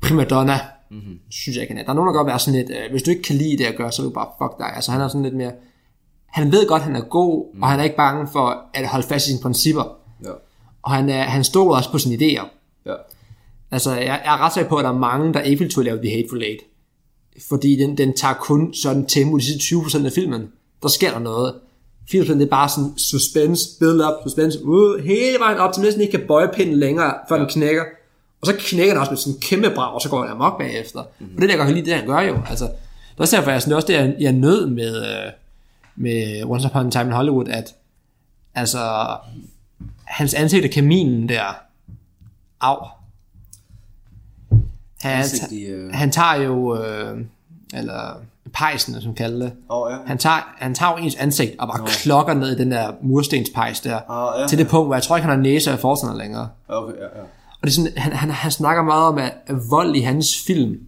primadonna. 0.02 0.60
Mm-hmm. 0.90 1.18
Synes 1.30 1.56
jeg 1.56 1.62
ikke, 1.62 1.74
han 1.74 1.80
er. 1.80 1.84
Der 1.84 1.90
er 1.90 1.94
nogen, 1.94 2.08
der 2.08 2.14
godt 2.14 2.26
være 2.26 2.38
sådan 2.38 2.60
lidt, 2.60 2.70
øh, 2.70 2.90
hvis 2.90 3.02
du 3.02 3.10
ikke 3.10 3.22
kan 3.22 3.36
lide 3.36 3.58
det 3.58 3.64
at 3.64 3.76
gøre, 3.76 3.92
så 3.92 4.02
er 4.02 4.06
du 4.06 4.12
bare 4.12 4.28
fuck 4.38 4.58
dig. 4.58 4.76
Altså 4.76 4.92
han 4.92 5.00
er 5.00 5.08
sådan 5.08 5.22
lidt 5.22 5.34
mere, 5.34 5.52
han 6.26 6.52
ved 6.52 6.68
godt, 6.68 6.82
han 6.82 6.96
er 6.96 7.00
god, 7.00 7.54
mm. 7.54 7.62
og 7.62 7.68
han 7.68 7.80
er 7.80 7.84
ikke 7.84 7.96
bange 7.96 8.28
for 8.32 8.64
at 8.74 8.88
holde 8.88 9.06
fast 9.06 9.26
i 9.26 9.30
sine 9.30 9.42
principper. 9.42 9.96
Ja. 10.24 10.30
Og 10.82 10.90
han, 10.90 11.08
er, 11.08 11.22
han 11.22 11.44
stoler 11.44 11.76
også 11.76 11.90
på 11.90 11.98
sine 11.98 12.14
idéer. 12.14 12.46
Ja. 12.86 12.94
Altså, 13.72 13.94
jeg, 13.94 14.20
jeg 14.24 14.34
er 14.34 14.44
ret 14.44 14.54
sikker 14.54 14.70
på, 14.70 14.76
at 14.76 14.84
der 14.84 14.90
er 14.90 14.98
mange, 14.98 15.34
der 15.34 15.40
ikke 15.40 15.64
vil 15.64 15.72
turde 15.72 15.84
lave 15.84 15.98
The 15.98 16.10
Hateful 16.10 16.42
Eight. 16.42 16.60
Fordi 17.48 17.76
den, 17.76 17.98
den 17.98 18.16
tager 18.16 18.34
kun 18.34 18.74
sådan 18.74 19.06
tempo 19.06 19.36
de 19.36 19.44
sidste 19.44 19.74
20% 19.74 20.06
af 20.06 20.12
filmen. 20.12 20.48
Der 20.82 20.88
sker 20.88 21.10
der 21.10 21.18
noget. 21.18 21.54
80% 22.10 22.32
det 22.32 22.42
er 22.42 22.46
bare 22.46 22.68
sådan 22.68 22.98
suspense, 22.98 23.68
build 23.80 24.00
up, 24.00 24.12
suspense, 24.22 24.64
uh, 24.64 25.04
hele 25.04 25.38
vejen 25.38 25.58
op 25.58 25.72
til 25.72 25.82
næsten 25.82 26.02
ikke 26.02 26.18
kan 26.18 26.26
bøje 26.26 26.48
pinden 26.54 26.76
længere, 26.76 27.14
før 27.28 27.38
den 27.38 27.46
knækker. 27.46 27.82
Og 28.40 28.46
så 28.46 28.54
knækker 28.58 28.94
den 28.94 29.00
også 29.00 29.10
med 29.10 29.18
sådan 29.18 29.34
en 29.34 29.40
kæmpe 29.40 29.70
brag, 29.74 29.94
og 29.94 30.00
så 30.00 30.08
går 30.08 30.22
den 30.22 30.30
amok 30.30 30.58
bagefter. 30.58 31.02
Mm-hmm. 31.18 31.36
Og 31.36 31.42
det 31.42 31.50
der 31.50 31.56
godt 31.56 31.74
lide, 31.74 31.86
det 31.86 31.94
han 31.94 32.06
gør 32.06 32.20
jo. 32.20 32.42
Altså, 32.50 32.64
det 32.64 33.18
er 33.18 33.20
også 33.20 33.36
derfor, 33.36 33.50
jeg 33.50 33.62
synes 33.62 33.74
også, 33.74 33.86
det 33.86 33.96
er, 33.96 34.12
jeg 34.20 34.28
er 34.28 34.32
nød 34.32 34.66
med, 34.66 34.96
øh, 34.96 35.32
med 35.96 36.44
Once 36.44 36.66
Upon 36.66 36.86
a 36.86 36.90
Time 36.90 37.04
in 37.04 37.12
Hollywood, 37.12 37.48
at 37.48 37.74
altså, 38.54 39.16
hans 40.04 40.34
ansigt 40.34 40.64
af 40.64 40.70
kaminen 40.70 41.28
der, 41.28 41.56
af. 42.60 43.01
Han, 45.02 45.24
i, 45.50 45.60
øh, 45.64 45.92
han 45.92 46.10
tager 46.10 46.34
jo, 46.34 46.76
øh, 46.82 47.18
eller 47.74 48.16
pejsen, 48.52 49.00
som 49.00 49.14
kalder 49.14 49.38
det. 49.38 49.52
Åh, 49.70 49.92
ja. 49.92 49.96
Han 50.06 50.18
tager, 50.18 50.54
han 50.56 50.74
tager 50.74 50.92
jo 50.92 51.04
ens 51.04 51.14
ansigt 51.14 51.54
og 51.58 51.68
bare 51.68 51.78
Nå. 51.78 51.86
klokker 51.86 52.34
ned 52.34 52.56
i 52.56 52.58
den 52.58 52.70
der 52.70 52.92
murstenspejs 53.02 53.80
der. 53.80 54.10
Ah, 54.10 54.40
ja. 54.40 54.46
Til 54.46 54.58
det 54.58 54.68
punkt, 54.68 54.88
hvor 54.88 54.94
jeg 54.94 55.02
tror 55.02 55.16
ikke, 55.16 55.28
han 55.28 55.36
har 55.36 55.42
næse 55.42 55.70
af 55.70 55.78
fortænder 55.78 56.16
længere. 56.16 56.48
Okay, 56.68 56.94
ja, 56.98 57.02
ja. 57.02 57.22
Og 57.62 57.68
det 57.68 57.68
er 57.68 57.72
sådan, 57.72 57.92
han, 57.96 58.12
han, 58.12 58.30
han 58.30 58.50
snakker 58.50 58.82
meget 58.82 59.04
om, 59.04 59.18
at, 59.18 59.32
vold 59.70 59.96
i 59.96 60.00
hans 60.00 60.44
film 60.46 60.80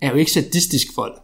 er 0.00 0.10
jo 0.10 0.14
ikke 0.14 0.32
sadistisk 0.32 0.86
vold. 0.96 1.14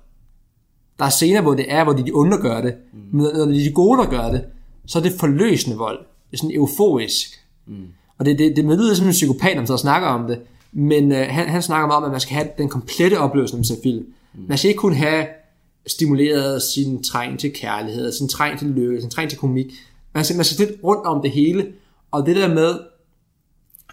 Der 0.99 1.05
er 1.05 1.11
scener, 1.11 1.41
hvor 1.41 1.55
det 1.55 1.67
er, 1.69 1.85
hvor 1.85 1.93
de, 1.93 2.07
de 2.07 2.11
onde 2.15 2.39
gør 2.39 2.61
det. 2.61 2.75
Mm. 2.93 2.99
Men 3.13 3.23
når 3.35 3.45
det 3.45 3.61
er 3.61 3.65
de 3.65 3.73
gode, 3.73 3.99
der 3.99 4.11
gør 4.11 4.31
det, 4.31 4.45
så 4.87 4.99
er 4.99 5.03
det 5.03 5.13
forløsende 5.21 5.77
vold. 5.77 5.99
Det 5.99 6.33
er 6.33 6.37
sådan 6.37 6.57
euforisk. 6.57 7.29
Mm. 7.67 7.87
Og 8.19 8.25
det, 8.25 8.39
det, 8.39 8.57
det 8.57 8.65
lyder 8.65 8.95
som 8.95 9.07
en 9.07 9.13
psykopat, 9.13 9.57
når 9.57 9.73
man 9.73 9.79
snakker 9.79 10.09
om 10.09 10.27
det. 10.27 10.41
Men 10.75 11.13
øh, 11.13 11.27
han, 11.31 11.49
han 11.49 11.63
snakker 11.63 11.87
meget 11.87 11.97
om, 11.97 12.05
at 12.05 12.11
man 12.11 12.21
skal 12.21 12.35
have 12.35 12.49
den 12.59 12.69
komplette 12.69 13.19
oplevelse, 13.19 13.55
når 13.55 13.59
man 13.59 13.65
ser 13.65 13.77
film. 13.83 14.07
Mm. 14.35 14.45
Man 14.49 14.59
skal 14.59 14.69
ikke 14.69 14.79
kun 14.79 14.95
have 14.95 15.27
stimuleret 15.87 16.63
sin 16.63 17.03
træng 17.03 17.39
til 17.39 17.53
kærlighed, 17.53 18.13
sin 18.13 18.29
træng 18.29 18.59
til 18.59 18.69
lykke, 18.69 19.01
sin 19.01 19.11
træng 19.11 19.31
til 19.31 19.39
komik. 19.39 19.67
Man 20.15 20.25
skal, 20.25 20.37
man 20.37 20.45
skal 20.45 20.67
lidt 20.67 20.81
rundt 20.85 21.07
om 21.07 21.23
det 21.23 21.31
hele. 21.31 21.67
Og 22.11 22.27
det 22.27 22.37
der 22.37 22.55
med, 22.55 22.79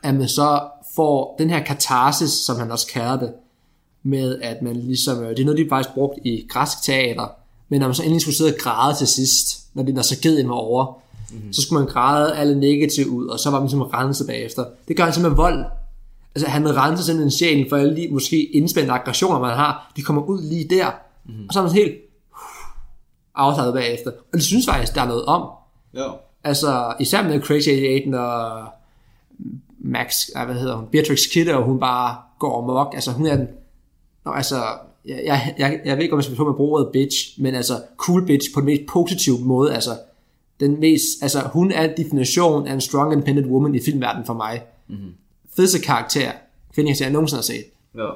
at 0.03 0.15
man 0.15 0.27
så 0.27 0.61
får 0.95 1.35
den 1.39 1.49
her 1.49 1.63
katarsis, 1.63 2.31
som 2.31 2.59
han 2.59 2.71
også 2.71 2.87
kalder 2.87 3.19
det, 3.19 3.33
med 4.03 4.39
at 4.41 4.61
man 4.61 4.75
ligesom, 4.75 5.23
øh, 5.23 5.29
det 5.29 5.39
er 5.39 5.45
noget, 5.45 5.57
de 5.57 5.69
faktisk 5.69 5.93
brugt 5.93 6.19
i 6.25 6.45
græsk 6.49 6.83
teater, 6.83 7.27
men 7.69 7.79
når 7.79 7.87
man 7.87 7.95
så 7.95 8.03
endelig 8.03 8.21
skulle 8.21 8.35
sidde 8.35 8.53
og 8.53 8.59
græde 8.59 8.97
til 8.97 9.07
sidst, 9.07 9.59
når 9.73 9.83
det 9.83 9.93
når 9.93 10.01
tragedien 10.01 10.49
var 10.49 10.55
over, 10.55 11.01
mm-hmm. 11.31 11.53
så 11.53 11.61
skulle 11.61 11.83
man 11.83 11.93
græde 11.93 12.35
alle 12.35 12.59
negativt 12.59 13.07
ud, 13.07 13.27
og 13.27 13.39
så 13.39 13.49
var 13.49 13.59
man 13.59 13.67
ligesom 13.67 13.81
renset 13.81 14.27
bagefter. 14.27 14.65
Det 14.87 14.97
gør 14.97 15.03
han 15.03 15.13
simpelthen 15.13 15.37
med 15.37 15.43
vold. 15.43 15.65
Altså 16.35 16.49
han 16.49 16.75
renser 16.75 17.03
simpelthen 17.03 17.31
sjælen 17.31 17.69
for 17.69 17.77
alle 17.77 17.95
de 17.95 18.07
måske 18.11 18.43
indspændte 18.43 18.93
aggressioner, 18.93 19.39
man 19.39 19.55
har, 19.55 19.91
de 19.95 20.01
kommer 20.01 20.21
ud 20.21 20.41
lige 20.41 20.69
der, 20.69 20.91
mm-hmm. 21.25 21.45
og 21.47 21.53
så 21.53 21.59
er 21.59 21.63
man 21.63 21.71
helt 21.73 21.95
afslappet 23.35 23.73
bagefter. 23.73 24.11
Og 24.11 24.33
det 24.33 24.43
synes 24.43 24.65
faktisk, 24.65 24.95
der 24.95 25.01
er 25.01 25.07
noget 25.07 25.25
om. 25.25 25.49
Ja. 25.93 26.07
Altså, 26.43 26.93
især 26.99 27.23
med 27.23 27.41
Crazy 27.41 27.69
88 27.69 28.15
og 28.15 28.65
Max, 29.79 30.29
ej, 30.35 30.45
hvad 30.45 30.55
hedder 30.55 30.75
hun, 30.75 30.87
Beatrix 30.91 31.19
Kidder, 31.31 31.55
og 31.55 31.63
hun 31.63 31.79
bare 31.79 32.15
går 32.39 32.63
amok. 32.63 32.93
Altså, 32.93 33.11
hun 33.11 33.25
er 33.25 33.35
den, 33.35 33.47
Nå, 34.25 34.31
altså, 34.31 34.55
jeg, 35.05 35.21
jeg, 35.25 35.55
jeg, 35.57 35.81
jeg 35.85 35.97
ved 35.97 36.03
ikke, 36.03 36.13
om 36.13 36.19
jeg 36.19 36.23
skal 36.23 36.35
på 36.35 36.45
med 36.45 36.53
bruge 36.53 36.79
ordet 36.79 36.89
bitch, 36.93 37.41
men 37.41 37.55
altså, 37.55 37.73
cool 37.97 38.25
bitch 38.25 38.53
på 38.53 38.59
den 38.59 38.65
mest 38.65 38.81
positive 38.89 39.39
måde. 39.41 39.73
Altså, 39.73 39.91
den 40.59 40.79
mest, 40.79 41.03
altså, 41.21 41.39
hun 41.53 41.71
er 41.71 41.95
definition 41.95 42.67
af 42.67 42.73
en 42.73 42.81
strong 42.81 43.13
independent 43.13 43.47
woman 43.47 43.75
i 43.75 43.79
filmverdenen 43.85 44.25
for 44.25 44.33
mig. 44.33 44.63
Mm-hmm. 44.87 45.13
Fedeste 45.55 45.79
karakter, 45.79 46.31
kvindekarakter, 46.73 47.05
jeg 47.05 47.11
nogensinde 47.13 47.37
har 47.37 47.43
set. 47.43 47.65
Ja. 47.95 48.09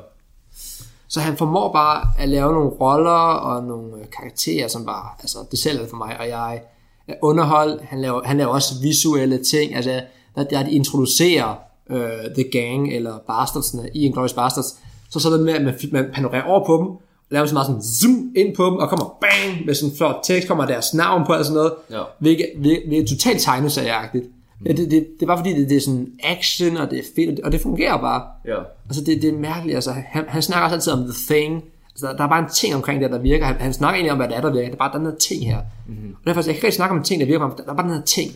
Så 1.08 1.20
han 1.20 1.38
formår 1.38 1.74
bare 1.74 2.08
at 2.20 2.30
lave 2.30 2.54
nogle 2.54 2.70
roller 2.70 3.12
og 3.36 3.64
nogle 3.64 3.98
øh, 4.00 4.06
karakterer, 4.18 4.68
som 4.68 4.86
bare, 4.86 5.10
altså 5.20 5.38
det 5.52 5.60
sælger 5.60 5.88
for 5.88 5.98
mig, 5.98 6.16
og 6.20 6.28
jeg 6.30 6.62
er 7.08 7.14
underholdt, 7.22 7.82
han 7.82 8.02
laver, 8.02 8.22
han 8.24 8.38
laver 8.38 8.52
også 8.52 8.74
visuelle 8.82 9.44
ting, 9.44 9.76
altså 9.76 10.02
der 10.36 10.64
de 10.64 10.72
introducerer 10.72 11.56
uh, 11.90 11.98
The 12.36 12.44
Gang, 12.52 12.94
eller 12.94 13.18
Bastardsne 13.28 13.90
i 13.94 14.06
Inglourious 14.06 14.34
Bastards, 14.34 14.80
så 15.10 15.20
så 15.20 15.30
det 15.30 15.40
med, 15.40 15.54
at 15.54 15.62
man, 15.62 15.76
man 15.92 16.06
panorerer 16.14 16.44
over 16.44 16.66
på 16.66 16.78
dem, 16.78 17.08
laver 17.32 17.46
så 17.46 17.54
meget 17.54 17.68
sådan 17.68 17.84
zoom 17.84 18.34
ind 18.36 18.56
på 18.56 18.66
dem, 18.66 18.74
og 18.74 18.90
kommer 18.90 19.18
bang, 19.22 19.66
med 19.66 19.74
sådan 19.74 19.92
en 19.92 19.98
flot 19.98 20.16
tekst, 20.24 20.48
kommer 20.48 20.66
deres 20.66 20.94
navn 20.94 21.26
på, 21.26 21.34
og 21.34 21.46
sådan 21.46 21.56
noget, 21.56 21.74
Ja. 21.92 22.02
hvilket, 22.20 22.46
hvilket, 22.58 22.84
hvilket 22.88 23.12
er 23.12 23.16
totalt 23.16 23.42
tegneserieagtigt. 23.42 24.26
Mm. 24.66 24.76
Det, 24.76 24.92
det, 24.92 24.92
det, 24.92 25.22
er 25.22 25.26
bare 25.28 25.38
fordi, 25.38 25.60
det, 25.60 25.70
det 25.70 25.78
er 25.78 25.82
sådan 25.82 26.08
action, 26.24 26.78
og 26.78 26.92
det 26.92 27.00
er 27.00 27.04
fedt, 27.16 27.30
og 27.30 27.36
det, 27.38 27.44
og 27.46 27.52
det 27.52 27.62
fungerer 27.62 27.98
bare. 27.98 28.22
Ja. 28.46 28.60
Altså, 28.90 29.04
det, 29.04 29.22
det 29.22 29.30
er 29.30 29.38
mærkeligt. 29.38 29.76
Altså, 29.76 29.92
han, 29.92 30.24
han 30.28 30.42
snakker 30.42 30.64
også 30.64 30.76
altid 30.76 30.94
om 30.94 31.00
the 31.14 31.36
thing. 31.36 31.64
Altså, 31.92 32.08
der, 32.08 32.18
der 32.18 32.24
er 32.24 32.28
bare 32.30 32.44
en 32.44 32.50
ting 32.56 32.76
omkring 32.76 33.02
det, 33.02 33.12
der 33.12 33.20
virker. 33.20 33.46
Han, 33.46 33.56
han 33.56 33.74
snakker 33.74 33.96
egentlig 33.96 34.12
om, 34.12 34.18
hvad 34.18 34.28
det 34.28 34.38
er, 34.38 34.42
der 34.42 34.52
virker. 34.52 34.66
Det 34.68 34.74
er 34.74 34.78
bare 34.78 34.98
den 35.00 35.06
her 35.06 35.16
ting 35.16 35.46
her. 35.46 35.60
Mm-hmm. 35.88 36.10
Og 36.12 36.28
derfor, 36.28 36.40
jeg 36.42 36.46
kan 36.46 36.56
ikke 36.56 36.64
rigtig 36.68 36.76
snakke 36.76 36.96
om 36.96 37.04
ting, 37.04 37.20
der 37.22 37.28
virker. 37.28 37.48
Der, 37.50 37.56
der 37.64 37.72
er 37.72 37.76
bare 37.76 37.88
den 37.88 37.96
her 37.96 38.02
ting. 38.06 38.32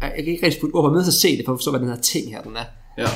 Jeg, 0.00 0.12
jeg 0.16 0.24
kan 0.24 0.32
ikke 0.32 0.46
rigtig 0.46 0.60
putte 0.60 0.74
ord 0.74 0.84
på, 0.84 0.88
men 0.88 0.96
jeg 0.96 1.02
er 1.02 1.06
at 1.06 1.12
se 1.14 1.36
det, 1.36 1.44
for 1.44 1.52
at 1.52 1.58
forstå, 1.58 1.70
hvad 1.70 1.80
den 1.80 1.88
her 1.88 1.96
ting 1.96 2.30
her, 2.30 2.42
den 2.42 2.56
er. 2.56 2.64
Ja. 2.98 3.08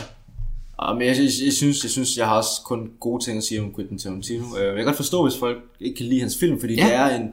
Ja, 0.82 0.92
men 0.92 1.02
jeg, 1.02 1.16
jeg, 1.16 1.30
jeg, 1.44 1.52
synes, 1.52 1.82
jeg 1.82 1.90
synes, 1.90 2.16
jeg 2.18 2.26
har 2.26 2.36
også 2.36 2.50
kun 2.64 2.90
gode 3.00 3.24
ting 3.24 3.36
at 3.38 3.44
sige 3.44 3.60
om 3.60 3.74
Quentin 3.74 3.98
Tarantino. 3.98 4.44
Øh, 4.58 4.66
Jeg 4.66 4.74
kan 4.76 4.84
godt 4.84 4.96
forstå, 4.96 5.22
hvis 5.22 5.36
folk 5.38 5.58
ikke 5.80 5.96
kan 5.96 6.06
lide 6.06 6.20
hans 6.20 6.36
film, 6.38 6.60
fordi 6.60 6.74
Ja. 6.74 6.86
ja. 6.86 7.04
det 7.04 7.12
er 7.14 7.20
en... 7.20 7.28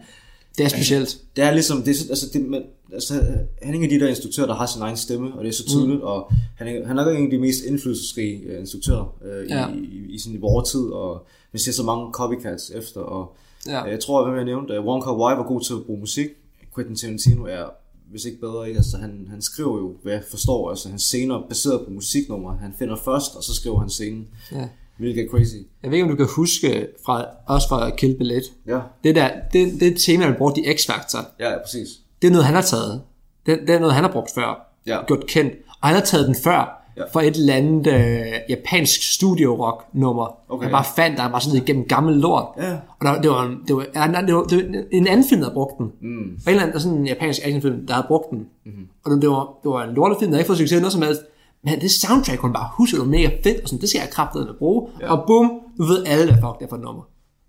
Det 0.58 0.66
er 0.66 0.70
specielt. 0.70 1.18
Det 1.36 1.44
er 1.44 1.52
ligesom, 1.52 1.84
det 1.84 1.92
er, 1.92 1.96
så- 1.96 2.10
altså, 2.10 2.26
det, 2.34 2.42
man, 2.46 2.64
altså, 2.94 3.14
han 3.62 3.74
er 3.74 3.78
en 3.78 3.84
af 3.84 3.90
de 3.90 4.00
der 4.00 4.08
instruktører, 4.08 4.48
der 4.48 4.54
har 4.56 4.66
sin 4.66 4.82
egen 4.82 4.98
stemme, 4.98 5.34
og 5.34 5.44
det 5.44 5.50
er 5.50 5.54
så 5.54 5.66
tydeligt, 5.68 6.00
mm. 6.00 6.04
og 6.08 6.32
han 6.58 6.68
er, 6.68 6.88
han 6.88 6.98
er 7.00 7.06
nok 7.06 7.18
en 7.18 7.24
af 7.26 7.32
de 7.32 7.38
mest 7.38 7.64
indflydelsesrige 7.64 8.40
øh, 8.42 8.60
instruktører 8.60 9.16
øh, 9.26 9.50
Ja. 9.50 9.68
i, 9.74 9.78
i, 9.78 10.14
i, 10.16 10.20
sådan, 10.20 10.36
i 10.38 10.40
vores 10.42 10.70
tid, 10.72 10.82
og 10.86 11.26
vi 11.52 11.60
ser 11.60 11.72
så 11.72 11.84
mange 11.84 12.12
copycats 12.14 12.70
efter, 12.70 13.02
og 13.02 13.36
Ja. 13.68 13.72
ja. 13.78 13.84
jeg 13.84 14.00
tror, 14.00 14.26
at 14.28 14.36
jeg 14.36 14.46
nævnte, 14.46 14.74
at 14.74 14.84
Wong 14.84 15.04
Kar 15.04 15.18
Wai 15.18 15.36
var 15.38 15.44
god 15.44 15.62
til 15.62 15.74
at 15.74 15.86
bruge 15.86 16.00
musik. 16.00 16.28
Quentin 16.76 16.96
Tarantino 16.96 17.44
er, 17.46 17.64
hvis 18.12 18.26
ikke 18.26 18.40
bedre, 18.40 18.68
ikke? 18.68 18.78
Altså, 18.78 18.98
han, 18.98 19.28
han 19.30 19.42
skriver 19.42 19.78
jo, 19.78 19.94
hvad 20.04 20.14
jeg 20.14 20.24
forstår, 20.30 20.70
altså 20.70 20.90
hans 20.90 21.02
scener 21.02 21.36
er 21.36 21.48
baseret 21.50 21.82
på 21.86 21.92
musiknumre. 21.92 22.58
Han 22.62 22.74
finder 22.80 22.96
først, 22.96 23.36
og 23.36 23.44
så 23.44 23.54
skriver 23.54 23.80
han 23.80 23.90
scenen. 23.90 24.28
Ja. 24.52 24.68
Er 25.00 25.28
crazy. 25.32 25.56
Jeg 25.84 25.92
ved 25.92 25.98
ikke, 25.98 26.04
om 26.04 26.10
du 26.10 26.16
kan 26.16 26.28
huske, 26.36 26.88
fra, 27.06 27.26
også 27.48 27.68
fra 27.70 27.90
Kill 27.90 28.18
Bill 28.18 28.32
1. 28.32 28.44
Ja, 28.68 28.80
Det 29.04 29.16
der, 29.16 29.30
det, 29.54 29.74
det 29.80 29.88
et 29.88 29.98
tema, 30.06 30.26
der 30.26 30.34
brugt 30.38 30.58
i 30.58 30.62
X-Factor. 30.62 31.26
ja, 31.40 31.50
ja 31.52 31.58
præcis. 31.64 31.88
Det 32.22 32.28
er 32.28 32.32
noget, 32.32 32.46
han 32.46 32.56
har 32.56 32.62
taget. 32.62 33.02
Det, 33.46 33.60
det 33.68 33.70
er 33.76 33.80
noget, 33.80 33.96
han 33.96 34.04
har 34.04 34.12
brugt 34.12 34.32
før. 34.36 34.68
Ja. 34.88 35.06
Gjort 35.08 35.26
kendt. 35.28 35.54
Og 35.82 35.88
han 35.88 35.96
har 35.96 36.04
taget 36.04 36.28
den 36.28 36.36
før. 36.44 36.82
ja. 36.98 37.04
for 37.14 37.22
et 37.22 37.36
eller 37.36 37.54
andet 37.54 37.88
øh, 37.94 38.26
japansk 38.50 39.14
studio-rock-nummer. 39.14 40.38
Okay. 40.50 40.64
Jeg 40.64 40.72
bare 40.72 40.86
fandt, 40.96 41.18
der 41.18 41.30
var 41.30 41.40
sådan 41.40 41.62
igennem 41.62 41.86
gammel 41.88 42.16
lort. 42.16 42.46
Ja. 42.58 42.72
Og 43.00 43.06
der, 43.06 43.22
det, 43.22 43.30
var, 43.32 43.44
en- 43.46 43.60
det, 43.68 43.76
var, 43.76 43.86
ja, 43.96 44.08
nej, 44.08 44.22
det, 44.22 44.36
var, 44.36 44.44
det 44.44 44.58
var 44.74 44.84
en 44.92 45.08
anden 45.08 45.26
film, 45.30 45.42
der 45.42 45.48
havde 45.48 45.54
brugt 45.54 45.78
den. 45.78 45.86
Mm. 46.02 46.18
Og 46.18 46.24
en 46.24 46.40
eller 46.48 46.64
anden 46.64 46.80
sådan 46.80 46.98
en 46.98 47.08
japansk 47.08 47.40
actionfilm, 47.44 47.88
der 47.88 47.94
havde 47.94 48.06
brugt 48.08 48.30
den. 48.32 48.40
Mm-hmm. 48.66 48.88
Og 49.06 49.12
det, 49.12 49.22
det, 49.22 49.30
var, 49.30 49.44
det 49.64 49.72
var 49.72 49.84
en 49.84 49.96
lortefilm, 49.96 50.32
der 50.32 50.38
ikke 50.40 50.48
fået 50.48 50.58
succes 50.60 50.80
noget 50.82 50.94
som 50.94 51.02
helst. 51.02 51.22
Men 51.66 51.82
det 51.82 51.92
soundtrack, 51.92 52.40
hun 52.42 52.54
bare 52.54 52.70
husker, 52.78 52.98
det 52.98 53.06
var 53.06 53.12
mega 53.12 53.30
fedt, 53.44 53.62
og 53.64 53.70
sådan, 53.70 53.82
det 53.82 53.90
skal 53.90 54.00
jeg 54.00 54.10
kraftedeme 54.10 54.54
bruge. 54.54 54.90
Ja. 55.02 55.12
Og 55.16 55.24
bum, 55.28 55.52
nu 55.80 55.86
ved 55.86 56.04
alle, 56.06 56.26
hvad 56.26 56.34
fuck 56.42 56.60
det 56.60 56.66
er 56.66 56.70
for 56.70 56.76
et 56.76 56.82
nummer. 56.82 57.04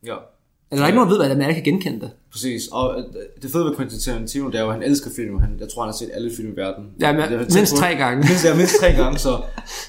Ja. 0.06 0.14
Eller 0.70 0.80
der 0.80 0.82
er 0.82 0.86
ikke 0.88 0.96
nogen, 0.96 1.10
der 1.10 1.14
ved, 1.14 1.18
hvad 1.18 1.26
det 1.28 1.32
er, 1.32 1.36
men 1.38 1.42
alle 1.46 1.54
kan 1.54 1.64
genkende 1.64 2.00
det. 2.00 2.10
Præcis, 2.32 2.62
og 2.72 2.98
øh, 2.98 3.04
det 3.42 3.50
fede 3.50 3.64
ved 3.64 3.76
Quentin 3.76 3.98
Tarantino, 4.00 4.46
det 4.46 4.54
er 4.54 4.62
jo, 4.62 4.68
at 4.68 4.74
han 4.74 4.82
elsker 4.82 5.10
film. 5.16 5.38
Han, 5.38 5.50
jeg 5.60 5.68
tror, 5.68 5.82
han 5.82 5.88
har 5.88 5.96
set 5.96 6.10
alle 6.14 6.30
film 6.36 6.52
i 6.52 6.56
verden. 6.56 6.84
Ja, 7.00 7.12
men 7.12 7.22
Det 7.22 7.54
mindst 7.54 7.72
på- 7.74 7.78
tre 7.78 7.94
gange. 7.94 8.16
Mindst, 8.16 8.44
ja, 8.48 8.54
mindst 8.56 8.74
tre 8.80 8.92
gange, 8.92 9.18
så, 9.18 9.42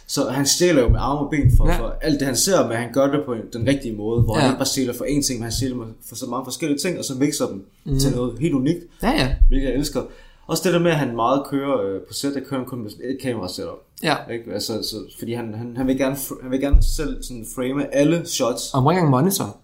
så 0.07 0.29
han 0.29 0.45
stjæler 0.45 0.81
jo 0.81 0.89
med 0.89 0.99
arme 0.99 1.19
og 1.19 1.29
ben 1.31 1.51
for, 1.57 1.69
Ja. 1.69 1.79
for 1.79 1.95
alt 2.01 2.19
det, 2.19 2.25
han 2.27 2.35
ser, 2.35 2.67
men 2.67 2.77
han 2.77 2.89
gør 2.93 3.07
det 3.11 3.21
på 3.25 3.35
den 3.53 3.67
rigtige 3.67 3.95
måde, 3.95 4.21
hvor 4.21 4.35
ja. 4.35 4.41
Han 4.41 4.49
ikke 4.51 4.57
bare 4.57 4.65
stjæler 4.65 4.93
for 4.93 5.05
én 5.05 5.21
ting, 5.27 5.39
men 5.39 5.43
han 5.43 5.51
stjæler 5.51 5.75
for 6.09 6.15
så 6.15 6.25
mange 6.25 6.45
forskellige 6.45 6.79
ting, 6.79 6.97
og 6.99 7.05
så 7.05 7.13
mixer 7.13 7.47
dem 7.47 7.65
mm. 7.85 7.99
til 7.99 8.11
noget 8.15 8.39
helt 8.39 8.53
unikt, 8.53 8.83
Ja, 9.03 9.11
ja. 9.11 9.35
hvilket 9.47 9.67
jeg 9.67 9.75
elsker. 9.75 10.01
Også 10.47 10.63
det 10.65 10.73
der 10.73 10.79
med, 10.79 10.91
at 10.91 10.97
han 10.97 11.15
meget 11.15 11.43
kører 11.49 11.81
øh, 11.81 12.01
på 12.01 12.13
sæt, 12.13 12.33
der 12.33 12.39
kører 12.39 12.59
han 12.59 12.65
kun 12.69 12.79
med 12.83 12.89
et 12.91 13.17
kamera 13.21 13.47
setup. 13.47 13.86
Ja. 14.03 14.15
Ikke? 14.33 14.53
Altså, 14.53 14.73
så, 14.73 14.95
fordi 15.19 15.33
han, 15.33 15.53
han, 15.53 15.77
han, 15.77 15.87
vil 15.87 15.97
gerne, 15.97 16.17
han 16.41 16.51
vil 16.51 16.59
gerne 16.61 16.83
selv 16.83 17.23
sådan 17.23 17.45
frame 17.55 17.95
alle 17.95 18.25
shots. 18.25 18.73
Og 18.73 18.83
må 18.83 18.91
ikke 18.91 18.99
engang 18.99 19.11
monitor. 19.11 19.57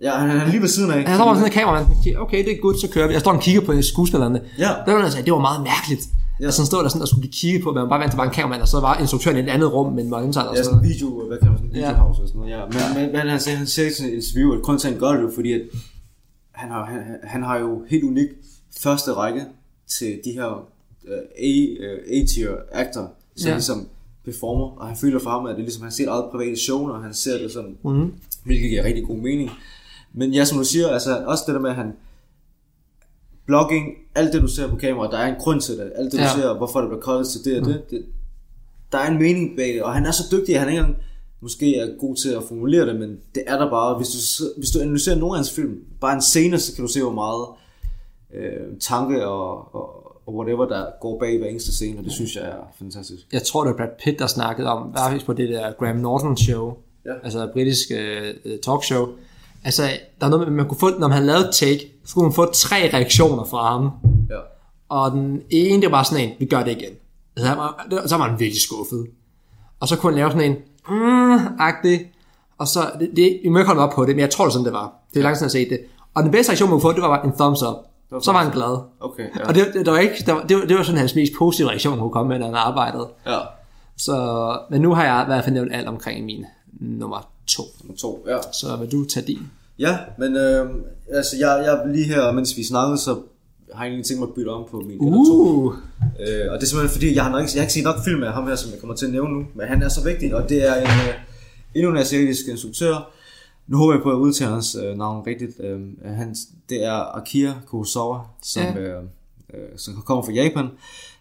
Ja, 0.00 0.10
han, 0.10 0.30
han 0.30 0.40
er 0.40 0.46
lige 0.50 0.60
ved 0.60 0.68
siden 0.68 0.90
af. 0.90 1.04
Han 1.04 1.16
står 1.16 1.26
med 1.26 1.34
sådan 1.34 1.52
en 1.52 1.52
kamera, 1.52 1.86
siger, 2.02 2.18
okay, 2.18 2.44
det 2.44 2.52
er 2.52 2.60
godt, 2.60 2.80
så 2.80 2.88
kører 2.90 3.06
vi. 3.06 3.12
Jeg 3.12 3.20
står 3.20 3.32
og 3.32 3.40
kigger 3.40 3.60
på 3.60 3.82
skuespillerne. 3.82 4.40
Ja. 4.58 4.68
Der 4.86 4.92
var 4.92 5.02
der 5.02 5.10
sagde, 5.10 5.24
det 5.24 5.32
var 5.32 5.38
meget 5.38 5.62
mærkeligt. 5.62 6.02
Ja. 6.40 6.44
Altså, 6.44 6.60
han 6.62 6.66
stod 6.66 6.82
der 6.82 6.88
sådan 6.88 7.02
og 7.02 7.08
skulle 7.08 7.20
blive 7.20 7.32
kigget 7.32 7.62
på, 7.62 7.72
men 7.72 7.80
man 7.80 7.88
bare 7.88 8.00
vant 8.00 8.12
til 8.12 8.16
bare 8.16 8.26
en 8.26 8.32
kamera, 8.32 8.60
og 8.60 8.68
så 8.68 8.80
var 8.80 8.98
instruktøren 8.98 9.36
i 9.36 9.40
et 9.40 9.48
andet 9.48 9.72
rum 9.72 9.92
med 9.92 10.04
en 10.04 10.10
monitor 10.10 10.40
og 10.40 10.56
Ja, 10.56 10.62
sådan 10.62 10.82
video, 10.82 11.26
hvad 11.28 11.38
kan 11.38 11.48
man 11.48 11.58
sådan 11.58 11.70
en 11.70 11.76
Ja. 11.76 11.88
videopause 11.88 12.22
og 12.22 12.28
sådan 12.28 12.40
noget, 12.40 12.52
ja. 12.56 12.60
Men, 12.66 12.80
men, 12.96 13.12
men 13.12 13.28
han, 13.30 13.40
sagde, 13.40 13.58
han 13.58 13.66
sagde 13.66 13.90
i 13.90 13.92
sådan 13.92 14.12
et 14.12 14.16
interview, 14.16 14.52
at 14.56 14.62
grunden 14.62 14.80
til, 14.80 14.90
han 14.90 15.00
gør 15.00 15.12
det, 15.12 15.24
er, 15.24 15.34
fordi 15.34 15.52
at 15.52 15.62
han 16.52 16.70
har, 16.70 16.84
han, 16.84 17.02
han 17.22 17.42
har 17.42 17.58
jo 17.58 17.82
helt 17.88 18.04
unik 18.04 18.28
første 18.82 19.12
række 19.12 19.42
til 19.88 20.20
de 20.24 20.30
her 20.32 20.48
uh, 21.04 21.10
A, 21.38 21.52
uh, 21.84 21.98
A-tier 22.20 22.54
actor, 22.72 23.12
som 23.40 23.48
Ja. 23.48 23.54
ligesom 23.54 23.88
performer, 24.24 24.76
og 24.80 24.86
han 24.86 24.96
føler 24.96 25.18
for 25.18 25.30
ham, 25.30 25.46
at 25.46 25.50
det 25.50 25.58
er 25.60 25.64
ligesom, 25.64 25.82
han 25.82 25.92
ser 25.92 26.04
et 26.04 26.08
eget 26.08 26.24
private 26.30 26.56
show, 26.60 26.88
og 26.90 27.02
han 27.02 27.14
ser 27.14 27.38
det 27.38 27.52
sådan, 27.52 27.76
mm. 27.84 28.12
hvilket 28.44 28.70
giver 28.70 28.84
rigtig 28.84 29.04
god 29.06 29.16
mening. 29.16 29.50
Men 30.12 30.34
ja, 30.34 30.44
som 30.44 30.58
du 30.58 30.64
siger, 30.64 30.88
altså 30.88 31.24
også 31.26 31.44
det 31.46 31.54
der 31.54 31.60
med, 31.60 31.70
at 31.70 31.76
han 31.76 31.92
blogging, 33.46 33.86
alt 34.14 34.32
det 34.32 34.42
du 34.42 34.46
ser 34.48 34.68
på 34.68 34.76
kamera, 34.76 35.10
der 35.10 35.18
er 35.18 35.34
en 35.34 35.40
grund 35.40 35.60
til 35.60 35.78
det. 35.78 35.92
Alt 35.96 36.12
det 36.12 36.18
du 36.20 36.24
Ja. 36.24 36.34
ser, 36.36 36.56
hvorfor 36.56 36.80
det 36.80 36.88
bliver 36.90 37.00
koldet 37.02 37.28
til 37.28 37.44
det 37.44 37.60
og 37.60 37.66
det, 37.66 37.90
det, 37.90 38.04
der 38.92 38.98
er 38.98 39.10
en 39.10 39.18
mening 39.18 39.56
bag 39.56 39.68
det, 39.74 39.82
og 39.82 39.94
han 39.94 40.06
er 40.06 40.10
så 40.10 40.22
dygtig, 40.32 40.54
at 40.54 40.60
han 40.60 40.68
ikke 40.68 40.78
engang 40.80 40.96
måske 41.40 41.76
er 41.76 41.98
god 41.98 42.16
til 42.16 42.28
at 42.28 42.42
formulere 42.48 42.86
det, 42.86 43.00
men 43.00 43.18
det 43.34 43.42
er 43.46 43.58
der 43.58 43.70
bare. 43.70 43.96
Hvis 43.96 44.08
du, 44.08 44.44
hvis 44.58 44.70
du 44.70 44.80
analyserer 44.80 45.16
nogle 45.16 45.34
af 45.34 45.38
hans 45.38 45.50
film, 45.52 45.78
bare 46.00 46.14
en 46.14 46.22
scene, 46.22 46.58
så 46.58 46.74
kan 46.74 46.84
du 46.84 46.92
se, 46.92 47.02
hvor 47.02 47.12
meget 47.12 47.46
øh, 48.34 48.78
tanke 48.80 49.26
og, 49.26 49.74
og, 49.74 49.99
og 50.26 50.34
whatever, 50.34 50.66
der 50.66 50.86
går 51.00 51.18
bag 51.18 51.38
hver 51.38 51.46
eneste 51.48 51.72
scene, 51.74 51.98
og 51.98 52.04
det 52.04 52.12
synes 52.12 52.36
jeg 52.36 52.44
er 52.44 52.72
fantastisk. 52.78 53.26
Jeg 53.32 53.42
tror, 53.42 53.64
det 53.64 53.70
var 53.70 53.76
Brad 53.76 53.88
Pitt, 54.04 54.18
der 54.18 54.26
snakkede 54.26 54.68
om, 54.68 54.92
der 54.92 55.20
på 55.26 55.32
det 55.32 55.48
der 55.48 55.72
Graham 55.78 55.96
Norton 55.96 56.36
show, 56.36 56.76
Ja. 57.06 57.12
altså 57.24 57.48
britisk 57.52 57.88
uh, 57.90 58.50
talkshow. 58.62 59.08
Altså, 59.64 59.82
der 60.20 60.26
er 60.26 60.30
noget 60.30 60.48
med, 60.48 60.56
man 60.56 60.68
kunne 60.68 60.78
få, 60.78 60.88
når 60.98 61.08
man 61.08 61.22
lavede 61.26 61.48
et 61.48 61.54
take, 61.54 61.92
så 62.04 62.14
kunne 62.14 62.22
man 62.22 62.32
få 62.32 62.52
tre 62.52 62.90
reaktioner 62.94 63.44
fra 63.44 63.72
ham. 63.72 63.90
Ja. 64.30 64.36
Og 64.88 65.10
den 65.10 65.42
ene, 65.50 65.82
det 65.82 65.90
var 65.92 66.02
sådan 66.02 66.24
en, 66.28 66.34
vi 66.38 66.44
gør 66.46 66.62
det 66.62 66.70
igen. 66.70 66.92
Så 67.36 67.44
var, 67.46 67.86
så 68.06 68.16
var 68.16 68.28
han 68.28 68.40
virkelig 68.40 68.62
skuffet. 68.62 69.06
Og 69.80 69.88
så 69.88 69.96
kunne 69.96 70.12
han 70.12 70.18
lave 70.18 70.30
sådan 70.30 70.50
en, 70.50 70.56
mm, 70.88 71.46
agtig. 71.58 72.12
Og 72.58 72.68
så, 72.68 72.80
det, 73.00 73.10
det, 73.16 73.40
vi 73.42 73.48
må 73.48 73.58
ikke 73.58 73.66
holde 73.66 73.82
op 73.82 73.92
på 73.94 74.04
det, 74.04 74.14
men 74.14 74.20
jeg 74.20 74.30
tror 74.30 74.44
det 74.44 74.50
er 74.50 74.52
sådan, 74.52 74.64
det 74.64 74.72
var. 74.72 74.92
Det 75.14 75.18
er 75.18 75.22
lang 75.22 75.36
tid, 75.36 75.42
jeg 75.42 75.46
har 75.46 75.50
set 75.50 75.70
det. 75.70 75.80
Og 76.14 76.22
den 76.22 76.30
bedste 76.32 76.50
reaktion, 76.50 76.70
man 76.70 76.74
kunne 76.80 76.90
få, 76.90 76.92
det 76.92 77.02
var 77.02 77.16
bare 77.16 77.26
en 77.26 77.32
thumbs 77.32 77.62
up. 77.62 77.74
Var 78.10 78.20
Så 78.20 78.32
var 78.32 78.42
han 78.42 78.52
glad. 78.52 78.78
Okay, 79.00 79.22
ja. 79.38 79.48
Og 79.48 79.54
det, 79.54 79.66
det, 79.74 79.86
der 79.86 79.92
var 79.92 79.98
ikke, 79.98 80.22
der 80.26 80.32
var, 80.32 80.42
det, 80.42 80.56
var, 80.56 80.64
det 80.64 80.76
var 80.76 80.82
sådan 80.82 80.98
hans 80.98 81.14
mest 81.14 81.32
positive 81.38 81.68
reaktion, 81.68 81.98
kunne 81.98 82.10
komme 82.10 82.28
med, 82.28 82.38
når 82.38 82.46
han 82.46 82.54
arbejdede. 82.54 83.08
Ja. 83.26 83.38
Så, 83.96 84.58
men 84.70 84.80
nu 84.80 84.94
har 84.94 85.04
jeg 85.04 85.22
i 85.22 85.26
hvert 85.26 85.44
fald 85.44 85.54
nævnt 85.54 85.74
alt 85.74 85.88
omkring 85.88 86.24
min 86.24 86.44
nummer 86.80 87.28
to. 87.46 87.62
Nummer 87.82 87.96
to, 87.96 88.24
ja. 88.28 88.38
Så 88.52 88.76
vil 88.76 88.92
du 88.92 89.04
tage 89.04 89.26
din? 89.26 89.50
Ja, 89.78 89.98
men 90.18 90.36
øh, 90.36 90.70
altså, 91.12 91.36
jeg, 91.36 91.62
jeg 91.64 91.92
lige 91.94 92.04
her, 92.04 92.32
mens 92.32 92.56
vi 92.56 92.64
snakkede, 92.64 92.98
så 92.98 93.16
har 93.74 93.84
jeg 93.84 93.90
egentlig 93.90 94.06
tænkt 94.06 94.20
mig 94.20 94.28
at 94.28 94.34
bytte 94.34 94.48
om 94.48 94.64
på 94.70 94.82
min 94.86 94.98
nummer 95.00 95.24
to. 95.24 95.32
Uh, 95.32 95.74
Øh, 96.28 96.52
og 96.52 96.54
det 96.58 96.62
er 96.62 96.68
simpelthen 96.68 96.94
fordi, 96.98 97.14
jeg 97.14 97.24
har, 97.24 97.30
nok, 97.30 97.40
ikke, 97.40 97.52
jeg 97.54 97.60
har 97.60 97.64
ikke 97.64 97.72
set 97.72 97.84
nok 97.84 98.04
film 98.04 98.22
af 98.22 98.32
ham 98.32 98.46
her, 98.46 98.56
som 98.56 98.70
jeg 98.72 98.80
kommer 98.80 98.96
til 98.96 99.06
at 99.06 99.12
nævne 99.12 99.32
nu, 99.32 99.46
men 99.54 99.66
han 99.66 99.82
er 99.82 99.88
så 99.88 100.04
vigtig, 100.04 100.34
og 100.34 100.48
det 100.48 100.68
er 100.68 100.74
en, 100.74 100.82
øh, 100.86 101.14
endnu 101.74 101.90
en 101.90 101.96
asiatisk 101.96 102.48
instruktør. 102.48 103.10
Nu 103.70 103.76
håber 103.76 103.92
jeg 103.94 104.02
på 104.02 104.10
at 104.10 104.16
udtale 104.16 104.50
hans 104.50 104.76
øh, 104.84 104.98
navn 104.98 105.26
rigtigt. 105.26 105.60
Øh, 105.60 105.80
han, 106.04 106.34
det 106.68 106.84
er 106.84 107.16
Akira 107.16 107.52
Kurosawa, 107.66 108.18
som, 108.42 108.62
Ja. 108.62 108.80
ja. 108.80 108.96
øh, 108.96 109.02
øh, 109.54 109.68
som 109.76 110.02
kommer 110.06 110.24
fra 110.24 110.32
Japan. 110.32 110.66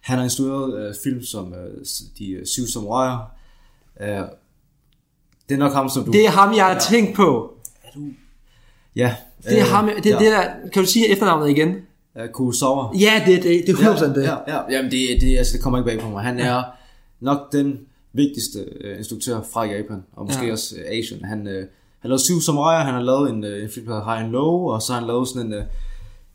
Han 0.02 0.18
har 0.18 0.24
instrueret 0.24 0.88
øh, 0.88 0.94
film 1.04 1.24
som 1.24 1.54
øh, 1.54 1.86
De 2.20 2.32
øh, 2.32 2.46
Syv 2.46 2.68
Samuraier. 2.74 3.32
Øh, 4.02 4.08
det 5.50 5.56
er 5.56 5.60
nok 5.60 5.74
ham, 5.74 5.90
som 5.90 6.04
du... 6.04 6.12
det 6.12 6.26
er 6.26 6.30
ham, 6.30 6.56
jeg 6.56 6.66
har 6.66 6.80
tænkt 6.80 7.16
på. 7.16 7.54
ja, 8.96 9.16
Det 9.44 9.60
er 9.60 9.64
ham, 9.64 9.90
det, 9.96 10.04
det 10.04 10.20
der, 10.20 10.44
kan 10.74 10.84
du 10.84 10.90
sige 10.90 11.08
efternavnet 11.12 11.50
igen? 11.50 11.76
Øh, 12.18 12.30
Kurosawa. 12.30 12.98
Ja, 13.00 13.24
det, 13.26 13.44
det, 13.44 13.64
det 13.68 13.70
er 13.86 13.94
100% 13.96 14.06
det. 14.16 14.24
Ja, 14.24 14.36
ja. 14.56 14.62
Jamen, 14.72 14.92
det, 14.92 15.22
det, 15.22 15.38
altså, 15.38 15.54
det 15.54 15.62
kommer 15.64 15.80
ikke 15.80 15.90
bag 15.90 16.00
på 16.00 16.10
mig. 16.10 16.24
Han 16.24 16.40
er 16.40 16.64
nok 17.20 17.52
den 17.52 17.80
vigtigste 18.14 18.60
øh, 18.82 18.98
instruktør 18.98 19.42
fra 19.54 19.64
Japan, 19.66 20.04
og 20.14 20.26
måske 20.26 20.42
Ja. 20.42 20.48
ja. 20.48 20.52
også 20.54 20.76
øh, 20.76 20.86
Asien. 21.00 21.24
Han 21.26 21.48
øh, 21.48 21.68
har 22.02 22.10
lavet 22.10 22.22
Syv 22.22 22.42
Samuraier, 22.42 22.84
han 22.84 22.94
har 22.94 23.02
lavet 23.02 23.30
en, 23.30 23.44
øh, 23.44 23.64
en 23.64 23.70
film, 23.70 23.86
der 23.86 23.94
hedder 23.94 24.10
High 24.10 24.24
and 24.24 24.32
Low, 24.32 24.70
og 24.70 24.82
så 24.82 24.94
har 24.94 25.00
han 25.00 25.08
lavet 25.08 25.28
sådan 25.28 25.48
en, 25.48 25.54
øh, 25.54 25.64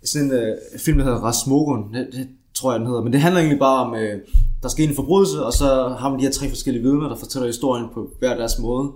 sådan 0.04 0.32
en 0.32 0.32
uh, 0.32 0.80
film, 0.80 0.98
der 0.98 1.04
hedder 1.04 1.18
Rasmogon, 1.18 1.94
Det, 1.94 2.08
det 2.12 2.28
tror 2.54 2.72
jeg, 2.72 2.80
den 2.80 2.86
hedder. 2.86 3.02
Men 3.02 3.12
det 3.12 3.20
handler 3.20 3.40
egentlig 3.40 3.58
bare 3.58 3.84
om, 3.86 3.94
øh, 3.94 4.20
der 4.62 4.68
sker 4.68 4.88
en 4.88 4.94
forbrydelse, 4.94 5.44
og 5.44 5.52
så 5.52 5.96
har 5.98 6.08
man 6.08 6.18
de 6.18 6.24
her 6.24 6.32
tre 6.32 6.48
forskellige 6.48 6.82
vidner, 6.82 7.08
der 7.08 7.16
fortæller 7.16 7.46
historien 7.46 7.86
på 7.94 8.10
hver 8.18 8.36
deres 8.36 8.58
måde. 8.58 8.92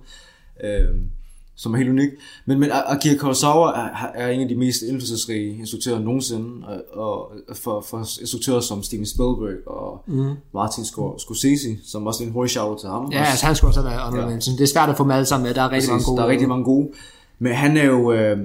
Øh, 0.65 0.89
som 1.61 1.75
er 1.75 1.79
helt 1.79 1.89
unik. 1.91 2.09
Men, 2.47 2.61
men 2.61 2.71
Akira 2.73 3.17
Kurosawa 3.17 3.71
er, 3.71 4.07
er 4.15 4.29
en 4.29 4.41
af 4.41 4.49
de 4.49 4.57
mest 4.57 4.83
indflydelsesrige 4.83 5.59
instruktører 5.59 5.99
nogensinde, 5.99 6.67
og, 6.93 7.33
og 7.49 7.57
for, 7.57 7.81
for 7.81 7.99
instruktører 8.21 8.61
som 8.61 8.83
Steven 8.83 9.07
Spielberg 9.07 9.67
og 9.69 10.05
mm. 10.07 10.31
Martin 10.55 10.85
Scor- 10.85 11.19
Scorsese, 11.19 11.79
som 11.85 12.07
også 12.07 12.23
er 12.23 12.27
en 12.27 12.33
hurtig 12.33 12.51
shout 12.51 12.79
til 12.81 12.89
ham. 12.89 13.13
Ja, 13.13 13.25
altså 13.25 13.47
han 13.47 13.57
skulle 13.57 13.69
også 13.71 13.81
have 13.81 13.91
været 13.91 14.01
honorable 14.03 14.31
mention. 14.35 14.57
Det 14.57 14.63
er 14.63 14.69
svært 14.69 14.89
at 14.89 14.97
få 14.97 15.03
dem 15.03 15.11
alle 15.11 15.27
sammen 15.27 15.47
med. 15.47 15.55
Der 15.55 15.63
er 15.63 15.71
rigtig 15.73 15.91
mange 15.91 16.05
gode. 16.05 16.17
der 16.17 16.25
er 16.25 16.29
rigtig 16.29 16.49
mange 16.49 16.65
gode. 16.65 16.89
Men 17.39 17.53
han 17.53 17.77
er 17.77 17.85
jo, 17.85 18.13
øh, 18.13 18.39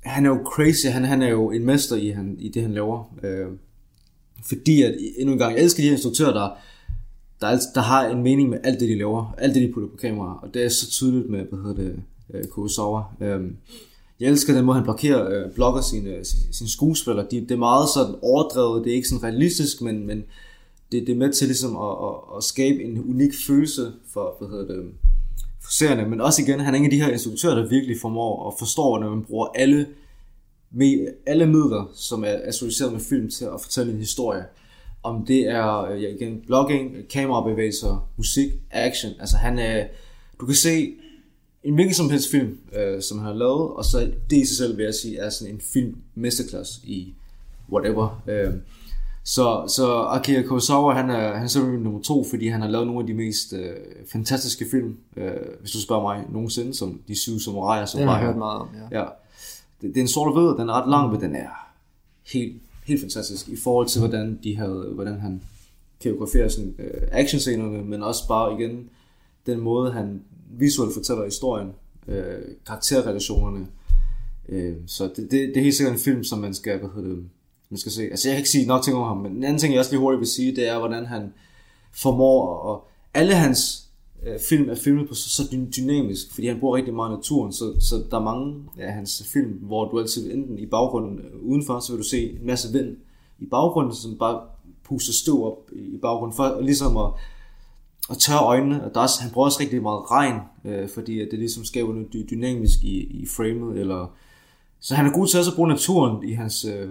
han 0.00 0.26
er 0.26 0.30
jo 0.30 0.38
crazy, 0.46 0.86
han, 0.86 1.04
han 1.04 1.22
er 1.22 1.28
jo 1.28 1.50
en 1.50 1.64
mester 1.66 1.96
i, 1.96 2.08
han, 2.10 2.36
i 2.38 2.48
det, 2.48 2.62
han 2.62 2.72
laver. 2.72 3.14
Øh, 3.24 3.46
fordi 4.48 4.82
at, 4.82 4.94
endnu 5.18 5.32
en 5.32 5.38
gang, 5.38 5.54
jeg 5.54 5.62
elsker 5.62 5.82
de 5.82 5.86
her 5.88 5.92
instruktører, 5.92 6.32
der, 6.32 6.48
der, 7.40 7.46
er- 7.46 7.60
der 7.74 7.80
har 7.80 8.06
en 8.06 8.22
mening 8.22 8.48
med 8.50 8.58
alt 8.64 8.80
det, 8.80 8.88
de 8.88 8.98
laver. 8.98 9.34
Alt 9.38 9.54
det, 9.54 9.62
de 9.68 9.72
putter 9.74 9.88
på 9.90 9.96
kamera. 9.96 10.38
Og 10.42 10.54
det 10.54 10.64
er 10.64 10.68
så 10.68 10.90
tydeligt 10.90 11.30
med, 11.30 11.38
hvad 11.50 11.58
hedder 11.58 11.82
det, 11.82 12.02
øh, 12.34 12.44
Kurosawa. 12.44 13.02
Øh, 13.20 13.50
jeg 14.20 14.28
elsker 14.28 14.54
den 14.54 14.64
måde, 14.64 14.74
han 14.74 14.84
blokerer, 14.84 15.44
øh, 15.44 15.52
blokker 15.54 15.80
sine, 15.80 16.24
sine, 16.24 16.54
sine 16.54 16.68
skuespillere. 16.68 17.26
De, 17.30 17.40
det 17.40 17.50
er 17.50 17.56
meget 17.56 17.88
sådan 17.94 18.14
overdrevet, 18.22 18.84
det 18.84 18.90
er 18.90 18.94
ikke 18.94 19.08
sådan 19.08 19.22
realistisk, 19.22 19.82
men, 19.82 20.06
men 20.06 20.24
det, 20.92 21.06
det 21.06 21.12
er 21.12 21.16
med 21.16 21.32
til 21.32 21.46
ligesom 21.46 21.76
at, 21.76 21.94
at, 22.06 22.36
at 22.36 22.44
skabe 22.44 22.82
en 22.84 22.98
unik 23.10 23.32
følelse 23.46 23.92
for, 24.12 24.36
hvad 24.38 24.48
hedder 24.48 24.74
det, 24.74 24.84
for 25.62 25.72
serierne. 25.72 26.10
Men 26.10 26.20
også 26.20 26.42
igen, 26.42 26.60
han 26.60 26.74
er 26.74 26.78
en 26.78 26.84
af 26.84 26.90
de 26.90 27.02
her 27.02 27.10
instruktører, 27.10 27.54
der 27.54 27.68
virkelig 27.68 27.96
formår 28.00 28.48
at 28.48 28.54
forstå, 28.58 28.98
når 28.98 29.10
man 29.10 29.24
bruger 29.24 29.46
alle, 29.54 29.86
med, 30.70 31.08
alle 31.26 31.46
midler, 31.46 31.90
som 31.94 32.24
er 32.24 32.36
associeret 32.44 32.92
med 32.92 33.00
film 33.00 33.30
til 33.30 33.44
at 33.44 33.60
fortælle 33.60 33.92
en 33.92 33.98
historie. 33.98 34.44
Om 35.02 35.26
det 35.26 35.40
er 35.48 35.82
øh, 35.82 36.02
ja, 36.02 36.08
igen, 36.08 36.42
blogging, 36.46 36.96
kamerabevægelser, 37.10 38.08
musik, 38.16 38.52
action. 38.70 39.12
Altså 39.20 39.36
han 39.36 39.58
er, 39.58 39.86
du 40.40 40.46
kan 40.46 40.54
se 40.54 40.94
en 41.66 41.74
hvilken 41.74 41.94
som 41.94 42.10
helst 42.10 42.30
film, 42.30 42.58
øh, 42.72 43.02
som 43.02 43.18
han 43.18 43.26
har 43.26 43.34
lavet, 43.34 43.70
og 43.70 43.84
så 43.84 44.10
det 44.30 44.36
i 44.36 44.46
sig 44.46 44.56
selv 44.56 44.76
vil 44.76 44.84
jeg 44.84 44.94
sige, 44.94 45.18
er 45.18 45.30
sådan 45.30 45.54
en 45.54 45.60
film 45.60 45.96
mesterklasse 46.14 46.80
i 46.84 47.14
whatever. 47.72 48.22
Øh, 48.26 48.52
så, 49.24 49.64
så 49.68 50.00
Akira 50.00 50.42
Kurosawa, 50.42 50.94
han 50.94 51.10
er, 51.10 51.34
han 51.34 51.44
er 51.44 51.48
selvfølgelig 51.48 51.84
nummer 51.84 52.02
to, 52.02 52.24
fordi 52.30 52.48
han 52.48 52.60
har 52.60 52.68
lavet 52.68 52.86
nogle 52.86 53.00
af 53.00 53.06
de 53.06 53.14
mest 53.14 53.52
øh, 53.52 53.76
fantastiske 54.12 54.66
film, 54.70 54.96
øh, 55.16 55.30
hvis 55.60 55.70
du 55.70 55.80
spørger 55.80 56.02
mig, 56.02 56.24
nogensinde, 56.32 56.74
som 56.74 57.00
De 57.08 57.20
Syv 57.20 57.38
Samuraier, 57.38 57.86
som 57.86 57.98
Den 57.98 58.08
har 58.08 58.18
jeg 58.18 58.26
hørt 58.26 58.36
meget 58.36 58.60
om, 58.60 58.68
ja. 58.90 58.98
Ja. 59.00 59.06
Det, 59.80 59.88
det 59.88 59.96
er 59.96 60.00
en 60.00 60.08
sort 60.08 60.28
og 60.28 60.40
hvid, 60.40 60.58
den 60.58 60.68
er 60.68 60.72
ret 60.72 60.90
lang, 60.90 61.12
men 61.12 61.20
den 61.20 61.36
er 61.36 61.48
helt, 62.32 62.62
helt 62.84 63.00
fantastisk 63.00 63.48
i 63.48 63.56
forhold 63.56 63.86
til, 63.86 64.00
hvordan, 64.00 64.38
de 64.44 64.56
havde, 64.56 64.90
hvordan 64.94 65.20
han 65.20 65.42
koreograferer 66.02 66.48
sådan, 66.48 66.74
øh, 66.78 67.08
actionscenerne, 67.12 67.82
men 67.82 68.02
også 68.02 68.28
bare 68.28 68.60
igen 68.60 68.88
den 69.46 69.60
måde, 69.60 69.92
han 69.92 70.22
visuelt 70.58 70.94
fortæller 70.94 71.24
historien, 71.24 71.72
øh, 72.08 72.38
karakterrelationerne. 72.66 73.66
Øh, 74.48 74.74
så 74.86 75.04
det, 75.04 75.16
det, 75.16 75.30
det 75.30 75.56
er 75.56 75.62
helt 75.62 75.74
sikkert 75.74 75.94
en 75.94 76.00
film, 76.00 76.24
som 76.24 76.38
man 76.38 76.54
skal, 76.54 76.78
hvad 76.78 76.88
hedder 76.94 77.08
det, 77.08 77.24
man 77.70 77.78
skal 77.78 77.92
se. 77.92 78.02
Altså 78.02 78.28
jeg 78.28 78.34
kan 78.34 78.40
ikke 78.40 78.50
sige 78.50 78.66
nok 78.66 78.82
ting 78.82 78.96
om 78.96 79.02
ham, 79.02 79.16
men 79.16 79.32
en 79.32 79.44
anden 79.44 79.58
ting, 79.58 79.72
jeg 79.72 79.80
også 79.80 79.92
lige 79.92 80.00
hurtigt 80.00 80.20
vil 80.20 80.28
sige, 80.28 80.56
det 80.56 80.68
er, 80.68 80.78
hvordan 80.78 81.06
han 81.06 81.32
formår, 81.92 82.48
og 82.48 82.88
alle 83.14 83.34
hans 83.34 83.88
øh, 84.26 84.38
film 84.48 84.70
er 84.70 84.74
filmet 84.74 85.08
på 85.08 85.14
så, 85.14 85.28
så 85.28 85.56
dynamisk, 85.76 86.34
fordi 86.34 86.46
han 86.46 86.60
bruger 86.60 86.76
rigtig 86.76 86.94
meget 86.94 87.12
naturen, 87.12 87.52
så, 87.52 87.74
så 87.80 88.04
der 88.10 88.16
er 88.16 88.22
mange 88.22 88.64
af 88.78 88.92
hans 88.92 89.22
film, 89.32 89.52
hvor 89.52 89.90
du 89.90 89.98
altid 90.00 90.32
enten 90.32 90.58
i 90.58 90.66
baggrunden 90.66 91.18
øh, 91.18 91.42
udenfor, 91.42 91.80
så 91.80 91.92
vil 91.92 92.02
du 92.02 92.08
se 92.08 92.30
en 92.30 92.46
masse 92.46 92.72
vind 92.72 92.96
i 93.38 93.46
baggrunden, 93.46 93.94
som 93.94 94.18
bare 94.18 94.40
puster 94.84 95.12
støv 95.12 95.44
op 95.44 95.70
i 95.72 95.78
i 95.78 95.98
baggrunden, 95.98 96.36
for 96.36 96.60
ligesom 96.60 96.96
at, 96.96 97.10
at 98.10 98.18
tørre 98.18 98.44
øjnene, 98.44 98.84
og 98.84 98.90
der 98.94 99.00
er 99.00 99.02
også, 99.04 99.22
han 99.22 99.30
bruger 99.30 99.44
også 99.46 99.60
rigtig 99.60 99.82
meget 99.82 100.10
regn, 100.10 100.40
øh, 100.64 100.88
fordi 100.88 101.18
det 101.18 101.38
ligesom 101.38 101.64
skaber 101.64 101.92
noget 101.92 102.12
dy- 102.12 102.26
dynamisk 102.30 102.78
i, 102.84 102.96
i 103.22 103.26
framet, 103.36 103.78
eller, 103.80 104.14
så 104.80 104.94
han 104.94 105.06
er 105.06 105.10
god 105.12 105.26
til 105.26 105.38
også 105.38 105.50
at 105.50 105.54
bruge 105.56 105.68
naturen 105.68 106.28
i 106.28 106.32
hans, 106.32 106.64
øh, 106.64 106.88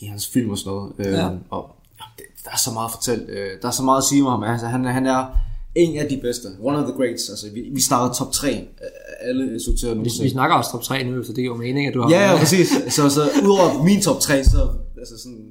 i 0.00 0.06
hans 0.06 0.28
film 0.28 0.50
og 0.50 0.58
sådan 0.58 0.72
noget, 0.76 0.92
øh, 0.98 1.06
Ja. 1.12 1.28
og 1.50 1.76
ja, 1.98 2.04
det, 2.18 2.24
der 2.44 2.50
er 2.50 2.56
så 2.56 2.70
meget 2.72 2.86
at 2.88 2.92
fortælle, 2.92 3.24
øh, 3.28 3.50
der 3.62 3.68
er 3.68 3.72
så 3.72 3.82
meget 3.82 3.98
at 3.98 4.04
sige 4.04 4.22
om 4.24 4.28
ham, 4.42 4.42
altså, 4.52 4.66
han, 4.66 4.84
han 4.84 5.06
er 5.06 5.26
en 5.74 5.96
af 5.98 6.08
de 6.08 6.18
bedste, 6.22 6.48
one 6.60 6.78
of 6.78 6.84
the 6.88 6.92
greats, 6.96 7.28
altså 7.30 7.46
vi, 7.54 7.60
vi 7.74 7.80
snakker 7.80 8.14
top 8.14 8.32
3 8.32 8.48
af 8.50 8.88
alle 9.28 9.52
instruktører 9.54 9.92
Vi, 9.92 9.96
nogensinde. 9.98 10.24
vi 10.24 10.30
snakker 10.30 10.56
også 10.56 10.70
top 10.72 10.82
3 10.82 11.04
nu, 11.04 11.22
så 11.22 11.28
det 11.28 11.36
giver 11.36 11.54
jo 11.54 11.54
mening, 11.56 11.86
at 11.86 11.94
du 11.94 12.00
har... 12.02 12.10
Ja, 12.10 12.30
ja, 12.32 12.38
præcis. 12.38 12.68
Så, 12.88 13.10
så 13.10 13.20
udover 13.44 13.84
min 13.84 14.00
top 14.02 14.20
3, 14.20 14.44
så 14.44 14.68
altså 14.98 15.18
sådan, 15.22 15.46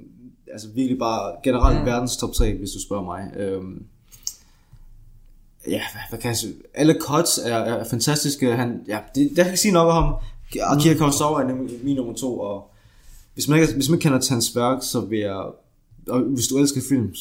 altså 0.53 0.67
virkelig 0.75 0.99
bare 0.99 1.35
generelt 1.43 1.77
ja. 1.77 1.83
verdens 1.83 2.17
top 2.17 2.33
3, 2.33 2.57
hvis 2.57 2.69
du 2.71 2.81
spørger 2.81 3.03
mig. 3.03 3.31
Øhm, 3.37 3.83
ja, 5.67 5.81
hvad, 6.09 6.19
kan 6.19 6.29
jeg 6.29 6.37
sige? 6.37 6.53
Alle 6.73 6.97
cuts 7.01 7.37
er, 7.37 7.55
er 7.55 7.83
fantastiske. 7.89 8.55
Han, 8.55 8.81
ja, 8.87 8.99
det, 9.15 9.29
det 9.29 9.35
kan 9.35 9.47
jeg 9.47 9.57
sige 9.57 9.71
nok 9.71 9.87
om 9.87 10.03
ham. 10.03 10.13
Akira 10.61 10.97
Kurosawa 10.97 11.41
er 11.41 11.55
min 11.83 11.95
nummer 11.95 12.13
to, 12.13 12.39
og 12.39 12.71
hvis 13.33 13.47
man 13.47 13.61
ikke, 13.61 13.73
hvis 13.73 13.89
man 13.89 13.95
ikke 13.95 14.03
kender 14.03 14.29
hans 14.29 14.55
værk, 14.55 14.77
så 14.81 14.99
vil 14.99 15.19
jeg, 15.19 15.45
og 16.07 16.19
hvis 16.21 16.47
du 16.47 16.57
elsker 16.57 16.81
film, 16.89 17.13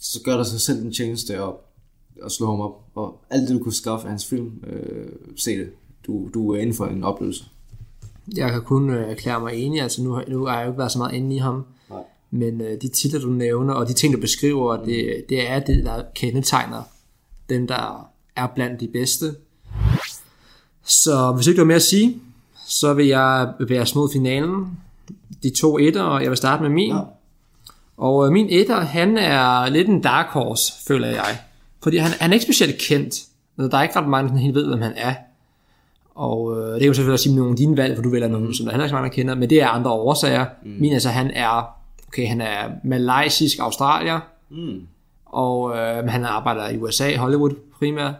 så 0.00 0.20
gør 0.24 0.36
dig 0.36 0.46
sig 0.46 0.60
selv 0.60 0.84
en 0.84 0.92
tjeneste 0.92 1.42
og, 1.42 1.60
og 2.22 2.30
slå 2.30 2.46
ham 2.46 2.60
op. 2.60 2.84
Og 2.94 3.20
alt 3.30 3.48
det, 3.48 3.58
du 3.58 3.62
kunne 3.64 3.74
skaffe 3.74 4.04
af 4.04 4.10
hans 4.10 4.26
film, 4.26 4.64
øh, 4.66 5.08
se 5.36 5.58
det. 5.58 5.70
Du, 6.06 6.28
du 6.34 6.52
er 6.52 6.60
inden 6.60 6.76
for 6.76 6.86
en 6.86 7.04
oplevelse. 7.04 7.44
Jeg 8.36 8.50
kan 8.50 8.62
kun 8.62 8.90
øh, 8.90 9.10
erklære 9.10 9.40
mig 9.40 9.54
enig, 9.54 9.82
altså 9.82 10.02
nu, 10.02 10.20
nu 10.28 10.44
har 10.44 10.56
jeg 10.56 10.64
jo 10.64 10.70
ikke 10.70 10.78
været 10.78 10.92
så 10.92 10.98
meget 10.98 11.14
inde 11.14 11.36
i 11.36 11.38
ham, 11.38 11.64
Nej. 11.90 12.02
men 12.30 12.60
øh, 12.60 12.82
de 12.82 12.88
titler, 12.88 13.20
du 13.20 13.28
nævner, 13.28 13.74
og 13.74 13.88
de 13.88 13.92
ting, 13.92 14.14
du 14.14 14.20
beskriver, 14.20 14.84
det, 14.84 15.24
det 15.28 15.50
er 15.50 15.60
det, 15.60 15.84
der 15.84 16.02
kendetegner 16.14 16.82
dem, 17.54 17.66
der 17.66 18.08
er 18.36 18.46
blandt 18.46 18.80
de 18.80 18.88
bedste. 18.92 19.34
Så 20.84 21.32
hvis 21.32 21.46
ikke 21.46 21.56
du 21.56 21.62
har 21.62 21.66
mere 21.66 21.76
at 21.76 21.82
sige, 21.82 22.20
så 22.66 22.94
vil 22.94 23.06
jeg 23.06 23.80
os 23.80 23.94
mod 23.94 24.08
finalen. 24.12 24.78
De 25.42 25.50
to 25.50 25.78
etter, 25.78 26.02
og 26.02 26.22
jeg 26.22 26.30
vil 26.30 26.36
starte 26.36 26.62
med 26.62 26.70
min. 26.70 26.90
Ja. 26.90 27.00
Og 27.96 28.26
øh, 28.26 28.32
min 28.32 28.46
etter, 28.50 28.80
han 28.80 29.18
er 29.18 29.68
lidt 29.68 29.88
en 29.88 30.00
dark 30.02 30.26
horse, 30.26 30.72
føler 30.86 31.08
jeg. 31.08 31.38
Fordi 31.82 31.96
han, 31.96 32.10
han 32.20 32.30
er 32.30 32.34
ikke 32.34 32.44
specielt 32.44 32.78
kendt. 32.78 33.14
Altså, 33.58 33.68
Der 33.70 33.78
er 33.78 33.82
ikke 33.82 33.96
ret 33.96 34.08
mange, 34.08 34.30
der 34.30 34.36
helt 34.36 34.54
ved, 34.54 34.66
hvem 34.66 34.80
han 34.80 34.92
er. 34.96 35.14
Og 36.14 36.56
øh, 36.58 36.72
det 36.72 36.80
kan 36.80 36.86
jo 36.86 36.94
selvfølgelig 36.94 37.12
også 37.12 37.22
sige 37.22 37.36
nogle 37.36 37.50
af 37.50 37.56
dine 37.56 37.76
valg, 37.76 37.96
for 37.96 38.02
du 38.02 38.10
vælger 38.10 38.28
nogen, 38.28 38.54
som 38.54 38.66
der 38.66 38.72
er 38.72 38.76
ikke 38.78 38.88
så 38.88 38.94
mange, 38.94 39.08
der 39.08 39.14
kender, 39.14 39.34
men 39.34 39.50
det 39.50 39.62
er 39.62 39.68
andre 39.68 39.90
årsager. 39.90 40.46
Mm. 40.64 40.70
Min 40.80 40.92
altså, 40.92 41.08
han 41.08 41.30
er, 41.30 41.76
okay, 42.08 42.28
han 42.28 42.40
er 42.40 42.68
malaysisk 42.84 43.58
australier, 43.58 44.20
Mm. 44.50 44.80
Og 45.32 45.76
øh, 45.76 46.08
han 46.08 46.24
arbejder 46.24 46.68
i 46.68 46.78
USA, 46.78 47.16
Hollywood 47.16 47.54
primært. 47.78 48.14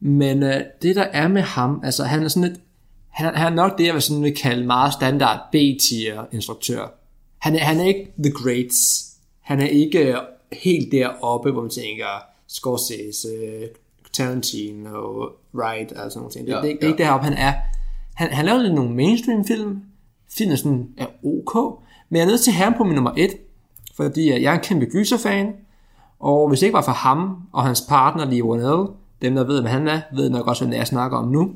Men 0.00 0.42
øh, 0.42 0.60
det 0.82 0.96
der 0.96 1.02
er 1.02 1.28
med 1.28 1.42
ham, 1.42 1.80
altså 1.84 2.04
han 2.04 2.24
er 2.24 2.28
sådan 2.28 2.48
lidt, 2.48 2.60
han, 3.08 3.34
han 3.34 3.52
er 3.52 3.56
nok 3.56 3.78
det, 3.78 3.86
jeg 3.86 3.94
vil, 3.94 4.02
sådan 4.02 4.22
vil 4.22 4.36
kalde 4.36 4.66
meget 4.66 4.92
standard 4.92 5.40
B-tier 5.52 6.24
instruktør. 6.32 6.86
Han 7.38 7.54
er, 7.54 7.58
han 7.58 7.80
er 7.80 7.84
ikke 7.84 8.12
the 8.24 8.32
greats. 8.32 9.10
Han 9.40 9.60
er 9.60 9.66
ikke 9.66 9.98
øh, 9.98 10.16
helt 10.52 10.92
deroppe, 10.92 11.50
hvor 11.50 11.62
man 11.62 11.70
tænker 11.70 12.06
Scorsese, 12.48 13.28
Tarantino, 14.12 15.28
Wright 15.54 15.92
og 15.92 16.12
sådan 16.12 16.20
nogle 16.20 16.32
ting. 16.32 16.46
Det, 16.46 16.52
Ja, 16.52 16.56
det, 16.62 16.70
er 16.70 16.76
ja. 16.82 16.86
ikke 16.86 17.02
deroppe, 17.02 17.24
han 17.24 17.36
er. 17.36 17.54
Han, 18.14 18.32
han 18.32 18.44
laver 18.44 18.62
lidt 18.62 18.74
nogle 18.74 18.94
mainstream 18.94 19.44
film. 19.44 19.82
Filmen 20.36 20.56
sådan 20.56 20.88
er 20.96 21.06
ok. 21.24 21.80
Men 22.08 22.16
jeg 22.16 22.24
er 22.24 22.28
nødt 22.28 22.40
til 22.40 22.50
at 22.50 22.54
have 22.54 22.64
ham 22.64 22.74
på 22.76 22.84
min 22.84 22.94
nummer 22.94 23.12
et. 23.16 23.30
Fordi 23.96 24.32
øh, 24.32 24.42
jeg 24.42 24.50
er 24.50 24.58
en 24.58 24.64
kæmpe 24.64 24.86
gyserfan. 24.86 25.52
Og 26.24 26.48
hvis 26.48 26.58
det 26.60 26.66
ikke 26.66 26.76
var 26.76 26.82
for 26.82 26.92
ham 26.92 27.36
og 27.52 27.64
hans 27.64 27.80
partner, 27.88 28.24
Lee 28.24 28.44
Wanell, 28.44 28.88
dem 29.22 29.34
der 29.34 29.44
ved, 29.44 29.60
hvad 29.60 29.70
han 29.70 29.88
er, 29.88 30.00
ved 30.14 30.30
nok 30.30 30.46
også, 30.46 30.64
er, 30.64 30.68
jeg 30.68 30.86
snakker 30.86 31.18
om 31.18 31.28
nu. 31.28 31.50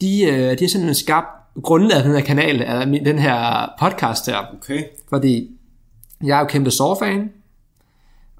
De, 0.00 0.22
øh, 0.22 0.32
de 0.38 0.64
har 0.64 0.68
simpelthen 0.68 0.94
skabt 0.94 1.26
grundlaget 1.62 1.98
af 2.02 2.04
den 2.04 2.12
her 2.16 2.24
kanal, 2.24 2.88
min- 2.88 3.04
den 3.04 3.18
her 3.18 3.68
podcast 3.80 4.26
her. 4.26 4.36
Okay. 4.62 4.84
Fordi 5.08 5.50
jeg 6.24 6.36
er 6.36 6.40
jo 6.40 6.46
kæmpe 6.46 6.70
Saw-fan, 6.70 7.30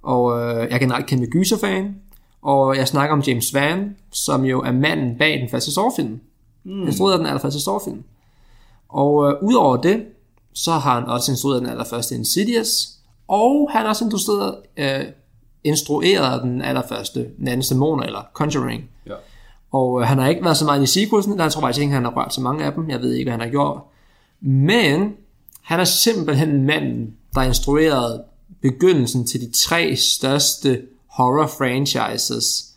og 0.02 0.40
øh, 0.40 0.56
jeg 0.56 0.70
er 0.74 0.78
generelt 0.78 1.06
kæmpe 1.06 1.26
gyser-fan, 1.26 1.94
og 2.42 2.76
jeg 2.76 2.88
snakker 2.88 3.12
om 3.16 3.20
James 3.20 3.54
Van, 3.54 3.96
som 4.12 4.44
jo 4.44 4.60
er 4.62 4.72
manden 4.72 5.18
bag 5.18 5.40
den 5.40 5.48
første 5.48 5.72
Saw-film. 5.74 6.20
Mm. 6.64 6.86
Instrueret 6.86 7.18
den 7.18 7.26
allerførste 7.26 7.60
Saw-film. 7.60 8.02
Og 8.88 9.28
øh, 9.28 9.34
udover 9.42 9.76
det, 9.76 10.04
så 10.52 10.72
har 10.72 10.94
han 11.00 11.04
også 11.08 11.32
instrueret 11.32 11.60
den 11.60 11.70
allerførste 11.70 12.14
Insidious, 12.14 12.97
og 13.28 13.68
han 13.72 13.82
har 13.82 13.88
også 13.88 14.04
instrueret, 14.04 14.56
øh, 14.76 15.04
instrueret 15.64 16.42
den 16.42 16.62
allerførste 16.62 17.26
Nans 17.38 17.68
Dæmoner, 17.68 18.04
eller 18.04 18.22
Conjuring. 18.32 18.90
Ja. 19.06 19.14
Og 19.70 20.00
øh, 20.00 20.06
han 20.06 20.18
har 20.18 20.28
ikke 20.28 20.44
været 20.44 20.56
så 20.56 20.64
meget 20.64 20.82
i 20.82 20.86
sequelsene, 20.86 21.36
der 21.36 21.42
jeg 21.42 21.52
tror 21.52 21.60
faktisk 21.60 21.82
ikke, 21.82 21.94
han 21.94 22.04
har 22.04 22.12
rørt 22.16 22.34
så 22.34 22.40
mange 22.40 22.64
af 22.64 22.72
dem. 22.72 22.90
Jeg 22.90 23.00
ved 23.00 23.12
ikke, 23.12 23.24
hvad 23.24 23.32
han 23.32 23.40
har 23.40 23.48
gjort. 23.48 23.80
Men 24.40 25.12
han 25.62 25.80
er 25.80 25.84
simpelthen 25.84 26.66
manden, 26.66 27.16
der 27.34 27.42
instruerede 27.42 28.24
begyndelsen 28.62 29.26
til 29.26 29.40
de 29.40 29.50
tre 29.50 29.96
største 29.96 30.82
horror 31.06 31.46
franchises 31.46 32.68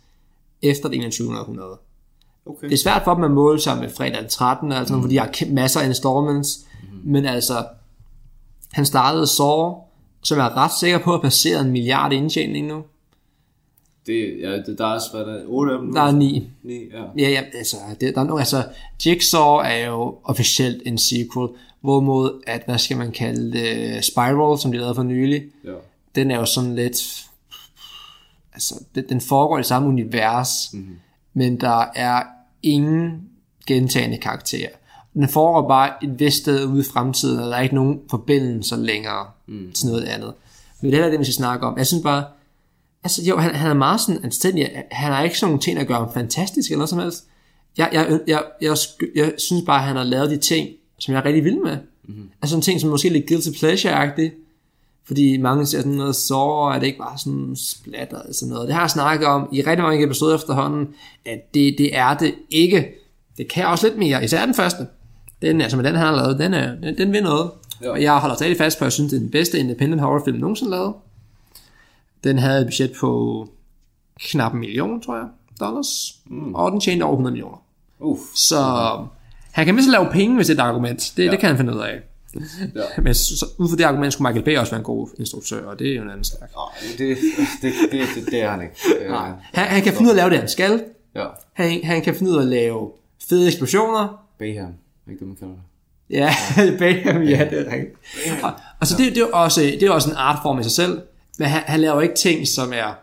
efter 0.61 0.89
det 0.89 0.97
21. 0.97 1.39
århundrede. 1.39 1.77
Okay. 2.45 2.67
Det 2.69 2.73
er 2.73 2.77
svært 2.77 3.01
for 3.03 3.13
dem 3.13 3.23
at 3.23 3.31
måle 3.31 3.59
sig 3.59 3.77
med 3.77 3.89
fredag 3.89 4.21
den 4.21 4.29
13. 4.29 4.71
Altså, 4.71 4.95
mm. 4.95 5.01
fordi 5.01 5.13
de 5.13 5.19
har 5.19 5.53
masser 5.53 5.79
af 5.79 5.87
installments. 5.87 6.59
Mm. 6.83 7.11
Men 7.11 7.25
altså, 7.25 7.65
han 8.71 8.85
startede 8.85 9.27
Saw, 9.27 9.73
som 10.23 10.37
jeg 10.37 10.45
er 10.45 10.57
ret 10.57 10.71
sikker 10.79 10.97
på 10.99 11.13
at 11.13 11.21
passere 11.21 11.61
en 11.61 11.71
milliard 11.71 12.13
indtjening 12.13 12.67
nu. 12.67 12.83
Det, 14.05 14.39
ja, 14.41 14.57
det, 14.57 14.77
der 14.77 14.85
er 14.85 14.93
også, 14.93 15.07
hvad 15.13 15.25
der 15.25 15.33
er, 15.33 15.43
8 15.47 15.73
af 15.73 15.79
dem 15.79 15.87
nu? 15.87 15.93
Der 15.93 16.01
er 16.01 16.11
ni. 16.11 16.49
Ni, 16.63 16.73
ja. 16.73 17.03
Ja, 17.17 17.29
ja, 17.29 17.43
altså, 17.53 17.77
det, 18.01 18.15
der 18.15 18.21
er 18.21 18.25
nogle, 18.25 18.41
altså, 18.41 18.63
Jigsaw 19.05 19.55
er 19.55 19.85
jo 19.85 20.17
officielt 20.23 20.81
en 20.85 20.97
sequel, 20.97 21.49
hvorimod, 21.81 22.41
at, 22.47 22.61
hvad 22.65 22.77
skal 22.77 22.97
man 22.97 23.11
kalde 23.11 23.51
det, 23.51 24.05
Spiral, 24.05 24.59
som 24.59 24.71
de 24.71 24.77
lavede 24.77 24.95
for 24.95 25.03
nylig, 25.03 25.43
ja. 25.65 25.71
den 26.15 26.31
er 26.31 26.35
jo 26.35 26.45
sådan 26.45 26.75
lidt, 26.75 27.25
altså, 28.53 28.83
den, 28.95 29.09
den 29.09 29.21
foregår 29.21 29.57
i 29.57 29.61
det 29.61 29.67
samme 29.67 29.87
univers, 29.87 30.73
mm-hmm. 30.73 30.95
men 31.33 31.61
der 31.61 31.85
er 31.95 32.23
ingen 32.63 33.29
gentagende 33.67 34.17
karakterer. 34.17 34.69
Den 35.13 35.29
foregår 35.29 35.67
bare 35.67 36.03
et 36.03 36.19
vist 36.19 36.37
sted 36.37 36.65
ude 36.65 36.79
i 36.79 36.85
fremtiden, 36.93 37.39
og 37.39 37.49
der 37.49 37.55
er 37.55 37.61
ikke 37.61 37.75
nogen 37.75 37.99
forbindelser 38.09 38.77
længere 38.77 39.25
mm. 39.47 39.71
til 39.71 39.87
noget 39.87 40.03
andet. 40.03 40.33
Men 40.81 40.91
det 40.91 40.97
er 40.97 41.01
heller 41.01 41.11
det, 41.11 41.19
vi 41.19 41.25
skal 41.25 41.33
snakke 41.33 41.65
om. 41.65 41.77
Jeg 41.77 41.87
synes 41.87 42.03
bare, 42.03 42.23
altså 43.03 43.23
jo, 43.23 43.37
han, 43.37 43.55
han 43.55 43.69
er 43.69 43.73
meget 43.73 44.01
sådan 44.01 44.23
anstændig. 44.23 44.83
Han 44.91 45.13
har 45.13 45.23
ikke 45.23 45.39
sådan 45.39 45.49
nogle 45.49 45.61
ting, 45.61 45.79
der 45.79 45.83
gør 45.83 45.95
ham 45.95 46.13
fantastisk 46.13 46.71
eller 46.71 46.77
noget 46.77 46.89
som 46.89 46.99
helst. 46.99 47.25
Jeg, 47.77 47.89
jeg, 47.93 48.19
jeg, 48.27 48.43
jeg, 48.61 48.77
jeg, 49.15 49.33
synes 49.37 49.63
bare, 49.65 49.79
at 49.79 49.87
han 49.87 49.95
har 49.95 50.03
lavet 50.03 50.29
de 50.29 50.37
ting, 50.37 50.69
som 50.99 51.13
jeg 51.13 51.19
er 51.19 51.25
rigtig 51.25 51.43
vild 51.43 51.63
med. 51.63 51.77
Mm-hmm. 52.03 52.29
Altså 52.41 52.55
nogle 52.55 52.63
ting, 52.63 52.81
som 52.81 52.89
måske 52.89 53.07
er 53.07 53.11
lidt 53.11 53.27
guilty 53.27 53.49
pleasure-agtigt. 53.49 54.41
Fordi 55.05 55.37
mange 55.37 55.65
ser 55.65 55.77
sådan 55.77 55.91
noget 55.91 56.15
så 56.15 56.71
er 56.75 56.79
det 56.79 56.85
ikke 56.85 56.97
bare 56.97 57.17
sådan 57.17 57.55
splatter 57.55 58.17
og 58.17 58.35
sådan 58.35 58.53
noget. 58.53 58.67
Det 58.67 58.75
har 58.75 58.81
jeg 58.81 58.89
snakket 58.89 59.27
om 59.27 59.49
i 59.51 59.61
rigtig 59.61 59.83
mange 59.83 60.03
episoder 60.03 60.35
efterhånden, 60.35 60.87
at 61.25 61.53
det, 61.53 61.75
det 61.77 61.97
er 61.97 62.13
det 62.17 62.35
ikke. 62.49 62.87
Det 63.37 63.47
kan 63.47 63.65
også 63.65 63.87
lidt 63.87 63.97
mere, 63.97 64.23
især 64.23 64.45
den 64.45 64.55
første. 64.55 64.87
Den, 65.41 65.61
altså 65.61 65.77
med 65.77 65.85
den, 65.85 65.95
har 65.95 66.15
lavet, 66.15 66.39
den, 66.39 66.53
er, 66.53 66.75
den, 66.75 66.97
den 66.97 67.11
vil 67.11 67.23
noget. 67.23 67.51
Ja. 67.81 67.89
Og 67.89 68.01
jeg 68.01 68.17
holder 68.17 68.35
stadig 68.35 68.57
fast 68.57 68.79
på, 68.79 68.83
at 68.83 68.85
jeg 68.85 68.91
synes, 68.91 69.09
det 69.09 69.17
er 69.17 69.21
den 69.21 69.31
bedste 69.31 69.59
independent 69.59 70.01
horrorfilm 70.01 70.37
nogensinde 70.37 70.71
lavet. 70.71 70.93
Den 72.23 72.39
havde 72.39 72.61
et 72.61 72.67
budget 72.67 72.91
på 72.99 73.47
knap 74.19 74.53
en 74.53 74.59
million, 74.59 75.01
tror 75.01 75.15
jeg, 75.15 75.27
dollars. 75.59 75.87
Mm. 76.25 76.55
Og 76.55 76.71
den 76.71 76.79
tjente 76.79 77.03
over 77.03 77.13
100 77.13 77.33
millioner. 77.33 77.57
Uff. 77.99 78.21
Så 78.35 78.57
han 79.51 79.65
kan 79.65 79.75
mindst 79.75 79.91
lave 79.91 80.07
penge, 80.11 80.35
hvis 80.35 80.47
det 80.47 80.59
er 80.59 80.63
et 80.63 80.67
argument. 80.67 81.13
Det, 81.17 81.25
ja. 81.25 81.31
det 81.31 81.39
kan 81.39 81.49
han 81.49 81.57
finde 81.57 81.75
ud 81.75 81.79
af. 81.79 81.99
Ja. 82.75 83.01
Men 83.03 83.13
så, 83.13 83.37
så, 83.37 83.45
ud 83.57 83.69
fra 83.69 83.75
det 83.75 83.83
argument 83.83 84.13
skulle 84.13 84.29
Michael 84.29 84.45
Bay 84.45 84.57
også 84.57 84.71
være 84.71 84.79
en 84.79 84.85
god 84.85 85.07
instruktør, 85.19 85.65
og 85.65 85.79
det 85.79 85.91
er 85.91 85.95
jo 85.95 86.01
en 86.01 86.09
anden 86.09 86.23
snak. 86.23 86.49
Nej, 86.55 86.91
det, 86.97 87.17
det, 87.61 87.73
det, 87.91 88.07
det, 88.15 88.31
det 88.31 88.41
er 88.41 88.49
han 88.49 88.61
ikke. 88.61 88.75
Nej. 89.09 89.31
Han, 89.53 89.67
han 89.67 89.81
kan 89.81 89.93
finde 89.93 90.03
ud 90.03 90.07
af 90.07 90.13
at 90.13 90.17
lave 90.17 90.29
det, 90.29 90.39
han 90.39 90.49
skal. 90.49 90.83
Ja. 91.15 91.25
Han, 91.53 91.83
han 91.83 92.01
kan 92.01 92.15
finde 92.15 92.31
ud 92.31 92.37
af 92.37 92.41
at 92.41 92.47
lave 92.47 92.91
fede 93.29 93.47
eksplosioner. 93.47 94.25
Bayham. 94.39 94.73
Ikke 95.11 95.19
det, 95.19 95.27
man 95.27 95.35
kalder 95.35 95.53
det. 95.53 95.61
Ja, 96.09 96.33
Bayham, 96.79 97.21
ja, 97.23 97.47
det 97.49 97.59
er 97.67 97.71
rigtigt. 97.71 98.43
Og, 98.79 98.87
så 98.87 98.97
det, 98.97 99.15
det, 99.15 99.21
er 99.21 99.25
også, 99.33 99.61
det 99.61 99.83
er 99.83 99.91
også 99.91 100.09
en 100.09 100.15
artform 100.15 100.59
i 100.59 100.63
sig 100.63 100.71
selv, 100.71 101.01
men 101.39 101.47
han, 101.47 101.61
han 101.65 101.79
laver 101.79 102.01
ikke 102.01 102.15
ting, 102.15 102.47
som 102.47 102.73
er 102.73 102.93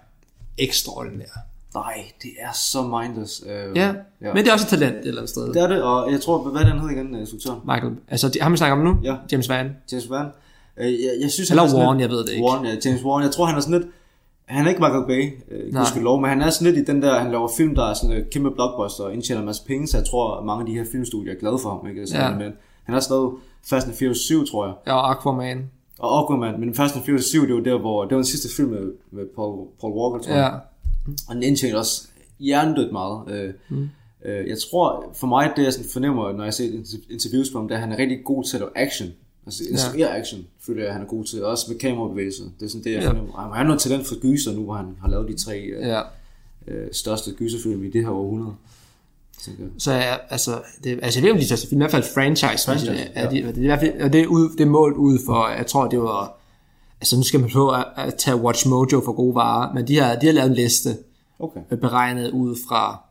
ekstraordinære. 0.59 1.29
Nej, 1.75 2.05
det 2.23 2.31
er 2.41 2.53
så 2.53 2.83
mindless. 2.83 3.43
Øh, 3.47 3.77
Ja, 3.77 3.87
ja, 4.23 4.35
men 4.35 4.37
det 4.37 4.49
er 4.49 4.53
også 4.53 4.67
et 4.67 4.81
talent 4.81 4.97
et 4.97 5.07
eller 5.09 5.21
andet 5.21 5.31
sted. 5.31 5.53
Det 5.55 5.63
er 5.63 5.67
det, 5.67 5.83
og 5.83 6.13
jeg 6.13 6.21
tror, 6.21 6.39
hvad 6.39 6.63
han 6.65 6.79
hedder 6.81 6.95
igen, 6.95 7.15
øh, 7.15 7.21
instruktøren? 7.21 7.61
Michael, 7.65 7.93
altså 8.09 8.39
ham 8.41 8.53
vi 8.53 8.57
snakker 8.57 8.77
om 8.77 8.85
nu, 8.85 8.99
Ja. 9.03 9.17
James 9.33 9.49
Van. 9.49 9.77
James 9.93 10.11
Wan. 10.11 10.27
Øh, 10.77 10.93
jeg, 10.93 11.11
jeg 11.21 11.31
synes, 11.31 11.51
Eller 11.51 11.63
han 11.63 11.67
er 11.67 11.71
sådan 11.71 11.85
Warren, 11.87 11.99
lidt, 11.99 12.11
jeg 12.11 12.17
ved 12.17 12.25
det 12.25 12.33
ikke. 12.33 12.45
Warren, 12.45 12.67
ja, 12.67 12.75
James 12.85 13.03
Warren. 13.05 13.23
Jeg 13.25 13.33
tror, 13.33 13.45
han 13.47 13.57
er 13.57 13.61
sådan 13.61 13.81
lidt... 13.81 13.91
han 14.49 14.65
er 14.65 14.69
ikke 14.69 14.81
Michael 14.81 15.07
Bay, 15.07 15.33
øh, 15.51 16.03
lov, 16.03 16.21
men 16.21 16.31
han 16.31 16.43
er 16.43 16.51
sådan 16.51 16.75
lidt 16.75 16.89
i 16.89 16.93
den 16.93 17.03
der, 17.03 17.19
han 17.19 17.31
laver 17.31 17.49
film, 17.57 17.75
der 17.75 17.85
er 17.85 17.95
sådan 17.95 18.17
en 18.17 18.25
kæmpe 18.31 18.51
blockbuster 18.51 19.05
og 19.05 19.15
indtjener 19.15 19.41
en 19.41 19.47
masse 19.47 19.65
penge, 19.67 19.87
så 19.87 19.97
jeg 19.97 20.07
tror, 20.07 20.37
at 20.37 20.45
mange 20.45 20.61
af 20.61 20.67
de 20.67 20.75
her 20.75 20.85
filmstudier 20.93 21.33
er 21.33 21.39
glade 21.39 21.59
for 21.59 21.71
ham. 21.71 21.89
Ikke? 21.89 22.07
Så, 22.07 22.17
ja. 22.17 22.31
men, 22.31 22.53
han 22.85 22.93
har 22.93 22.97
også 22.97 23.15
lavet 23.15 23.35
Fast 23.71 23.87
and 23.87 23.97
Furious 23.97 24.19
7, 24.19 24.47
tror 24.47 24.67
jeg. 24.67 24.75
Ja, 24.87 24.93
og 24.93 25.11
Aquaman. 25.11 25.71
Og 25.99 26.19
Aquaman, 26.19 26.61
men 26.61 26.75
Fast 26.75 26.97
and 26.97 27.05
Furious 27.05 27.25
7, 27.25 27.47
det 27.47 27.55
var 27.55 27.61
der, 27.61 27.79
hvor, 27.79 28.05
det 28.05 28.11
var 28.11 28.17
den 28.17 28.25
sidste 28.25 28.49
film 28.57 28.71
med, 28.71 28.93
med 29.11 29.27
Paul, 29.37 29.67
Paul 29.81 29.93
Walker, 29.93 30.19
tror 30.25 30.35
jeg. 30.35 30.53
Ja. 30.53 31.13
Og 31.29 31.35
den 31.35 31.43
indtjener 31.43 31.79
også 31.79 32.09
hjernedødt 32.39 32.93
meget. 32.93 33.21
Øh, 33.29 33.55
mm. 33.69 33.89
øh, 34.25 34.49
jeg 34.49 34.57
tror, 34.71 35.13
for 35.15 35.27
mig, 35.27 35.53
det 35.57 35.65
jeg 35.65 35.73
sådan 35.73 35.91
fornemmer, 35.93 36.33
når 36.33 36.45
jeg 36.45 36.55
ser 36.55 36.65
interviews 37.11 37.53
med 37.53 37.61
ham, 37.61 37.69
det 37.69 37.75
er, 37.75 37.79
at 37.79 37.83
han 37.83 37.93
er 37.93 37.99
rigtig 37.99 38.25
god 38.25 38.45
til 38.45 38.57
at 38.57 38.61
lave 38.61 38.87
action. 38.87 39.09
Altså 39.49 39.65
instruere 39.71 40.09
ja. 40.11 40.21
action, 40.21 40.47
føler 40.61 40.85
jeg, 40.85 40.93
han 40.93 41.03
er 41.03 41.07
god 41.07 41.25
til. 41.25 41.45
Også 41.45 41.65
med 41.69 41.79
kamerabevægelser. 41.79 42.45
Det 42.61 42.67
er 42.67 42.71
sådan 42.71 42.85
det, 42.85 42.93
jeg 42.93 43.03
ja. 43.03 43.09
fornemmer. 43.09 43.37
Han 43.37 43.57
har 43.57 43.65
noget 43.65 43.81
talent 43.81 44.07
for 44.07 44.21
gyser 44.21 44.53
nu, 44.53 44.65
hvor 44.65 44.75
han 44.75 44.97
har 45.01 45.09
lavet 45.09 45.29
de 45.29 45.45
tre 45.45 45.61
øh, 45.61 45.89
ja. 45.89 46.03
øh, 46.69 46.89
største 46.93 47.33
gyserfilm 47.33 47.85
i 47.85 47.91
det 47.91 48.03
her 48.03 48.11
århundrede. 48.11 48.55
Så 49.79 49.93
ja, 49.93 50.17
altså, 50.31 50.61
det, 50.85 50.99
altså 51.03 51.21
jeg 51.21 51.25
ved 51.25 51.33
om 51.33 51.39
de 51.39 51.47
største 51.47 51.69
film, 51.69 51.81
i 51.81 51.83
hvert 51.83 51.91
fald 51.91 52.05
franchise, 52.15 52.65
franchise 52.67 52.93
ja. 52.93 53.07
er, 53.15 53.31
de, 53.31 53.37
det, 53.37 53.59
er 53.59 53.63
i 53.63 53.67
hvert 53.67 53.81
fald, 53.81 54.01
og 54.01 54.13
det 54.13 54.21
er, 54.21 54.27
ud, 54.27 54.49
det 54.49 54.61
er 54.61 54.67
målt 54.67 54.97
ud 54.97 55.19
for, 55.27 55.49
jeg 55.49 55.67
tror 55.67 55.89
det 55.89 56.01
var, 56.01 56.39
altså 57.01 57.17
nu 57.17 57.23
skal 57.23 57.41
man 57.41 57.51
prøve 57.51 57.77
at, 57.77 57.85
at 57.97 58.15
tage 58.15 58.37
Watch 58.37 58.69
Mojo 58.69 59.03
for 59.05 59.13
gode 59.13 59.35
varer, 59.35 59.75
men 59.75 59.89
de 59.89 59.99
har, 59.99 60.17
de 60.17 60.27
har 60.27 60.33
lavet 60.33 60.49
en 60.49 60.55
liste, 60.55 60.97
okay. 61.39 61.61
beregnet 61.71 62.31
ud 62.31 62.57
fra 62.69 63.03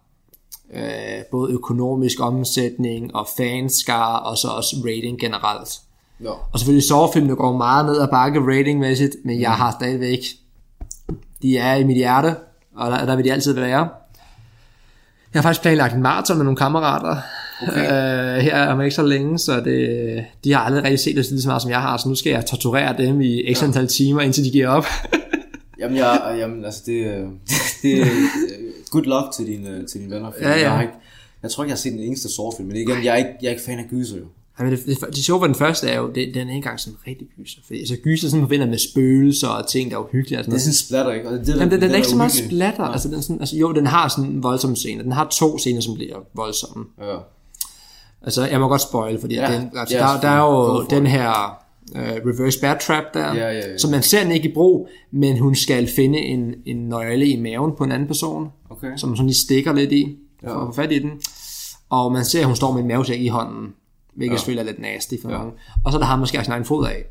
øh, 0.74 1.24
både 1.32 1.54
økonomisk 1.54 2.20
omsætning 2.20 3.16
og 3.16 3.28
fanskar, 3.38 4.16
og 4.18 4.38
så 4.38 4.48
også 4.48 4.76
rating 4.86 5.20
generelt. 5.20 5.82
Ja. 6.24 6.30
Og 6.30 6.60
selvfølgelig 6.60 6.88
sovefilmene 6.88 7.36
går 7.36 7.58
meget 7.58 7.86
ned 7.86 8.02
ad 8.02 8.08
bakke 8.08 8.40
ratingmæssigt, 8.40 9.16
men 9.26 9.42
jeg 9.42 9.50
mm. 9.50 9.56
har 9.56 9.72
stadigvæk, 9.72 10.20
de 11.42 11.58
er 11.58 11.76
i 11.76 11.84
mit 11.84 11.96
hjerte, 11.96 12.36
og 12.76 12.92
der, 12.92 13.06
der 13.06 13.16
vil 13.16 13.26
de 13.26 13.32
altid 13.32 13.54
være. 13.54 13.90
Jeg 15.34 15.42
har 15.42 15.42
faktisk 15.42 15.62
planlagt 15.62 15.96
en 15.96 16.02
maraton 16.02 16.38
med 16.38 16.46
nogle 16.46 16.58
kammerater 16.58 17.18
okay. 17.62 17.84
øh, 18.38 18.44
her 18.44 18.68
om 18.68 18.82
ikke 18.82 18.96
så 18.96 19.04
længe, 19.04 19.40
så 19.40 19.60
det, 19.60 20.26
de 20.44 20.54
har 20.54 20.60
aldrig 20.60 20.84
rigtig 20.84 21.00
set 21.00 21.16
det 21.16 21.30
lige 21.30 21.42
så 21.42 21.48
meget 21.48 21.62
som 21.62 21.72
jeg 21.72 21.82
har, 21.82 21.98
så 21.98 22.10
nu 22.10 22.16
skal 22.16 22.32
jeg 22.32 22.46
torturere 22.46 22.98
dem 22.98 23.22
i 23.22 23.54
x 23.54 23.64
antal 23.64 23.88
timer, 23.88 24.22
indtil 24.22 24.46
de 24.46 24.52
giver 24.52 24.68
op. 24.68 24.86
jamen, 25.80 25.98
jeg, 25.98 26.36
jamen, 26.40 26.66
altså 26.66 26.82
det, 26.86 27.06
det, 27.82 28.06
det 28.06 28.08
good 28.92 29.04
luck 29.04 29.34
til 29.36 29.48
dine, 29.48 29.86
til 29.88 30.02
dine 30.02 30.16
venner. 30.16 30.32
Ja, 30.42 30.50
ja. 30.50 30.62
Jeg, 30.62 30.72
har 30.72 30.82
ikke, 30.82 30.94
jeg 31.44 31.52
tror 31.52 31.64
ikke, 31.64 31.70
jeg 31.70 31.76
har 31.76 31.80
set 31.80 31.94
den 31.94 32.02
eneste 32.02 32.34
sårfilm, 32.36 32.68
men 32.68 32.78
igen, 32.78 33.04
jeg 33.04 33.14
er 33.14 33.18
ikke, 33.18 33.32
jeg 33.42 33.48
er 33.48 33.52
ikke 33.52 33.64
fan 33.64 33.80
af 33.80 33.86
gyser 33.90 34.18
jo. 34.18 34.26
Ja, 34.60 34.64
men 34.64 34.74
det, 34.74 34.86
det, 34.86 34.98
det 35.08 35.18
sjove 35.18 35.42
ved 35.42 35.48
den 35.48 35.56
første 35.56 35.88
er 35.88 35.98
jo, 36.00 36.08
det, 36.08 36.16
den 36.16 36.26
er 36.26 36.42
ikke 36.42 36.54
engang 36.54 36.80
sådan 36.80 36.98
rigtig 37.08 37.28
gyser. 37.38 37.62
Fordi 37.66 37.80
altså, 37.80 37.96
gyser 38.04 38.30
sådan 38.30 38.44
forbinder 38.44 38.66
med 38.66 38.78
spøgelser 38.78 39.48
og 39.48 39.68
ting, 39.68 39.92
der 39.92 39.98
er 39.98 40.02
uhyggelige. 40.02 40.44
Det 40.44 40.54
er 40.54 40.58
sådan 40.58 40.74
splatter, 40.74 41.12
ikke? 41.12 41.32
det, 41.32 41.48
det, 41.48 41.56
Jamen, 41.56 41.72
den, 41.72 41.82
den, 41.82 41.92
er 41.92 41.96
ikke 41.96 42.08
så 42.08 42.16
meget 42.16 42.32
splatter. 42.32 42.84
Ja. 42.84 42.92
Altså, 42.92 43.08
den 43.08 43.22
sådan, 43.22 43.40
altså, 43.40 43.58
jo, 43.58 43.72
den 43.72 43.88
har 43.88 44.08
sådan 44.08 44.26
en 44.30 44.44
voldsom 44.44 44.76
scene. 44.76 45.04
Den 45.04 45.12
har 45.12 45.28
to 45.32 45.58
scener, 45.58 45.82
som 45.82 45.94
bliver 45.94 46.16
voldsomme. 46.34 46.86
Ja. 47.02 47.18
Altså, 48.22 48.48
jeg 48.48 48.60
må 48.60 48.68
godt 48.68 48.82
spoil, 48.82 49.20
fordi 49.20 49.36
ja. 49.36 49.54
den, 49.54 49.72
altså, 49.76 49.98
ja, 49.98 50.04
der, 50.04 50.22
der 50.22 50.30
er 50.30 50.40
jo 50.40 50.86
den 50.90 51.08
her 51.08 51.60
uh, 51.92 52.00
reverse 52.02 52.60
bear 52.60 52.78
trap 52.78 53.04
der, 53.14 53.34
ja, 53.34 53.34
ja, 53.34 53.54
ja. 53.54 53.78
så 53.78 53.90
man 53.90 54.04
ser 54.04 54.24
den 54.24 54.32
ikke 54.32 54.50
i 54.50 54.54
brug, 54.54 54.90
men 55.12 55.38
hun 55.38 55.56
skal 55.56 55.88
finde 55.88 56.20
en, 56.20 56.54
en 56.66 56.78
nøgle 56.90 57.28
i 57.28 57.42
maven 57.42 57.72
på 57.78 57.84
en 57.84 57.92
anden 57.92 58.08
person, 58.08 58.50
okay. 58.70 58.98
som 58.98 59.10
hun 59.10 59.18
sådan 59.18 59.28
lige 59.28 59.38
stikker 59.38 59.74
lidt 59.74 59.92
i, 59.92 60.18
for 60.44 60.50
ja. 60.50 60.62
at 60.62 60.68
få 60.68 60.82
fat 60.82 60.92
i 60.92 61.00
den. 61.00 61.12
Og 61.90 62.12
man 62.12 62.26
ser, 62.26 62.40
at 62.40 62.46
hun 62.46 62.56
står 62.56 62.74
med 62.74 62.82
en 62.82 62.88
mavesæk 62.88 63.22
i 63.22 63.28
hånden 63.28 63.74
hvilket 64.18 64.34
ja. 64.34 64.38
selvfølgelig 64.38 64.62
er 64.62 64.72
lidt 64.72 64.82
nasty 64.82 65.16
for 65.22 65.32
ja. 65.32 65.38
mange. 65.38 65.52
Og 65.86 65.92
så 65.92 65.98
er 65.98 66.00
der 66.00 66.08
ham 66.08 66.20
måske 66.20 66.40
sin 66.44 66.52
egen 66.52 66.66
fod 66.66 66.88
af. 66.88 67.06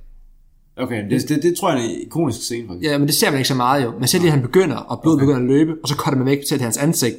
Okay, 0.78 1.10
det, 1.10 1.28
det, 1.28 1.42
det 1.42 1.56
tror 1.56 1.70
jeg 1.70 1.80
er 1.80 1.84
en 1.84 1.90
ikonisk 1.90 2.42
scene 2.42 2.68
faktisk. 2.68 2.90
Ja, 2.90 2.98
men 2.98 3.06
det 3.06 3.14
ser 3.14 3.30
man 3.30 3.38
ikke 3.38 3.48
så 3.48 3.54
meget 3.54 3.84
jo. 3.84 3.92
Man 3.98 4.08
ser 4.08 4.18
lige, 4.18 4.28
at 4.28 4.32
han 4.32 4.42
begynder, 4.42 4.76
og 4.76 5.02
blodet 5.02 5.16
okay. 5.16 5.22
begynder 5.22 5.40
at 5.40 5.46
løbe, 5.46 5.76
og 5.82 5.88
så 5.88 5.94
cutter 5.94 6.18
man 6.18 6.26
væk 6.26 6.38
til 6.48 6.60
hans 6.60 6.76
ansigt. 6.76 7.16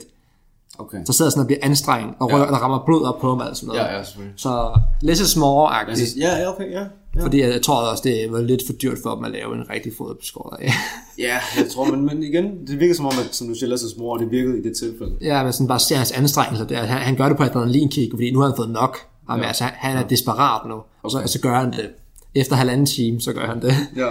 Okay. 0.80 0.98
Så 1.06 1.14
sidder 1.14 1.32
sådan 1.32 1.42
og 1.42 1.48
bliver 1.48 1.60
anstrengt, 1.62 2.16
og 2.20 2.30
ja. 2.32 2.38
der 2.38 2.46
rammer 2.46 2.84
blod 2.86 3.04
op 3.04 3.22
på 3.22 3.30
ham 3.30 3.40
og 3.40 3.56
sådan 3.56 3.68
noget. 3.68 3.80
Ja, 3.80 3.98
ja, 3.98 4.04
selvfølgelig. 4.04 4.34
Så 4.40 4.80
less 5.02 5.22
is 5.22 5.36
more-agtigt. 5.38 6.20
Ja, 6.20 6.38
ja, 6.38 6.50
okay, 6.50 6.72
ja. 6.72 6.84
Ja. 7.16 7.24
Fordi 7.24 7.42
jeg, 7.42 7.50
jeg 7.50 7.62
tror 7.62 7.76
også, 7.76 8.04
det 8.06 8.32
var 8.32 8.42
lidt 8.42 8.62
for 8.66 8.74
dyrt 8.74 8.98
for 9.04 9.16
dem 9.16 9.24
at 9.24 9.32
lave 9.32 9.56
en 9.56 9.70
rigtig 9.70 9.92
fodbeskåret 9.98 10.58
af. 10.62 10.72
ja, 11.28 11.38
jeg 11.58 11.70
tror, 11.72 11.86
men, 11.86 12.06
men 12.06 12.24
igen, 12.24 12.68
det 12.68 12.80
virker 12.80 12.96
som 12.96 13.06
om, 13.06 13.14
at 13.20 13.36
som 13.36 13.48
du 13.48 13.54
siger, 13.54 13.70
Lasses 13.70 13.98
mor, 13.98 14.18
det 14.18 14.32
virkede 14.32 14.60
i 14.60 14.62
det 14.62 14.78
tilfælde. 14.78 15.14
Ja, 15.22 15.44
men 15.44 15.54
sådan 15.54 15.68
bare 15.68 15.80
ser 15.80 15.96
hans 15.96 16.12
anstrengelser 16.12 16.66
der. 16.66 16.78
Han, 16.78 16.98
han 16.98 17.16
gør 17.16 17.28
det 17.28 17.38
på 17.38 17.44
adrenalinkick, 17.44 18.12
fordi 18.14 18.32
nu 18.32 18.40
har 18.40 18.48
han 18.48 18.56
fået 18.58 18.70
nok. 18.70 18.98
Jamen, 19.30 19.42
ja. 19.44 19.48
altså, 19.48 19.64
han 19.64 19.98
er 19.98 20.08
desperat 20.08 20.68
nu, 20.68 20.82
og 21.04 21.12
så, 21.12 21.18
okay. 21.18 21.28
så 21.28 21.40
gør 21.42 21.60
han 21.60 21.72
det. 21.72 21.90
Efter 22.36 22.56
halvanden 22.56 22.86
time, 22.86 23.22
så 23.22 23.34
gør 23.34 23.48
han 23.48 23.62
det. 23.62 23.74
Ja. 23.96 24.08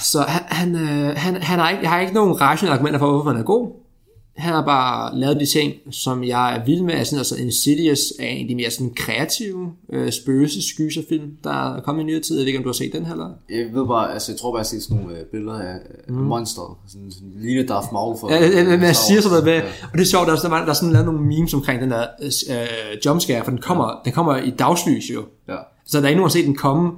Så 0.00 0.22
han, 0.22 0.42
han, 0.48 0.74
øh, 0.74 1.16
han, 1.16 1.42
han 1.42 1.58
har 1.58 1.70
ikke, 1.70 1.82
jeg 1.82 1.90
har 1.90 2.00
ikke 2.00 2.14
nogen 2.14 2.40
rationelle 2.40 2.74
argumenter 2.74 2.98
for, 2.98 3.10
hvorfor 3.10 3.30
han 3.30 3.40
er 3.40 3.44
god 3.44 3.83
han 4.36 4.54
har 4.54 4.64
bare 4.64 5.18
lavet 5.18 5.40
de 5.40 5.46
ting, 5.46 5.74
som 5.90 6.24
jeg 6.24 6.56
er 6.56 6.64
vild 6.64 6.82
med. 6.82 6.94
Altså, 6.94 7.16
altså 7.16 7.36
Insidious 7.36 8.00
er 8.18 8.26
en 8.26 8.42
af 8.42 8.48
de 8.48 8.54
mere 8.54 8.70
sådan 8.70 8.94
kreative 8.94 9.72
øh, 9.92 10.12
spøgelsesgyserfilm, 10.12 11.30
der 11.44 11.76
er 11.76 11.80
kommet 11.80 12.02
i 12.02 12.06
nyere 12.06 12.20
tid. 12.20 12.36
Jeg 12.36 12.40
ved 12.40 12.46
ikke, 12.46 12.58
om 12.58 12.62
du 12.62 12.68
har 12.68 12.74
set 12.74 12.92
den 12.92 13.06
heller? 13.06 13.30
Jeg 13.50 13.66
ved 13.72 13.86
bare, 13.86 14.12
altså 14.12 14.32
jeg 14.32 14.38
tror 14.38 14.50
bare, 14.50 14.58
jeg 14.58 14.60
har 14.60 14.64
set 14.64 14.82
sådan 14.82 14.96
nogle 14.96 15.18
øh, 15.18 15.24
billeder 15.24 15.58
af 15.58 15.74
mm. 16.08 16.14
monster. 16.14 16.78
Sådan, 16.88 17.10
sådan 17.10 17.32
lille 17.36 17.66
Darth 17.66 17.92
Maul 17.92 18.18
for... 18.20 18.32
Ja, 18.32 18.46
ja, 18.46 18.64
men 18.64 18.82
jeg 18.82 18.96
siger 18.96 19.20
sådan 19.20 19.30
noget 19.30 19.44
med, 19.44 19.70
ja. 19.70 19.88
og 19.92 19.98
det 19.98 20.00
er 20.00 20.06
sjovt, 20.06 20.26
der 20.26 20.32
er, 20.32 20.64
der 20.64 20.70
er 20.70 20.72
sådan 20.72 20.92
lavet 20.92 21.06
nogle 21.06 21.20
memes 21.20 21.54
omkring 21.54 21.80
den 21.80 21.90
der 21.90 22.06
øh, 22.22 22.98
jumpscare, 23.06 23.44
for 23.44 23.50
den 23.50 23.60
kommer, 23.60 24.00
den 24.04 24.12
kommer 24.12 24.36
i 24.36 24.50
dagslys 24.50 25.10
jo. 25.10 25.24
Ja. 25.48 25.56
Så 25.86 25.98
der 25.98 26.04
er 26.04 26.08
ikke 26.08 26.20
nogen, 26.20 26.30
der 26.30 26.34
har 26.34 26.40
set 26.40 26.46
den 26.46 26.56
komme. 26.56 26.92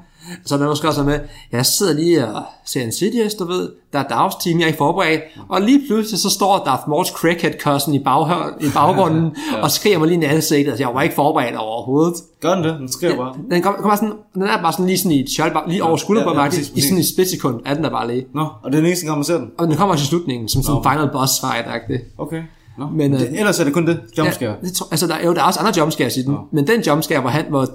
Så 0.44 0.54
er 0.54 0.58
der 0.58 0.66
måske 0.66 0.88
også 0.88 1.02
med, 1.02 1.20
jeg 1.52 1.66
sidder 1.66 1.94
lige 1.94 2.26
og 2.26 2.42
ser 2.64 2.80
en 2.80 2.86
Insidious, 2.86 3.34
du 3.34 3.44
ved, 3.44 3.68
der 3.92 3.98
er 3.98 4.08
dagsteam, 4.08 4.58
jeg 4.58 4.64
er 4.64 4.66
ikke 4.66 4.78
forberedt, 4.78 5.20
og 5.48 5.60
lige 5.60 5.82
pludselig 5.86 6.20
så 6.20 6.30
står 6.30 6.62
Darth 6.64 6.82
Maul's 6.82 7.12
crackhead 7.12 7.94
i, 7.94 7.98
bag, 7.98 8.50
i 8.60 8.68
baggrunden, 8.74 9.36
ja. 9.52 9.62
og 9.62 9.70
skriger 9.70 9.98
mig 9.98 10.08
lige 10.08 10.22
i 10.22 10.24
ansigtet, 10.24 10.70
altså 10.70 10.84
jeg 10.84 10.94
var 10.94 11.02
ikke 11.02 11.14
forberedt 11.14 11.56
overhovedet. 11.56 12.14
Gør 12.40 12.54
den 12.54 12.64
det? 12.64 12.78
Den 12.78 12.92
skriver 12.92 13.16
bare? 13.16 13.34
Den, 13.50 13.62
kommer, 13.62 13.80
kommer 13.80 13.96
sådan, 13.96 14.14
den 14.34 14.42
er 14.42 14.62
bare 14.62 14.72
sådan 14.72 14.86
lige 14.86 14.98
sådan 14.98 15.12
i 15.12 15.20
et 15.20 15.30
shot, 15.30 15.52
lige 15.68 15.84
over 15.84 15.96
skulderen 15.96 16.36
ja, 16.36 16.44
ja, 16.44 16.50
ja, 16.52 16.60
i 16.74 16.80
sådan 16.80 16.98
et 16.98 17.08
splitsekund 17.08 17.60
er 17.64 17.74
den 17.74 17.84
der 17.84 17.90
bare 17.90 18.08
lige. 18.08 18.26
Nå, 18.34 18.40
og 18.40 18.72
det 18.72 18.74
er 18.74 18.80
den 18.80 18.86
eneste 18.86 19.06
gang, 19.06 19.18
man 19.18 19.24
ser 19.24 19.38
den? 19.38 19.50
Og 19.58 19.66
den 19.66 19.76
kommer 19.76 19.94
til 19.96 20.06
slutningen, 20.06 20.48
som 20.48 20.62
sådan 20.62 20.76
en 20.76 20.84
final 20.92 21.10
boss 21.12 21.40
fight 21.40 21.66
-agtig. 21.66 22.14
Okay. 22.18 22.42
No. 22.78 22.86
Men, 22.86 23.12
det, 23.12 23.20
øh, 23.20 23.38
ellers 23.38 23.60
er 23.60 23.64
det 23.64 23.72
kun 23.72 23.86
det, 23.86 24.00
jumpscare. 24.18 24.54
Ja, 24.62 24.68
det, 24.68 24.82
altså 24.90 25.06
der, 25.06 25.14
jo, 25.24 25.34
der 25.34 25.40
er 25.40 25.44
også 25.44 25.60
andre 25.60 25.72
jumpscares 25.78 26.16
i 26.16 26.22
den, 26.22 26.32
no. 26.32 26.38
men 26.52 26.66
den 26.66 26.80
jumpscare, 26.80 27.20
hvor, 27.20 27.30
han, 27.30 27.44
hvor 27.48 27.66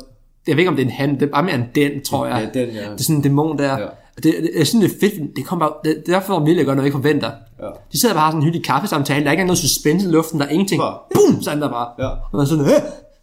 jeg 0.48 0.56
ved 0.56 0.60
ikke 0.60 0.70
om 0.70 0.76
det 0.76 0.84
er 0.84 0.88
en 0.88 0.94
han, 0.94 1.14
det 1.14 1.22
er 1.22 1.32
bare 1.32 1.44
mere 1.44 1.56
en 1.56 1.66
den, 1.76 2.04
tror 2.04 2.26
jeg. 2.26 2.50
Ja, 2.56 2.60
den, 2.60 2.70
ja. 2.70 2.82
Det 2.82 3.00
er 3.00 3.04
sådan 3.04 3.16
en 3.16 3.22
dæmon 3.22 3.58
der. 3.58 3.80
Ja. 3.80 3.86
Det, 4.16 4.24
det, 4.24 4.50
er 4.56 4.64
sådan 4.64 4.82
lidt 4.82 4.94
fedt, 5.00 5.36
det 5.36 5.46
kommer 5.46 5.68
bare, 5.68 5.76
det, 5.84 6.04
det 6.06 6.14
er 6.14 6.20
derfor 6.20 6.38
at 6.38 6.46
gøre 6.46 6.56
noget, 6.56 6.78
jeg 6.78 6.86
ikke 6.86 6.98
forventer. 6.98 7.32
Ja. 7.62 7.68
De 7.92 8.00
sidder 8.00 8.16
bare 8.16 8.22
og 8.22 8.26
har 8.26 8.32
sådan 8.32 8.40
en 8.40 8.44
hyggelig 8.44 8.66
kaffesamtale, 8.66 9.22
der 9.22 9.28
er 9.28 9.32
ikke 9.32 9.44
noget 9.44 9.58
suspense 9.58 10.08
i 10.08 10.12
luften, 10.12 10.40
der 10.40 10.46
er 10.46 10.50
ingenting. 10.50 10.82
Bare. 10.82 10.98
Boom, 11.14 11.42
så 11.42 11.52
er 11.52 11.56
der 11.56 11.70
bare. 11.70 11.88
Ja. 12.00 12.08
Og 12.08 12.30
man 12.34 12.42
er 12.42 12.46
sådan, 12.46 12.66
øh. 12.66 12.72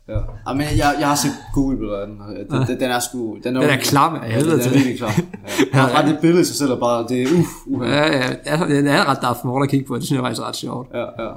Ja. 0.09 0.19
ja 0.49 0.55
men 0.55 0.67
jeg, 0.77 0.95
jeg 1.01 1.09
har 1.09 1.15
set 1.15 1.31
Google 1.55 2.01
af 2.01 2.07
den. 2.07 2.21
Den, 2.51 2.67
den, 2.67 2.81
den 2.81 2.91
er 2.91 2.99
sgu... 2.99 3.37
Den 3.45 3.57
er, 3.57 3.61
den 3.61 3.71
er 3.71 3.77
klam 3.77 4.15
af 4.15 4.33
helvede 4.33 4.57
ja, 4.57 4.63
den 4.63 4.69
er 4.69 4.75
virkelig 4.75 4.99
klam. 4.99 5.11
Ja. 5.75 5.79
ja, 5.79 5.99
ret 5.99 6.09
det 6.09 6.19
billede 6.21 6.45
sig 6.45 6.57
selv 6.57 6.71
er 6.71 6.81
bare, 6.81 7.07
det 7.09 7.23
er 7.23 7.27
uff. 7.39 7.49
Uh, 7.67 7.89
ja, 7.89 8.07
ja, 8.17 8.23
ja, 8.47 8.77
den 8.77 8.87
er 8.87 9.11
ret 9.11 9.19
Darth 9.23 9.47
Maul 9.47 9.63
at 9.63 9.71
kigge 9.71 9.87
på, 9.87 9.97
det 9.97 10.05
synes 10.05 10.17
jeg 10.17 10.25
faktisk 10.25 10.43
er 10.43 10.49
ret 10.49 10.57
sjovt. 10.57 10.89
Ja, 10.95 11.25
ja. 11.25 11.31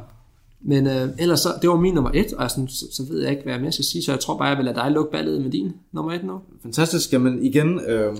Men 0.63 0.87
øh, 0.87 1.09
ellers 1.19 1.39
så, 1.39 1.49
det 1.61 1.69
var 1.69 1.75
min 1.75 1.93
nummer 1.93 2.11
et, 2.13 2.33
og 2.33 2.51
sådan, 2.51 2.67
så, 2.67 2.85
så 2.91 3.03
ved 3.09 3.21
jeg 3.21 3.31
ikke, 3.31 3.43
hvad 3.43 3.53
jeg 3.53 3.61
mere 3.61 3.71
skal 3.71 3.85
sige, 3.85 4.03
så 4.03 4.11
jeg 4.11 4.19
tror 4.19 4.37
bare, 4.37 4.47
jeg 4.47 4.57
vil 4.57 4.65
lade 4.65 4.75
dig 4.75 4.91
lukke 4.91 5.11
ballet 5.11 5.41
med 5.41 5.51
din 5.51 5.71
nummer 5.91 6.13
et 6.13 6.23
nu. 6.23 6.39
Fantastisk, 6.63 7.13
jamen 7.13 7.45
igen, 7.45 7.79
øh, 7.87 8.15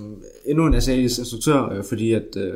endnu 0.45 0.65
en 0.65 0.73
SA's 0.73 0.91
instruktør, 0.91 1.69
øh, 1.69 1.83
fordi 1.83 2.13
at... 2.13 2.37
Øh, 2.37 2.53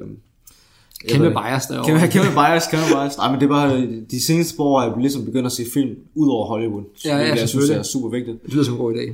kæmpe 1.08 1.30
bias 1.30 1.66
derovre. 1.66 1.88
Kæmpe, 1.88 2.08
kæmpe 2.08 2.30
bias, 2.30 2.68
kæmpe 2.68 2.86
bias. 2.88 3.18
Nej, 3.18 3.32
men 3.32 3.40
det 3.40 3.46
er 3.46 3.50
bare, 3.50 3.88
de 4.12 4.26
seneste 4.26 4.62
år 4.62 4.82
er 4.82 4.88
jeg 4.88 4.98
ligesom 4.98 5.26
begyndt 5.26 5.46
at 5.46 5.52
se 5.52 5.64
film 5.74 5.96
ud 6.16 6.30
over 6.30 6.46
Hollywood. 6.46 6.84
Ja, 7.06 7.18
ja, 7.18 7.28
jeg 7.28 7.50
synes, 7.50 7.70
det 7.70 7.78
er 7.78 7.84
super 7.84 8.10
vigtigt. 8.10 8.44
Det 8.44 8.54
lyder 8.54 8.64
som 8.64 8.74
en 8.74 8.80
god 8.80 8.94
idé. 8.94 9.14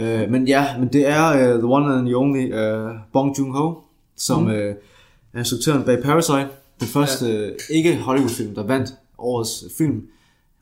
Øh, 0.00 0.30
men 0.30 0.48
ja, 0.48 0.66
men 0.78 0.88
det 0.92 1.08
er 1.08 1.54
uh, 1.54 1.58
the 1.58 1.68
one 1.68 1.94
and 1.94 2.06
the 2.06 2.16
only 2.16 2.52
uh, 2.52 2.90
Bong 3.12 3.38
Joon-ho, 3.38 3.74
som 4.16 4.42
mm. 4.42 4.48
uh, 4.48 4.54
er 4.54 5.38
instruktøren 5.38 5.82
bag 5.82 6.02
Parasite. 6.02 6.48
Den 6.80 6.88
første 6.88 7.26
ja. 7.26 7.46
uh, 7.46 7.76
ikke 7.76 7.96
Hollywood-film, 7.96 8.54
der 8.54 8.62
vandt 8.62 8.94
årets 9.18 9.64
film. 9.78 10.02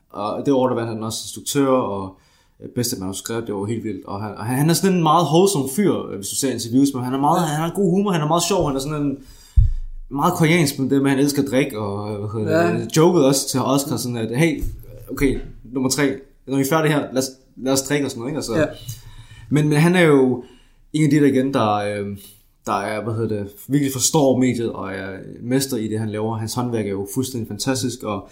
Og 0.09 0.45
det 0.45 0.53
år, 0.53 0.67
der 0.67 0.75
vandt 0.75 0.89
han 0.89 1.03
også 1.03 1.19
instruktør 1.23 1.67
og 1.67 2.17
øh, 2.61 2.69
bedste 2.69 2.99
manuskript, 2.99 3.47
det 3.47 3.55
var 3.55 3.65
helt 3.65 3.83
vildt. 3.83 4.05
Og 4.05 4.21
han, 4.21 4.37
og 4.37 4.45
han 4.45 4.69
er 4.69 4.73
sådan 4.73 4.95
en 4.95 5.03
meget 5.03 5.25
wholesome 5.25 5.69
fyr, 5.75 5.93
øh, 5.93 6.15
hvis 6.15 6.27
du 6.27 6.35
ser 6.35 6.51
interviews 6.51 6.93
med 6.93 7.03
Han 7.03 7.13
er 7.13 7.19
meget, 7.19 7.47
han 7.47 7.61
har 7.61 7.71
god 7.75 7.91
humor, 7.91 8.11
han 8.11 8.21
er 8.21 8.27
meget 8.27 8.43
sjov, 8.43 8.67
han 8.67 8.75
er 8.75 8.79
sådan 8.79 9.01
en 9.01 9.17
meget 10.09 10.33
koreansk 10.33 10.79
med 10.79 10.89
det 10.89 11.01
med, 11.01 11.11
at 11.11 11.17
han 11.17 11.25
elsker 11.25 11.43
at 11.43 11.49
drikke, 11.49 11.79
og 11.79 12.41
øh, 12.41 12.47
ja. 12.47 12.85
joket 12.97 13.25
også 13.25 13.49
til 13.49 13.59
Oscar, 13.59 13.97
sådan 13.97 14.17
at, 14.17 14.37
hey, 14.37 14.63
okay, 15.11 15.39
nummer 15.63 15.89
tre, 15.89 16.15
når 16.47 16.55
vi 16.55 16.61
er 16.61 16.69
færdige 16.69 16.93
her, 16.93 16.99
lad 17.13 17.17
os, 17.17 17.29
lad 17.57 17.73
os 17.73 17.81
drikke 17.81 18.05
og 18.07 18.11
sådan 18.11 18.19
noget, 18.19 18.31
ikke? 18.31 18.37
Altså, 18.37 18.55
ja. 18.55 18.65
men, 19.49 19.69
men 19.69 19.77
han 19.77 19.95
er 19.95 20.01
jo 20.01 20.43
en 20.93 21.03
af 21.03 21.09
de 21.09 21.15
der 21.15 21.25
igen, 21.25 21.53
der, 21.53 21.73
øh, 21.73 22.17
der 22.67 22.73
er, 22.73 23.03
hvad 23.03 23.13
hedder 23.13 23.43
det, 23.43 23.47
virkelig 23.67 23.93
forstår 23.93 24.37
mediet 24.37 24.71
og 24.71 24.91
er 24.91 25.17
mester 25.41 25.77
i 25.77 25.87
det, 25.87 25.99
han 25.99 26.09
laver. 26.09 26.37
Hans 26.37 26.53
håndværk 26.53 26.85
er 26.85 26.89
jo 26.89 27.07
fuldstændig 27.13 27.47
fantastisk, 27.47 28.03
og 28.03 28.29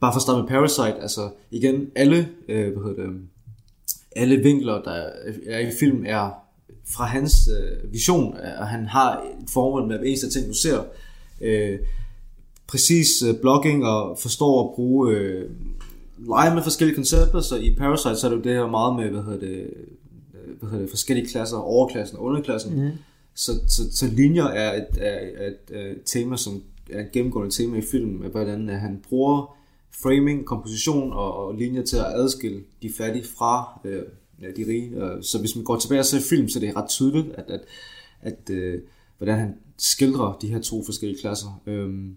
bare 0.00 0.12
for 0.12 0.16
at 0.16 0.22
starte 0.22 0.40
med 0.40 0.48
Parasite, 0.48 1.02
altså 1.02 1.30
igen, 1.50 1.86
alle, 1.96 2.28
øh, 2.48 2.72
hvad 2.72 2.82
hedder 2.82 3.02
det, 3.02 3.20
alle 4.16 4.36
vinkler, 4.36 4.82
der 4.82 5.10
er 5.46 5.58
i 5.58 5.70
film, 5.80 6.04
er 6.06 6.30
fra 6.96 7.04
hans 7.04 7.48
øh, 7.48 7.92
vision, 7.92 8.34
og 8.58 8.66
han 8.66 8.86
har 8.86 9.16
et 9.16 9.50
formål 9.50 9.88
med 9.88 9.98
hver 9.98 10.06
eneste 10.06 10.30
ting, 10.30 10.48
du 10.48 10.54
ser. 10.54 10.84
Øh, 11.40 11.78
præcis 12.66 13.22
øh, 13.22 13.34
blogging 13.40 13.86
og 13.86 14.18
forstår 14.18 14.68
at 14.68 14.74
bruge 14.74 15.12
øh, 15.12 15.50
lege 16.28 16.54
med 16.54 16.62
forskellige 16.62 16.94
koncepter, 16.94 17.40
så 17.40 17.56
i 17.56 17.74
Parasite 17.74 18.16
så 18.16 18.26
er 18.26 18.30
det 18.30 18.38
jo 18.38 18.42
det 18.42 18.52
her 18.52 18.66
meget 18.66 18.96
med, 18.96 19.10
hvad 19.10 19.22
hedder 19.22 19.40
det, 19.40 19.70
øh, 20.34 20.58
hvad 20.60 20.70
hedder 20.70 20.82
det 20.82 20.90
forskellige 20.90 21.28
klasser, 21.28 21.56
overklassen 21.56 22.18
og 22.18 22.24
underklassen. 22.24 22.84
Mm. 22.84 22.90
Så, 23.38 23.52
så, 23.68 23.82
så 23.92 24.06
linjer 24.06 24.44
er 24.44 24.76
et, 24.76 24.88
er 24.96 25.20
et, 25.20 25.54
et, 25.70 25.90
et 25.90 26.02
tema, 26.04 26.36
som 26.36 26.62
er 26.90 27.00
et 27.00 27.12
gennemgående 27.12 27.54
tema 27.54 27.78
i 27.78 27.82
filmen, 27.82 28.30
hvordan 28.30 28.70
øh, 28.70 28.76
han 28.76 29.00
bruger 29.08 29.56
framing, 30.02 30.44
komposition 30.44 31.12
og, 31.12 31.36
og 31.36 31.54
linjer 31.54 31.82
til 31.82 31.96
at 31.96 32.04
adskille 32.04 32.62
de 32.82 32.92
fattige 32.92 33.24
fra 33.38 33.80
øh, 33.84 34.02
de 34.56 34.64
rige. 34.68 34.90
Øh, 34.90 35.22
så 35.22 35.38
hvis 35.38 35.56
man 35.56 35.64
går 35.64 35.76
tilbage 35.76 35.98
og 35.98 36.04
ser 36.04 36.20
film, 36.20 36.48
så 36.48 36.60
det 36.60 36.68
er 36.68 36.76
ret 36.76 36.88
tydeligt, 36.88 37.32
at, 37.34 37.50
at, 37.50 37.60
at 38.22 38.50
øh, 38.50 38.80
hvordan 39.18 39.38
han 39.38 39.54
skildrer 39.78 40.38
de 40.42 40.48
her 40.48 40.60
to 40.60 40.84
forskellige 40.84 41.20
klasser. 41.20 41.60
Øhm, 41.66 42.16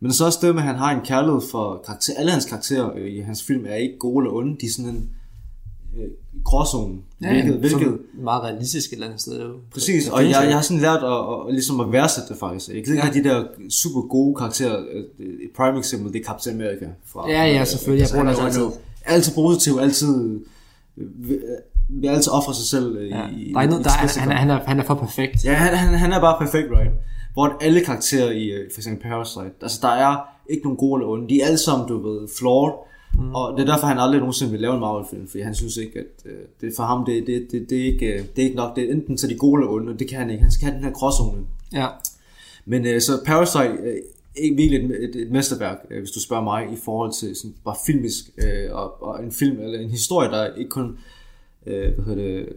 men 0.00 0.12
så 0.12 0.24
også 0.24 0.38
det 0.42 0.54
med, 0.54 0.62
at 0.62 0.68
han 0.68 0.76
har 0.76 1.00
en 1.00 1.06
kærlighed 1.06 1.40
for 1.50 1.82
karakter. 1.86 2.12
Alle 2.16 2.32
hans 2.32 2.44
karakterer 2.44 2.96
øh, 2.96 3.12
i 3.12 3.20
hans 3.20 3.42
film 3.42 3.66
er 3.66 3.74
ikke 3.74 3.98
gode 3.98 4.24
eller 4.24 4.36
onde, 4.36 4.56
de 4.60 4.66
er 4.66 4.70
sådan 4.70 4.90
en 4.90 5.10
øh, 5.98 6.08
gråzone. 6.44 6.98
Ja, 7.22 7.32
hvilket, 7.32 7.54
hvilket, 7.54 7.98
meget 8.14 8.42
realistisk 8.42 8.90
et 8.90 8.92
eller 8.92 9.06
andet 9.06 9.20
sted. 9.20 9.50
Præcis, 9.72 10.08
og 10.08 10.22
jeg, 10.22 10.30
jeg 10.30 10.54
har 10.54 10.62
sådan 10.62 10.82
lært 10.82 11.02
at, 11.04 11.48
at, 11.48 11.54
ligesom 11.54 11.80
at 11.80 11.92
værdsætte 11.92 12.28
det 12.28 12.38
faktisk. 12.38 12.68
Jeg 12.68 12.84
kan 12.84 12.94
ikke 12.94 13.06
ja. 13.06 13.12
de 13.12 13.28
der 13.28 13.44
super 13.70 14.00
gode 14.00 14.34
karakterer. 14.34 14.84
Øh, 14.92 15.26
et 15.26 15.50
prime 15.56 15.78
eksempel, 15.78 16.12
det 16.12 16.20
er 16.20 16.24
Captain 16.24 16.60
America. 16.60 16.86
Fra, 17.06 17.30
ja, 17.30 17.44
ja, 17.44 17.64
selvfølgelig. 17.64 18.02
Jeg 18.02 18.18
bruger 18.20 18.34
det 18.34 18.44
altid. 18.44 18.66
Altid 19.06 19.34
positiv, 19.34 19.78
altid 19.80 20.40
vil 21.88 22.08
altid 22.08 22.32
ofre 22.32 22.54
sig 22.54 22.66
selv 22.66 23.02
ja. 23.02 23.28
i, 23.28 23.52
der 23.52 23.60
er 23.60 23.66
noget, 23.66 23.84
der 23.84 23.90
er, 23.90 24.20
han, 24.20 24.36
han, 24.36 24.50
er, 24.50 24.60
han 24.66 24.80
er 24.80 24.84
for 24.84 24.94
perfekt. 24.94 25.44
Ja, 25.44 25.52
han, 25.52 25.76
han, 25.76 25.98
han 25.98 26.12
er 26.12 26.20
bare 26.20 26.36
perfekt, 26.38 26.70
right? 26.70 26.90
Hvor 27.32 27.56
alle 27.60 27.80
karakterer 27.80 28.30
i 28.30 28.52
for 28.74 28.80
eksempel 28.80 29.02
Parasite, 29.02 29.52
altså 29.62 29.78
der 29.82 29.88
er 29.88 30.16
ikke 30.50 30.62
nogen 30.64 30.76
gode 30.76 31.00
eller 31.00 31.12
onde, 31.12 31.28
de 31.28 31.40
er 31.40 31.46
alle 31.46 31.58
sammen, 31.58 31.88
du 31.88 32.08
ved, 32.08 32.28
flawed, 32.38 32.72
Mm. 33.18 33.34
Og 33.34 33.58
det 33.58 33.68
er 33.68 33.72
derfor, 33.72 33.86
han 33.86 33.98
aldrig 33.98 34.18
nogensinde 34.18 34.52
vil 34.52 34.60
lave 34.60 34.74
en 34.74 34.80
Marvel-film, 34.80 35.28
fordi 35.28 35.42
han 35.42 35.54
synes 35.54 35.76
ikke, 35.76 35.98
at 35.98 36.30
øh, 36.30 36.38
det 36.60 36.72
for 36.76 36.82
ham, 36.82 37.04
det, 37.04 37.26
det, 37.26 37.46
det, 37.52 37.70
det, 37.70 37.80
er 37.80 37.84
ikke, 37.84 38.06
øh, 38.06 38.18
det 38.36 38.42
er 38.42 38.46
ikke 38.46 38.56
nok. 38.56 38.76
Det 38.76 38.84
er 38.84 38.92
enten 38.92 39.18
så 39.18 39.26
de 39.26 39.34
gode 39.34 39.60
eller 39.60 39.72
onde, 39.72 39.98
det 39.98 40.08
kan 40.08 40.18
han 40.18 40.30
ikke. 40.30 40.42
Han 40.42 40.52
skal 40.52 40.64
have 40.64 40.76
den 40.76 40.84
her 40.84 40.92
gråzone. 40.92 41.44
Ja. 41.72 41.86
Men 42.64 42.86
øh, 42.86 43.00
så 43.00 43.12
Parasite 43.26 43.82
øh, 43.82 43.96
er 44.36 44.56
virkelig 44.56 44.84
et, 44.84 45.04
et, 45.04 45.16
et 45.16 45.30
mesterværk, 45.30 45.78
øh, 45.90 45.98
hvis 45.98 46.10
du 46.10 46.20
spørger 46.20 46.44
mig, 46.44 46.68
i 46.72 46.76
forhold 46.84 47.12
til 47.12 47.36
sådan 47.36 47.54
bare 47.64 47.76
filmisk, 47.86 48.30
øh, 48.38 48.72
og, 48.72 49.02
og 49.02 49.24
en 49.24 49.32
film, 49.32 49.60
eller 49.60 49.78
en 49.78 49.90
historie, 49.90 50.30
der 50.30 50.54
ikke 50.54 50.70
kun 50.70 50.98
øh, 51.66 51.94
hvad 51.94 52.04
hedder 52.04 52.22
det, 52.22 52.48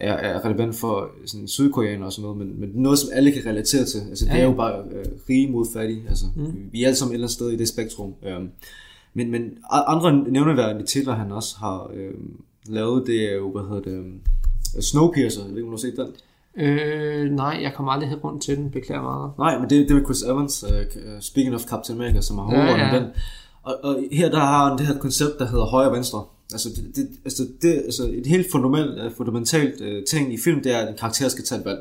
er, 0.00 0.12
er 0.12 0.44
relevant 0.44 0.74
for 0.74 1.10
sådan 1.26 1.48
sydkoreanere 1.48 2.06
og 2.06 2.12
sådan 2.12 2.22
noget, 2.22 2.38
men, 2.38 2.60
men 2.60 2.70
noget, 2.74 2.98
som 2.98 3.10
alle 3.12 3.32
kan 3.32 3.46
relatere 3.46 3.84
til. 3.84 4.00
Altså, 4.10 4.24
det 4.24 4.30
ja, 4.30 4.36
ja. 4.36 4.42
er 4.42 4.48
jo 4.48 4.54
bare 4.54 4.82
øh, 4.92 5.04
rige 5.28 5.50
mod 5.50 5.66
fattige. 5.72 6.02
Altså, 6.08 6.24
mm. 6.36 6.68
Vi 6.72 6.82
er 6.82 6.86
alle 6.86 6.96
sammen 6.96 7.12
et 7.12 7.14
eller 7.14 7.26
andet 7.26 7.34
sted 7.34 7.50
i 7.50 7.56
det 7.56 7.68
spektrum. 7.68 8.14
Øh, 8.26 8.40
men, 9.18 9.30
men 9.30 9.58
andre 9.70 10.12
nævneværdige 10.12 10.86
titler, 10.86 11.14
han 11.14 11.32
også 11.32 11.56
har 11.58 11.90
øh, 11.94 12.14
lavet, 12.66 13.06
det 13.06 13.32
er 13.32 13.34
jo, 13.34 13.50
hvad 13.52 13.62
hedder 13.62 13.82
det, 13.82 13.98
øh, 13.98 14.82
Snowpiercer, 14.82 15.40
jeg 15.40 15.50
ved 15.50 15.56
ikke, 15.56 15.66
om 15.66 15.70
du 15.70 15.76
har 15.76 15.90
set 15.90 15.96
den? 15.96 16.08
Øh, 16.56 17.30
nej, 17.30 17.58
jeg 17.62 17.72
kommer 17.74 17.92
aldrig 17.92 18.08
helt 18.08 18.24
rundt 18.24 18.42
til 18.42 18.56
den, 18.56 18.70
beklager 18.70 19.02
meget. 19.02 19.30
Nej, 19.38 19.58
men 19.58 19.70
det, 19.70 19.88
det 19.88 19.90
er 19.90 19.94
med 19.94 20.04
Chris 20.04 20.22
Evans, 20.22 20.64
uh, 20.64 20.70
speaking 21.20 21.54
of 21.54 21.60
Captain 21.60 21.98
America, 21.98 22.20
som 22.20 22.38
har 22.38 22.44
hovedrollen 22.44 22.78
ja, 22.78 22.94
ja. 22.94 22.98
den. 22.98 23.08
Og, 23.62 23.74
og, 23.82 24.04
her 24.12 24.30
der 24.30 24.38
har 24.38 24.68
han 24.68 24.78
det 24.78 24.86
her 24.86 24.98
koncept, 24.98 25.38
der 25.38 25.46
hedder 25.46 25.64
højre 25.64 25.88
og 25.88 25.96
venstre. 25.96 26.24
Altså, 26.52 26.68
det, 26.76 26.96
det, 26.96 27.08
altså, 27.24 27.42
det, 27.62 27.72
altså 27.72 28.02
et 28.12 28.26
helt 28.26 28.46
fundamentalt, 28.52 29.16
fundamentalt 29.16 29.80
uh, 29.80 30.04
ting 30.10 30.34
i 30.34 30.38
film, 30.44 30.62
det 30.62 30.72
er, 30.74 30.78
at 30.78 30.88
en 30.88 30.96
karakter 30.98 31.28
skal 31.28 31.44
tage 31.44 31.58
et 31.58 31.64
valg. 31.64 31.80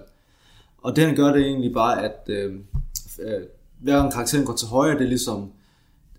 Og 0.84 0.96
det 0.96 1.06
han 1.06 1.16
gør, 1.16 1.34
det 1.34 1.42
er 1.42 1.46
egentlig 1.46 1.74
bare, 1.74 2.04
at 2.04 2.30
uh, 2.30 2.54
uh, 3.26 3.42
hver 3.82 4.00
gang 4.00 4.14
karakteren 4.14 4.46
går 4.46 4.54
til 4.54 4.68
højre, 4.68 4.94
det 4.94 5.04
er 5.04 5.08
ligesom 5.08 5.52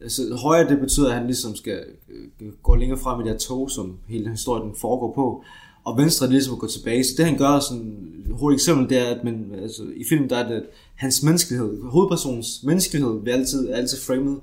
altså, 0.00 0.34
højre 0.42 0.68
det 0.68 0.80
betyder, 0.80 1.08
at 1.08 1.14
han 1.14 1.26
ligesom 1.26 1.56
skal 1.56 1.84
øh, 2.08 2.52
gå 2.62 2.74
længere 2.74 2.98
frem 2.98 3.26
i 3.26 3.30
det 3.30 3.40
tog, 3.40 3.70
som 3.70 3.98
hele 4.08 4.30
historien 4.30 4.74
foregår 4.80 5.12
på. 5.14 5.44
Og 5.84 5.98
venstre 5.98 6.26
er 6.26 6.30
ligesom 6.30 6.54
at 6.54 6.58
gå 6.60 6.66
tilbage. 6.66 7.04
Så 7.04 7.10
det 7.16 7.26
han 7.26 7.38
gør, 7.38 7.60
sådan 7.60 8.12
et 8.26 8.32
hurtigt 8.32 8.60
eksempel, 8.60 8.88
det 8.88 8.98
er, 8.98 9.14
at 9.14 9.24
man, 9.24 9.52
altså, 9.62 9.82
i 9.96 10.04
filmen 10.08 10.30
der 10.30 10.36
er 10.36 10.48
det, 10.48 10.54
at 10.54 10.66
hans 10.94 11.22
menneskelighed, 11.22 11.82
hovedpersonens 11.82 12.62
menneskelighed, 12.64 13.20
vil 13.24 13.30
altid, 13.30 13.68
er 13.68 13.76
altid 13.76 13.98
framet 13.98 14.40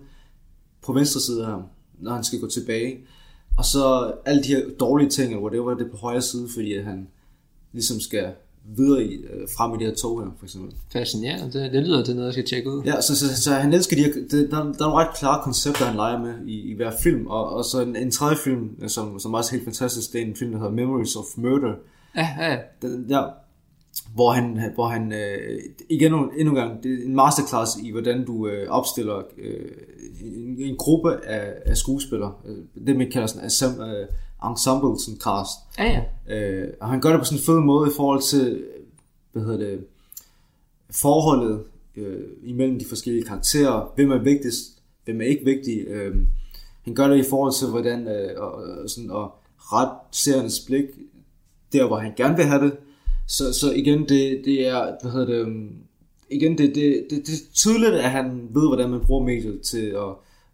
på 0.85 0.93
venstre 0.93 1.19
side 1.19 1.41
af 1.45 1.51
ham, 1.51 1.63
når 1.99 2.13
han 2.13 2.23
skal 2.23 2.39
gå 2.39 2.47
tilbage. 2.47 2.97
Og 3.57 3.65
så 3.65 4.13
alle 4.25 4.43
de 4.43 4.47
her 4.47 4.61
dårlige 4.79 5.09
ting, 5.09 5.29
eller 5.29 5.43
whatever, 5.43 5.73
det 5.73 5.85
er 5.85 5.91
på 5.91 5.97
højre 5.97 6.21
side, 6.21 6.47
fordi 6.53 6.73
at 6.73 6.83
han 6.83 7.07
ligesom 7.73 7.99
skal 7.99 8.33
videre 8.67 9.03
i, 9.03 9.15
øh, 9.15 9.47
frem 9.57 9.73
i 9.73 9.77
det 9.77 9.87
her 9.87 9.95
tog 9.95 10.23
her, 10.23 10.31
for 10.37 10.45
eksempel. 10.45 10.75
Fascinerende, 10.93 11.59
det, 11.59 11.73
det 11.73 11.83
lyder 11.83 12.03
til 12.03 12.15
noget, 12.15 12.25
jeg 12.25 12.33
skal 12.33 12.45
tjekke 12.45 12.69
ud. 12.69 12.83
Ja, 12.83 13.01
så, 13.01 13.15
så, 13.15 13.41
så, 13.41 13.53
han 13.53 13.73
elsker 13.73 13.95
de 13.95 14.03
her, 14.03 14.13
det, 14.13 14.31
der, 14.31 14.57
der 14.57 14.57
er 14.57 14.89
nogle 14.89 14.95
ret 14.95 15.17
klare 15.17 15.43
koncepter, 15.43 15.85
han 15.85 15.95
leger 15.95 16.19
med 16.19 16.33
i, 16.47 16.71
i 16.71 16.75
hver 16.75 16.91
film, 17.03 17.27
og, 17.27 17.49
og 17.49 17.65
så 17.65 17.81
en, 17.81 17.95
en 17.95 18.11
tredje 18.11 18.37
film, 18.43 18.87
som, 18.87 19.19
som 19.19 19.33
også 19.33 19.49
er 19.49 19.57
helt 19.57 19.65
fantastisk, 19.65 20.13
det 20.13 20.21
er 20.21 20.25
en 20.25 20.35
film, 20.35 20.51
der 20.51 20.57
hedder 20.57 20.73
Memories 20.73 21.15
of 21.15 21.25
Murder. 21.37 21.73
Ja, 22.15 22.27
ja. 22.39 22.57
Den, 22.81 23.09
der, 23.09 23.29
hvor 24.15 24.31
han, 24.31 24.71
hvor 24.73 24.87
han 24.87 25.13
øh, 25.13 25.59
igen 25.89 26.13
endnu 26.13 26.49
en 26.49 26.55
gang, 26.55 26.83
det 26.83 26.91
er 26.91 27.05
en 27.05 27.15
masterclass 27.15 27.71
i, 27.83 27.91
hvordan 27.91 28.25
du 28.25 28.47
øh, 28.47 28.69
opstiller 28.69 29.21
øh, 29.37 29.71
en, 30.21 30.57
en 30.59 30.75
gruppe 30.75 31.25
af, 31.25 31.53
af 31.65 31.77
skuespillere. 31.77 32.33
Øh, 32.45 32.85
det 32.87 32.95
man 32.95 33.11
kalder 33.11 33.27
sådan 33.27 33.45
assem, 33.45 33.81
øh, 33.81 34.07
ensemble 34.49 34.99
sådan 34.99 35.19
cast. 35.19 35.57
Ja, 35.79 36.01
ja. 36.27 36.35
Øh, 36.35 36.73
og 36.81 36.89
han 36.89 37.01
gør 37.01 37.09
det 37.09 37.19
på 37.19 37.25
sådan 37.25 37.39
en 37.39 37.45
fed 37.45 37.59
måde 37.59 37.89
i 37.89 37.93
forhold 37.95 38.21
til, 38.21 38.63
hvad 39.31 39.43
hedder 39.43 39.57
det, 39.57 39.85
forholdet 40.91 41.63
øh, 41.95 42.23
imellem 42.43 42.79
de 42.79 42.85
forskellige 42.85 43.25
karakterer. 43.25 43.91
Hvem 43.95 44.11
er 44.11 44.17
vigtigst, 44.17 44.81
hvem 45.05 45.21
er 45.21 45.25
ikke 45.25 45.45
vigtig. 45.45 45.87
Øh, 45.87 46.15
han 46.83 46.95
gør 46.95 47.07
det 47.07 47.25
i 47.25 47.29
forhold 47.29 47.53
til, 47.53 47.67
hvordan 47.67 48.07
øh, 48.07 48.41
og, 48.41 48.51
og 48.53 48.89
sådan, 48.89 49.11
at 49.11 49.27
ret 49.57 49.97
seriernes 50.11 50.59
blik 50.59 50.85
der, 51.73 51.87
hvor 51.87 51.97
han 51.97 52.13
gerne 52.17 52.35
vil 52.35 52.45
have 52.45 52.65
det. 52.65 52.77
Så, 53.27 53.53
så 53.53 53.71
igen, 53.71 53.99
det, 53.99 54.41
det 54.45 54.67
er, 54.67 54.95
hvad 55.01 55.11
hedder 55.11 55.25
det, 55.25 55.45
um, 55.45 55.69
igen, 56.29 56.57
det, 56.57 56.75
det, 56.75 57.07
det, 57.09 57.27
det 57.27 57.33
er 57.33 57.53
tydeligt, 57.53 57.93
at 57.93 58.11
han 58.11 58.49
ved, 58.53 58.67
hvordan 58.67 58.89
man 58.89 59.01
bruger 59.05 59.25
mediet 59.25 59.61
til 59.61 59.85
at, 59.85 60.09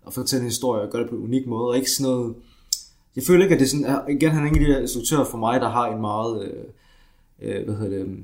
at 0.07 0.13
fortælle 0.13 0.41
en 0.41 0.49
historie 0.49 0.81
og 0.81 0.89
gøre 0.89 1.01
det 1.01 1.09
på 1.09 1.15
en 1.15 1.23
unik 1.23 1.47
måde, 1.47 1.69
og 1.69 1.77
ikke 1.77 1.91
sådan 1.91 2.11
noget, 2.11 2.35
jeg 3.15 3.23
føler 3.23 3.43
ikke, 3.43 3.53
at 3.53 3.59
det 3.59 3.65
er 3.65 3.69
sådan, 3.69 4.15
igen, 4.15 4.31
han 4.31 4.43
er 4.43 4.53
ikke 4.53 4.75
de 4.75 4.81
instruktører 4.81 5.25
for 5.25 5.37
mig, 5.37 5.61
der 5.61 5.69
har 5.69 5.93
en 5.93 6.01
meget, 6.01 6.43
øh, 6.43 6.63
øh, 7.41 7.65
hvad 7.65 7.75
hedder 7.75 7.97
det, 7.97 8.23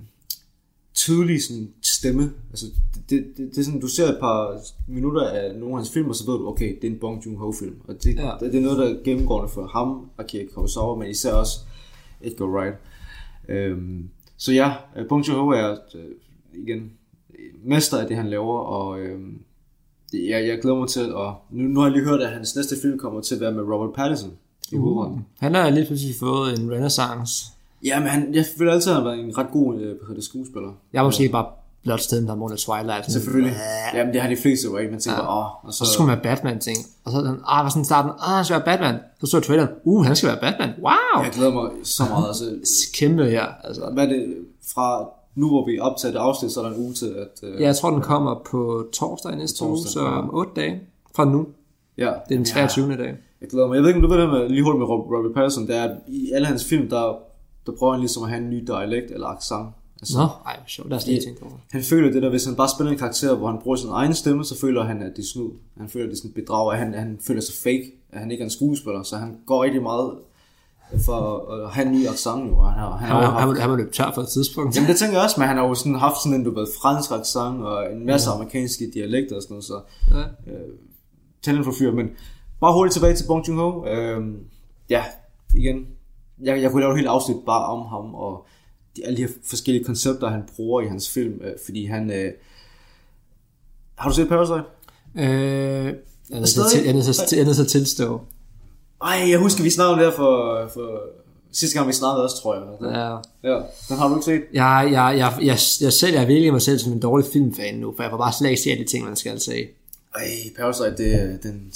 tydelig 0.93 1.43
sådan, 1.43 1.73
stemme. 1.81 2.33
Altså, 2.49 2.65
det, 2.95 3.09
det, 3.09 3.38
det, 3.38 3.49
det, 3.49 3.57
er 3.57 3.63
sådan, 3.63 3.79
du 3.79 3.88
ser 3.88 4.07
et 4.07 4.17
par 4.19 4.59
minutter 4.88 5.27
af 5.27 5.55
nogle 5.55 5.73
af 5.73 5.79
hans 5.79 5.91
film, 5.93 6.09
og 6.09 6.15
så 6.15 6.31
ved 6.31 6.39
du, 6.39 6.47
okay, 6.47 6.75
det 6.81 6.88
er 6.88 6.91
en 6.91 6.99
Bong 6.99 7.25
Joon-ho 7.25 7.51
film. 7.59 7.75
Og 7.88 8.03
det, 8.03 8.15
ja. 8.15 8.31
det, 8.39 8.53
det, 8.53 8.57
er 8.57 8.61
noget, 8.61 8.77
der 8.77 8.85
er 8.85 9.03
gennemgående 9.03 9.49
for 9.49 9.67
ham, 9.67 10.09
Akira 10.17 10.45
Kurosawa, 10.53 10.95
men 10.95 11.09
især 11.09 11.33
også 11.33 11.59
Edgar 12.21 12.45
Wright. 12.45 12.75
Øhm, 13.49 14.09
så 14.38 14.53
ja, 14.53 14.73
øh, 14.97 15.07
Bong 15.07 15.27
Joon-ho 15.27 15.49
er 15.49 15.77
øh, 15.95 16.11
igen 16.53 16.91
mester 17.63 17.97
af 17.97 18.07
det, 18.07 18.17
han 18.17 18.29
laver, 18.29 18.59
og 18.59 18.99
øh, 18.99 19.19
jeg, 20.13 20.47
jeg 20.47 20.59
glæder 20.61 20.77
mig 20.77 20.89
til, 20.89 21.13
og 21.13 21.35
nu, 21.51 21.63
nu 21.63 21.79
har 21.79 21.88
jeg 21.88 21.95
lige 21.95 22.05
hørt, 22.05 22.21
at 22.21 22.29
hans 22.29 22.55
næste 22.55 22.75
film 22.81 22.97
kommer 22.97 23.21
til 23.21 23.35
at 23.35 23.41
være 23.41 23.51
med 23.51 23.63
Robert 23.63 23.93
Pattinson 23.95 24.38
i 24.72 24.76
uh. 24.76 24.82
hovedrollen. 24.82 25.26
Han 25.39 25.55
har 25.55 25.70
lige 25.70 25.86
pludselig 25.86 26.15
fået 26.20 26.59
en 26.59 26.72
renaissance. 26.72 27.45
Ja, 27.84 27.99
men 27.99 28.07
han, 28.07 28.34
jeg 28.34 28.45
føler 28.57 28.74
altid, 28.74 28.91
at 28.91 28.95
han 28.95 29.05
har 29.05 29.11
været 29.11 29.26
en 29.26 29.38
ret 29.38 29.51
god 29.51 29.80
øh, 29.80 30.15
det, 30.15 30.24
skuespiller. 30.24 30.70
Jeg 30.93 31.03
må 31.03 31.11
sige 31.11 31.30
bare 31.30 31.45
blot 31.84 32.01
stedet, 32.01 32.28
der 32.28 32.36
må 32.36 32.49
Twilight. 32.49 33.11
Selvfølgelig. 33.11 33.55
Ja. 33.93 33.99
Jamen, 33.99 34.13
det 34.13 34.22
har 34.22 34.30
de 34.30 34.38
fleste 34.38 34.68
jo 34.68 34.78
ikke. 34.78 34.91
Man 34.91 34.99
tænker, 34.99 35.24
ja. 35.24 35.39
åh. 35.39 35.65
Og 35.65 35.74
så, 35.74 35.84
og 35.84 35.88
så 35.88 35.93
skulle 35.93 36.07
man 36.07 36.18
være 36.18 36.36
Batman, 36.36 36.59
ting. 36.59 36.78
Og 37.05 37.11
så 37.11 37.18
den, 37.18 37.36
ah, 37.45 37.63
var 37.63 37.70
sådan 37.70 37.86
starten, 37.86 38.11
ah, 38.20 38.36
han 38.36 38.45
skal 38.45 38.55
være 38.55 38.65
Batman. 38.65 38.95
Så 39.20 39.28
så 39.28 39.39
traileren, 39.39 39.70
uh, 39.84 40.05
han 40.05 40.15
skal 40.15 40.30
være 40.30 40.39
Batman. 40.41 40.70
Wow. 40.82 41.24
Jeg 41.24 41.32
glæder 41.34 41.53
mig 41.53 41.72
så 41.84 42.03
meget. 42.09 42.28
Altså, 42.28 42.45
Kæmpe 42.93 43.26
her. 43.26 43.45
Altså. 43.63 43.89
Hvad 43.93 44.03
er 44.03 44.09
det 44.09 44.36
fra 44.74 45.09
nu, 45.36 45.47
hvor 45.47 45.65
vi 45.65 45.80
optager 45.80 46.11
det 46.11 46.20
afsnit, 46.20 46.51
så 46.51 46.59
er 46.61 46.63
der 46.63 46.76
en 46.76 46.84
uge 46.84 46.93
til, 46.93 47.05
at... 47.05 47.49
Uh, 47.49 47.61
ja, 47.61 47.65
jeg 47.65 47.76
tror, 47.76 47.89
den 47.89 48.01
kommer 48.01 48.41
på 48.51 48.88
torsdag 48.93 49.36
næste 49.36 49.57
torsdag, 49.57 49.72
uge, 49.72 49.88
så 49.88 49.99
om 49.99 50.26
ja. 50.26 50.39
8 50.39 50.51
dage 50.55 50.82
fra 51.15 51.26
nu. 51.26 51.47
Ja. 51.97 52.05
Det 52.05 52.11
er 52.11 52.38
den 52.38 52.45
23. 52.45 52.91
Ja. 52.91 52.97
dag. 52.97 53.15
Jeg 53.41 53.49
glæder 53.49 53.67
mig. 53.67 53.75
Jeg 53.75 53.83
ved 53.83 53.89
ikke, 53.89 53.97
om 53.97 54.01
du 54.01 54.09
ved 54.13 54.21
det 54.21 54.29
med, 54.29 54.49
lige 54.49 54.63
hurtigt 54.63 54.79
med 54.79 54.88
Robert 54.88 55.33
Pattinson, 55.33 55.67
det 55.67 55.75
er, 55.75 55.83
at 55.83 55.97
i 56.07 56.31
alle 56.31 56.47
hans 56.47 56.65
film, 56.65 56.89
der, 56.89 57.19
der 57.65 57.71
prøver 57.79 57.93
han 57.93 57.99
ligesom 57.99 58.23
at 58.23 58.29
have 58.29 58.41
en 58.43 58.49
ny 58.49 58.63
dialekt 58.67 59.11
eller 59.11 59.27
accent. 59.27 59.67
Altså, 60.01 60.17
Nå, 60.17 60.27
ej, 60.45 60.59
sjovt. 60.67 60.89
Lad 60.89 60.97
os 60.97 61.07
lige 61.07 61.21
tænke 61.21 61.43
over. 61.43 61.53
Han 61.71 61.83
føler 61.83 62.11
det 62.11 62.21
der, 62.23 62.29
hvis 62.29 62.45
han 62.45 62.55
bare 62.55 62.69
spiller 62.75 62.91
en 62.91 62.97
karakter, 62.97 63.35
hvor 63.35 63.47
han 63.47 63.59
bruger 63.63 63.77
sin 63.77 63.89
egen 63.89 64.13
stemme, 64.13 64.45
så 64.45 64.59
føler 64.59 64.83
han, 64.83 65.01
at 65.01 65.11
det 65.15 65.21
er 65.21 65.27
snyd. 65.33 65.49
Han 65.77 65.89
føler, 65.89 66.05
at 66.05 66.09
det 66.09 66.17
er 66.17 66.21
sådan 66.21 66.33
bedrag, 66.33 66.73
at 66.73 66.79
han, 66.79 66.93
han 66.93 67.19
føler 67.27 67.41
sig 67.41 67.55
fake, 67.63 67.91
at 68.11 68.19
han 68.19 68.31
ikke 68.31 68.41
er 68.41 68.45
en 68.45 68.51
skuespiller, 68.51 69.03
så 69.03 69.17
han 69.17 69.38
går 69.45 69.63
rigtig 69.63 69.81
meget 69.81 70.11
for 71.05 71.51
at 71.53 71.71
have 71.71 71.88
en 71.88 71.93
ny 71.93 72.07
accent 72.07 72.45
nu. 72.45 72.55
Han 72.55 72.79
har, 72.79 72.97
han, 72.97 73.09
har, 73.09 73.21
han, 73.21 73.47
han, 73.47 73.57
han 73.61 73.69
var 73.69 73.77
løbet 73.77 73.93
tør 73.93 74.11
for 74.15 74.21
et 74.21 74.29
tidspunkt. 74.29 74.75
Jamen 74.75 74.89
det 74.89 74.97
tænker 74.97 75.15
jeg 75.17 75.23
også, 75.23 75.39
men 75.39 75.47
han 75.47 75.57
har 75.57 75.67
jo 75.67 75.75
sådan 75.75 75.95
haft 75.95 76.23
sådan 76.23 76.39
en, 76.39 76.43
du 76.43 76.55
ved, 76.55 76.67
fransk 76.81 77.11
accent 77.11 77.61
og 77.61 77.91
en 77.91 78.05
masse 78.05 78.29
ja. 78.29 78.35
amerikanske 78.35 78.91
dialekter 78.93 79.35
og 79.35 79.41
sådan 79.41 79.53
noget, 79.53 79.65
så 79.65 79.81
ja. 80.11 80.51
øh, 80.51 80.69
talent 81.41 81.65
for 81.65 81.73
fyr, 81.79 81.91
men 81.91 82.09
bare 82.60 82.74
hurtigt 82.74 82.93
tilbage 82.93 83.16
til 83.16 83.28
Bong 83.28 83.47
Joon-ho. 83.47 83.86
Øh, 83.88 84.36
ja, 84.89 85.03
igen, 85.55 85.88
jeg, 86.41 86.62
jeg 86.62 86.72
kunne 86.72 86.82
lave 86.82 86.91
et 86.91 86.97
helt 86.97 87.08
afsnit 87.08 87.38
bare 87.45 87.66
om 87.66 87.86
ham, 87.86 88.16
og 88.16 88.45
de, 88.95 89.05
alle 89.05 89.18
de 89.18 89.22
her 89.22 89.34
forskellige 89.49 89.84
koncepter, 89.84 90.30
han 90.30 90.43
bruger 90.55 90.82
i 90.82 90.88
hans 90.88 91.10
film, 91.10 91.41
øh, 91.41 91.53
fordi 91.66 91.86
han... 91.86 92.12
Øh, 92.12 92.32
har 93.95 94.10
du 94.10 94.16
set 94.16 94.30
Parasite? 94.30 94.64
Øh, 95.16 95.26
jeg 96.30 96.36
er 96.36 97.45
nødt 97.45 97.55
til, 97.55 97.62
at 97.62 97.68
tilstå. 97.68 98.22
Ej, 99.01 99.30
jeg 99.30 99.39
husker, 99.39 99.64
vi 99.64 99.70
snakkede 99.70 100.05
her 100.05 100.16
for, 100.16 100.68
for 100.74 100.99
sidste 101.51 101.78
gang, 101.78 101.88
vi 101.88 101.93
snakkede 101.93 102.24
også, 102.24 102.41
tror 102.41 102.55
jeg. 102.55 102.64
Ja. 102.82 103.10
ja. 103.51 103.62
Den 103.89 103.97
har 103.97 104.08
du 104.08 104.16
ikke 104.16 104.26
set? 104.26 104.41
Jeg, 104.53 104.89
jeg, 104.91 105.16
jeg, 105.18 105.34
jeg, 105.41 105.58
jeg 105.82 105.93
selv 105.93 106.14
jeg 106.14 106.28
virkelig 106.28 106.51
mig 106.51 106.62
selv 106.62 106.80
som 106.80 106.93
en 106.93 106.99
dårlig 106.99 107.28
filmfan 107.34 107.76
nu, 107.76 107.93
for 107.95 108.03
jeg 108.03 108.10
får 108.10 108.18
bare 108.18 108.34
slet 108.34 108.49
ikke 108.49 108.62
se 108.62 108.72
alle 108.72 108.84
de 108.84 108.89
ting, 108.89 109.05
man 109.05 109.16
skal 109.16 109.39
se. 109.39 109.68
Ej, 110.16 110.22
Parasite, 110.58 110.95
det 110.97 111.16
er 111.16 111.38
den... 111.38 111.74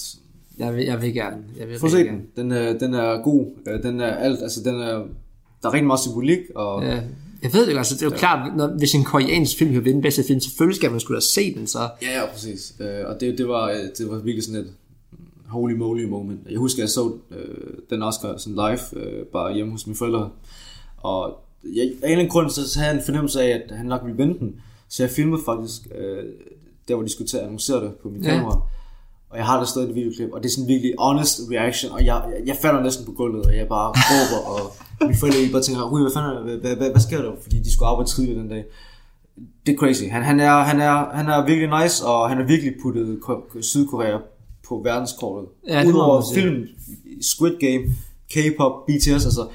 Jeg 0.60 0.76
vil, 0.76 0.86
jeg 0.86 1.02
vil 1.02 1.14
gerne. 1.14 1.38
Jeg 1.60 1.68
vil 1.68 1.74
at 1.74 1.92
se 1.92 1.98
den. 1.98 2.22
Den 2.36 2.52
er, 2.52 2.74
den 2.78 2.94
er 2.94 3.24
god. 3.24 3.46
Øh, 3.68 3.84
Den 3.84 4.00
er 4.02 4.06
alt, 4.16 4.42
altså 4.42 4.64
den 4.64 4.76
er... 4.76 4.94
Der 5.62 5.70
er 5.70 5.74
rigtig 5.74 5.88
meget 5.88 6.00
symbolik, 6.00 6.40
og... 6.56 6.84
Ja. 6.84 7.02
Jeg 7.44 7.54
ved 7.54 7.68
det 7.68 7.78
altså, 7.78 7.96
det 7.96 8.02
er 8.02 8.06
jo 8.06 8.16
klart, 8.18 8.58
når, 8.58 8.68
hvis 8.78 8.94
en 8.94 9.04
koreansk 9.04 9.58
film 9.58 9.74
kan 9.74 9.86
vinde 9.86 10.02
bedste 10.02 10.24
film, 10.28 10.40
selvfølgelig 10.40 10.76
skal 10.76 10.92
man 10.92 11.00
skulle 11.00 11.16
have 11.16 11.22
set 11.22 11.56
den, 11.56 11.68
så... 11.68 11.80
Ja, 12.02 12.20
ja, 12.22 12.26
præcis. 12.34 12.74
Øh, 12.80 12.88
og 13.06 13.20
det, 13.22 13.38
det, 13.38 13.48
var, 13.48 13.70
øh, 13.70 13.76
det 13.98 14.10
var 14.10 14.16
virkelig 14.18 14.44
sådan 14.44 14.62
et 14.62 14.74
holy 15.48 15.74
moly 15.74 16.04
moment. 16.06 16.40
Jeg 16.50 16.58
husker, 16.60 16.82
jeg 16.84 16.90
så 16.90 17.14
øh, 17.32 17.74
den 17.90 18.02
Oscar 18.04 18.38
sådan 18.38 18.56
live, 18.56 19.04
øh, 19.06 19.26
bare 19.26 19.54
hjemme 19.54 19.72
hos 19.72 19.88
mine 19.88 19.98
forældre. 19.98 20.30
Og 20.98 21.38
jeg, 21.76 21.82
af 21.84 21.88
en 21.88 21.92
eller 22.04 22.12
anden 22.12 22.28
grund, 22.30 22.50
så 22.50 22.80
havde 22.80 22.90
jeg 22.92 22.98
en 22.98 23.06
fornemmelse 23.06 23.42
af, 23.42 23.62
at 23.70 23.78
han 23.78 23.86
nok 23.86 24.02
ville 24.06 24.18
vinde 24.18 24.40
den. 24.40 24.56
Så 24.90 25.04
jeg 25.04 25.10
filmede 25.10 25.42
faktisk, 25.46 25.82
øh, 25.98 26.24
der 26.88 26.96
hvor 26.96 27.04
de 27.04 27.12
skulle 27.12 27.28
til 27.28 27.38
at 27.38 27.44
annoncere 27.44 27.84
det 27.84 27.92
på 27.96 28.10
min 28.10 28.24
Ja. 28.24 28.30
kamera. 28.30 28.62
Og 29.32 29.38
jeg 29.38 29.46
har 29.46 29.58
der 29.58 29.66
stadig 29.66 29.90
et 29.90 29.96
videoklip, 29.96 30.30
og 30.34 30.44
det 30.44 30.50
er 30.50 30.54
sådan 30.54 30.68
virkelig 30.68 30.94
honest 31.00 31.40
reaction, 31.52 31.92
og 31.92 32.06
jeg, 32.06 32.24
jeg, 32.38 32.48
jeg 32.48 32.56
falder 32.62 32.82
næsten 32.84 33.06
på 33.06 33.12
gulvet, 33.12 33.46
og 33.46 33.56
jeg 33.58 33.68
bare 33.68 33.90
råber, 34.12 34.40
og 34.52 34.62
mine 35.08 35.18
forældre 35.20 35.52
bare 35.52 35.62
tænker, 35.62 35.92
Ui, 35.94 36.02
hvad 36.02 36.12
fanden, 36.14 36.32
er- 36.38 36.42
hvad, 36.44 36.58
hvad, 36.58 36.76
hvad, 36.76 36.90
hvad 36.92 37.02
sker 37.02 37.22
der? 37.22 37.32
Fordi 37.44 37.60
de 37.60 37.74
skulle 37.74 37.90
arbejde 37.90 38.10
tidligt 38.10 38.38
den 38.38 38.50
dag 38.50 38.64
det 39.66 39.74
er 39.74 39.78
crazy. 39.78 40.04
Han, 40.04 40.24
han, 40.24 40.40
er, 40.40 40.52
han, 40.60 40.80
er, 40.82 41.06
han 41.14 41.28
er 41.30 41.46
virkelig 41.46 41.82
nice, 41.84 42.06
og 42.06 42.30
han 42.30 42.38
har 42.38 42.46
virkelig 42.46 42.74
puttet 42.84 43.20
Ko- 43.22 43.62
Sydkorea 43.62 44.18
på 44.68 44.82
verdenskortet. 44.84 45.50
Ja, 45.68 45.84
Udover 45.88 46.22
film, 46.36 46.64
Squid 47.22 47.52
Game, 47.60 47.84
K-pop, 48.34 48.72
BTS, 48.88 49.08
altså. 49.26 49.48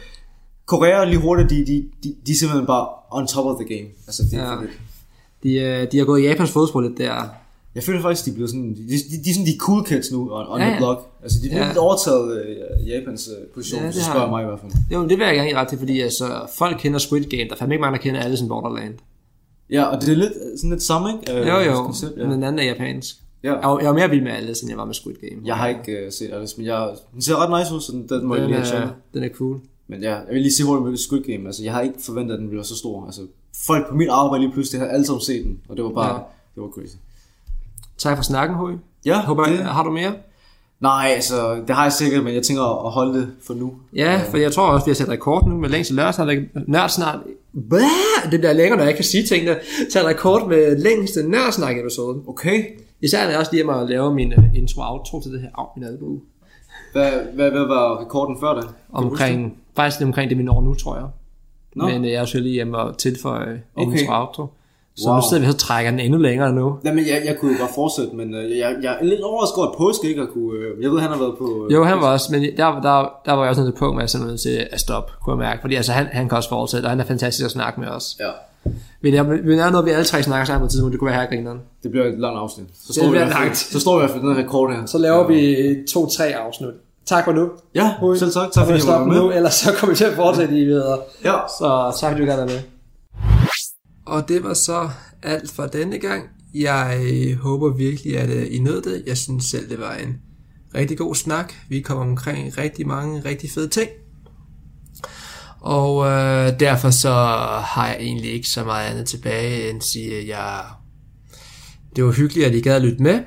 Korea 0.66 1.04
lige 1.04 1.20
hurtigt, 1.20 1.50
de, 1.50 1.56
de, 1.66 1.84
de, 2.04 2.14
de 2.26 2.32
er 2.32 2.36
simpelthen 2.36 2.66
bare 2.66 2.86
on 3.10 3.26
top 3.26 3.46
of 3.46 3.56
the 3.60 3.76
game. 3.76 3.88
Altså, 4.06 4.22
det 4.30 4.38
er 4.38 4.42
Ja. 4.42 4.50
ja. 4.52 4.66
De, 5.42 5.82
øh, 5.82 5.92
de 5.92 5.98
har 5.98 6.04
gået 6.04 6.20
i 6.20 6.24
Japans 6.24 6.50
fodspor 6.50 6.80
lidt 6.80 6.98
der. 6.98 7.28
Jeg 7.76 7.84
føler 7.84 8.00
faktisk, 8.02 8.26
de 8.26 8.32
bliver 8.32 8.48
sådan, 8.48 8.70
de, 8.74 8.82
de, 8.82 9.24
de 9.24 9.30
er 9.30 9.34
sådan 9.34 9.46
de 9.46 9.56
cool 9.58 9.84
kids 9.84 10.12
nu 10.12 10.20
on, 10.32 10.46
on 10.48 10.60
Ja, 10.60 10.64
ja, 10.66 10.70
the 10.70 10.78
block. 10.78 10.98
Altså, 11.22 11.38
de 11.42 11.50
har 11.50 11.60
Ja. 11.60 11.66
lidt 11.66 11.78
overtaget 11.78 12.26
øh, 12.46 12.88
Japans 12.88 13.28
øh, 13.40 13.46
position, 13.54 13.82
Ja, 13.82 13.90
så 13.92 14.00
har 14.00 14.12
spørger 14.12 14.30
mig 14.30 14.42
i 14.42 14.46
hvert 14.46 14.60
fald. 14.60 14.72
Jo, 14.92 15.02
det 15.02 15.18
vil 15.18 15.24
jeg 15.26 15.34
gerne 15.34 15.48
give 15.48 15.58
ret 15.60 15.68
til, 15.68 15.78
fordi 15.78 16.00
altså, 16.00 16.26
folk 16.58 16.76
kender 16.80 16.98
Squid 16.98 17.24
Game. 17.24 17.44
Der 17.44 17.52
er 17.52 17.56
fandme 17.56 17.74
ikke 17.74 17.80
mange, 17.80 17.96
der 17.96 18.02
kender 18.02 18.20
Alice 18.20 18.42
in 18.42 18.48
Borderland. 18.48 18.94
Ja, 19.70 19.84
og 19.84 20.00
det 20.00 20.08
er 20.08 20.16
lidt 20.16 20.32
sådan 20.56 20.70
lidt 20.70 20.82
samme, 20.82 21.08
ikke? 21.12 21.40
Øh, 21.40 21.46
Jo, 21.48 21.58
jo, 21.58 21.82
koncept, 21.84 22.16
men 22.16 22.26
ja. 22.28 22.34
den 22.34 22.42
anden 22.42 22.58
er 22.58 22.64
japansk. 22.64 23.14
ja. 23.42 23.52
Jeg 23.54 23.68
var, 23.68 23.78
jeg 23.78 23.88
var 23.88 23.94
mere 23.94 24.10
vild 24.10 24.22
med 24.22 24.32
Alice, 24.32 24.62
end 24.62 24.70
jeg 24.70 24.78
var 24.78 24.84
med 24.84 24.94
Squid 24.94 25.14
Game. 25.14 25.40
Jeg 25.44 25.56
har 25.56 25.68
ikke 25.68 25.92
øh, 25.92 26.12
set 26.12 26.30
Alice, 26.32 26.54
men 26.58 26.66
jeg, 26.66 26.88
den 27.14 27.22
ser 27.22 27.34
ret 27.36 27.60
nice 27.60 27.74
ud, 27.74 27.80
så 27.80 27.92
den, 27.92 28.08
den 28.08 28.26
må 28.26 28.36
jeg 28.36 28.46
lige 28.48 28.58
have 28.60 28.82
er, 28.82 28.88
den 29.14 29.22
er 29.24 29.28
cool. 29.28 29.60
Men 29.88 30.02
ja, 30.02 30.14
jeg 30.14 30.24
vil 30.34 30.42
lige 30.42 30.52
sige 30.52 30.66
hurtigt 30.66 30.88
med 30.90 30.96
Squid 30.98 31.22
Game. 31.22 31.46
Altså, 31.46 31.62
jeg 31.64 31.72
har 31.72 31.80
ikke 31.80 31.94
forventet, 32.00 32.34
at 32.34 32.40
den 32.40 32.52
være 32.52 32.64
så 32.64 32.76
stor. 32.76 33.06
Altså, 33.06 33.20
folk 33.66 33.88
på 33.88 33.94
mit 33.94 34.08
arbejde 34.08 34.44
lige 34.44 34.52
pludselig 34.52 34.80
havde 34.80 34.92
alle 34.92 35.06
sammen 35.06 35.20
set 35.20 35.44
den, 35.44 35.60
og 35.68 35.76
det 35.76 35.84
var 35.84 35.90
bare, 35.90 36.14
ja. 36.14 36.20
det 36.54 36.62
var 36.62 36.68
crazy. 36.68 36.96
Tak 37.98 38.16
for 38.16 38.24
snakken, 38.24 38.56
Hui. 38.56 38.72
Ja, 39.06 39.20
Håber, 39.20 39.44
det, 39.44 39.58
har 39.58 39.84
du 39.84 39.90
mere? 39.90 40.12
nej, 40.80 41.10
altså, 41.14 41.54
det 41.66 41.76
har 41.76 41.82
jeg 41.82 41.92
sikkert, 41.92 42.24
men 42.24 42.34
jeg 42.34 42.42
tænker 42.42 42.86
at 42.86 42.92
holde 42.92 43.20
det 43.20 43.28
for 43.46 43.54
nu. 43.54 43.74
Ja, 43.94 44.20
for 44.30 44.36
jeg 44.36 44.52
tror 44.52 44.66
også, 44.66 44.86
vi 44.86 44.90
har 44.90 44.94
sat 44.94 45.08
rekord 45.08 45.48
nu 45.48 45.56
med 45.56 45.68
længst 45.68 45.90
lørdag. 45.90 46.48
Nørd 46.66 46.88
snart. 46.88 47.18
Bæh, 47.70 48.30
det 48.30 48.40
bliver 48.40 48.52
længere, 48.52 48.78
når 48.78 48.84
jeg 48.84 48.94
kan 48.94 49.04
sige 49.04 49.26
tingene. 49.26 49.56
Tag 49.92 50.04
rekord 50.04 50.48
med 50.48 50.78
længste 50.78 51.28
nørdsnak 51.28 51.78
episode. 51.78 52.22
Okay. 52.26 52.64
Især 53.00 53.22
når 53.24 53.30
jeg 53.30 53.38
også 53.38 53.52
lige 53.52 53.64
med 53.64 53.74
at 53.74 53.88
lave 53.88 54.14
min 54.14 54.32
øh, 54.32 54.54
intro 54.54 54.82
outro 54.82 55.22
til 55.22 55.32
det 55.32 55.40
her. 55.40 55.48
Au, 55.54 55.66
min 55.76 55.84
albue. 55.84 56.20
Hvad, 56.92 57.12
hvad, 57.34 57.50
hvad 57.50 57.66
var 57.66 58.00
rekorden 58.00 58.36
før 58.40 58.54
det? 58.54 58.68
Omkring, 58.92 59.56
faktisk 59.76 60.02
omkring 60.02 60.30
det, 60.30 60.38
vi 60.38 60.42
når 60.42 60.60
nu, 60.60 60.74
tror 60.74 60.96
jeg. 60.96 61.06
Nå. 61.74 61.88
Men 61.88 62.04
øh, 62.04 62.10
jeg 62.10 62.22
er 62.22 62.38
lige 62.38 62.52
hjemme 62.52 62.78
og 62.78 62.98
tilføje 62.98 63.62
okay. 63.76 63.98
Intro 63.98 64.12
outro. 64.12 64.46
Så 64.98 65.08
Wow. 65.08 65.16
nu 65.16 65.22
sidder 65.28 65.44
vi 65.46 65.50
så 65.52 65.56
trækker 65.58 65.90
den 65.90 66.00
endnu 66.00 66.18
længere 66.18 66.52
nu. 66.52 66.78
Nej, 66.82 66.94
men 66.94 67.04
jeg, 67.06 67.22
jeg 67.24 67.36
kunne 67.40 67.52
jo 67.52 67.58
bare 67.58 67.68
fortsætte, 67.74 68.16
men 68.16 68.34
øh, 68.34 68.58
jeg, 68.58 68.76
jeg 68.82 68.96
er 69.00 69.04
lidt 69.04 69.20
overrasket 69.20 69.56
over, 69.58 69.66
at 69.68 69.74
påske 69.78 70.08
ikke 70.08 70.20
har 70.20 70.28
kunne... 70.28 70.52
Øh, 70.58 70.82
jeg 70.82 70.90
ved, 70.90 71.00
han 71.00 71.10
har 71.10 71.18
været 71.18 71.34
på... 71.38 71.64
Øh, 71.66 71.72
Jo, 71.72 71.84
han 71.84 72.00
var 72.00 72.12
også, 72.12 72.28
men 72.32 72.42
der, 72.42 72.66
der, 72.80 72.96
der 73.26 73.32
var 73.32 73.42
jeg 73.42 73.50
også 73.50 73.62
nødt 73.62 73.74
til 73.74 73.78
punkt 73.78 73.94
med, 73.94 74.02
at 74.02 74.04
jeg 74.04 74.10
sådan 74.10 74.26
nødt 74.26 74.40
til 74.40 74.66
at 74.72 74.80
stoppe, 74.80 75.12
kunne 75.24 75.32
jeg 75.34 75.38
mærke. 75.48 75.60
Fordi 75.60 75.74
altså, 75.74 75.92
han, 75.92 76.06
han 76.12 76.28
kan 76.28 76.36
også 76.36 76.48
fortsætte, 76.48 76.86
og 76.86 76.90
han 76.90 77.00
er 77.00 77.04
fantastisk 77.04 77.44
at 77.44 77.50
snakke 77.50 77.80
med 77.80 77.88
os. 77.88 78.16
Ja, 78.20 78.30
Men 79.02 79.14
jeg 79.14 79.30
vil 79.30 79.58
er 79.58 79.70
noget, 79.70 79.86
vi 79.86 79.90
alle 79.90 80.04
tre 80.04 80.22
snakker 80.22 80.44
sammen 80.46 80.60
på 80.60 80.64
et 80.64 80.70
tidspunkt, 80.70 80.92
det 80.92 80.98
kunne 81.00 81.10
være 81.10 81.20
her 81.20 81.28
grineren. 81.28 81.60
det 81.82 81.90
bliver 81.90 82.06
et 82.06 82.18
langt 82.18 82.38
afsnit. 82.38 82.66
Så 82.74 82.82
Det 82.86 82.94
står, 82.94 83.02
vi 83.02 83.08
i 83.08 83.10
bliver 83.10 83.24
hvert 83.24 83.34
fald, 83.36 83.44
langt. 83.44 83.56
så 83.58 83.80
står 83.80 83.92
vi 83.94 83.98
i 83.98 84.02
hvert 84.02 84.10
fald 84.10 84.22
den 84.22 84.34
her 84.36 84.42
rekord 84.42 84.72
her. 84.76 84.86
Så 84.86 84.98
laver 84.98 85.26
vi 85.26 85.56
to-tre 85.92 86.24
afsnit. 86.24 86.70
Tak 87.06 87.24
for 87.24 87.32
nu. 87.32 87.48
Ja, 87.74 87.92
selv 88.18 88.30
tak. 88.32 88.50
Tak 88.52 88.64
fordi 88.66 88.78
jeg 88.78 88.86
jeg 88.92 89.00
var 89.00 89.04
med. 89.06 89.16
nu, 89.16 89.30
ellers 89.30 89.54
så 89.54 89.72
kommer 89.78 89.92
vi 89.92 89.96
til 89.96 90.04
at 90.04 90.12
fortsætte 90.12 90.54
i 90.58 90.64
videre. 90.64 90.98
Ja. 91.24 91.34
Så 91.58 91.96
tak 92.00 92.10
fordi 92.12 92.24
du 92.24 92.30
gerne 92.30 92.42
er 92.42 92.46
med. 92.46 92.60
Og 94.06 94.28
det 94.28 94.42
var 94.42 94.54
så 94.54 94.90
alt 95.22 95.50
for 95.50 95.66
denne 95.66 95.98
gang. 95.98 96.24
Jeg 96.54 97.00
øh, 97.02 97.38
håber 97.38 97.72
virkelig, 97.72 98.18
at 98.18 98.30
øh, 98.30 98.46
I 98.50 98.58
nød 98.58 98.82
det. 98.82 99.02
Jeg 99.06 99.16
synes 99.16 99.44
selv, 99.44 99.70
det 99.70 99.80
var 99.80 99.94
en 99.94 100.16
rigtig 100.74 100.98
god 100.98 101.14
snak. 101.14 101.52
Vi 101.68 101.80
kom 101.80 101.98
omkring 101.98 102.58
rigtig 102.58 102.86
mange 102.86 103.20
rigtig 103.24 103.50
fede 103.50 103.68
ting. 103.68 103.88
Og 105.60 106.06
øh, 106.06 106.60
derfor 106.60 106.90
så 106.90 107.12
har 107.64 107.88
jeg 107.88 107.96
egentlig 108.00 108.32
ikke 108.32 108.48
så 108.48 108.64
meget 108.64 108.90
andet 108.90 109.06
tilbage 109.06 109.70
end 109.70 109.78
at 109.78 109.84
sige, 109.84 110.16
at 110.18 110.28
jeg... 110.28 110.64
det 111.96 112.04
var 112.04 112.12
hyggeligt, 112.12 112.46
at 112.46 112.54
I 112.54 112.60
gad 112.60 112.76
at 112.76 112.82
lytte 112.82 113.02
med. 113.02 113.20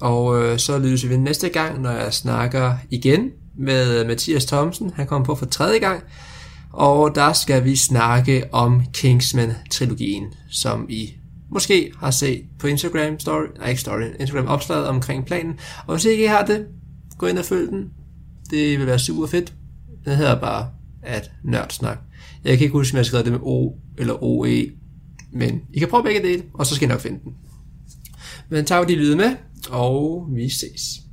Og 0.00 0.42
øh, 0.42 0.58
så 0.58 0.78
lyttes 0.78 1.08
vi 1.08 1.16
næste 1.16 1.48
gang, 1.48 1.80
når 1.80 1.90
jeg 1.90 2.14
snakker 2.14 2.74
igen 2.90 3.30
med 3.58 4.00
øh, 4.00 4.06
Mathias 4.06 4.44
Thomsen. 4.44 4.92
Han 4.94 5.06
kommer 5.06 5.26
på 5.26 5.34
for 5.34 5.46
tredje 5.46 5.78
gang. 5.78 6.02
Og 6.72 7.14
der 7.14 7.32
skal 7.32 7.64
vi 7.64 7.76
snakke 7.76 8.54
om 8.54 8.82
Kingsman-trilogien, 8.96 10.34
som 10.50 10.86
I 10.88 11.14
måske 11.50 11.92
har 11.98 12.10
set 12.10 12.44
på 12.58 12.66
Instagram 12.66 13.20
story, 13.20 13.46
nej 13.58 13.68
ikke 13.68 13.80
story, 13.80 14.02
Instagram 14.20 14.46
opslaget 14.46 14.86
omkring 14.86 15.26
planen. 15.26 15.58
Og 15.86 15.94
hvis 15.94 16.04
I 16.04 16.08
ikke 16.08 16.28
har 16.28 16.46
det, 16.46 16.66
gå 17.18 17.26
ind 17.26 17.38
og 17.38 17.44
følg 17.44 17.70
den. 17.70 17.90
Det 18.50 18.78
vil 18.78 18.86
være 18.86 18.98
super 18.98 19.26
fedt. 19.26 19.52
Den 20.04 20.16
hedder 20.16 20.40
bare 20.40 20.68
at 21.02 21.30
nørdsnak. 21.44 21.98
Jeg 22.44 22.58
kan 22.58 22.64
ikke 22.64 22.72
huske, 22.72 22.94
om 22.94 22.96
jeg 22.96 23.06
skrev 23.06 23.24
det 23.24 23.32
med 23.32 23.40
O 23.42 23.72
eller 23.98 24.22
OE, 24.22 24.66
men 25.32 25.60
I 25.74 25.78
kan 25.78 25.88
prøve 25.88 26.02
begge 26.02 26.22
dele, 26.22 26.42
og 26.54 26.66
så 26.66 26.74
skal 26.74 26.88
I 26.88 26.92
nok 26.92 27.00
finde 27.00 27.20
den. 27.24 27.32
Men 28.48 28.64
tak 28.64 28.78
fordi 28.78 28.92
I 28.92 28.96
lyttede 28.96 29.16
med, 29.16 29.36
og 29.70 30.28
vi 30.34 30.48
ses. 30.48 31.09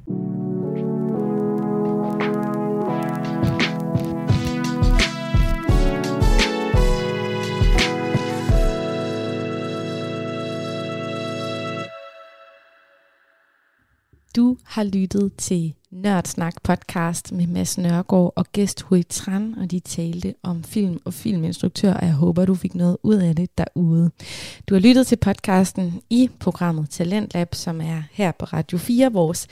Har 14.77 14.83
lyttet 14.83 15.31
til 15.37 15.73
Nørdsnak 15.91 16.53
podcast 16.63 17.31
med 17.31 17.47
Mads 17.47 17.77
Nørgaard 17.77 18.33
og 18.35 18.45
gæst 18.51 18.81
Hui 18.81 19.03
Tran, 19.03 19.55
og 19.57 19.71
de 19.71 19.79
talte 19.79 20.33
om 20.43 20.63
film 20.63 20.99
og 21.05 21.13
filminstruktør, 21.13 21.93
og 21.93 22.05
jeg 22.05 22.13
håber, 22.13 22.45
du 22.45 22.55
fik 22.55 22.75
noget 22.75 22.97
ud 23.03 23.15
af 23.15 23.35
det 23.35 23.57
derude. 23.57 24.11
Du 24.69 24.75
har 24.75 24.79
lyttet 24.79 25.07
til 25.07 25.15
podcasten 25.15 26.01
i 26.09 26.29
programmet 26.39 26.89
Talentlab, 26.89 27.55
som 27.55 27.81
er 27.81 28.03
her 28.11 28.31
på 28.31 28.45
Radio 28.45 28.77
4, 28.77 29.13
vores 29.13 29.47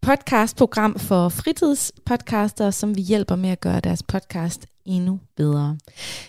podcastprogram 0.00 0.98
for 0.98 1.28
fritidspodcaster, 1.28 2.70
som 2.70 2.96
vi 2.96 3.00
hjælper 3.00 3.36
med 3.36 3.50
at 3.50 3.60
gøre 3.60 3.80
deres 3.80 4.02
podcast 4.02 4.66
endnu 4.84 5.20
bedre. 5.36 5.78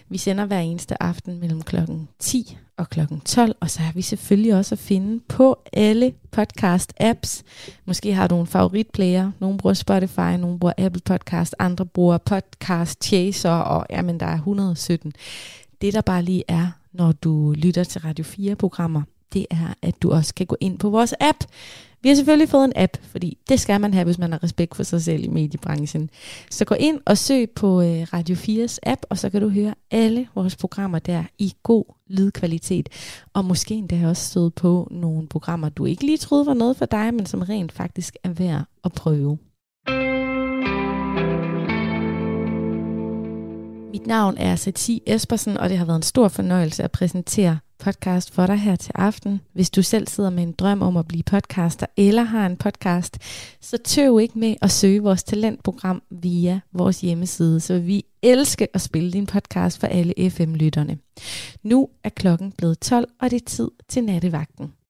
Vi 0.10 0.18
sender 0.18 0.46
hver 0.46 0.60
eneste 0.60 1.04
aften 1.04 1.40
mellem 1.40 1.62
klokken 1.62 2.10
10 2.20 2.58
og 2.78 2.90
klokken 2.90 3.20
12, 3.20 3.56
og 3.60 3.70
så 3.70 3.80
er 3.82 3.92
vi 3.94 4.02
selvfølgelig 4.02 4.56
også 4.56 4.76
at 4.76 4.80
finde 4.80 5.20
på 5.28 5.60
alle 5.74 6.14
podcast-apps. 6.38 7.44
Måske 7.86 8.14
har 8.14 8.28
du 8.28 8.40
en 8.40 8.48
favoritplayer. 8.48 9.32
Nogle 9.40 9.58
bruger 9.58 9.74
Spotify, 9.74 10.36
nogle 10.40 10.60
bruger 10.60 10.74
Apple 10.78 11.02
Podcast, 11.06 11.56
andre 11.60 11.86
bruger 11.86 12.18
Podcast 12.18 13.04
Chaser, 13.04 13.52
og 13.52 13.86
jamen, 13.90 14.20
der 14.20 14.26
er 14.26 14.36
117. 14.36 15.14
Det 15.82 15.94
der 15.94 16.02
bare 16.02 16.24
lige 16.24 16.44
er, 16.48 16.68
når 16.94 17.12
du 17.12 17.54
lytter 17.58 17.84
til 17.84 18.02
Radio 18.02 18.26
4-programmer, 18.26 19.02
det 19.34 19.46
er, 19.50 19.74
at 19.82 20.02
du 20.02 20.12
også 20.12 20.34
kan 20.34 20.46
gå 20.46 20.58
ind 20.60 20.80
på 20.80 20.90
vores 20.90 21.14
app. 21.20 21.44
Vi 22.06 22.10
har 22.10 22.16
selvfølgelig 22.16 22.50
fået 22.50 22.66
en 22.66 22.74
app, 22.76 22.98
fordi 23.02 23.38
det 23.50 23.60
skal 23.60 23.82
man 23.82 23.94
have, 23.94 24.04
hvis 24.04 24.18
man 24.18 24.32
har 24.32 24.44
respekt 24.44 24.76
for 24.76 24.84
sig 24.84 25.02
selv 25.02 25.24
i 25.24 25.28
mediebranchen. 25.28 26.10
Så 26.52 26.66
gå 26.66 26.76
ind 26.76 27.00
og 27.06 27.18
søg 27.18 27.50
på 27.50 27.82
øh, 27.82 28.08
Radio 28.14 28.36
4's 28.36 28.78
app, 28.84 29.02
og 29.10 29.18
så 29.18 29.30
kan 29.30 29.42
du 29.42 29.50
høre 29.50 29.74
alle 29.92 30.28
vores 30.36 30.56
programmer 30.56 31.00
der 31.00 31.24
i 31.38 31.54
god 31.64 31.86
lydkvalitet. 32.10 32.90
Og 33.34 33.46
måske 33.46 33.74
endda 33.74 34.08
også 34.08 34.30
støde 34.30 34.52
på 34.52 34.88
nogle 34.92 35.28
programmer, 35.28 35.70
du 35.70 35.86
ikke 35.86 36.06
lige 36.06 36.18
troede 36.18 36.46
var 36.46 36.54
noget 36.54 36.78
for 36.78 36.86
dig, 36.86 37.14
men 37.14 37.26
som 37.26 37.42
rent 37.42 37.72
faktisk 37.72 38.16
er 38.24 38.30
værd 38.30 38.64
at 38.84 38.92
prøve. 38.94 39.38
Mit 43.92 44.08
navn 44.08 44.38
er 44.38 44.56
Sati 44.56 45.04
Espersen, 45.06 45.58
og 45.58 45.70
det 45.70 45.78
har 45.78 45.86
været 45.86 45.98
en 45.98 46.04
stor 46.04 46.28
fornøjelse 46.28 46.84
at 46.84 46.92
præsentere 46.92 47.60
podcast 47.86 48.34
for 48.34 48.46
dig 48.46 48.58
her 48.58 48.76
til 48.76 48.92
aften. 48.96 49.42
Hvis 49.54 49.70
du 49.70 49.84
selv 49.84 50.08
sidder 50.08 50.30
med 50.30 50.44
en 50.44 50.52
drøm 50.52 50.82
om 50.82 50.98
at 50.98 51.08
blive 51.08 51.24
podcaster 51.24 51.86
eller 51.98 52.24
har 52.24 52.46
en 52.46 52.58
podcast, 52.58 53.18
så 53.62 53.78
tøv 53.78 54.20
ikke 54.20 54.40
med 54.40 54.56
at 54.62 54.72
søge 54.72 55.04
vores 55.04 55.24
talentprogram 55.24 56.02
via 56.10 56.60
vores 56.74 57.02
hjemmeside, 57.02 57.60
så 57.60 57.80
vi 57.80 58.06
elsker 58.24 58.66
at 58.74 58.82
spille 58.82 59.12
din 59.12 59.26
podcast 59.26 59.80
for 59.80 59.88
alle 59.88 60.30
FM-lytterne. 60.30 60.98
Nu 61.64 61.90
er 62.04 62.10
klokken 62.10 62.52
blevet 62.52 62.80
12, 62.80 63.08
og 63.22 63.32
det 63.32 63.42
er 63.42 63.46
tid 63.46 63.72
til 63.90 64.04
nattevagten. 64.04 64.72